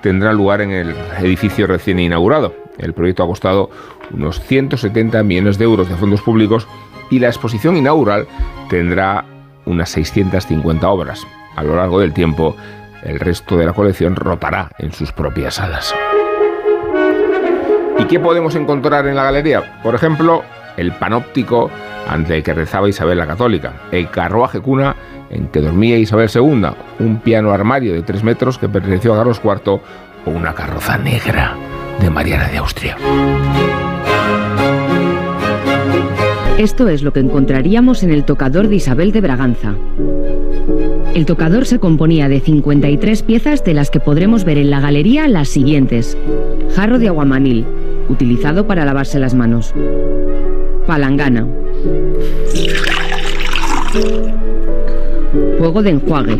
tendrán 0.00 0.36
lugar 0.36 0.60
en 0.60 0.70
el 0.70 0.94
edificio 1.18 1.66
recién 1.66 1.98
inaugurado. 1.98 2.54
El 2.78 2.92
proyecto 2.92 3.24
ha 3.24 3.26
costado 3.26 3.70
unos 4.12 4.40
170 4.40 5.22
millones 5.22 5.58
de 5.58 5.64
euros 5.64 5.88
de 5.88 5.96
fondos 5.96 6.22
públicos 6.22 6.66
y 7.10 7.18
la 7.18 7.28
exposición 7.28 7.76
inaugural 7.76 8.26
tendrá 8.68 9.24
unas 9.64 9.90
650 9.90 10.88
obras. 10.88 11.26
A 11.56 11.62
lo 11.62 11.76
largo 11.76 12.00
del 12.00 12.12
tiempo, 12.12 12.56
el 13.02 13.20
resto 13.20 13.56
de 13.56 13.66
la 13.66 13.72
colección 13.72 14.16
rotará 14.16 14.70
en 14.78 14.92
sus 14.92 15.12
propias 15.12 15.54
salas. 15.54 15.94
¿Y 17.98 18.04
qué 18.04 18.20
podemos 18.20 18.54
encontrar 18.54 19.06
en 19.06 19.16
la 19.16 19.24
galería? 19.24 19.80
Por 19.82 19.94
ejemplo, 19.94 20.42
el 20.76 20.92
panóptico 20.92 21.70
ante 22.08 22.36
el 22.36 22.42
que 22.42 22.54
rezaba 22.54 22.88
Isabel 22.88 23.18
la 23.18 23.26
Católica, 23.26 23.72
el 23.90 24.10
carruaje 24.10 24.60
cuna 24.60 24.94
en 25.30 25.48
que 25.48 25.60
dormía 25.60 25.98
Isabel 25.98 26.30
II, 26.32 26.68
un 27.00 27.20
piano 27.20 27.50
armario 27.50 27.92
de 27.94 28.02
3 28.02 28.22
metros 28.22 28.58
que 28.58 28.68
perteneció 28.68 29.14
a 29.14 29.18
Carlos 29.18 29.40
IV 29.42 29.80
o 30.26 30.30
una 30.30 30.54
carroza 30.54 30.98
negra 30.98 31.56
de 32.00 32.10
Mariana 32.10 32.48
de 32.48 32.58
Austria. 32.58 32.96
Esto 36.58 36.88
es 36.88 37.02
lo 37.02 37.12
que 37.12 37.20
encontraríamos 37.20 38.02
en 38.02 38.10
el 38.10 38.24
tocador 38.24 38.68
de 38.68 38.76
Isabel 38.76 39.12
de 39.12 39.20
Braganza. 39.20 39.74
El 41.14 41.26
tocador 41.26 41.66
se 41.66 41.78
componía 41.78 42.30
de 42.30 42.40
53 42.40 43.22
piezas 43.24 43.62
de 43.62 43.74
las 43.74 43.90
que 43.90 44.00
podremos 44.00 44.44
ver 44.44 44.56
en 44.56 44.70
la 44.70 44.80
galería 44.80 45.28
las 45.28 45.50
siguientes. 45.50 46.16
Jarro 46.74 46.98
de 46.98 47.08
aguamanil, 47.08 47.66
utilizado 48.08 48.66
para 48.66 48.86
lavarse 48.86 49.18
las 49.18 49.34
manos. 49.34 49.74
Palangana. 50.86 51.46
Juego 55.58 55.82
de 55.82 55.90
enjuague. 55.90 56.38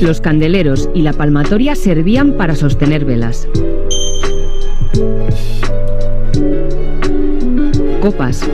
Los 0.00 0.22
candeleros 0.22 0.88
y 0.94 1.02
la 1.02 1.12
palmatoria 1.12 1.74
servían 1.74 2.32
para 2.32 2.54
sostener 2.54 3.04
velas. 3.04 3.46
Copas. 8.00 8.48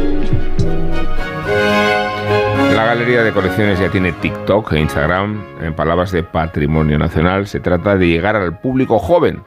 La 2.74 2.84
galería 2.84 3.22
de 3.22 3.32
colecciones 3.32 3.78
ya 3.78 3.90
tiene 3.90 4.10
TikTok 4.12 4.72
e 4.72 4.80
Instagram. 4.80 5.40
En 5.60 5.72
palabras 5.74 6.10
de 6.10 6.24
Patrimonio 6.24 6.98
Nacional, 6.98 7.46
se 7.46 7.60
trata 7.60 7.96
de 7.96 8.08
llegar 8.08 8.34
al 8.34 8.58
público 8.58 8.98
joven. 8.98 9.42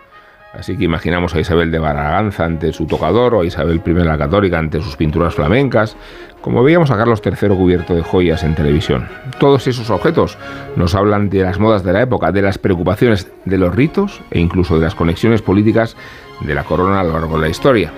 Así 0.53 0.77
que 0.77 0.85
imaginamos 0.85 1.35
a 1.35 1.39
Isabel 1.39 1.69
de 1.69 1.79
Baraganza 1.79 2.45
ante 2.45 2.71
su 2.71 2.87
tocador 2.87 3.35
o 3.35 3.41
a 3.41 3.45
Isabel 3.45 3.81
I 3.85 3.93
la 3.93 4.17
Católica 4.17 4.57
ante 4.57 4.81
sus 4.81 4.95
pinturas 4.95 5.35
flamencas, 5.35 5.95
como 6.41 6.63
veíamos 6.63 6.89
a 6.91 6.97
Carlos 6.97 7.21
III 7.23 7.49
cubierto 7.49 7.93
de 7.93 8.01
joyas 8.01 8.43
en 8.43 8.55
televisión. 8.55 9.07
Todos 9.39 9.67
esos 9.67 9.89
objetos 9.89 10.37
nos 10.75 10.95
hablan 10.95 11.29
de 11.29 11.43
las 11.43 11.59
modas 11.59 11.83
de 11.83 11.93
la 11.93 12.01
época, 12.01 12.31
de 12.31 12.41
las 12.41 12.57
preocupaciones 12.57 13.29
de 13.45 13.57
los 13.57 13.75
ritos 13.75 14.21
e 14.31 14.39
incluso 14.39 14.79
de 14.79 14.85
las 14.85 14.95
conexiones 14.95 15.41
políticas 15.41 15.95
de 16.41 16.55
la 16.55 16.63
corona 16.63 17.01
a 17.01 17.03
lo 17.03 17.13
largo 17.13 17.35
de 17.35 17.41
la 17.41 17.49
historia. 17.49 17.91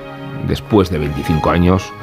Después 0.48 0.90
de 0.90 0.98
25 0.98 1.50
años, 1.50 1.94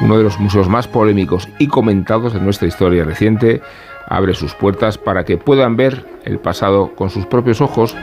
uno 0.00 0.16
de 0.16 0.24
los 0.24 0.38
museos 0.38 0.68
más 0.68 0.88
polémicos 0.88 1.48
y 1.58 1.66
comentados 1.66 2.32
de 2.32 2.40
nuestra 2.40 2.68
historia 2.68 3.04
reciente 3.04 3.60
abre 4.08 4.34
sus 4.34 4.54
puertas 4.54 4.96
para 4.96 5.24
que 5.24 5.36
puedan 5.36 5.76
ver 5.76 6.06
el 6.24 6.38
pasado 6.38 6.94
con 6.94 7.10
sus 7.10 7.26
propios 7.26 7.60
ojos 7.60 7.94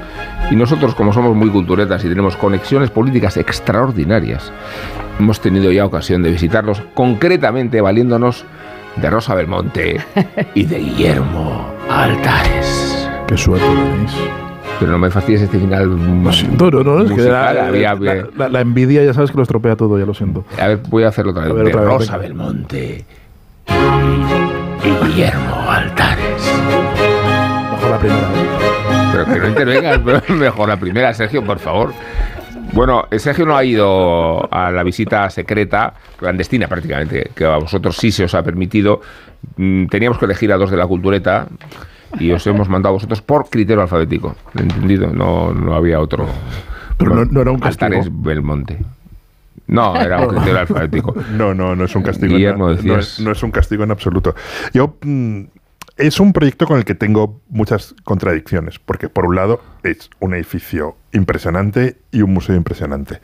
y 0.52 0.56
nosotros 0.56 0.94
como 0.94 1.14
somos 1.14 1.36
muy 1.36 1.50
culturetas 1.50 2.04
y 2.06 2.10
tenemos 2.10 2.36
conexiones 2.36 2.92
políticas 2.92 3.38
extraordinarias, 3.38 4.52
hemos 5.20 5.40
tenido 5.40 5.72
ya 5.72 5.86
ocasión 5.86 6.22
de 6.22 6.32
visitarlos 6.32 6.82
concretamente 6.94 7.82
valiéndonos 7.82 8.46
de 8.96 9.10
Rosa 9.10 9.36
Belmonte 9.36 10.00
y 10.54 10.64
de 10.64 10.80
Guillermo 10.80 11.68
Altares. 11.90 13.10
Qué 13.28 13.38
suerte. 13.38 14.45
Pero 14.80 14.92
no 14.92 14.98
me 15.00 15.10
fastidies 15.10 15.42
este 15.44 15.58
final. 15.60 16.24
Lo 16.24 16.32
siento, 16.34 16.70
no, 16.70 16.84
no, 16.84 17.02
es 17.04 17.12
que 17.12 17.22
la, 17.30 17.54
la- 17.54 18.28
la- 18.36 18.50
la 18.50 18.62
envidia 18.62 19.04
ya 19.04 19.14
sabes 19.14 19.32
que 19.32 19.38
lo 19.38 19.44
estropea 19.44 19.76
todo, 19.76 19.98
ya 19.98 20.06
lo 20.06 20.14
siento. 20.14 20.44
A 20.60 20.68
ver, 20.68 20.80
voy 20.90 21.04
a 21.04 21.08
hacerlo 21.10 21.32
otra 21.32 21.46
vez. 21.46 21.54
Ver, 21.54 21.64
de 21.66 21.70
otra 21.72 21.82
vez, 21.82 21.90
Rosa. 21.92 22.18
Belmonte 22.18 23.06
y, 23.70 25.06
Guillermo 25.08 25.56
Altares. 25.70 26.54
Mejor 27.72 27.90
la 27.90 27.98
primera. 28.00 28.28
Pero 29.14 29.26
que 29.26 29.40
no 29.40 29.48
intervengas, 29.48 30.30
mejor 30.30 30.70
la 30.70 30.78
primera, 30.78 31.14
Sergio, 31.14 31.44
por 31.44 31.60
favor. 31.60 31.94
Bueno, 32.74 33.06
eh, 33.10 33.20
Sergio 33.20 33.46
no 33.46 33.56
ha 33.56 33.64
ido 33.64 34.54
a 34.54 34.70
la 34.72 34.84
visita 34.84 35.30
secreta, 35.30 35.94
clandestina 36.18 36.68
prácticamente, 36.68 37.32
que 37.34 37.46
a 37.46 37.58
vosotros 37.58 37.96
sí 37.96 38.12
se 38.12 38.26
os 38.26 38.36
ha 38.36 38.44
permitido. 38.44 39.00
Mm, 39.56 39.86
Teníamos 39.88 40.18
que 40.20 40.26
elegir 40.26 40.52
a 40.52 40.58
dos 40.58 40.70
de 40.72 40.76
la 40.78 40.86
cultureta 40.86 41.48
y 42.20 42.32
os 42.32 42.46
hemos 42.48 42.70
mandado 42.70 42.92
a 42.92 42.94
vosotros 42.94 43.22
por 43.22 43.50
criterio 43.50 43.82
alfabético. 43.82 44.36
¿Entendido? 44.58 45.08
No, 45.14 45.54
no 45.54 45.74
había 45.76 46.00
otro. 46.00 46.28
Pero 46.98 47.14
no- 47.16 47.26
no 47.26 47.42
era 47.42 47.52
un 47.52 47.60
castigo. 47.60 47.86
Altares 47.86 48.10
Belmonte. 48.12 48.78
No, 49.68 49.96
era 50.00 50.20
un 50.22 50.28
criterio 50.36 50.60
alfabético. 50.62 51.16
No, 51.34 51.54
no, 51.54 51.76
no 51.76 51.86
es 51.86 51.96
un 51.96 52.04
castigo. 52.04 52.34
Guillermo, 52.36 52.70
no, 52.72 52.82
no 52.82 53.00
es, 53.00 53.20
no 53.20 53.32
es 53.32 53.44
un 53.44 53.52
castigo 53.52 53.84
en 53.84 53.92
absoluto. 53.92 54.36
Yo 54.74 54.96
mm, 55.02 55.42
es 55.98 56.20
un 56.20 56.34
proyecto 56.34 56.66
con 56.66 56.78
el 56.78 56.86
que 56.86 56.96
tengo 56.96 57.42
muchas 57.50 57.96
contradicciones, 58.04 58.80
porque 58.80 59.08
por 59.08 59.26
un 59.26 59.36
lado 59.36 59.62
es 59.84 60.10
un 60.20 60.34
edificio 60.34 60.98
impresionante 61.14 61.98
y 62.12 62.22
un 62.22 62.34
museo 62.34 62.56
impresionante. 62.56 63.22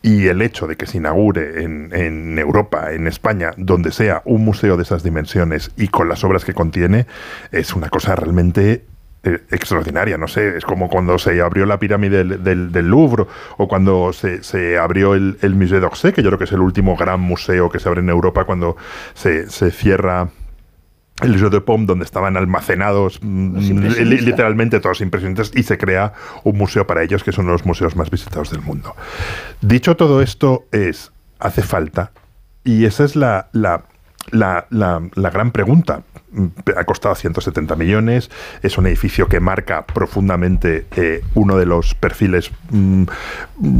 Y 0.00 0.28
el 0.28 0.40
hecho 0.40 0.66
de 0.66 0.76
que 0.76 0.86
se 0.86 0.96
inaugure 0.96 1.62
en, 1.62 2.38
Europa, 2.38 2.92
en 2.92 3.06
España, 3.06 3.50
donde 3.58 3.92
sea 3.92 4.22
un 4.24 4.44
museo 4.44 4.76
de 4.76 4.84
esas 4.84 5.02
dimensiones 5.02 5.72
y 5.76 5.88
con 5.88 6.08
las 6.08 6.24
obras 6.24 6.44
que 6.44 6.54
contiene, 6.54 7.06
es 7.52 7.74
una 7.74 7.90
cosa 7.90 8.16
realmente 8.16 8.86
eh, 9.22 9.38
extraordinaria, 9.50 10.16
no 10.16 10.28
sé, 10.28 10.56
es 10.56 10.64
como 10.64 10.88
cuando 10.88 11.18
se 11.18 11.38
abrió 11.42 11.66
la 11.66 11.78
pirámide 11.78 12.24
del, 12.24 12.88
Louvre 12.88 13.26
o 13.58 13.68
cuando 13.68 14.12
se, 14.14 14.78
abrió 14.78 15.14
el, 15.14 15.36
el 15.42 15.54
Musée 15.54 15.80
d'Orsay, 15.80 16.12
que 16.14 16.22
yo 16.22 16.30
creo 16.30 16.38
que 16.38 16.44
es 16.44 16.52
el 16.52 16.60
último 16.60 16.96
gran 16.96 17.20
museo 17.20 17.68
que 17.68 17.78
se 17.78 17.88
abre 17.88 18.00
en 18.00 18.08
Europa 18.08 18.44
cuando 18.44 18.76
se 19.14 19.70
cierra 19.70 20.30
el 21.22 21.38
Jeu 21.38 21.48
de 21.50 21.60
Paume, 21.60 21.86
donde 21.86 22.04
estaban 22.04 22.36
almacenados 22.36 23.18
mm, 23.22 23.56
impresionistas. 23.60 24.06
li- 24.06 24.20
literalmente 24.20 24.78
todos 24.80 24.98
los 24.98 25.00
impresionantes 25.00 25.50
y 25.54 25.62
se 25.62 25.78
crea 25.78 26.12
un 26.44 26.58
museo 26.58 26.86
para 26.86 27.02
ellos, 27.02 27.24
que 27.24 27.32
son 27.32 27.46
los 27.46 27.64
museos 27.64 27.96
más 27.96 28.10
visitados 28.10 28.50
del 28.50 28.60
mundo. 28.62 28.94
Dicho 29.62 29.96
todo 29.96 30.20
esto, 30.22 30.64
es, 30.72 31.12
hace 31.38 31.62
falta, 31.62 32.12
y 32.64 32.84
esa 32.84 33.04
es 33.04 33.16
la, 33.16 33.48
la, 33.52 33.84
la- 34.30 34.66
la 35.14 35.30
gran 35.30 35.52
pregunta. 35.52 36.02
Mm, 36.36 36.46
Ha 36.76 36.84
costado 36.84 37.14
170 37.14 37.74
millones, 37.76 38.30
es 38.62 38.76
un 38.78 38.86
edificio 38.86 39.26
que 39.28 39.40
marca 39.40 39.86
profundamente 39.86 40.86
eh, 40.96 41.22
uno 41.34 41.56
de 41.56 41.64
los 41.66 41.94
perfiles, 41.94 42.50
mm, 42.70 43.04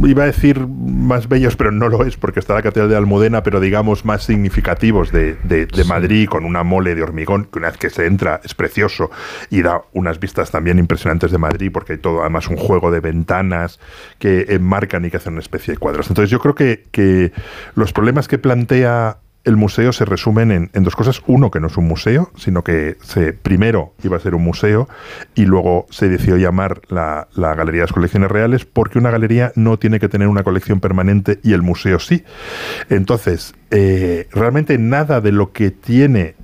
iba 0.05 0.23
a 0.23 0.25
decir 0.25 0.65
más 0.67 1.27
bellos, 1.29 1.55
pero 1.55 1.71
no 1.71 1.87
lo 1.87 2.03
es, 2.03 2.17
porque 2.17 2.39
está 2.39 2.55
la 2.55 2.61
Catedral 2.63 2.89
de 2.89 2.95
Almudena, 2.97 3.43
pero 3.43 3.59
digamos 3.59 4.05
más 4.05 4.23
significativos 4.23 5.11
de, 5.11 5.35
de- 5.43 5.67
de 5.67 5.83
Madrid, 5.83 6.27
con 6.27 6.45
una 6.45 6.63
mole 6.63 6.95
de 6.95 7.03
hormigón, 7.03 7.45
que 7.45 7.59
una 7.59 7.69
vez 7.69 7.77
que 7.77 7.89
se 7.91 8.05
entra 8.07 8.41
es 8.43 8.55
precioso 8.55 9.11
y 9.51 9.61
da 9.61 9.83
unas 9.93 10.19
vistas 10.19 10.49
también 10.49 10.79
impresionantes 10.79 11.31
de 11.31 11.37
Madrid, 11.37 11.69
porque 11.71 11.93
hay 11.93 11.99
todo 11.99 12.21
además 12.21 12.47
un 12.47 12.57
juego 12.57 12.89
de 12.89 12.99
ventanas 13.01 13.79
que 14.17 14.45
enmarcan 14.49 15.05
y 15.05 15.11
que 15.11 15.17
hacen 15.17 15.33
una 15.33 15.41
especie 15.41 15.73
de 15.75 15.77
cuadros. 15.77 16.09
Entonces 16.09 16.31
yo 16.31 16.39
creo 16.39 16.55
que, 16.55 16.85
que 16.91 17.31
los 17.75 17.93
problemas 17.93 18.27
que 18.27 18.37
plantea 18.39 19.17
el 19.47 19.55
museo 19.55 19.93
se 19.93 20.05
resumen 20.05 20.69
en, 20.71 20.83
dos 20.83 20.95
cosas. 20.95 21.21
Uno, 21.25 21.49
que 21.51 21.59
no 21.59 21.67
es 21.67 21.77
un 21.77 21.87
museo, 21.87 22.31
sino 22.35 22.63
que 22.63 22.97
primero 23.41 23.93
iba 24.03 24.17
a 24.17 24.19
ser 24.19 24.35
un 24.35 24.43
museo 24.43 24.89
y 25.35 25.45
luego 25.45 25.87
se 25.89 26.09
decidió 26.09 26.37
llamar 26.37 26.81
la, 26.89 27.27
la 27.33 27.55
Galería 27.55 27.81
de 27.81 27.85
las 27.85 27.93
Colecciones 27.93 28.29
Reales 28.29 28.65
porque 28.65 28.99
una 28.99 29.09
galería 29.09 29.53
no 29.55 29.79
tiene 29.79 29.99
que 29.99 30.09
tener 30.09 30.27
una 30.27 30.43
colección 30.43 30.79
permanente 30.81 31.39
y 31.43 31.53
el 31.53 31.61
museo 31.61 31.99
sí. 31.99 32.23
Entonces, 32.89 33.55
eh, 33.71 34.27
realmente 34.31 34.77
nada 34.77 35.21
de 35.21 35.31
lo 35.31 35.53
que 35.53 35.71
tiene 35.71 36.35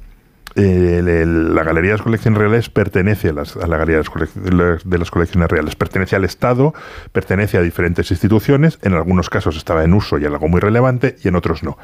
eh, 0.56 0.98
el- 1.00 1.08
el- 1.08 1.56
la 1.56 1.64
Galería 1.64 1.92
de 1.92 1.98
las 1.98 2.04
Colecciones 2.04 2.40
Reales 2.40 2.70
pertenece 2.70 3.30
a, 3.30 3.34
las- 3.34 3.58
a 3.58 3.68
la 3.68 3.78
Galería 3.78 4.02
de 4.36 4.52
las, 4.52 4.84
de 4.90 4.98
las 4.98 5.12
Colecciones 5.12 5.50
Reales. 5.50 5.76
Pertenece 5.76 6.16
al 6.16 6.24
Estado, 6.26 6.74
pertenece 7.12 7.58
a 7.58 7.62
diferentes 7.62 8.12
instituciones, 8.12 8.80
en 8.82 8.94
algunos 8.94 9.30
casos 9.30 9.56
estaba 9.58 9.84
en 9.84 9.94
uso 9.94 10.18
y 10.18 10.26
algo 10.26 10.48
muy 10.48 10.60
relevante, 10.60 11.16
y 11.24 11.28
en 11.28 11.36
otros 11.36 11.64
no. 11.64 11.78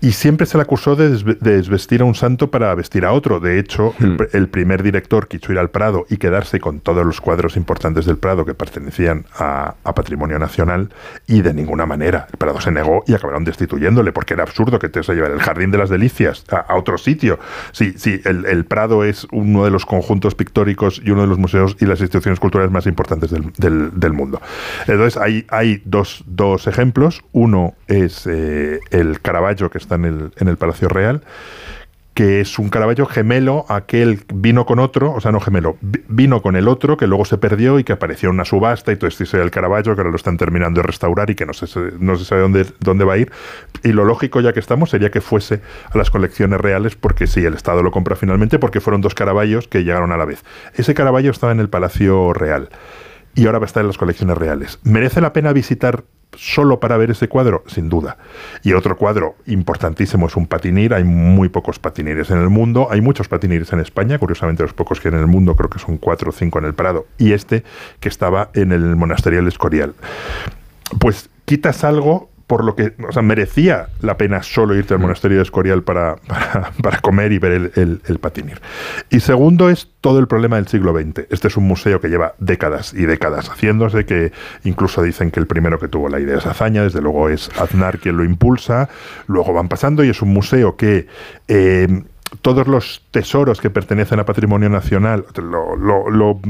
Y 0.00 0.12
siempre 0.12 0.46
se 0.46 0.58
le 0.58 0.62
acusó 0.62 0.96
de, 0.96 1.10
desve- 1.10 1.38
de 1.38 1.56
desvestir 1.56 2.02
a 2.02 2.04
un 2.04 2.14
santo 2.14 2.50
para 2.50 2.74
vestir 2.74 3.04
a 3.04 3.12
otro. 3.12 3.40
De 3.40 3.58
hecho, 3.58 3.94
el, 4.00 4.16
pr- 4.18 4.28
el 4.32 4.48
primer 4.48 4.82
director 4.82 5.28
quiso 5.28 5.52
ir 5.52 5.58
al 5.58 5.70
Prado 5.70 6.06
y 6.10 6.18
quedarse 6.18 6.60
con 6.60 6.80
todos 6.80 7.04
los 7.06 7.20
cuadros 7.20 7.56
importantes 7.56 8.04
del 8.04 8.18
Prado 8.18 8.44
que 8.44 8.54
pertenecían 8.54 9.24
a, 9.38 9.74
a 9.84 9.94
Patrimonio 9.94 10.38
Nacional, 10.38 10.90
y 11.26 11.42
de 11.42 11.54
ninguna 11.54 11.86
manera. 11.86 12.26
El 12.30 12.38
Prado 12.38 12.60
se 12.60 12.70
negó 12.70 13.04
y 13.06 13.14
acabaron 13.14 13.44
destituyéndole, 13.44 14.12
porque 14.12 14.34
era 14.34 14.42
absurdo 14.42 14.78
que 14.78 14.88
te 14.88 15.02
se 15.02 15.14
llevar 15.14 15.30
el 15.30 15.40
Jardín 15.40 15.70
de 15.70 15.78
las 15.78 15.88
Delicias 15.90 16.44
a, 16.50 16.56
a 16.56 16.76
otro 16.76 16.98
sitio. 16.98 17.38
Si 17.72 17.85
sí, 17.96 18.20
el, 18.24 18.64
Prado 18.64 19.04
es 19.04 19.26
uno 19.32 19.64
de 19.64 19.70
los 19.70 19.86
conjuntos 19.86 20.34
pictóricos 20.34 21.00
y 21.04 21.10
uno 21.10 21.22
de 21.22 21.28
los 21.28 21.38
museos 21.38 21.76
y 21.80 21.86
las 21.86 22.00
instituciones 22.00 22.40
culturales 22.40 22.72
más 22.72 22.86
importantes 22.86 23.30
del, 23.30 24.12
mundo. 24.12 24.40
Entonces, 24.86 25.16
hay, 25.16 25.46
hay 25.48 25.82
dos, 25.84 26.24
dos 26.26 26.66
ejemplos. 26.66 27.22
Uno 27.32 27.74
es 27.86 28.26
eh, 28.26 28.80
el 28.90 29.20
Caravaggio 29.20 29.70
que 29.70 29.78
está 29.78 29.96
en 29.96 30.04
el, 30.04 30.32
en 30.36 30.48
el 30.48 30.56
Palacio 30.56 30.88
Real 30.88 31.22
que 32.16 32.40
es 32.40 32.58
un 32.58 32.70
Caravaggio 32.70 33.04
gemelo, 33.04 33.66
aquel 33.68 34.22
vino 34.32 34.64
con 34.64 34.78
otro, 34.78 35.12
o 35.12 35.20
sea, 35.20 35.32
no 35.32 35.38
gemelo, 35.38 35.76
vino 35.82 36.40
con 36.40 36.56
el 36.56 36.66
otro 36.66 36.96
que 36.96 37.06
luego 37.06 37.26
se 37.26 37.36
perdió 37.36 37.78
y 37.78 37.84
que 37.84 37.92
apareció 37.92 38.30
en 38.30 38.36
una 38.36 38.46
subasta 38.46 38.90
y 38.90 38.96
todo 38.96 39.06
esto 39.06 39.24
es 39.24 39.34
el 39.34 39.50
Caravaggio 39.50 39.94
que 39.94 40.00
ahora 40.00 40.12
lo 40.12 40.16
están 40.16 40.38
terminando 40.38 40.80
de 40.80 40.86
restaurar 40.86 41.28
y 41.28 41.34
que 41.34 41.44
no 41.44 41.52
se, 41.52 41.66
no 42.00 42.16
se 42.16 42.24
sabe 42.24 42.40
dónde, 42.40 42.64
dónde 42.80 43.04
va 43.04 43.12
a 43.12 43.18
ir. 43.18 43.30
Y 43.82 43.92
lo 43.92 44.06
lógico, 44.06 44.40
ya 44.40 44.54
que 44.54 44.60
estamos, 44.60 44.88
sería 44.88 45.10
que 45.10 45.20
fuese 45.20 45.60
a 45.92 45.98
las 45.98 46.10
colecciones 46.10 46.58
reales 46.58 46.96
porque 46.96 47.26
sí, 47.26 47.44
el 47.44 47.52
Estado 47.52 47.82
lo 47.82 47.90
compra 47.90 48.16
finalmente 48.16 48.58
porque 48.58 48.80
fueron 48.80 49.02
dos 49.02 49.14
Caravallos 49.14 49.68
que 49.68 49.84
llegaron 49.84 50.10
a 50.10 50.16
la 50.16 50.24
vez. 50.24 50.42
Ese 50.74 50.94
Caravaggio 50.94 51.32
estaba 51.32 51.52
en 51.52 51.60
el 51.60 51.68
Palacio 51.68 52.32
Real 52.32 52.70
y 53.36 53.46
ahora 53.46 53.58
va 53.58 53.66
a 53.66 53.68
estar 53.68 53.82
en 53.82 53.86
las 53.86 53.98
colecciones 53.98 54.36
reales. 54.36 54.80
¿Merece 54.82 55.20
la 55.20 55.32
pena 55.32 55.52
visitar 55.52 56.04
solo 56.34 56.80
para 56.80 56.96
ver 56.96 57.10
ese 57.10 57.28
cuadro? 57.28 57.62
Sin 57.66 57.88
duda. 57.88 58.16
Y 58.62 58.72
otro 58.72 58.96
cuadro 58.96 59.36
importantísimo 59.46 60.26
es 60.26 60.36
un 60.36 60.46
patinir. 60.46 60.94
Hay 60.94 61.04
muy 61.04 61.50
pocos 61.50 61.78
patinires 61.78 62.30
en 62.30 62.38
el 62.38 62.48
mundo. 62.48 62.88
Hay 62.90 63.02
muchos 63.02 63.28
patinires 63.28 63.72
en 63.74 63.80
España. 63.80 64.18
Curiosamente, 64.18 64.62
los 64.62 64.72
pocos 64.72 65.00
que 65.00 65.08
hay 65.08 65.14
en 65.14 65.20
el 65.20 65.26
mundo 65.26 65.54
creo 65.54 65.68
que 65.68 65.78
son 65.78 65.98
cuatro 65.98 66.30
o 66.30 66.32
cinco 66.32 66.58
en 66.58 66.64
el 66.64 66.74
Prado. 66.74 67.06
Y 67.18 67.32
este 67.32 67.62
que 68.00 68.08
estaba 68.08 68.50
en 68.54 68.72
el 68.72 68.96
monasterio 68.96 69.38
del 69.38 69.48
Escorial. 69.48 69.94
Pues 70.98 71.28
quitas 71.44 71.84
algo 71.84 72.30
por 72.46 72.64
lo 72.64 72.76
que, 72.76 72.94
o 73.06 73.12
sea, 73.12 73.22
merecía 73.22 73.88
la 74.00 74.16
pena 74.16 74.42
solo 74.42 74.74
irte 74.76 74.94
al 74.94 75.00
monasterio 75.00 75.38
de 75.38 75.42
Escorial 75.42 75.82
para, 75.82 76.16
para, 76.26 76.72
para 76.82 76.98
comer 77.00 77.32
y 77.32 77.38
ver 77.38 77.52
el, 77.52 77.72
el, 77.74 78.00
el, 78.06 78.18
patinir. 78.18 78.60
Y 79.10 79.20
segundo 79.20 79.68
es 79.68 79.90
todo 80.00 80.20
el 80.20 80.28
problema 80.28 80.56
del 80.56 80.68
siglo 80.68 80.92
XX. 80.92 81.26
Este 81.30 81.48
es 81.48 81.56
un 81.56 81.64
museo 81.64 82.00
que 82.00 82.08
lleva 82.08 82.34
décadas 82.38 82.94
y 82.94 83.06
décadas 83.06 83.48
haciéndose, 83.48 84.06
que 84.06 84.32
incluso 84.64 85.02
dicen 85.02 85.30
que 85.30 85.40
el 85.40 85.46
primero 85.46 85.78
que 85.78 85.88
tuvo 85.88 86.08
la 86.08 86.20
idea 86.20 86.38
es 86.38 86.46
Azaña, 86.46 86.82
desde 86.82 87.00
luego 87.00 87.28
es 87.28 87.50
Aznar 87.58 87.98
quien 87.98 88.16
lo 88.16 88.24
impulsa, 88.24 88.88
luego 89.26 89.52
van 89.52 89.68
pasando 89.68 90.04
y 90.04 90.10
es 90.10 90.22
un 90.22 90.32
museo 90.32 90.76
que... 90.76 91.06
Eh, 91.48 92.04
todos 92.42 92.66
los 92.66 93.02
tesoros 93.10 93.60
que 93.60 93.70
pertenecen 93.70 94.20
a 94.20 94.24
patrimonio 94.24 94.68
nacional, 94.68 95.24
lo, 95.36 96.40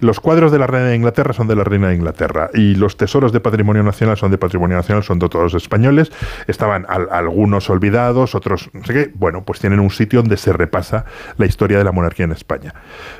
los 0.00 0.20
cuadros 0.20 0.52
de 0.52 0.58
la 0.58 0.66
reina 0.66 0.88
de 0.88 0.96
Inglaterra 0.96 1.32
son 1.32 1.48
de 1.48 1.56
la 1.56 1.64
reina 1.64 1.88
de 1.88 1.94
Inglaterra 1.94 2.50
y 2.54 2.74
los 2.74 2.96
tesoros 2.96 3.32
de 3.32 3.40
patrimonio 3.40 3.82
nacional 3.82 4.16
son 4.16 4.30
de 4.30 4.38
patrimonio 4.38 4.76
nacional, 4.76 5.02
son 5.02 5.18
de 5.18 5.28
todos 5.28 5.54
españoles, 5.54 6.12
estaban 6.46 6.86
al, 6.88 7.08
algunos 7.10 7.70
olvidados, 7.70 8.34
otros 8.34 8.70
no 8.72 8.84
sé 8.84 8.92
qué, 8.92 9.10
bueno, 9.14 9.42
pues 9.44 9.60
tienen 9.60 9.80
un 9.80 9.90
sitio 9.90 10.20
donde 10.20 10.36
se 10.36 10.52
repasa 10.52 11.04
la 11.36 11.46
historia 11.46 11.78
de 11.78 11.84
la 11.84 11.92
monarquía 11.92 12.24
en 12.24 12.32
España. 12.32 12.74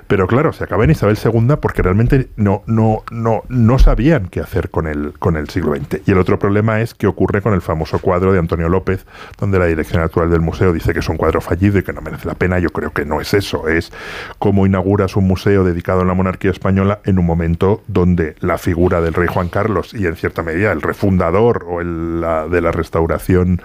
Pero 0.07 0.27
claro, 0.27 0.53
se 0.53 0.65
acaba 0.65 0.85
en 0.85 0.91
Isabel 0.91 1.19
II 1.23 1.57
porque 1.61 1.83
realmente 1.83 2.29
no, 2.37 2.63
no, 2.67 3.03
no, 3.11 3.43
no 3.49 3.79
sabían 3.79 4.29
qué 4.29 4.41
hacer 4.41 4.71
con 4.71 4.87
el, 4.87 5.15
con 5.19 5.37
el 5.37 5.49
siglo 5.49 5.75
XX. 5.75 6.07
Y 6.07 6.13
el 6.13 6.19
otro 6.19 6.39
problema 6.39 6.81
es 6.81 6.95
que 6.95 7.07
ocurre 7.07 7.43
con 7.43 7.55
el 7.55 7.63
famoso 7.63 7.99
cuadro 7.99 8.33
de 8.33 8.39
Antonio 8.39 8.69
López, 8.69 9.07
donde 9.39 9.59
la 9.59 9.67
dirección 9.67 10.03
actual 10.03 10.31
del 10.31 10.41
museo 10.41 10.73
dice 10.73 10.93
que 10.93 11.01
es 11.01 11.09
un 11.09 11.17
cuadro 11.17 11.41
fallido 11.41 11.79
y 11.79 11.83
que 11.83 11.93
no 11.97 12.03
merece 12.03 12.29
la 12.29 12.35
pena. 12.35 12.59
Yo 12.61 12.71
creo 12.71 12.93
que 12.93 13.05
no 13.05 13.21
es 13.21 13.35
eso, 13.35 13.69
es 13.69 13.93
cómo 14.39 14.67
inauguras 14.67 15.17
un 15.17 15.27
museo 15.27 15.65
dedicado 15.65 16.03
a 16.03 16.05
la 16.05 16.15
monarquía 16.15 16.53
española 16.53 17.01
en 17.05 17.19
un 17.19 17.27
momento 17.27 17.83
donde 17.89 18.37
la 18.41 18.59
figura 18.59 19.01
del 19.01 19.15
rey 19.15 19.27
Juan 19.29 19.49
Carlos 19.49 19.93
y 19.95 20.07
en 20.07 20.15
cierta 20.15 20.43
medida 20.43 20.71
el 20.73 20.83
refundador 20.83 21.67
o 21.69 21.81
el 21.81 21.97
la, 22.21 22.49
de 22.49 22.61
la 22.61 22.73
restauración 22.73 23.61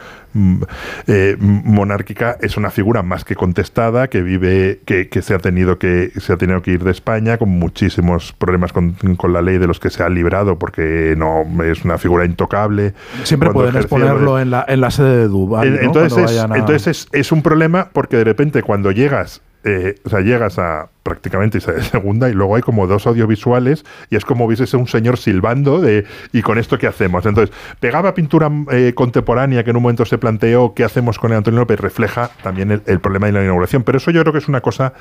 eh, 1.07 1.35
monárquica 1.39 2.37
es 2.39 2.55
una 2.55 2.71
figura 2.71 3.03
más 3.03 3.25
que 3.25 3.35
contestada 3.35 4.07
que 4.07 4.21
vive 4.21 4.79
que, 4.85 5.09
que, 5.09 5.21
se 5.21 5.33
ha 5.33 5.39
tenido 5.39 5.77
que 5.77 6.11
se 6.17 6.31
ha 6.31 6.37
tenido 6.37 6.61
que 6.61 6.71
ir 6.71 6.83
de 6.83 6.91
España 6.91 7.37
con 7.37 7.49
muchísimos 7.49 8.31
problemas 8.31 8.71
con, 8.71 8.93
con, 9.17 9.33
la 9.33 9.41
ley 9.41 9.57
de 9.57 9.67
los 9.67 9.79
que 9.79 9.89
se 9.89 10.03
ha 10.03 10.09
librado 10.09 10.57
porque 10.57 11.15
no 11.17 11.43
es 11.63 11.83
una 11.83 11.97
figura 11.97 12.25
intocable 12.25 12.93
siempre 13.23 13.49
pueden 13.51 13.75
exponerlo 13.75 14.39
en, 14.39 14.51
la, 14.51 14.63
en 14.67 14.79
la 14.79 14.89
sede 14.89 15.17
de 15.17 15.27
Dubái 15.27 15.69
¿no? 15.69 15.79
entonces, 15.81 16.31
es, 16.31 16.39
a... 16.39 16.45
entonces 16.57 16.87
es, 16.87 17.07
es 17.11 17.31
un 17.33 17.41
problema 17.41 17.89
porque 17.91 18.10
de 18.17 18.23
repente 18.23 18.63
cuando 18.63 18.91
llegas 18.91 19.41
eh, 19.63 19.95
o 20.03 20.09
sea, 20.09 20.21
llegas 20.21 20.57
a 20.57 20.89
prácticamente 21.03 21.57
Isabel 21.57 21.84
segunda 21.91 22.30
y 22.30 22.34
luego 22.34 22.56
hay 22.56 22.61
como 22.61 22.88
dos 22.88 23.07
audiovisuales 23.07 23.86
y 24.10 24.15
es 24.15 24.26
como 24.26 24.48
vieses 24.48 24.73
un 24.73 24.88
señor 24.88 25.18
silbando 25.18 25.82
de 25.82 26.06
¿y 26.32 26.41
con 26.41 26.57
esto 26.57 26.78
qué 26.78 26.88
hacemos? 26.88 27.26
Entonces, 27.26 27.56
pegaba 27.80 28.14
pintura 28.14 28.52
eh, 28.72 28.94
contemporánea 28.95 29.64
que 29.64 29.72
en 29.72 29.78
un 29.78 29.84
momento 29.84 30.06
se 30.06 30.18
planteó 30.18 30.73
qué 30.73 30.84
hacemos 30.84 31.18
con 31.19 31.32
el 31.32 31.38
Antonio 31.38 31.60
López, 31.61 31.80
refleja 31.80 32.32
también 32.44 32.72
el, 32.72 32.82
el, 32.86 32.99
problema 32.99 33.28
de 33.28 33.34
la 33.34 33.44
inauguración, 33.44 33.84
pero 33.84 33.98
eso 33.98 34.11
yo 34.11 34.22
creo 34.22 34.34
que 34.34 34.40
es 34.40 34.48
una 34.48 34.61
cosa 34.61 34.94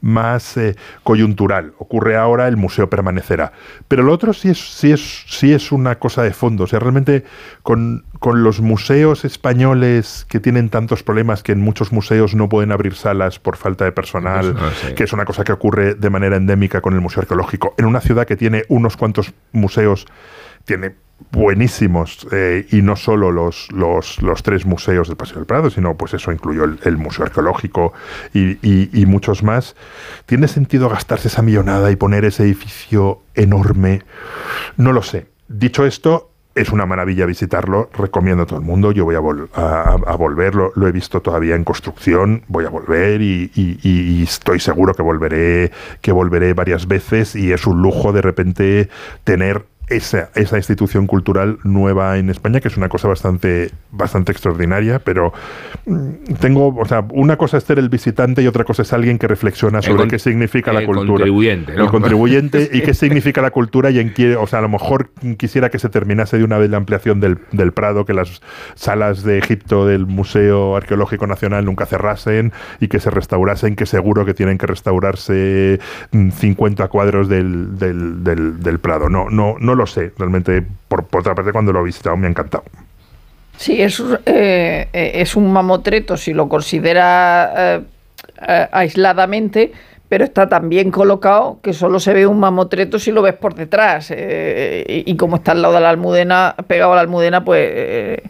más 0.00 0.56
eh, 0.56 0.76
coyuntural. 1.02 1.72
Ocurre 1.78 2.16
ahora, 2.16 2.48
el 2.48 2.56
museo 2.56 2.88
permanecerá. 2.88 3.52
Pero 3.88 4.02
lo 4.02 4.12
otro 4.12 4.32
sí 4.32 4.50
es, 4.50 4.58
sí 4.58 4.92
es, 4.92 5.24
sí 5.26 5.52
es 5.52 5.72
una 5.72 5.98
cosa 5.98 6.22
de 6.22 6.32
fondo. 6.32 6.64
O 6.64 6.66
sea, 6.66 6.78
realmente 6.78 7.24
con, 7.62 8.04
con 8.18 8.42
los 8.42 8.60
museos 8.60 9.24
españoles 9.24 10.26
que 10.28 10.40
tienen 10.40 10.68
tantos 10.68 11.02
problemas 11.02 11.42
que 11.42 11.52
en 11.52 11.60
muchos 11.60 11.92
museos 11.92 12.34
no 12.34 12.48
pueden 12.48 12.72
abrir 12.72 12.94
salas 12.94 13.38
por 13.38 13.56
falta 13.56 13.84
de 13.84 13.92
personal, 13.92 14.56
sí. 14.80 14.94
que 14.94 15.04
es 15.04 15.12
una 15.12 15.24
cosa 15.24 15.44
que 15.48 15.52
ocurre 15.54 15.94
de 15.94 16.10
manera 16.10 16.36
endémica 16.36 16.82
con 16.82 16.92
el 16.92 17.00
Museo 17.00 17.22
Arqueológico. 17.22 17.74
En 17.78 17.86
una 17.86 18.02
ciudad 18.02 18.26
que 18.26 18.36
tiene 18.36 18.64
unos 18.68 18.98
cuantos 18.98 19.32
museos, 19.52 20.06
tiene 20.66 20.94
buenísimos, 21.30 22.26
eh, 22.32 22.66
y 22.70 22.82
no 22.82 22.96
solo 22.96 23.32
los, 23.32 23.72
los, 23.72 24.20
los, 24.20 24.42
tres 24.42 24.66
museos 24.66 25.08
del 25.08 25.16
Paseo 25.16 25.36
del 25.36 25.46
Prado, 25.46 25.70
sino 25.70 25.96
pues 25.96 26.12
eso 26.12 26.32
incluyó 26.32 26.64
el, 26.64 26.96
Museo 26.98 27.24
Arqueológico 27.24 27.94
y, 28.34 29.06
muchos 29.06 29.42
más. 29.42 29.74
¿Tiene 30.26 30.48
sentido 30.48 30.90
gastarse 30.90 31.28
esa 31.28 31.40
millonada 31.40 31.90
y 31.90 31.96
poner 31.96 32.26
ese 32.26 32.42
edificio 32.42 33.22
enorme? 33.34 34.02
No 34.76 34.92
lo 34.92 35.02
sé. 35.02 35.28
Dicho 35.48 35.86
esto, 35.86 36.30
es 36.58 36.70
una 36.70 36.86
maravilla 36.86 37.24
visitarlo, 37.26 37.88
recomiendo 37.96 38.42
a 38.42 38.46
todo 38.46 38.58
el 38.58 38.64
mundo, 38.64 38.92
yo 38.92 39.04
voy 39.04 39.14
a, 39.14 39.20
vol 39.20 39.48
a, 39.54 39.96
lo, 40.74 40.86
he 40.86 40.92
visto 40.92 41.20
todavía 41.20 41.54
en 41.54 41.64
construcción, 41.64 42.42
voy 42.48 42.64
a 42.64 42.70
volver 42.70 43.22
y, 43.22 43.50
y, 43.54 43.78
y, 43.82 44.22
estoy 44.22 44.60
seguro 44.60 44.94
que 44.94 45.02
volveré, 45.02 45.70
que 46.00 46.12
volveré 46.12 46.54
varias 46.54 46.88
veces 46.88 47.36
y 47.36 47.52
es 47.52 47.66
un 47.66 47.80
lujo 47.80 48.12
de 48.12 48.22
repente 48.22 48.88
tener 49.24 49.64
esa, 49.90 50.30
esa 50.34 50.56
institución 50.56 51.06
cultural 51.06 51.58
nueva 51.64 52.18
en 52.18 52.30
España, 52.30 52.60
que 52.60 52.68
es 52.68 52.76
una 52.76 52.88
cosa 52.88 53.08
bastante, 53.08 53.70
bastante 53.90 54.32
extraordinaria, 54.32 54.98
pero 54.98 55.32
mm, 55.86 56.34
tengo, 56.40 56.68
o 56.68 56.84
sea, 56.84 57.04
una 57.12 57.36
cosa 57.36 57.58
es 57.58 57.64
ser 57.64 57.78
el 57.78 57.88
visitante 57.88 58.42
y 58.42 58.46
otra 58.46 58.64
cosa 58.64 58.82
es 58.82 58.92
alguien 58.92 59.18
que 59.18 59.28
reflexiona 59.28 59.82
sobre 59.82 60.08
qué 60.08 60.18
significa 60.18 60.72
la 60.72 60.84
cultura. 60.84 61.08
Contribuyente, 61.08 61.74
¿no? 61.74 61.84
El 61.84 61.90
contribuyente 61.90 62.68
y 62.72 62.82
qué 62.82 62.94
significa 62.94 63.40
la 63.40 63.50
cultura 63.50 63.90
y 63.90 63.98
en 63.98 64.12
qué, 64.12 64.36
o 64.36 64.46
sea, 64.46 64.58
a 64.58 64.62
lo 64.62 64.68
mejor 64.68 65.10
quisiera 65.36 65.70
que 65.70 65.78
se 65.78 65.88
terminase 65.88 66.38
de 66.38 66.44
una 66.44 66.58
vez 66.58 66.70
la 66.70 66.76
ampliación 66.76 67.20
del, 67.20 67.38
del 67.52 67.72
Prado, 67.72 68.04
que 68.04 68.14
las 68.14 68.42
salas 68.74 69.22
de 69.22 69.38
Egipto 69.38 69.86
del 69.86 70.06
Museo 70.06 70.76
Arqueológico 70.76 71.26
Nacional 71.26 71.64
nunca 71.64 71.86
cerrasen 71.86 72.52
y 72.80 72.88
que 72.88 73.00
se 73.00 73.10
restaurasen, 73.10 73.76
que 73.76 73.86
seguro 73.86 74.24
que 74.24 74.34
tienen 74.34 74.58
que 74.58 74.66
restaurarse 74.66 75.80
50 76.12 76.84
mm, 76.84 76.88
cuadros 76.88 77.28
del, 77.28 77.78
del, 77.78 78.22
del, 78.24 78.60
del 78.60 78.78
Prado. 78.78 79.08
No, 79.08 79.30
no, 79.30 79.56
no 79.58 79.74
lo 79.78 79.86
sé, 79.86 80.12
realmente 80.18 80.62
por, 80.88 81.06
otra 81.12 81.34
parte 81.34 81.52
cuando 81.52 81.72
lo 81.72 81.80
he 81.80 81.84
visitado 81.84 82.16
me 82.16 82.26
ha 82.26 82.30
encantado. 82.30 82.64
Sí, 83.56 83.80
es, 83.80 84.02
eh, 84.26 84.88
es 84.92 85.34
un 85.34 85.52
mamotreto 85.52 86.16
si 86.16 86.32
lo 86.32 86.48
considera 86.48 87.52
eh, 87.56 87.80
eh, 88.46 88.68
aisladamente, 88.70 89.72
pero 90.08 90.24
está 90.24 90.48
tan 90.48 90.68
bien 90.68 90.90
colocado 90.90 91.58
que 91.62 91.72
solo 91.72 91.98
se 91.98 92.12
ve 92.12 92.26
un 92.26 92.38
mamotreto 92.38 92.98
si 92.98 93.10
lo 93.10 93.22
ves 93.22 93.34
por 93.34 93.54
detrás. 93.54 94.10
y, 94.10 94.14
y, 95.10 95.16
como 95.16 95.36
está 95.36 95.52
al 95.52 95.62
lado 95.62 95.74
de 95.74 95.80
la 95.80 95.90
almudena, 95.90 96.54
pegado 96.66 96.92
a 96.92 96.96
la 96.96 97.00
almudena, 97.02 97.44
pues 97.44 98.20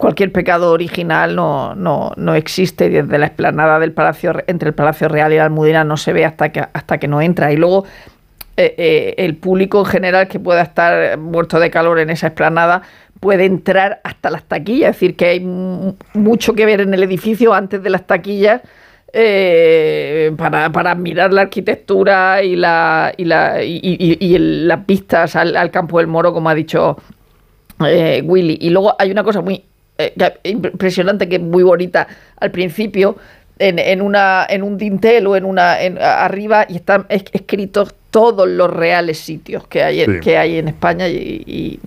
cualquier 0.00 0.32
pecado 0.32 0.72
original 0.72 1.36
no, 1.36 1.74
no, 1.76 2.12
no 2.16 2.34
existe 2.34 2.88
desde 2.88 3.18
la 3.18 3.26
explanada 3.26 3.78
del 3.78 3.92
palacio 3.92 4.32
entre 4.46 4.70
el 4.70 4.74
Palacio 4.74 5.08
Real 5.08 5.32
y 5.32 5.36
la 5.36 5.44
Almudena 5.44 5.84
no 5.84 5.96
se 5.96 6.12
ve 6.12 6.24
hasta 6.24 6.50
que 6.50 6.60
hasta 6.72 6.98
que 6.98 7.06
no 7.06 7.20
entra 7.20 7.52
y 7.52 7.56
luego 7.56 7.84
eh, 8.62 8.74
eh, 8.76 9.14
el 9.16 9.36
público 9.36 9.78
en 9.78 9.86
general 9.86 10.28
que 10.28 10.38
pueda 10.38 10.60
estar 10.60 11.16
muerto 11.16 11.58
de 11.58 11.70
calor 11.70 11.98
en 11.98 12.10
esa 12.10 12.26
explanada 12.26 12.82
puede 13.18 13.46
entrar 13.46 14.02
hasta 14.04 14.28
las 14.28 14.44
taquillas, 14.44 14.90
es 14.90 14.96
decir, 14.96 15.16
que 15.16 15.24
hay 15.28 15.40
mucho 15.40 16.52
que 16.52 16.66
ver 16.66 16.82
en 16.82 16.92
el 16.92 17.02
edificio 17.02 17.54
antes 17.54 17.82
de 17.82 17.88
las 17.88 18.06
taquillas 18.06 18.60
eh, 19.14 20.30
para, 20.36 20.70
para 20.70 20.90
admirar 20.90 21.32
la 21.32 21.40
arquitectura 21.40 22.42
y, 22.42 22.54
la, 22.54 23.14
y, 23.16 23.24
la, 23.24 23.62
y, 23.64 24.34
el, 24.34 24.68
las 24.68 24.86
vistas 24.86 25.36
al, 25.36 25.70
campo 25.70 25.96
del 25.96 26.06
Moro, 26.06 26.34
como 26.34 26.50
ha 26.50 26.54
dicho 26.54 26.98
Willy. 27.78 28.58
Y 28.60 28.68
luego 28.68 28.94
hay 28.98 29.10
una 29.10 29.24
cosa 29.24 29.40
muy 29.40 29.64
impresionante 30.42 31.30
que 31.30 31.36
es 31.36 31.42
muy 31.42 31.62
bonita 31.62 32.06
al 32.38 32.50
principio, 32.50 33.16
en, 33.60 33.78
en, 33.78 34.02
una, 34.02 34.46
en 34.48 34.62
un 34.62 34.76
dintel 34.76 35.26
o 35.26 35.36
en 35.36 35.44
una 35.44 35.80
en, 35.80 35.98
arriba 35.98 36.66
y 36.68 36.76
están 36.76 37.06
escritos 37.08 37.94
todos 38.10 38.48
los 38.48 38.68
reales 38.68 39.18
sitios 39.18 39.68
que 39.68 39.84
hay, 39.84 40.04
sí. 40.04 40.20
que 40.20 40.36
hay 40.36 40.58
en 40.58 40.68
España 40.68 41.06
y, 41.08 41.44
y 41.46 41.80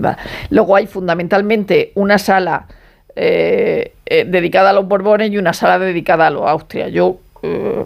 luego 0.49 0.75
hay 0.75 0.87
fundamentalmente 0.87 1.91
una 1.95 2.17
sala 2.17 2.67
eh, 3.15 3.93
eh, 4.05 4.25
dedicada 4.25 4.69
a 4.71 4.73
los 4.73 4.87
Borbones 4.87 5.31
y 5.31 5.37
una 5.37 5.53
sala 5.53 5.79
dedicada 5.79 6.27
a 6.27 6.29
los 6.29 6.47
Austria. 6.47 6.87
Yo 6.89 7.17
eh, 7.41 7.85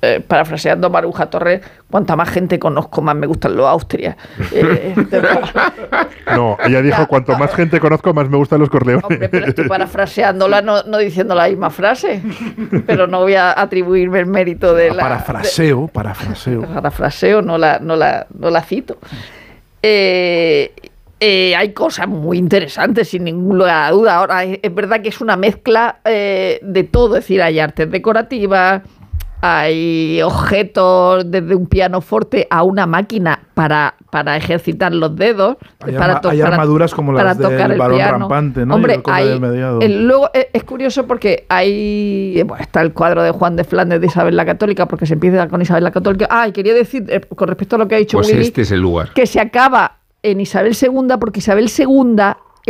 eh, 0.00 0.20
parafraseando 0.26 0.86
a 0.86 0.90
Maruja 0.90 1.26
Torres, 1.26 1.60
cuanta 1.90 2.14
más 2.16 2.28
gente 2.28 2.58
conozco, 2.58 3.02
más 3.02 3.16
me 3.16 3.26
gustan 3.26 3.56
los 3.56 3.66
Austrias. 3.66 4.16
Eh, 4.52 4.94
No, 6.34 6.58
ella 6.62 6.82
dijo, 6.82 7.06
cuanto 7.06 7.36
más 7.38 7.54
gente 7.54 7.80
conozco, 7.80 8.12
más 8.12 8.28
me 8.28 8.36
gustan 8.36 8.60
los 8.60 8.68
corleones. 8.68 9.04
Hombre, 9.04 9.28
pero 9.28 9.46
estoy 9.46 9.66
parafraseándola, 9.66 10.60
no, 10.62 10.82
no 10.82 10.98
diciendo 10.98 11.34
la 11.34 11.48
misma 11.48 11.70
frase. 11.70 12.22
Pero 12.86 13.06
no 13.06 13.20
voy 13.20 13.34
a 13.34 13.58
atribuirme 13.58 14.20
el 14.20 14.26
mérito 14.26 14.74
de 14.74 14.90
la. 14.90 15.02
Parafraseo, 15.02 15.88
parafraseo. 15.88 16.62
parafraseo, 16.62 17.42
no 17.42 17.56
la, 17.56 17.78
no 17.78 17.96
la, 17.96 18.26
no 18.38 18.50
la 18.50 18.62
cito. 18.62 18.98
Eh, 19.82 20.72
eh, 21.20 21.56
hay 21.56 21.72
cosas 21.72 22.06
muy 22.06 22.38
interesantes, 22.38 23.08
sin 23.08 23.24
ninguna 23.24 23.90
duda. 23.90 24.16
Ahora, 24.16 24.44
es, 24.44 24.60
es 24.62 24.74
verdad 24.74 25.00
que 25.00 25.08
es 25.08 25.20
una 25.20 25.36
mezcla 25.36 26.00
eh, 26.04 26.60
de 26.62 26.84
todo, 26.84 27.16
es 27.16 27.24
decir, 27.24 27.42
hay 27.42 27.58
artes 27.58 27.90
decorativas, 27.90 28.82
hay 29.40 30.20
objetos 30.22 31.30
desde 31.30 31.54
un 31.54 31.66
pianoforte 31.66 32.46
a 32.50 32.62
una 32.64 32.86
máquina 32.86 33.40
para, 33.54 33.94
para 34.10 34.36
ejercitar 34.36 34.92
los 34.92 35.14
dedos. 35.16 35.56
Hay, 35.80 35.92
para 35.94 36.16
arma- 36.16 36.30
hay 36.30 36.38
para- 36.40 36.54
armaduras 36.54 36.94
como 36.94 37.12
para 37.12 37.24
las 37.30 37.38
tocar 37.38 37.52
del 37.58 37.72
el 37.72 37.78
balón 37.78 37.96
piano. 37.96 38.18
rampante, 38.18 38.66
¿no? 38.66 38.74
Hombre, 38.74 39.00
hay- 39.06 39.40
el- 39.80 40.06
luego 40.06 40.30
es, 40.34 40.46
es 40.52 40.64
curioso 40.64 41.06
porque 41.06 41.46
hay 41.48 42.34
eh, 42.36 42.42
bueno, 42.44 42.62
está 42.62 42.80
el 42.82 42.92
cuadro 42.92 43.22
de 43.22 43.30
Juan 43.30 43.56
de 43.56 43.64
Flandes 43.64 44.00
de 44.00 44.06
Isabel 44.08 44.36
la 44.36 44.44
Católica, 44.44 44.86
porque 44.86 45.06
se 45.06 45.14
empieza 45.14 45.48
con 45.48 45.62
Isabel 45.62 45.84
la 45.84 45.90
Católica. 45.92 46.26
Ah, 46.30 46.48
y 46.48 46.52
quería 46.52 46.74
decir, 46.74 47.04
eh, 47.08 47.20
con 47.20 47.48
respecto 47.48 47.76
a 47.76 47.78
lo 47.78 47.88
que 47.88 47.94
ha 47.94 47.98
dicho 47.98 48.16
Pues 48.18 48.28
Willy, 48.28 48.42
este 48.42 48.62
es 48.62 48.70
el 48.72 48.80
lugar. 48.80 49.12
que 49.14 49.26
se 49.26 49.40
acaba 49.40 49.96
en 50.22 50.40
Isabel 50.40 50.76
II, 50.80 51.14
porque 51.20 51.38
Isabel 51.38 51.70
II 51.76 52.16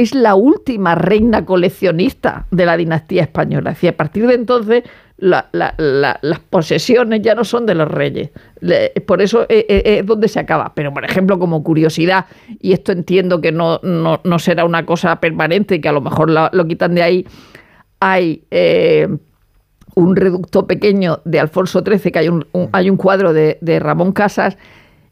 es 0.02 0.14
la 0.14 0.34
última 0.34 0.94
reina 0.94 1.44
coleccionista 1.44 2.46
de 2.50 2.66
la 2.66 2.76
dinastía 2.76 3.22
española. 3.22 3.70
Es 3.70 3.76
decir, 3.76 3.90
a 3.90 3.96
partir 3.96 4.26
de 4.26 4.34
entonces 4.34 4.84
la- 5.18 5.48
la- 5.52 5.74
la- 5.78 6.18
las 6.22 6.38
posesiones 6.40 7.22
ya 7.22 7.34
no 7.34 7.44
son 7.44 7.66
de 7.66 7.74
los 7.74 7.88
reyes. 7.88 8.30
Por 9.06 9.20
eso 9.20 9.42
eh, 9.48 9.66
eh, 9.68 9.98
es 10.00 10.06
donde 10.06 10.28
se 10.28 10.38
acaba. 10.40 10.72
Pero, 10.74 10.94
por 10.94 11.04
ejemplo, 11.04 11.38
como 11.38 11.62
curiosidad, 11.64 12.26
y 12.60 12.72
esto 12.72 12.92
entiendo 12.92 13.40
que 13.40 13.50
no, 13.52 13.80
no, 13.82 14.38
será 14.38 14.64
una 14.64 14.86
cosa 14.86 15.16
permanente, 15.20 15.80
que 15.80 15.88
a 15.88 15.92
lo 15.92 16.00
mejor 16.00 16.30
lo, 16.30 16.66
quitan 16.66 16.94
de 16.94 17.02
ahí, 17.02 17.26
hay... 18.00 18.42
eh, 18.50 19.08
un 19.94 20.14
reducto 20.14 20.64
pequeño 20.68 21.22
de 21.24 21.40
Alfonso 21.40 21.82
XIII, 21.84 22.12
que 22.12 22.18
hay 22.20 22.28
un, 22.28 22.46
un- 22.52 22.68
hay 22.70 22.88
un 22.88 22.96
cuadro 22.96 23.32
de, 23.32 23.58
de 23.60 23.80
Ramón 23.80 24.12
Casas, 24.12 24.56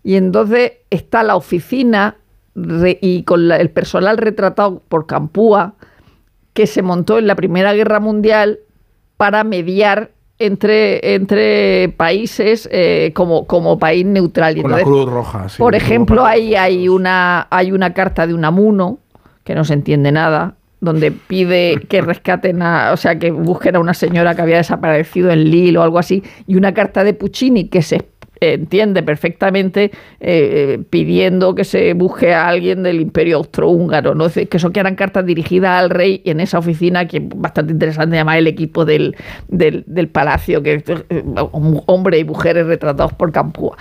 y 0.05 0.15
entonces 0.15 0.75
está 0.91 1.25
la 1.25 1.35
oficina 1.35 2.19
re- 2.57 2.99
y 3.01 3.23
con 3.23 3.47
la- 3.49 3.57
el 3.59 3.71
personal 3.71 4.17
retratado 4.19 4.83
por 4.89 5.07
Campúa, 5.07 5.75
que 6.55 6.67
se 6.67 6.83
montó 6.83 7.19
en 7.19 7.27
la 7.27 7.37
Primera 7.37 7.73
Guerra 7.75 8.01
Mundial 8.01 8.59
para 9.17 9.45
mediar 9.45 10.11
entre, 10.39 11.15
entre 11.15 11.89
países 11.97 12.69
eh, 12.73 13.13
como, 13.15 13.47
como 13.47 13.79
país 13.79 14.05
neutral. 14.05 14.59
Y 14.59 14.63
Con 14.63 14.71
la 14.73 14.83
Cruz 14.83 15.07
Roja. 15.11 15.49
sí, 15.49 15.59
por 15.59 15.75
ejemplo, 15.75 16.25
ahí 16.27 16.55
hay 16.55 16.89
una, 16.89 17.47
hay 17.51 17.73
una 17.73 17.95
carta 17.95 18.27
de 18.27 18.35
Unamuno, 18.35 18.99
que 19.45 19.55
no 19.55 19.65
se 19.65 19.75
entiende 19.75 20.13
nada, 20.13 20.55
donde 20.81 21.11
pide 21.11 21.81
que 21.89 22.01
rescaten 22.03 22.61
a, 22.63 22.91
o 22.93 22.97
sea, 22.99 23.19
que 23.19 23.31
busquen 23.31 23.77
a 23.77 23.81
una 23.81 23.95
señora 23.95 24.35
que 24.35 24.43
había 24.43 24.57
desaparecido 24.59 25.31
en 25.31 25.45
Lille 25.51 25.79
o 25.79 25.83
algo 25.83 25.99
así, 25.99 26.23
y 26.47 26.57
una 26.57 26.75
carta 26.75 27.03
de 27.05 27.15
Puccini 27.15 27.69
que 27.69 27.81
se 27.83 27.97
entiende 28.41 29.03
perfectamente 29.03 29.91
eh, 30.21 30.83
pidiendo 30.91 31.55
que 31.55 31.65
se 31.65 31.93
busque 31.95 32.35
a 32.35 32.49
alguien 32.49 32.83
del 32.83 33.01
imperio 33.01 33.39
austrohúngaro, 33.39 34.15
¿no? 34.15 34.29
Que 34.29 34.49
eso 34.51 34.71
que 34.71 34.81
eran 34.81 34.95
cartas 34.95 35.25
dirigidas 35.25 35.83
al 35.83 35.91
rey 35.91 36.23
en 36.25 36.41
esa 36.41 36.59
oficina 36.59 37.07
que 37.07 37.19
es 37.19 37.23
bastante 37.29 37.73
interesante, 37.73 38.17
además 38.17 38.37
el 38.39 38.47
equipo 38.47 38.85
del, 38.85 39.17
del, 39.49 40.09
palacio, 40.09 40.63
que 40.63 40.83
eh, 40.87 41.25
hombre 41.87 42.19
y 42.19 42.25
mujeres 42.25 42.67
retratados 42.67 43.13
por 43.15 43.33
Campúa. 43.33 43.77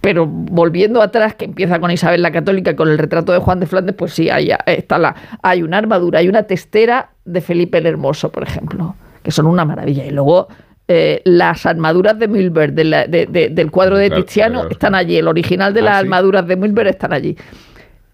Pero 0.00 0.26
volviendo 0.26 1.02
atrás, 1.02 1.34
que 1.34 1.44
empieza 1.44 1.78
con 1.78 1.90
Isabel 1.90 2.22
la 2.22 2.32
Católica, 2.32 2.74
con 2.76 2.88
el 2.88 2.96
retrato 2.96 3.32
de 3.32 3.38
Juan 3.38 3.60
de 3.60 3.66
Flandes, 3.66 3.94
pues 3.94 4.14
sí, 4.14 4.30
hay, 4.30 4.50
está 4.66 4.98
la, 4.98 5.14
hay 5.42 5.62
una 5.62 5.78
armadura, 5.78 6.20
hay 6.20 6.28
una 6.28 6.44
testera 6.44 7.10
de 7.24 7.40
Felipe 7.40 7.78
el 7.78 7.86
Hermoso, 7.86 8.30
por 8.30 8.44
ejemplo, 8.44 8.94
que 9.22 9.30
son 9.30 9.46
una 9.46 9.64
maravilla. 9.64 10.06
Y 10.06 10.10
luego 10.10 10.48
eh, 10.88 11.22
las 11.24 11.64
armaduras 11.66 12.18
de 12.18 12.28
Milberg 12.28 12.72
de 12.74 12.84
la- 12.84 13.06
de- 13.06 13.26
de- 13.26 13.48
del 13.48 13.70
cuadro 13.70 13.96
de 13.96 14.08
Claro, 14.08 14.24
Tiziano 14.24 14.54
claro, 14.60 14.70
están 14.70 14.94
allí, 14.94 15.16
el 15.16 15.28
original 15.28 15.72
de 15.72 15.80
Ah, 15.80 15.84
las 15.84 15.94
¿sí? 15.94 16.04
armaduras 16.04 16.46
de 16.46 16.56
Milberg 16.56 16.88
están 16.88 17.12
allí. 17.12 17.36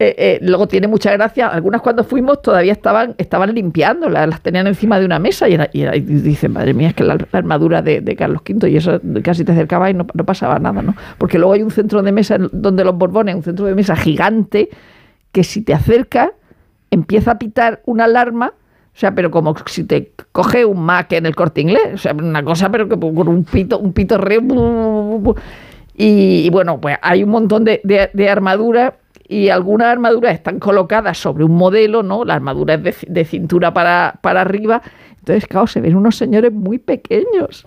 Eh, 0.03 0.15
eh, 0.17 0.39
luego 0.41 0.67
tiene 0.67 0.87
mucha 0.89 1.13
gracia, 1.13 1.49
algunas 1.49 1.83
cuando 1.83 2.05
fuimos 2.05 2.41
todavía 2.41 2.73
estaban, 2.73 3.15
estaban 3.19 3.53
limpiándolas, 3.55 4.27
las 4.29 4.41
tenían 4.41 4.67
encima 4.67 4.99
de 4.99 5.05
una 5.05 5.19
mesa 5.19 5.47
y, 5.47 5.53
era- 5.55 5.69
y 5.75 5.83
era- 5.83 5.95
y 5.95 6.01
dicen, 6.01 6.53
madre 6.53 6.73
mía, 6.73 6.89
es 6.89 6.95
que 6.95 7.05
la, 7.05 7.17
la 7.17 7.27
armadura 7.39 7.83
de, 7.83 8.01
de 8.01 8.17
Carlos 8.17 8.41
V 8.49 8.71
y 8.71 8.77
eso 8.79 8.99
casi 9.23 9.45
te 9.45 9.53
acercabas 9.53 9.91
y 9.91 9.95
no, 9.95 10.07
no 10.15 10.25
pasaba 10.25 10.59
nada, 10.59 10.81
¿no? 10.81 10.95
Porque 11.19 11.39
luego 11.39 11.53
hay 11.53 11.63
un 11.63 11.71
centro 11.71 12.03
de 12.03 12.13
mesa 12.13 12.39
donde 12.51 12.83
los 12.83 12.97
Borbones, 12.97 13.35
un 13.35 13.43
centro 13.43 13.67
de 13.67 13.75
mesa 13.75 13.95
gigante, 13.95 14.71
que 15.33 15.45
si 15.45 15.61
te 15.61 15.75
acercas 15.75 16.31
empieza 16.91 17.33
a 17.33 17.39
pitar 17.39 17.83
una 17.85 18.05
alarma, 18.05 18.55
o 19.01 19.07
sea, 19.09 19.15
pero 19.15 19.31
como 19.31 19.55
si 19.65 19.85
te 19.85 20.13
coge 20.31 20.63
un 20.63 20.83
Mac 20.83 21.11
en 21.15 21.25
el 21.25 21.35
corte 21.35 21.63
inglés, 21.63 21.95
o 21.95 21.97
sea, 21.97 22.13
una 22.13 22.45
cosa, 22.45 22.71
pero 22.71 22.87
que 22.87 23.01
con 23.01 23.29
un 23.29 23.45
pito, 23.45 23.79
un 23.79 23.95
bu, 23.95 25.19
bu. 25.19 25.35
Y, 25.97 26.51
bueno, 26.51 26.79
pues 26.79 26.99
hay 27.01 27.23
un 27.23 27.31
montón 27.31 27.65
de, 27.65 28.29
armaduras 28.31 28.93
y 29.27 29.49
algunas 29.49 29.89
armaduras 29.89 30.35
están 30.35 30.59
colocadas 30.59 31.17
sobre 31.17 31.45
un 31.45 31.53
modelo, 31.53 32.03
¿no? 32.03 32.27
La 32.27 32.35
armadura 32.35 32.75
es 32.75 32.83
de, 32.83 32.95
de 33.07 33.25
cintura 33.25 33.73
para, 33.73 34.19
para 34.21 34.43
arriba. 34.43 34.83
Entonces, 35.21 35.47
claro, 35.47 35.67
se 35.67 35.81
ven 35.81 35.97
unos 35.97 36.17
señores 36.17 36.53
muy 36.53 36.79
pequeños. 36.79 37.67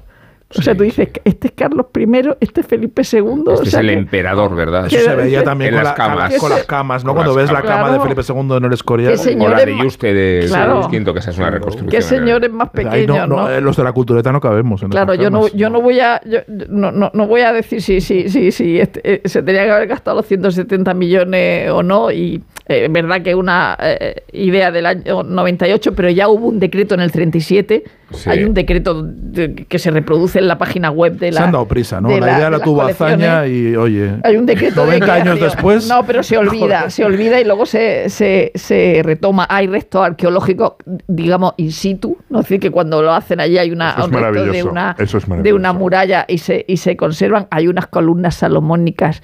O 0.58 0.62
sea, 0.62 0.76
tú 0.76 0.84
dices, 0.84 1.10
este 1.24 1.48
es 1.48 1.54
Carlos 1.54 1.88
I, 1.96 2.08
este 2.40 2.62
es 2.62 2.68
Felipe 2.68 3.02
II. 3.12 3.20
o 3.22 3.54
Este 3.54 3.68
es 3.70 3.74
el 3.74 3.88
que- 3.88 3.94
emperador, 3.94 4.56
¿verdad? 4.56 4.86
Eso 4.88 5.00
se 5.00 5.16
veía 5.16 5.44
también 5.44 5.70
en 5.74 5.76
con, 5.80 5.84
las 5.84 5.98
la- 5.98 6.06
camas. 6.08 6.34
con 6.38 6.50
las 6.50 6.64
camas, 6.66 7.04
¿no? 7.04 7.10
Con 7.14 7.24
Cuando 7.24 7.40
las 7.40 7.50
ves 7.50 7.54
la 7.54 7.62
cama 7.62 7.92
de. 7.92 8.00
Felipe 8.00 8.22
II 8.28 8.58
en 8.58 8.66
el 8.66 8.74
Escorial. 8.74 9.14
O 9.40 9.48
la 9.50 9.66
de 9.66 9.78
Yuste 9.78 10.14
de 10.14 10.46
Claro. 10.48 10.88
V, 10.88 11.14
que 11.14 11.20
esa 11.20 11.32
es 11.32 11.38
una 11.38 11.50
reconstrucción. 11.50 11.90
Qué 11.90 12.02
señores 12.02 12.52
más 12.52 12.70
pequeños, 12.70 13.08
no, 13.18 13.28
no, 13.28 13.36
¿no? 13.44 13.50
eh, 13.50 13.62
los 13.62 13.76
de 13.78 13.84
la 13.84 13.92
cultureta 13.94 14.32
no 14.32 14.40
cabemos. 14.42 14.82
En 14.84 14.90
Claro, 14.90 15.14
yo 15.16 15.30
no, 15.30 15.48
yo 15.50 15.70
no 15.70 15.82
voy 15.82 16.00
a 16.00 16.22
yo- 16.26 16.40
no, 16.70 16.92
no, 16.92 17.10
no 17.14 17.28
voy 17.28 17.42
a 17.42 17.52
decir 17.54 17.82
si, 17.82 18.02
si, 18.02 18.30
si, 18.30 18.52
si 18.52 18.80
este, 18.80 19.02
eh, 19.04 19.22
se 19.26 19.42
tenía 19.44 19.64
que 19.66 19.72
haber 19.72 19.88
gastado 19.88 20.18
los 20.18 20.26
170 20.28 20.94
millones 20.94 21.70
o 21.72 21.82
no, 21.84 22.12
y 22.12 22.42
eh, 22.68 22.86
es 22.86 22.92
verdad 22.92 23.22
que 23.22 23.32
es 23.32 23.36
una 23.36 23.78
eh, 23.80 24.24
idea 24.34 24.72
del 24.72 24.86
año 24.86 25.24
98, 25.24 25.94
pero 25.96 26.10
ya 26.10 26.28
hubo 26.28 26.48
un 26.48 26.60
decreto 26.60 26.94
en 26.96 27.02
el 27.02 27.12
37, 27.12 27.84
Sí. 28.14 28.30
hay 28.30 28.44
un 28.44 28.54
decreto 28.54 29.02
de- 29.04 29.56
que 29.56 29.80
se 29.80 29.92
reproduce 29.92 30.40
en 30.40 30.48
la 30.48 30.58
página 30.58 30.92
web 30.92 31.18
de 31.18 31.32
la... 31.32 31.38
Se 31.40 31.44
han 31.44 31.52
dado 31.52 31.68
prisa, 31.68 32.00
¿no? 32.02 32.10
de 32.10 32.20
La, 32.20 32.26
la- 32.28 32.34
idea 32.38 32.46
de 32.46 32.58
la 32.58 32.64
tuvo. 32.64 32.82
Hazaña 32.84 33.48
y, 33.48 33.76
oye, 33.76 34.12
Hay 34.24 34.38
un 34.38 34.46
decreto 34.46 34.82
de 34.82 34.86
90 35.00 35.06
que- 35.06 35.12
años 35.12 35.40
después. 35.40 35.88
No, 35.88 36.06
pero 36.06 36.24
se 36.24 36.38
olvida, 36.38 36.90
se 36.90 37.04
olvida 37.06 37.40
y 37.40 37.44
luego 37.46 37.66
se, 37.66 38.10
se, 38.10 38.52
se 38.56 39.02
retoma. 39.04 39.46
Hay 39.50 39.68
restos 39.68 40.06
arqueológicos, 40.06 40.74
digamos, 41.08 41.54
in 41.58 41.72
situ. 41.72 42.18
No 42.30 42.40
es 42.40 42.46
decir, 42.46 42.60
que 42.60 42.72
cuando 42.72 43.02
lo 43.02 43.12
hacen 43.14 43.40
allí 43.40 43.58
hay 43.58 43.72
una, 43.72 43.92
Eso 43.92 44.00
es 44.02 44.08
un 44.08 44.14
resto 44.14 44.46
de 44.46 44.64
una, 44.64 44.96
es 45.00 45.14
de 45.44 45.54
una 45.54 45.74
muralla 45.74 46.26
y 46.28 46.38
se, 46.38 46.64
y 46.68 46.78
se 46.78 46.96
conservan. 46.96 47.48
Hay 47.52 47.68
unas 47.68 47.88
columnas 47.88 48.36
salomónicas 48.36 49.22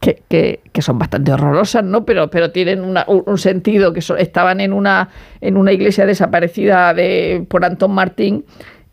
que, 0.00 0.22
que- 0.28 0.60
que 0.72 0.82
son 0.82 0.98
bastante 0.98 1.32
horrorosas, 1.32 1.82
¿no? 1.84 2.04
Pero, 2.04 2.28
pero 2.30 2.50
tienen 2.52 2.82
una- 2.84 3.04
un, 3.06 3.38
sentido, 3.38 3.92
que 3.92 4.00
son- 4.02 4.18
estaban 4.18 4.60
en 4.60 4.72
una, 4.72 5.08
en 5.40 5.56
una 5.56 5.72
iglesia 5.72 6.06
desaparecida 6.06 6.92
de, 6.94 7.44
por 7.48 7.64
Antón 7.64 7.92
Martín 7.92 8.44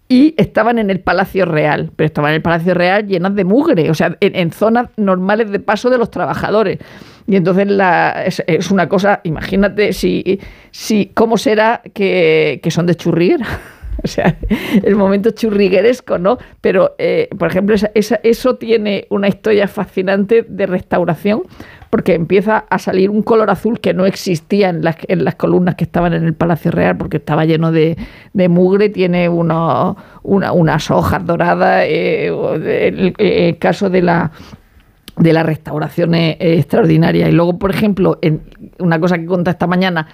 y 0.10 0.34
estaban 0.38 0.80
en 0.80 0.90
el 0.90 1.00
Palacio 1.00 1.46
Real, 1.46 1.92
pero 1.96 2.06
estaban 2.06 2.32
en 2.32 2.36
el 2.36 2.42
Palacio 2.42 2.74
Real 2.74 3.08
llenas 3.08 3.36
de 3.36 3.44
mugre, 3.46 3.90
o 3.90 3.94
sea, 3.94 4.16
en, 4.20 4.52
zonas 4.52 4.90
normales 4.98 5.50
de 5.50 5.60
paso 5.60 5.90
de 5.90 5.98
los 5.98 6.12
trabajadores. 6.12 6.78
Y 7.26 7.36
entonces 7.38 7.68
la, 7.68 8.24
es, 8.26 8.70
una 8.70 8.88
cosa, 8.90 9.22
imagínate 9.24 9.94
si, 9.94 10.40
si 10.72 11.08
cómo 11.14 11.38
será 11.38 11.82
que, 11.94 12.60
que 12.62 12.70
son 12.72 12.86
de 12.86 12.96
churriguera. 12.96 13.48
O 14.04 14.08
sea, 14.08 14.38
el 14.84 14.96
momento 14.96 15.32
churrigueresco, 15.32 16.18
¿no? 16.18 16.38
Pero, 16.62 16.96
eh, 16.98 17.30
por 17.38 17.48
ejemplo, 17.50 17.76
esa- 17.76 17.92
esa- 17.96 18.20
eso 18.24 18.56
tiene 18.56 19.08
una 19.10 19.28
historia 19.28 19.68
fascinante 19.68 20.46
de 20.48 20.66
restauración, 20.66 21.44
porque 21.90 22.16
empieza 22.16 22.66
a 22.70 22.80
salir 22.80 23.10
un 23.10 23.22
color 23.22 23.50
azul 23.52 23.80
que 23.80 23.94
no 23.94 24.06
existía 24.06 24.70
en 24.70 24.84
las, 24.84 24.98
en 25.08 25.24
las 25.24 25.36
columnas 25.36 25.76
que 25.76 25.84
estaban 25.84 26.14
en 26.14 26.24
el 26.26 26.34
Palacio 26.34 26.72
Real, 26.72 26.98
porque 26.98 27.18
estaba 27.18 27.46
lleno 27.46 27.72
de, 27.72 27.96
de 28.34 28.50
mugre, 28.50 28.90
tiene 28.90 29.30
uno- 29.30 29.96
una- 30.24 30.52
unas 30.54 30.90
hojas 30.92 31.26
doradas. 31.26 31.84
eh, 31.88 33.14
el, 33.20 33.58
caso 33.60 33.90
de 33.90 34.02
la 34.02 34.32
de 35.16 35.32
la 35.32 35.44
restauración 35.44 36.16
es, 36.16 36.38
es 36.40 36.60
extraordinaria. 36.62 37.30
Y 37.30 37.32
luego, 37.32 37.60
por 37.60 37.70
ejemplo, 37.70 38.18
en 38.24 38.42
una 38.80 39.00
cosa 39.00 39.20
que 39.20 39.28
conté 39.28 39.52
esta 39.52 39.68
mañana, 39.68 40.08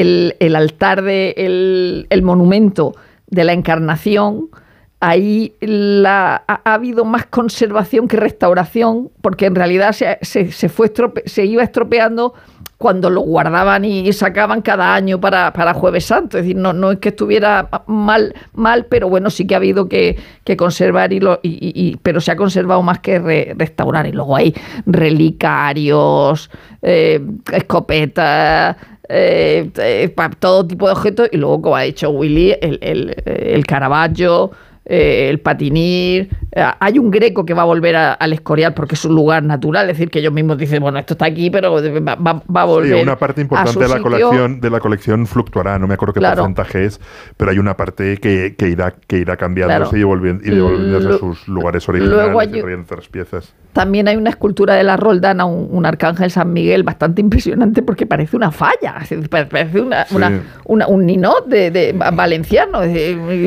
el, 0.00 0.56
altar 0.56 1.02
de 1.02 1.34
el, 1.36 2.22
monumento 2.22 2.94
de 3.28 3.44
la 3.44 3.52
encarnación, 3.52 4.48
ahí 5.00 5.52
la, 5.60 6.42
ha, 6.46 6.60
ha 6.64 6.74
habido 6.74 7.04
más 7.04 7.26
conservación 7.26 8.08
que 8.08 8.16
restauración, 8.16 9.10
porque 9.20 9.46
en 9.46 9.54
realidad 9.54 9.92
se, 9.92 10.18
se, 10.22 10.52
se 10.52 10.68
fue 10.68 10.92
estrope- 10.92 11.22
se 11.26 11.44
iba 11.44 11.62
estropeando 11.62 12.34
cuando 12.78 13.08
lo 13.08 13.22
guardaban 13.22 13.86
y 13.86 14.12
sacaban 14.12 14.60
cada 14.60 14.94
año 14.94 15.18
para, 15.18 15.50
para 15.54 15.72
Jueves 15.72 16.04
Santo. 16.04 16.36
Es 16.36 16.44
decir, 16.44 16.56
no, 16.56 16.74
no 16.74 16.90
es 16.92 16.98
que 16.98 17.08
estuviera 17.08 17.70
mal, 17.86 18.34
mal, 18.52 18.84
pero 18.84 19.08
bueno, 19.08 19.30
sí 19.30 19.46
que 19.46 19.54
ha 19.54 19.56
habido 19.56 19.88
que, 19.88 20.18
que 20.44 20.58
conservar, 20.58 21.10
y, 21.14 21.20
lo, 21.20 21.40
pero 22.02 22.20
se 22.20 22.32
ha 22.32 22.36
conservado 22.36 22.82
más 22.82 22.98
que 23.00 23.18
re- 23.18 23.54
restaurar. 23.56 24.06
Y 24.06 24.12
luego 24.12 24.36
hay 24.36 24.54
relicarios, 24.84 26.50
eh, 26.82 27.20
escopetas. 27.52 28.76
Eh, 29.08 29.70
eh, 29.78 30.14
todo 30.38 30.66
tipo 30.66 30.86
de 30.86 30.92
objetos 30.92 31.28
y 31.32 31.36
luego 31.36 31.62
como 31.62 31.76
ha 31.76 31.82
dicho 31.82 32.10
Willy 32.10 32.52
el, 32.60 32.78
el, 32.82 33.14
el 33.24 33.66
Caravaggio 33.66 34.50
eh, 34.88 35.28
el 35.30 35.40
patinir 35.40 36.28
eh, 36.52 36.64
hay 36.78 36.98
un 37.00 37.10
greco 37.10 37.44
que 37.44 37.54
va 37.54 37.62
a 37.62 37.64
volver 37.64 37.96
a- 37.96 38.12
al 38.12 38.32
Escorial 38.32 38.72
porque 38.72 38.94
es 38.94 39.04
un 39.04 39.16
lugar 39.16 39.42
natural 39.42 39.90
es 39.90 39.96
decir 39.96 40.10
que 40.10 40.20
ellos 40.20 40.32
mismos 40.32 40.58
dicen 40.58 40.80
bueno 40.80 40.98
esto 41.00 41.14
está 41.14 41.26
aquí 41.26 41.50
pero 41.50 41.72
va, 41.72 42.14
va- 42.14 42.42
va 42.54 42.62
a 42.62 42.64
volver 42.64 42.96
Sí, 42.96 43.02
una 43.02 43.18
parte 43.18 43.40
importante 43.40 43.80
de 43.80 43.88
la 43.88 43.96
sitio. 43.96 44.02
colección 44.02 44.60
de 44.60 44.70
la 44.70 44.78
colección 44.80 45.26
fluctuará, 45.26 45.76
no 45.80 45.88
me 45.88 45.94
acuerdo 45.94 46.14
qué 46.14 46.20
Claro. 46.20 46.36
porcentaje 46.36 46.84
es, 46.84 47.00
pero 47.36 47.50
hay 47.50 47.58
una 47.58 47.76
parte 47.76 48.18
que, 48.18 48.54
que 48.56 48.68
irá 48.68 48.94
que 49.08 49.18
irá 49.18 49.36
cambiándose 49.36 49.90
Claro. 49.90 49.96
y, 49.96 50.00
devolviéndose 50.50 51.08
a 51.08 51.18
sus 51.18 51.48
lugares 51.48 51.88
originales 51.88 52.24
luego 52.24 52.38
hay- 52.40 52.48
y 52.48 52.50
piezas. 53.08 53.54
También 53.76 54.08
hay 54.08 54.16
una 54.16 54.30
escultura 54.30 54.74
de 54.74 54.82
la 54.84 54.96
Roldana, 54.96 55.44
un, 55.44 55.68
un 55.70 55.84
arcángel 55.84 56.30
San 56.30 56.50
Miguel 56.50 56.82
bastante 56.82 57.20
impresionante 57.20 57.82
porque 57.82 58.06
parece 58.06 58.34
una 58.34 58.50
falla, 58.50 58.94
parece 59.28 59.82
una, 59.82 60.06
Sí. 60.06 60.16
una- 60.16 60.40
una- 60.64 60.86
un 60.88 61.04
ninot 61.04 61.46
de, 61.46 61.70
de 61.70 61.92
va- 61.92 62.10
valenciano, 62.10 62.80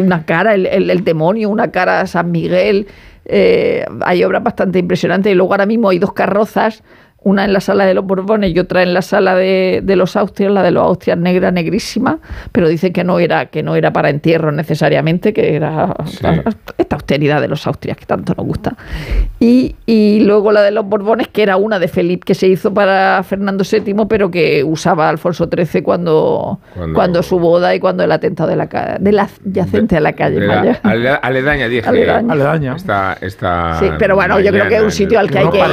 una 0.03 0.25
cara, 0.25 0.53
el, 0.53 0.67
el- 0.67 0.91
el 0.91 1.03
demonio, 1.03 1.49
una 1.49 1.71
cara 1.71 2.05
San 2.05 2.29
Miguel. 2.29 2.85
eh, 3.25 3.85
hay 4.01 4.23
obras 4.23 4.43
bastante 4.43 4.77
impresionantes 4.79 5.31
y 5.31 5.35
luego 5.35 5.53
ahora 5.53 5.65
mismo 5.65 5.89
hay 5.89 5.97
dos 5.97 6.13
carrozas. 6.13 6.83
Una 7.21 7.43
en 7.43 7.51
la 7.51 7.59
sala 7.59 7.85
de 7.85 7.93
los 7.93 8.05
Borbones 8.05 8.55
y 8.55 8.59
otra 8.59 8.81
en 8.81 8.93
la 8.93 9.01
sala 9.01 9.35
de, 9.35 9.81
de 9.83 9.95
los 9.97 10.15
Austrias, 10.15 10.51
la 10.53 10.63
de 10.63 10.71
los 10.71 10.83
Austrias 10.83 11.17
negra, 11.17 11.51
negrísima, 11.51 12.19
pero 12.53 12.69
dice 12.69 12.93
que 12.93 13.03
no 13.03 13.19
era, 13.19 13.47
que 13.47 13.61
no 13.61 13.75
era 13.75 13.91
para 13.91 14.09
entierro 14.09 14.53
necesariamente, 14.53 15.33
que 15.33 15.55
era 15.55 15.93
esta 16.77 16.95
austeridad 16.95 17.41
de 17.41 17.49
los 17.49 17.67
Austrias 17.67 17.97
que 17.97 18.05
tanto 18.05 18.33
nos 18.37 18.45
gusta. 18.45 18.75
Y, 19.39 19.75
y 19.85 20.21
luego 20.21 20.51
la 20.53 20.61
de 20.61 20.71
los 20.71 20.85
Borbones, 20.85 21.27
que 21.27 21.43
era 21.43 21.57
una 21.57 21.77
de 21.77 21.87
Felipe 21.89 22.23
que 22.25 22.35
se 22.35 22.47
hizo 22.47 22.73
para 22.73 23.21
Fernando 23.23 23.63
VII, 23.69 24.05
pero 24.07 24.31
que 24.31 24.63
usaba 24.63 25.09
Alfonso 25.09 25.49
XIII 25.53 25.81
cuando, 25.81 26.59
Cuando- 26.73 26.93
cuando, 26.95 27.23
su 27.23 27.37
boda 27.39 27.75
y 27.75 27.79
cuando 27.81 28.03
el 28.03 28.11
atentado 28.13 28.49
de 28.49 28.55
la, 28.55 28.97
de 28.99 29.11
la 29.11 29.27
yacente 29.43 29.97
a 29.97 29.99
la 29.99 30.13
calle. 30.13 30.39
La- 30.47 31.15
aledaña, 31.15 31.67
dije. 31.67 31.87
Aledaña. 31.89 32.33
Aledaña. 32.33 32.75
Sí, 33.79 33.85
pero 33.99 34.15
bueno, 34.15 34.39
yo 34.39 34.51
creo 34.51 34.69
que 34.69 34.75
es 34.77 34.81
un 34.83 34.91
sitio 34.91 35.19
al 35.19 35.29
que 35.29 35.39
hay 35.39 35.49
que 35.51 35.57
ir. 35.57 35.63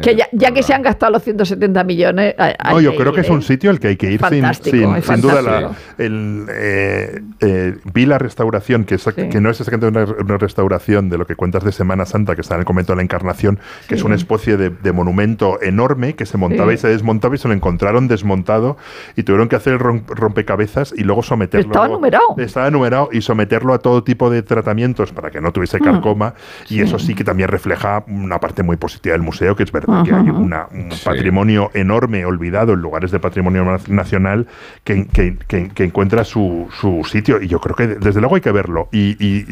Que 0.00 0.16
ya, 0.16 0.28
ya 0.40 0.52
que 0.52 0.62
se 0.62 0.74
han 0.74 0.82
gastado 0.82 1.12
los 1.12 1.22
170 1.22 1.84
millones. 1.84 2.34
No, 2.64 2.80
yo 2.80 2.94
creo 2.96 3.08
ir, 3.08 3.14
que 3.14 3.20
es 3.20 3.30
un 3.30 3.42
sitio 3.42 3.70
al 3.70 3.78
que 3.78 3.88
hay 3.88 3.96
que 3.96 4.10
ir 4.12 4.20
sin, 4.24 5.20
duda. 5.20 5.42
La, 5.42 5.70
el, 5.98 6.46
eh, 6.50 7.20
eh, 7.40 7.76
vi 7.92 8.06
la 8.06 8.18
restauración, 8.18 8.84
que, 8.84 8.96
es, 8.96 9.04
que 9.04 9.40
no 9.40 9.50
es 9.50 9.60
exactamente 9.60 10.00
una, 10.00 10.12
una 10.22 10.38
restauración 10.38 11.08
de 11.10 11.18
lo 11.18 11.26
que 11.26 11.36
cuentas 11.36 11.64
de 11.64 11.72
Semana 11.72 12.06
Santa, 12.06 12.34
que 12.34 12.40
está 12.40 12.54
en 12.54 12.60
el 12.60 12.66
convento 12.66 12.92
de 12.92 12.96
la 12.96 13.02
Encarnación, 13.02 13.58
que 13.88 13.94
es 13.94 14.02
una 14.04 14.14
especie 14.14 14.56
de, 14.56 14.70
de 14.70 14.92
monumento 14.92 15.60
enorme 15.62 16.14
que 16.14 16.26
se 16.26 16.38
montaba 16.38 16.70
Sí. 16.70 16.74
y 16.74 16.78
se 16.78 16.88
desmontaba 16.88 17.34
y 17.34 17.38
se 17.38 17.48
lo 17.48 17.54
encontraron 17.54 18.06
desmontado 18.08 18.76
y 19.16 19.22
tuvieron 19.22 19.48
que 19.48 19.56
hacer 19.56 19.72
el 19.74 19.78
rom- 19.80 20.04
rompecabezas 20.06 20.92
y 20.96 21.02
luego 21.04 21.22
someterlo. 21.22 21.66
Estaba 21.70 21.88
numerado. 21.88 22.24
Estaba 22.38 22.70
numerado 22.70 23.08
y 23.12 23.22
someterlo 23.22 23.74
a 23.74 23.78
todo 23.78 24.04
tipo 24.04 24.30
de 24.30 24.42
tratamientos 24.42 25.12
para 25.12 25.30
que 25.30 25.40
no 25.40 25.52
tuviese 25.52 25.78
Mm. 25.80 25.84
carcoma 25.84 26.34
y 26.68 26.80
eso 26.82 26.98
sí 26.98 27.14
que 27.14 27.24
también 27.24 27.48
refleja 27.48 28.04
una 28.08 28.38
parte 28.38 28.62
muy 28.62 28.76
positiva 28.76 29.12
del 29.14 29.22
museo, 29.22 29.56
que 29.56 29.62
es 29.64 29.72
verdad 29.72 30.04
que 30.04 30.12
hay. 30.14 30.29
Una, 30.30 30.66
un 30.72 30.88
patrimonio 31.04 31.70
enorme 31.74 32.24
olvidado 32.24 32.72
en 32.72 32.80
lugares 32.80 33.10
de 33.10 33.18
patrimonio 33.20 33.64
na- 33.64 33.78
nacional 33.88 34.46
que, 34.84 35.06
que- 35.06 35.36
que- 35.46 35.68
que 35.70 35.84
encuentra 35.84 36.24
su, 36.24 36.68
su 36.80 37.02
sitio 37.04 37.40
y 37.40 37.48
yo 37.48 37.60
creo 37.60 37.74
que 37.76 37.86
desde 37.86 38.20
luego 38.20 38.34
hay 38.36 38.40
que 38.40 38.52
verlo 38.52 38.88
y, 38.92 39.10
y, 39.24 39.46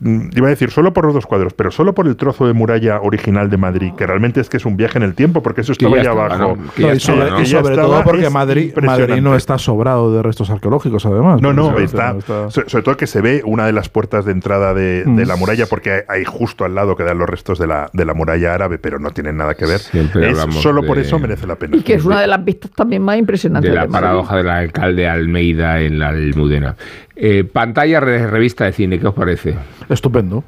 mm, 0.00 0.30
iba 0.36 0.46
a 0.46 0.50
decir 0.50 0.70
solo 0.70 0.92
por 0.92 1.04
los 1.04 1.14
dos 1.14 1.26
cuadros 1.26 1.52
pero 1.54 1.70
solo 1.70 1.94
por 1.94 2.06
el 2.06 2.16
trozo 2.16 2.46
de 2.46 2.52
muralla 2.52 3.00
original 3.00 3.50
de 3.50 3.56
Madrid 3.56 3.92
que 3.96 4.06
realmente 4.06 4.40
es 4.40 4.48
que 4.48 4.56
es 4.58 4.64
un 4.66 4.76
viaje 4.76 4.98
en 4.98 5.04
el 5.04 5.14
tiempo 5.14 5.42
porque 5.42 5.60
eso 5.62 5.72
Que 5.74 5.84
estaba 5.86 6.00
allá 6.00 6.10
abajo 6.10 6.56
y 6.76 7.00
sobre, 7.46 7.74
todo 7.76 8.02
porque 8.04 8.30
Madrid. 8.30 8.72
Madrid 8.82 9.20
no 9.20 9.34
está 9.36 9.58
sobrado 9.58 10.14
de 10.14 10.22
restos 10.22 10.50
arqueológicos, 10.50 11.04
además. 11.06 11.40
No, 11.40 11.52
no, 11.52 11.78
está, 11.78 12.16
sobre 12.20 12.82
todo 12.82 12.96
que 12.96 13.06
se 13.06 13.20
ve 13.20 13.42
una 13.44 13.66
de 13.66 13.72
las 13.72 13.88
puertas 13.88 14.24
de 14.24 14.32
entrada 14.32 14.74
de, 14.74 15.04
de 15.04 15.24
Mm. 15.24 15.28
la 15.28 15.36
muralla, 15.36 15.66
porque 15.66 15.90
hay, 15.92 16.00
hay 16.08 16.24
justo 16.24 16.64
al 16.64 16.74
lado 16.74 16.96
quedan 16.96 17.18
los 17.18 17.28
restos 17.28 17.58
de 17.58 17.66
la, 17.66 17.88
de 17.92 18.04
la 18.04 18.14
muralla 18.14 18.54
árabe, 18.54 18.78
pero 18.78 18.98
no 18.98 19.10
tienen 19.10 19.36
nada 19.36 19.54
que 19.54 19.64
ver. 19.66 19.78
Siempre 19.80 20.23
Solo 20.60 20.82
por 20.82 20.96
de- 20.96 21.02
eso 21.02 21.18
merece 21.18 21.46
la 21.46 21.56
pena. 21.56 21.76
Y 21.76 21.82
que 21.82 21.94
es 21.94 22.04
una 22.04 22.20
de 22.20 22.26
las 22.26 22.44
vistas 22.44 22.70
también 22.72 23.02
más 23.02 23.18
impresionantes 23.18 23.70
de 23.70 23.74
la 23.76 23.82
de 23.86 23.88
paradoja 23.92 24.36
del 24.36 24.48
alcalde 24.50 25.08
Almeida 25.08 25.80
en 25.80 25.98
la 25.98 26.08
Almudena. 26.08 26.76
Eh, 27.16 27.44
pantalla 27.44 28.00
re- 28.00 28.26
revista 28.26 28.64
de 28.64 28.72
cine, 28.72 28.98
¿qué 28.98 29.06
os 29.06 29.14
parece? 29.14 29.54
Estupendo. 29.88 30.42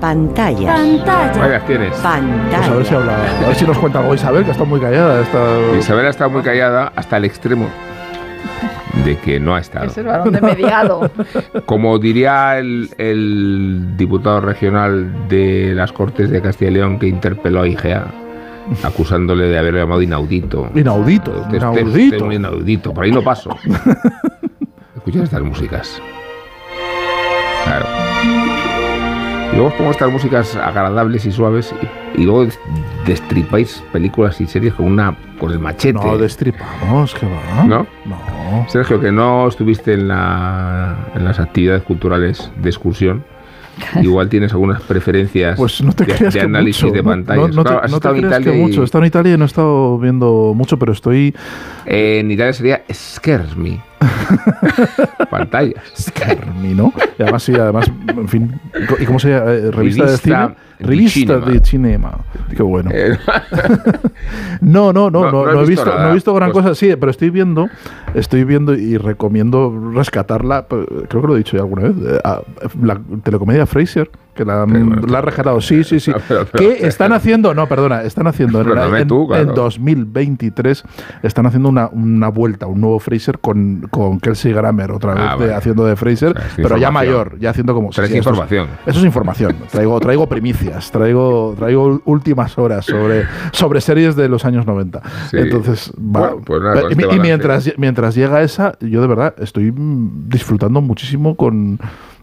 Pantalla. 0.00 0.76
Vaya, 1.38 1.60
tienes. 1.66 1.94
Pantalla. 1.98 2.56
Pues 2.58 2.68
a 2.68 2.74
ver 2.74 2.86
si 2.86 2.94
habla, 2.94 3.16
a 3.44 3.46
ver 3.48 3.54
si 3.54 3.66
nos 3.66 3.78
cuenta 3.78 3.98
algo 4.00 4.14
Isabel, 4.14 4.44
que 4.44 4.50
está 4.52 4.64
muy 4.64 4.80
callada. 4.80 5.20
Está... 5.22 5.46
Isabel 5.78 6.06
ha 6.06 6.10
estado 6.10 6.30
muy 6.30 6.42
callada 6.42 6.92
hasta 6.96 7.18
el 7.18 7.26
extremo 7.26 7.68
de 9.04 9.16
que 9.18 9.38
no 9.38 9.54
ha 9.54 9.60
estado. 9.60 9.86
Es 9.86 9.98
el 9.98 10.06
varón 10.06 10.32
de 10.32 10.40
mediado. 10.40 11.10
Como 11.66 11.98
diría 11.98 12.58
el, 12.58 12.88
el 12.98 13.94
diputado 13.96 14.40
regional 14.40 15.28
de 15.28 15.72
las 15.74 15.92
Cortes 15.92 16.30
de 16.30 16.40
Castilla 16.40 16.70
y 16.70 16.74
León 16.74 16.98
que 16.98 17.06
interpeló 17.06 17.62
a 17.62 17.68
IGA, 17.68 18.06
acusándole 18.82 19.46
de 19.46 19.58
haberlo 19.58 19.78
llamado 19.80 20.02
inaudito. 20.02 20.70
Inaudito, 20.74 21.30
Usted- 21.30 21.62
usted- 21.62 21.86
usted 21.86 22.00
inaudito. 22.00 22.32
inaudito, 22.32 22.94
por 22.94 23.04
ahí 23.04 23.12
no 23.12 23.22
paso. 23.22 23.56
Escuchad 24.96 25.22
estas 25.22 25.42
músicas. 25.42 26.00
Claro. 27.64 27.86
Y 29.52 29.56
luego 29.56 29.68
os 29.68 29.74
pongo 29.74 29.90
estas 29.90 30.10
músicas 30.12 30.54
agradables 30.56 31.26
y 31.26 31.32
suaves 31.32 31.74
y, 32.16 32.20
y 32.22 32.24
luego 32.24 32.44
des- 32.44 32.58
destripáis 33.06 33.82
películas 33.92 34.40
y 34.40 34.46
series 34.46 34.74
con 34.74 34.86
una 34.86 35.16
con 35.38 35.50
el 35.50 35.58
machete. 35.58 35.94
No 35.94 36.16
destripamos, 36.18 37.14
que 37.14 37.26
va. 37.26 37.64
¿No? 37.64 37.86
No. 38.06 38.66
Sergio, 38.68 39.00
que 39.00 39.10
no 39.10 39.48
estuviste 39.48 39.94
en, 39.94 40.08
la, 40.08 40.96
en 41.14 41.24
las 41.24 41.40
actividades 41.40 41.82
culturales 41.82 42.50
de 42.56 42.68
excursión. 42.68 43.24
Igual 44.02 44.28
tienes 44.28 44.52
algunas 44.52 44.80
preferencias 44.82 45.56
Pues 45.58 45.82
no 45.82 45.92
te 45.92 46.04
de, 46.04 46.14
creas 46.14 46.34
de 46.34 46.40
que 46.40 46.46
análisis 46.46 46.82
mucho. 46.84 46.94
de 46.94 47.02
No- 47.02 47.08
pantallas. 47.10 47.48
No, 47.50 47.54
no 47.56 47.62
Claro, 47.62 47.80
te, 47.80 47.84
has 47.86 47.90
no 47.92 48.00
te 48.00 48.08
en 48.08 48.14
creas 48.16 48.34
que 48.34 48.40
Italia 48.42 48.58
y- 48.58 48.62
mucho. 48.62 48.80
He 48.82 48.84
estado 48.84 49.04
en 49.04 49.08
Italia 49.08 49.34
y 49.34 49.38
no 49.38 49.44
he 49.44 49.46
estado 49.46 49.98
viendo 49.98 50.52
mucho, 50.54 50.78
pero 50.78 50.92
estoy. 50.92 51.34
En 51.86 52.30
Italia 52.30 52.52
sería 52.52 52.82
Scares 52.92 53.56
Me. 53.56 53.80
Pantallas. 55.30 55.82
Scarmi, 55.98 56.74
¿no? 56.74 56.92
Y 57.18 57.22
además, 57.22 57.42
sí, 57.42 57.54
además, 57.54 57.90
en 58.08 58.28
fin. 58.28 58.60
¿Y 58.98 59.04
cómo 59.04 59.18
se 59.18 59.30
llama? 59.30 59.50
Eh, 59.52 59.70
¿Revista, 59.70 60.04
de 60.06 60.16
cine? 60.16 60.54
Revista 60.78 61.12
cinema. 61.40 61.46
de 61.46 61.64
cinema. 61.64 62.18
Qué 62.56 62.62
bueno. 62.62 62.90
Eh, 62.92 63.18
No, 64.60 64.92
no, 64.92 65.10
no, 65.10 65.30
No, 65.30 65.62
he 65.62 65.66
visto 65.66 65.84
nada. 65.86 66.04
no 66.04 66.10
he 66.10 66.14
visto 66.14 66.34
gran 66.34 66.52
Pues- 66.52 66.64
cosa, 66.64 66.74
sí, 66.74 66.94
pero 66.98 67.10
estoy 67.10 67.30
viendo, 67.30 67.68
estoy 68.14 68.44
viendo 68.44 68.74
y 68.74 68.96
recomiendo 68.96 69.90
rescatarla, 69.94 70.66
pero 70.68 70.86
creo 71.08 71.22
que 71.22 71.28
lo 71.28 71.34
he 71.34 71.38
dicho 71.38 71.56
ya 71.56 71.62
alguna 71.62 71.82
vez, 71.82 71.92
eh, 72.06 72.20
la 72.82 73.00
telecomedia 73.22 73.66
Fraser, 73.66 74.10
que 74.40 74.46
la, 74.46 74.64
la 74.66 75.18
han 75.18 75.24
rescatado, 75.24 75.60
sí, 75.60 75.84
sí, 75.84 76.00
sí, 76.00 76.12
Pero, 76.28 76.46
pero, 76.50 76.58
que 76.70 76.86
están 76.86 77.12
haciendo, 77.12 77.54
no, 77.54 77.66
perdona, 77.68 78.02
están 78.02 78.26
haciendo 78.26 78.60
en, 78.60 78.66
Perdóname 78.68 79.00
en- 79.00 79.08
tú, 79.08 79.26
claro. 79.28 79.42
en 79.50 79.54
2023, 79.54 80.84
están 81.22 81.46
haciendo 81.46 81.68
una, 81.68 81.88
una 81.88 82.28
vuelta, 82.28 82.66
un 82.66 82.80
nuevo 82.80 82.98
Fraser 83.00 83.38
con, 83.38 83.86
con 83.90 84.18
Kelsey 84.20 84.52
Grammer 84.52 84.90
otra 84.92 85.14
vez 85.14 85.24
Ah, 85.26 85.32
de- 85.36 85.40
vale. 85.46 85.54
haciendo 85.54 85.84
de 85.84 85.96
Fraser, 85.96 86.34
pero 86.56 86.76
ya 86.78 86.90
mayor, 86.90 87.38
ya 87.38 87.50
haciendo 87.50 87.74
como... 87.74 87.92
Sí, 87.92 88.00
eso 88.00 88.10
es- 88.10 88.16
información. 88.16 88.66
eso 88.86 88.98
es 88.98 89.04
información. 89.04 89.56
Traigo, 89.70 89.98
traigo 90.00 90.26
primicias, 90.28 90.90
traigo, 90.90 91.54
traigo 91.58 92.00
últimas 92.04 92.56
horas 92.58 92.86
sobre, 92.86 93.24
sobre 93.52 93.80
series 93.80 94.16
de 94.16 94.28
los 94.28 94.44
años 94.44 94.66
90. 94.66 95.02
Sí. 95.30 95.36
Entonces, 95.38 95.92
va- 95.98 96.20
Bueno, 96.30 96.42
pues 96.44 96.62
nada, 96.62 96.74
y, 96.82 96.92
este 96.92 96.94
y 96.94 96.96
balance. 97.06 97.20
mientras, 97.22 97.72
mientras 97.76 98.14
llega 98.14 98.42
esa, 98.42 98.76
yo 98.80 99.00
de 99.00 99.06
verdad 99.06 99.34
estoy 99.38 99.72
mm, 99.72 100.28
disfrutando 100.28 100.80
muchísimo 100.80 101.36
con, 101.36 101.78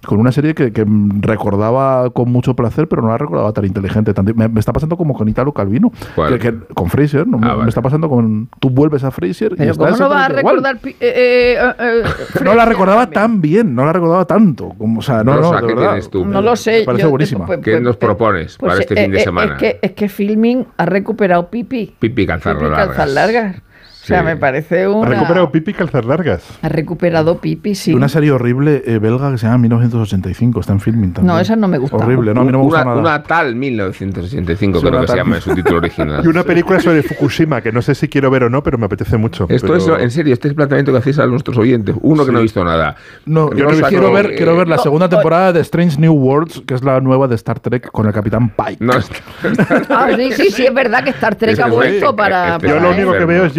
con 0.06 0.20
una 0.20 0.32
serie 0.32 0.54
que, 0.56 0.72
que 0.72 0.86
recordaba 1.22 2.10
con 2.12 2.32
mucho 2.32 2.56
placer, 2.56 2.88
pero 2.88 3.02
no 3.02 3.10
la 3.10 3.18
recordaba 3.18 3.52
tan 3.54 3.66
inteligente. 3.66 4.14
tan- 4.14 4.26
me, 4.36 4.48
me 4.48 4.60
está 4.60 4.74
pasando 4.74 4.98
como 4.98 5.14
con 5.14 5.28
Italo 5.28 5.52
Calvino, 5.54 5.92
¿Cuál? 6.16 6.38
que, 6.38 6.40
que- 6.52 6.60
con 6.74 6.90
Fraser. 6.90 7.28
¿no? 7.28 7.38
me, 7.38 7.48
Ah, 7.48 7.52
vale. 7.52 7.64
me 7.64 7.70
está 7.70 7.82
pasando 7.82 8.10
con. 8.10 8.50
Tú 8.60 8.70
vuelves 8.70 9.04
a 9.04 9.12
Fraser 9.12 9.54
y 9.54 9.56
Pero 9.56 9.76
¿cómo 9.76 9.98
no 9.98 10.10
vas 10.10 10.30
a 10.30 10.34
recordar... 10.34 10.80
eh, 10.84 10.96
eh, 11.00 11.58
eh, 11.60 11.74
eh, 11.80 12.04
No 12.44 12.54
la 12.56 12.66
recordaba 12.66 13.10
tan 13.10 13.42
bien, 13.42 13.74
no 13.76 13.86
la 13.86 13.94
recordaba 13.94 14.26
tanto. 14.26 14.70
Como, 14.78 15.00
o 15.00 15.02
sea, 15.02 15.24
no, 15.24 15.38
Rosa, 15.38 15.62
no. 15.62 16.26
No 16.26 16.42
lo 16.42 16.56
sé. 16.56 16.80
Me 16.80 16.86
parece 16.86 17.04
yo- 17.04 17.10
buenísima. 17.10 17.46
pues- 17.46 17.60
¿Qué 17.60 17.72
pues- 17.72 17.84
nos 17.84 17.98
propones 17.98 18.58
pues, 18.58 18.70
para 18.72 18.82
este 18.82 18.94
eh, 19.00 19.04
fin 19.04 19.12
de 19.12 19.18
eh, 19.18 19.24
semana? 19.24 19.54
Es 19.54 19.60
que, 19.60 19.80
es 19.82 19.92
que 19.94 20.10
Filming 20.10 20.66
ha 20.78 20.86
recuperado 20.86 21.50
Pipi. 21.50 21.96
Pipi 22.00 22.26
calzar 22.26 22.62
largas. 22.62 23.62
O 24.14 24.16
sea, 24.18 24.24
me 24.24 24.38
parece 24.38 24.88
una... 24.88 25.06
Ha 25.08 25.10
recuperado 25.10 25.52
Pipi 25.52 25.74
calzas 25.74 26.06
largas. 26.06 26.44
Ha 26.62 26.70
recuperado 26.70 27.40
Pipi, 27.40 27.76
sí. 27.76 27.94
Una 27.94 28.08
serie 28.08 28.32
horrible 28.32 28.84
eh, 28.86 29.00
belga 29.00 29.32
que 29.32 29.38
se 29.38 29.46
llama 29.48 29.58
1985, 29.60 30.60
está 30.62 30.74
en 30.74 30.80
filming 30.80 31.14
también. 31.14 31.34
No, 31.36 31.40
esa 31.40 31.56
no 31.56 31.68
me 31.68 31.78
gusta. 31.78 31.98
Horrible, 31.98 32.34
no, 32.34 32.42
a 32.42 32.44
mí 32.46 32.52
no 32.52 32.60
me 32.60 32.64
gusta 32.64 32.82
una, 32.84 32.90
nada. 32.92 33.02
una 33.02 33.24
tal 33.24 33.56
1985, 33.56 34.80
Sí, 34.80 34.86
creo 34.88 35.02
que 35.02 35.08
se 35.08 35.16
llama 35.18 35.36
en 35.36 35.42
su 35.42 35.54
título 35.54 35.78
original. 35.80 36.22
Y 36.26 36.28
una 36.28 36.44
película 36.44 36.80
sobre 36.80 37.04
Fukushima, 37.04 37.62
que 37.62 37.72
no 37.72 37.82
sé 37.82 37.96
si 37.96 38.08
quiero 38.08 38.30
ver 38.32 38.44
o 38.46 38.50
no, 38.50 38.64
pero 38.64 38.78
me 38.78 38.86
apetece 38.86 39.18
mucho. 39.18 39.46
Esto 39.50 39.68
pero- 39.74 39.98
es, 39.98 40.04
en 40.04 40.12
serio, 40.12 40.34
este 40.34 40.48
es 40.48 40.52
el 40.52 40.56
planteamiento 40.56 40.92
que 40.92 40.98
hacéis 41.00 41.20
a 41.20 41.26
nuestros 41.28 41.58
oyentes. 41.58 41.96
Uno 42.02 42.26
que 42.26 42.32
no 42.32 42.40
ha 42.40 42.42
visto 42.42 42.64
nada. 42.64 42.96
No, 43.26 43.52
yo 43.54 43.66
Rosa 43.70 43.90
quiero 43.90 44.12
ver, 44.12 44.28
eh, 44.32 44.36
quiero 44.36 44.56
ver 44.56 44.68
la 44.68 44.78
no, 44.78 44.84
segunda 44.84 45.08
no. 45.08 45.10
temporada 45.10 45.54
de 45.54 45.60
Strange 45.62 46.00
New 46.00 46.14
Worlds, 46.14 46.64
que 46.66 46.74
es 46.76 46.84
la 46.84 47.00
nueva 47.02 47.28
de 47.28 47.36
Star 47.36 47.60
Trek 47.60 47.92
con 47.92 48.08
el 48.08 48.14
Capitán 48.14 48.50
Pike. 48.50 48.78
No, 48.84 48.94
Ah, 49.90 50.10
sí, 50.16 50.32
sí, 50.32 50.50
sí, 50.52 50.66
es 50.66 50.74
verdad 50.74 51.04
que 51.04 51.10
Star 51.12 51.36
Trek 51.36 51.52
Este 51.52 51.64
ha 51.64 51.68
vuelto 51.68 52.16
para... 52.16 52.56
este- 52.56 52.68
Yo 52.70 52.80
lo 52.80 52.92
único 52.92 53.12
que 53.14 53.26
veo 53.26 53.46
es 53.46 53.54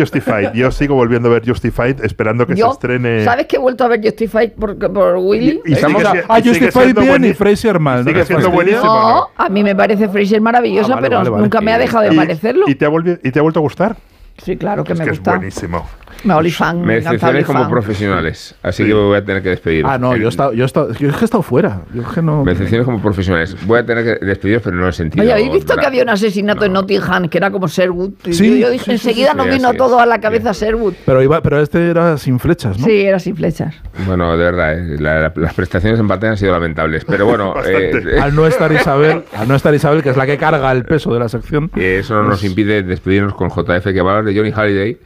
Justified. 0.47 0.61
Yo 0.63 0.71
sigo 0.73 0.95
volviendo 0.95 1.29
a 1.29 1.33
ver 1.33 1.49
Justified, 1.49 2.05
esperando 2.05 2.47
que 2.47 2.57
se 2.57 2.63
estrene. 2.67 3.25
¿Sabes 3.25 3.47
que 3.47 3.57
he 3.57 3.59
vuelto 3.59 3.85
a 3.85 3.89
ver 3.89 4.01
Justified 4.03 4.53
por, 4.53 4.77
por 4.79 5.17
Willy? 5.17 5.61
Y 5.65 5.73
Estamos 5.75 6.03
sigue 6.03 6.21
a, 6.21 6.25
ah, 6.29 6.37
sigue 6.41 6.51
Justified 6.51 6.83
siendo 6.85 7.01
bien 7.03 7.25
y. 7.25 7.35
Fraser 7.35 7.79
mal. 7.79 8.05
Sigue 8.05 8.19
¿no? 8.21 8.25
siendo 8.25 8.51
Fastidio. 8.51 8.55
buenísimo. 8.55 8.93
No, 8.93 9.29
a 9.37 9.49
mí 9.49 9.63
me 9.63 9.75
parece 9.77 10.09
Fraser 10.09 10.41
maravillosa, 10.41 10.93
Ah, 10.93 10.95
vale, 10.97 11.07
pero 11.09 11.19
vale, 11.19 11.31
vale. 11.31 11.43
nunca 11.43 11.61
me 11.61 11.73
ha 11.73 11.79
dejado 11.79 12.05
de 12.05 12.15
Y- 12.15 12.17
parecerlo. 12.17 12.65
¿Y 12.69 12.75
te 12.75 12.87
ha, 12.87 12.91
y 13.23 13.31
te 13.31 13.39
ha 13.39 13.43
vuelto 13.43 13.61
a 13.61 13.63
gustar? 13.63 13.97
Sí, 14.43 14.57
claro 14.57 14.85
que 14.85 14.93
es 14.93 14.99
me 15.01 15.05
que 15.05 15.11
gusta. 15.11 15.31
es 15.33 15.37
buenísimo. 15.37 15.87
Me 16.25 16.35
olifan, 16.35 16.83
Me 16.83 17.01
como 17.45 17.69
profesionales, 17.69 18.55
así 18.63 18.85
que 18.85 18.93
voy 18.93 19.17
a 19.17 19.25
tener 19.25 19.43
que 19.43 19.51
despediros. 19.51 19.91
Ah, 19.91 19.99
no, 19.99 20.17
yo 20.17 20.27
he 20.27 20.29
estado, 20.29 20.53
yo 20.53 20.65
he 20.65 20.67
estado, 20.67 20.93
yo 20.95 21.09
es 21.09 21.15
que 21.17 21.23
he 21.23 21.25
estado 21.25 21.43
fuera. 21.43 21.83
Yo 21.95 22.03
es 22.03 22.09
que 22.09 22.23
no. 22.23 22.45
Me 22.45 22.53
decepcionáis 22.53 22.85
como 22.85 23.01
profesionales. 23.01 23.57
Voy 23.67 23.79
a 23.79 23.87
tener 23.87 24.05
que 24.19 24.25
despediros, 24.27 24.63
pero 24.63 24.77
no 24.77 24.87
el 24.87 24.93
sentido. 24.93 25.23
Oye, 25.23 25.33
¿habéis 25.33 25.53
visto 25.53 25.77
que 25.77 25.87
había 25.87 26.03
un 26.03 26.09
asesinato 26.09 26.65
en 26.65 26.73
Nottingham 26.73 27.29
que 27.29 27.39
era 27.39 27.51
como 27.51 27.69
Sherwood? 27.69 28.11
Y 28.27 28.33
Sí, 28.33 28.51
yo, 28.61 28.67
yo 28.67 28.71
dije, 28.71 28.85
sí, 28.85 28.99
sí, 28.99 29.09
enseguida 29.09 29.31
sí, 29.33 29.37
nos 29.37 29.47
sí, 29.47 29.53
vino 29.53 29.71
sí, 29.71 29.77
todo 29.77 29.97
sí. 29.97 30.03
a 30.03 30.07
la 30.07 30.21
cabeza 30.21 30.53
Sherwood. 30.53 30.95
Pero, 31.07 31.23
iba, 31.23 31.41
pero 31.43 31.61
este 31.61 31.89
era 31.91 32.17
sin 32.19 32.39
flechas, 32.41 32.79
¿no? 32.79 32.85
Sí, 32.85 33.01
era 33.03 33.19
sin 33.21 33.37
flechas. 33.37 33.75
Bueno, 34.07 34.37
de 34.37 34.45
verdad, 34.45 34.79
eh, 34.79 34.97
la- 34.99 35.21
la- 35.21 35.33
las 35.37 35.55
prestaciones 35.55 36.01
en 36.01 36.09
pantalla 36.09 36.33
han 36.33 36.39
sido 36.39 36.53
lamentables. 36.53 37.05
Pero 37.05 37.27
bueno, 37.27 37.55
eh, 37.65 37.91
Bastante. 37.93 38.21
Al 38.21 38.35
no 38.35 38.47
estar 38.47 38.73
Isabel, 38.73 39.23
al 39.37 39.49
no 39.49 39.55
estar 39.55 39.73
Isabel, 39.75 40.03
que 40.03 40.11
es 40.11 40.17
la 40.17 40.27
que 40.27 40.37
carga 40.37 40.71
el 40.73 40.85
peso 40.85 41.13
de 41.15 41.21
la 41.21 41.29
sección. 41.29 41.71
eh, 41.77 41.99
eso 42.01 42.15
no 42.15 42.25
nos 42.29 42.43
impide 42.45 42.83
despedirnos 42.83 43.35
con 43.35 43.51
JF, 43.51 43.85
que 43.93 44.03
va 44.03 44.13
a 44.15 44.19
hablar 44.19 44.33
de 44.33 44.39
Johnny 44.39 44.51
Halliday, 44.53 44.99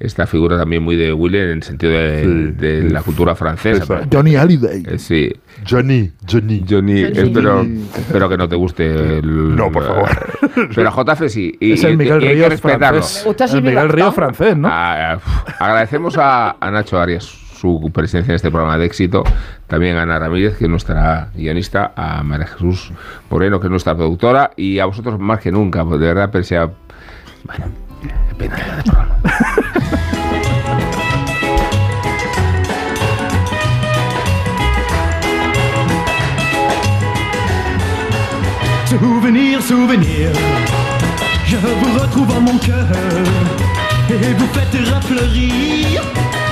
esta 0.00 0.26
figura 0.26 0.56
también 0.58 0.82
muy 0.82 0.96
de 0.96 1.12
Willy 1.12 1.38
en 1.38 1.50
el 1.50 1.62
sentido 1.62 1.92
de, 1.92 2.22
Sí. 2.24 2.50
de 2.56 2.90
la 2.90 3.02
cultura 3.02 3.34
francesa. 3.36 4.00
Johnny 4.10 4.34
Halliday. 4.34 4.82
eh, 4.86 4.98
sí, 4.98 5.30
Johnny, 5.68 6.10
Johnny. 6.28 6.64
Johnny, 6.68 7.02
Johnny. 7.02 7.02
Espero, 7.02 7.62
espero 7.96 8.28
que 8.28 8.36
no 8.38 8.48
te 8.48 8.56
guste. 8.56 9.18
el- 9.18 9.54
No, 9.54 9.70
por 9.70 9.86
favor. 9.86 10.08
Pero 10.74 10.88
a 10.88 10.92
JF 10.92 11.28
sí. 11.28 11.54
Y, 11.60 11.72
Es 11.72 11.84
el 11.84 11.96
Miguel 11.96 12.20
Ríos 12.22 12.48
respetarlo. 12.48 13.00
francés. 13.02 13.22
¿Me 13.24 13.28
gusta 13.28 13.44
El 13.44 13.62
Miguel 13.62 13.88
Ríos 13.90 14.14
francés, 14.14 14.56
¿no? 14.56 14.68
Ah, 14.70 15.14
uf. 15.18 15.24
agradecemos 15.60 16.16
a, 16.18 16.56
a 16.58 16.70
Nacho 16.70 16.98
Arias 16.98 17.24
su 17.24 17.90
presencia 17.92 18.32
en 18.32 18.36
este 18.36 18.50
programa 18.50 18.78
de 18.78 18.86
éxito, 18.86 19.22
también 19.66 19.96
a 19.98 20.02
Ana 20.02 20.18
Ramírez, 20.18 20.56
que 20.56 20.64
es 20.64 20.70
nuestra 20.70 21.28
guionista, 21.34 21.92
a 21.94 22.22
María 22.22 22.46
Jesús 22.46 22.90
Moreno, 23.28 23.60
que 23.60 23.66
es 23.66 23.70
nuestra 23.70 23.94
productora, 23.94 24.52
y 24.56 24.78
a 24.78 24.86
vosotros 24.86 25.18
más 25.20 25.40
que 25.40 25.52
nunca, 25.52 25.84
pues 25.84 26.00
de 26.00 26.06
verdad 26.06 26.30
pensé 26.30 26.56
a... 26.56 26.70
Bueno, 27.44 27.66
qué 28.00 28.34
pena 28.36 28.56
de 28.56 28.82
programa. 28.82 29.18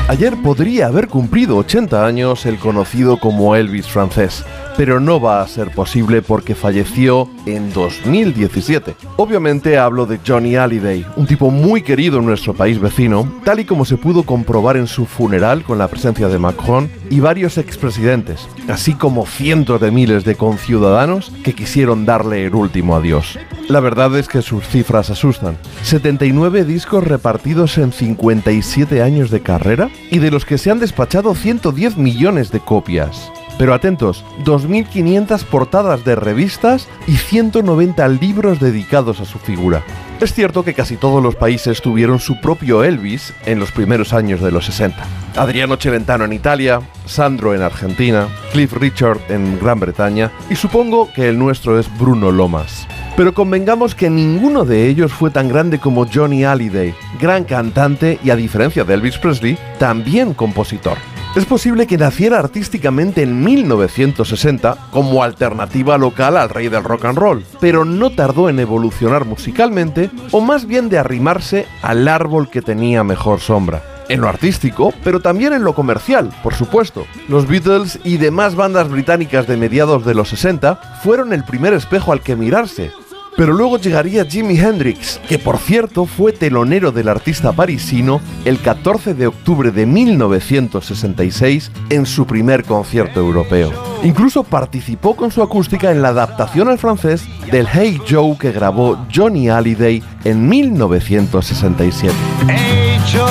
Ayer 0.09 0.37
podría 0.43 0.87
haber 0.87 1.09
cumplido 1.09 1.57
80 1.57 2.07
años 2.07 2.47
el 2.47 2.59
conocido 2.59 3.19
como 3.19 3.57
Elvis 3.57 3.89
francés, 3.89 4.45
pero 4.79 5.01
no 5.01 5.21
va 5.21 5.43
a 5.43 5.49
ser 5.49 5.73
posible 5.73 6.23
porque 6.23 6.55
falleció 6.55 7.29
en 7.47 7.73
2017. 7.73 8.95
Obviamente 9.17 9.77
hablo 9.77 10.07
de 10.07 10.21
Johnny 10.25 10.55
Hallyday, 10.55 11.05
un 11.17 11.27
tipo 11.27 11.51
muy 11.51 11.83
querido 11.83 12.21
en 12.21 12.27
nuestro 12.27 12.55
país 12.55 12.79
vecino, 12.79 13.29
tal 13.43 13.59
y 13.59 13.65
como 13.65 13.85
se 13.85 13.97
pudo 13.97 14.23
comprobar 14.23 14.77
en 14.77 14.87
su 14.87 15.05
funeral 15.05 15.65
con 15.65 15.79
la 15.79 15.89
presencia 15.89 16.29
de 16.29 16.39
Macron 16.39 16.89
y 17.11 17.19
varios 17.19 17.59
expresidentes, 17.59 18.49
así 18.69 18.95
como 18.95 19.27
cientos 19.27 19.81
de 19.81 19.91
miles 19.91 20.25
de 20.25 20.37
conciudadanos 20.37 21.33
que 21.43 21.55
quisieron 21.55 22.07
darle 22.07 22.47
el 22.47 22.55
último 22.55 22.95
adiós. 22.95 23.37
La 23.67 23.81
verdad 23.81 24.17
es 24.17 24.29
que 24.29 24.43
sus 24.43 24.65
cifras 24.65 25.11
asustan. 25.11 25.59
79 25.83 26.65
discos 26.65 27.03
repartidos 27.03 27.79
en 27.79 27.93
57 27.93 29.03
años 29.03 29.33
de 29.33 29.41
carrera 29.41 29.91
y 30.13 30.21
de 30.21 30.31
los 30.31 30.45
que 30.45 30.57
se 30.57 30.71
han 30.71 30.79
despachado 30.79 31.35
110 31.35 31.97
millones 31.97 32.53
de 32.53 32.61
copias. 32.61 33.33
Pero 33.59 33.75
atentos, 33.75 34.25
2.500 34.45 35.45
portadas 35.45 36.05
de 36.05 36.15
revistas 36.15 36.89
y 37.09 37.17
190 37.17 38.07
libros 38.09 38.61
dedicados 38.61 39.21
a 39.21 39.25
su 39.25 39.39
figura. 39.39 39.83
Es 40.21 40.33
cierto 40.33 40.65
que 40.65 40.75
casi 40.75 40.97
todos 40.97 41.23
los 41.23 41.35
países 41.35 41.83
tuvieron 41.83 42.21
su 42.21 42.41
propio 42.41 42.85
Elvis 42.85 43.35
en 43.47 43.59
los 43.59 43.73
primeros 43.73 44.13
años 44.13 44.41
de 44.41 44.53
los 44.53 44.65
60. 44.67 45.05
Adriano 45.37 45.77
Celentano 45.77 46.25
en 46.25 46.33
Italia, 46.33 46.81
Sandro 47.07 47.55
en 47.55 47.63
Argentina, 47.63 48.29
Cliff 48.53 48.73
Richard 48.73 49.21
en 49.29 49.59
Gran 49.61 49.79
Bretaña 49.79 50.31
y 50.51 50.57
supongo 50.57 51.13
que 51.13 51.29
el 51.29 51.39
nuestro 51.39 51.79
es 51.79 51.89
Bruno 51.99 52.31
Lomas. 52.33 52.87
Pero 53.17 53.35
convengamos 53.35 53.97
que 53.97 54.11
ninguno 54.11 54.65
de 54.65 54.87
ellos 54.87 55.13
fue 55.13 55.31
tan 55.31 55.49
grande 55.49 55.81
como 55.81 56.07
Johnny 56.07 56.45
Hallyday, 56.45 56.95
gran 57.21 57.45
cantante 57.45 58.19
y 58.23 58.31
a 58.31 58.37
diferencia 58.37 58.85
de 58.85 58.95
Elvis 58.95 59.19
Presley, 59.19 59.59
también 59.79 60.35
compositor. 60.35 60.99
Es 61.37 61.45
posible 61.45 61.87
que 61.87 61.99
naciera 61.99 62.39
artísticamente 62.39 63.23
en 63.23 63.45
1960 63.45 64.89
como 64.91 65.23
alternativa 65.23 65.97
local 65.99 66.37
al 66.37 66.49
rey 66.49 66.69
del 66.69 66.83
rock 66.83 67.05
and 67.05 67.19
roll, 67.19 67.45
pero 67.61 67.85
no 67.85 68.11
tardó 68.11 68.49
en 68.49 68.59
evolucionar 68.59 69.25
musicalmente 69.25 70.11
o 70.33 70.41
más 70.41 70.67
bien 70.67 70.89
de 70.89 70.99
arrimarse 70.99 71.67
al 71.83 72.09
árbol 72.09 72.51
que 72.51 72.63
tenía 72.63 73.05
mejor 73.05 73.41
sombra. 73.41 73.83
En 74.09 74.23
lo 74.23 74.29
artístico, 74.29 74.93
pero 75.05 75.21
también 75.21 75.53
en 75.53 75.65
lo 75.65 75.75
comercial, 75.75 76.31
por 76.43 76.55
supuesto. 76.55 77.07
Los 77.29 77.47
Beatles 77.47 78.01
y 78.05 78.17
demás 78.17 78.55
bandas 78.55 78.89
británicas 78.89 79.47
de 79.47 79.59
mediados 79.59 80.07
de 80.07 80.15
los 80.15 80.31
60 80.31 81.01
fueron 81.05 81.35
el 81.35 81.45
primer 81.45 81.75
espejo 81.75 82.13
al 82.13 82.23
que 82.23 82.35
mirarse, 82.35 82.91
pero 83.39 83.53
luego 83.53 83.79
llegaría 83.79 84.25
Jimi 84.25 84.59
Hendrix, 84.59 85.21
que 85.29 85.39
por 85.39 85.59
cierto 85.59 86.07
fue 86.07 86.33
telonero 86.33 86.91
del 86.91 87.09
artista 87.09 87.53
parisino 87.53 88.21
el 88.45 88.61
14 88.61 89.15
de 89.15 89.29
octubre 89.29 89.71
de 89.71 89.87
1966 89.87 91.71
en 91.91 92.05
su 92.05 92.27
primer 92.27 92.65
concierto 92.65 93.21
europeo. 93.21 93.71
Incluso 94.03 94.43
participó 94.43 95.15
con 95.15 95.31
su 95.31 95.41
acústica 95.41 95.93
en 95.93 96.03
la 96.03 96.09
adaptación 96.09 96.69
al 96.69 96.79
francés 96.79 97.29
del 97.53 97.69
Hey 97.73 98.01
Joe 98.11 98.37
que 98.37 98.51
grabó 98.51 99.07
Johnny 99.15 99.49
Hallyday 99.49 100.03
en 100.25 100.49
1967. 100.49 102.13
Hey 102.49 102.99
Joe, 103.13 103.29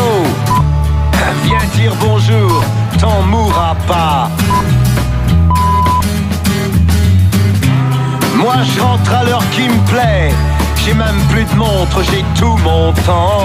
viens 1.43 1.75
dire 1.75 1.91
bonjour, 1.99 2.63
t'en 2.97 3.27
mourras 3.29 3.75
pas. 3.85 4.76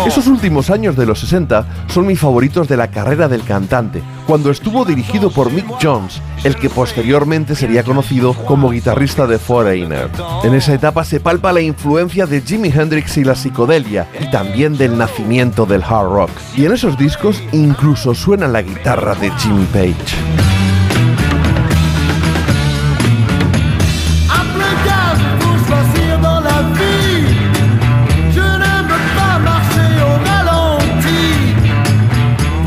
Esos 0.06 0.28
últimos 0.28 0.70
años 0.70 0.97
de 0.97 1.06
los 1.06 1.18
60 1.20 1.66
son 1.89 2.06
mis 2.06 2.20
favoritos 2.20 2.68
de 2.68 2.76
la 2.76 2.89
carrera 2.89 3.26
del 3.26 3.43
cantante, 3.43 4.02
cuando 4.26 4.51
estuvo 4.51 4.84
dirigido 4.84 5.30
por 5.30 5.51
Mick 5.51 5.66
Jones, 5.82 6.22
el 6.44 6.55
que 6.55 6.70
posteriormente 6.70 7.56
sería 7.56 7.82
conocido 7.82 8.32
como 8.32 8.70
guitarrista 8.70 9.26
de 9.26 9.39
Foreigner. 9.39 10.09
En 10.44 10.55
esa 10.55 10.72
etapa 10.72 11.05
se 11.05 11.20
palpa 11.20 11.52
la 11.52 11.60
influencia 11.60 12.26
de 12.26 12.40
Jimi 12.40 12.68
Hendrix 12.68 13.16
y 13.16 13.24
la 13.24 13.34
psicodelia, 13.34 14.06
y 14.20 14.30
también 14.30 14.78
del 14.78 14.97
nacimiento 14.97 15.66
del 15.66 15.82
hard 15.82 16.09
rock. 16.09 16.30
Y 16.56 16.64
en 16.64 16.72
esos 16.72 16.97
discos 16.97 17.43
incluso 17.52 18.14
suena 18.14 18.47
la 18.47 18.62
guitarra 18.62 19.14
de 19.16 19.30
Jimmy 19.32 19.66
Page. 19.66 20.52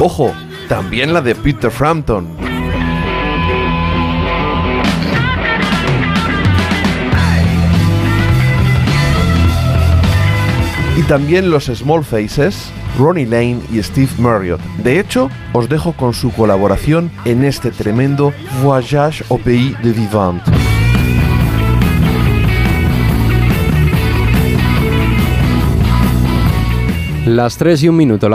Ojo, 0.07 0.32
también 0.69 1.14
la 1.14 1.22
de 1.23 1.34
Peter 1.34 1.72
Frampton. 1.72 2.27
Y 10.95 11.02
también 11.07 11.49
los 11.49 11.65
Small 11.65 12.03
Faces, 12.03 12.72
Ronnie 12.99 13.26
Lane 13.26 13.61
y 13.72 13.82
Steve 13.82 14.11
Marriott. 14.19 14.61
De 14.84 14.99
hecho, 14.99 15.32
os 15.53 15.68
dejo 15.68 15.94
con 15.94 16.14
su 16.14 16.32
colaboración 16.32 17.10
en 17.26 17.44
este 17.44 17.72
tremendo 17.72 18.32
Voyage 18.61 19.26
au 19.32 19.40
pays 19.40 19.76
de 19.82 19.91
vivant. 19.91 20.44
Las 27.26 27.57
3 27.57 27.82
y 27.82 27.90
un 27.90 27.95
minuto. 27.95 28.23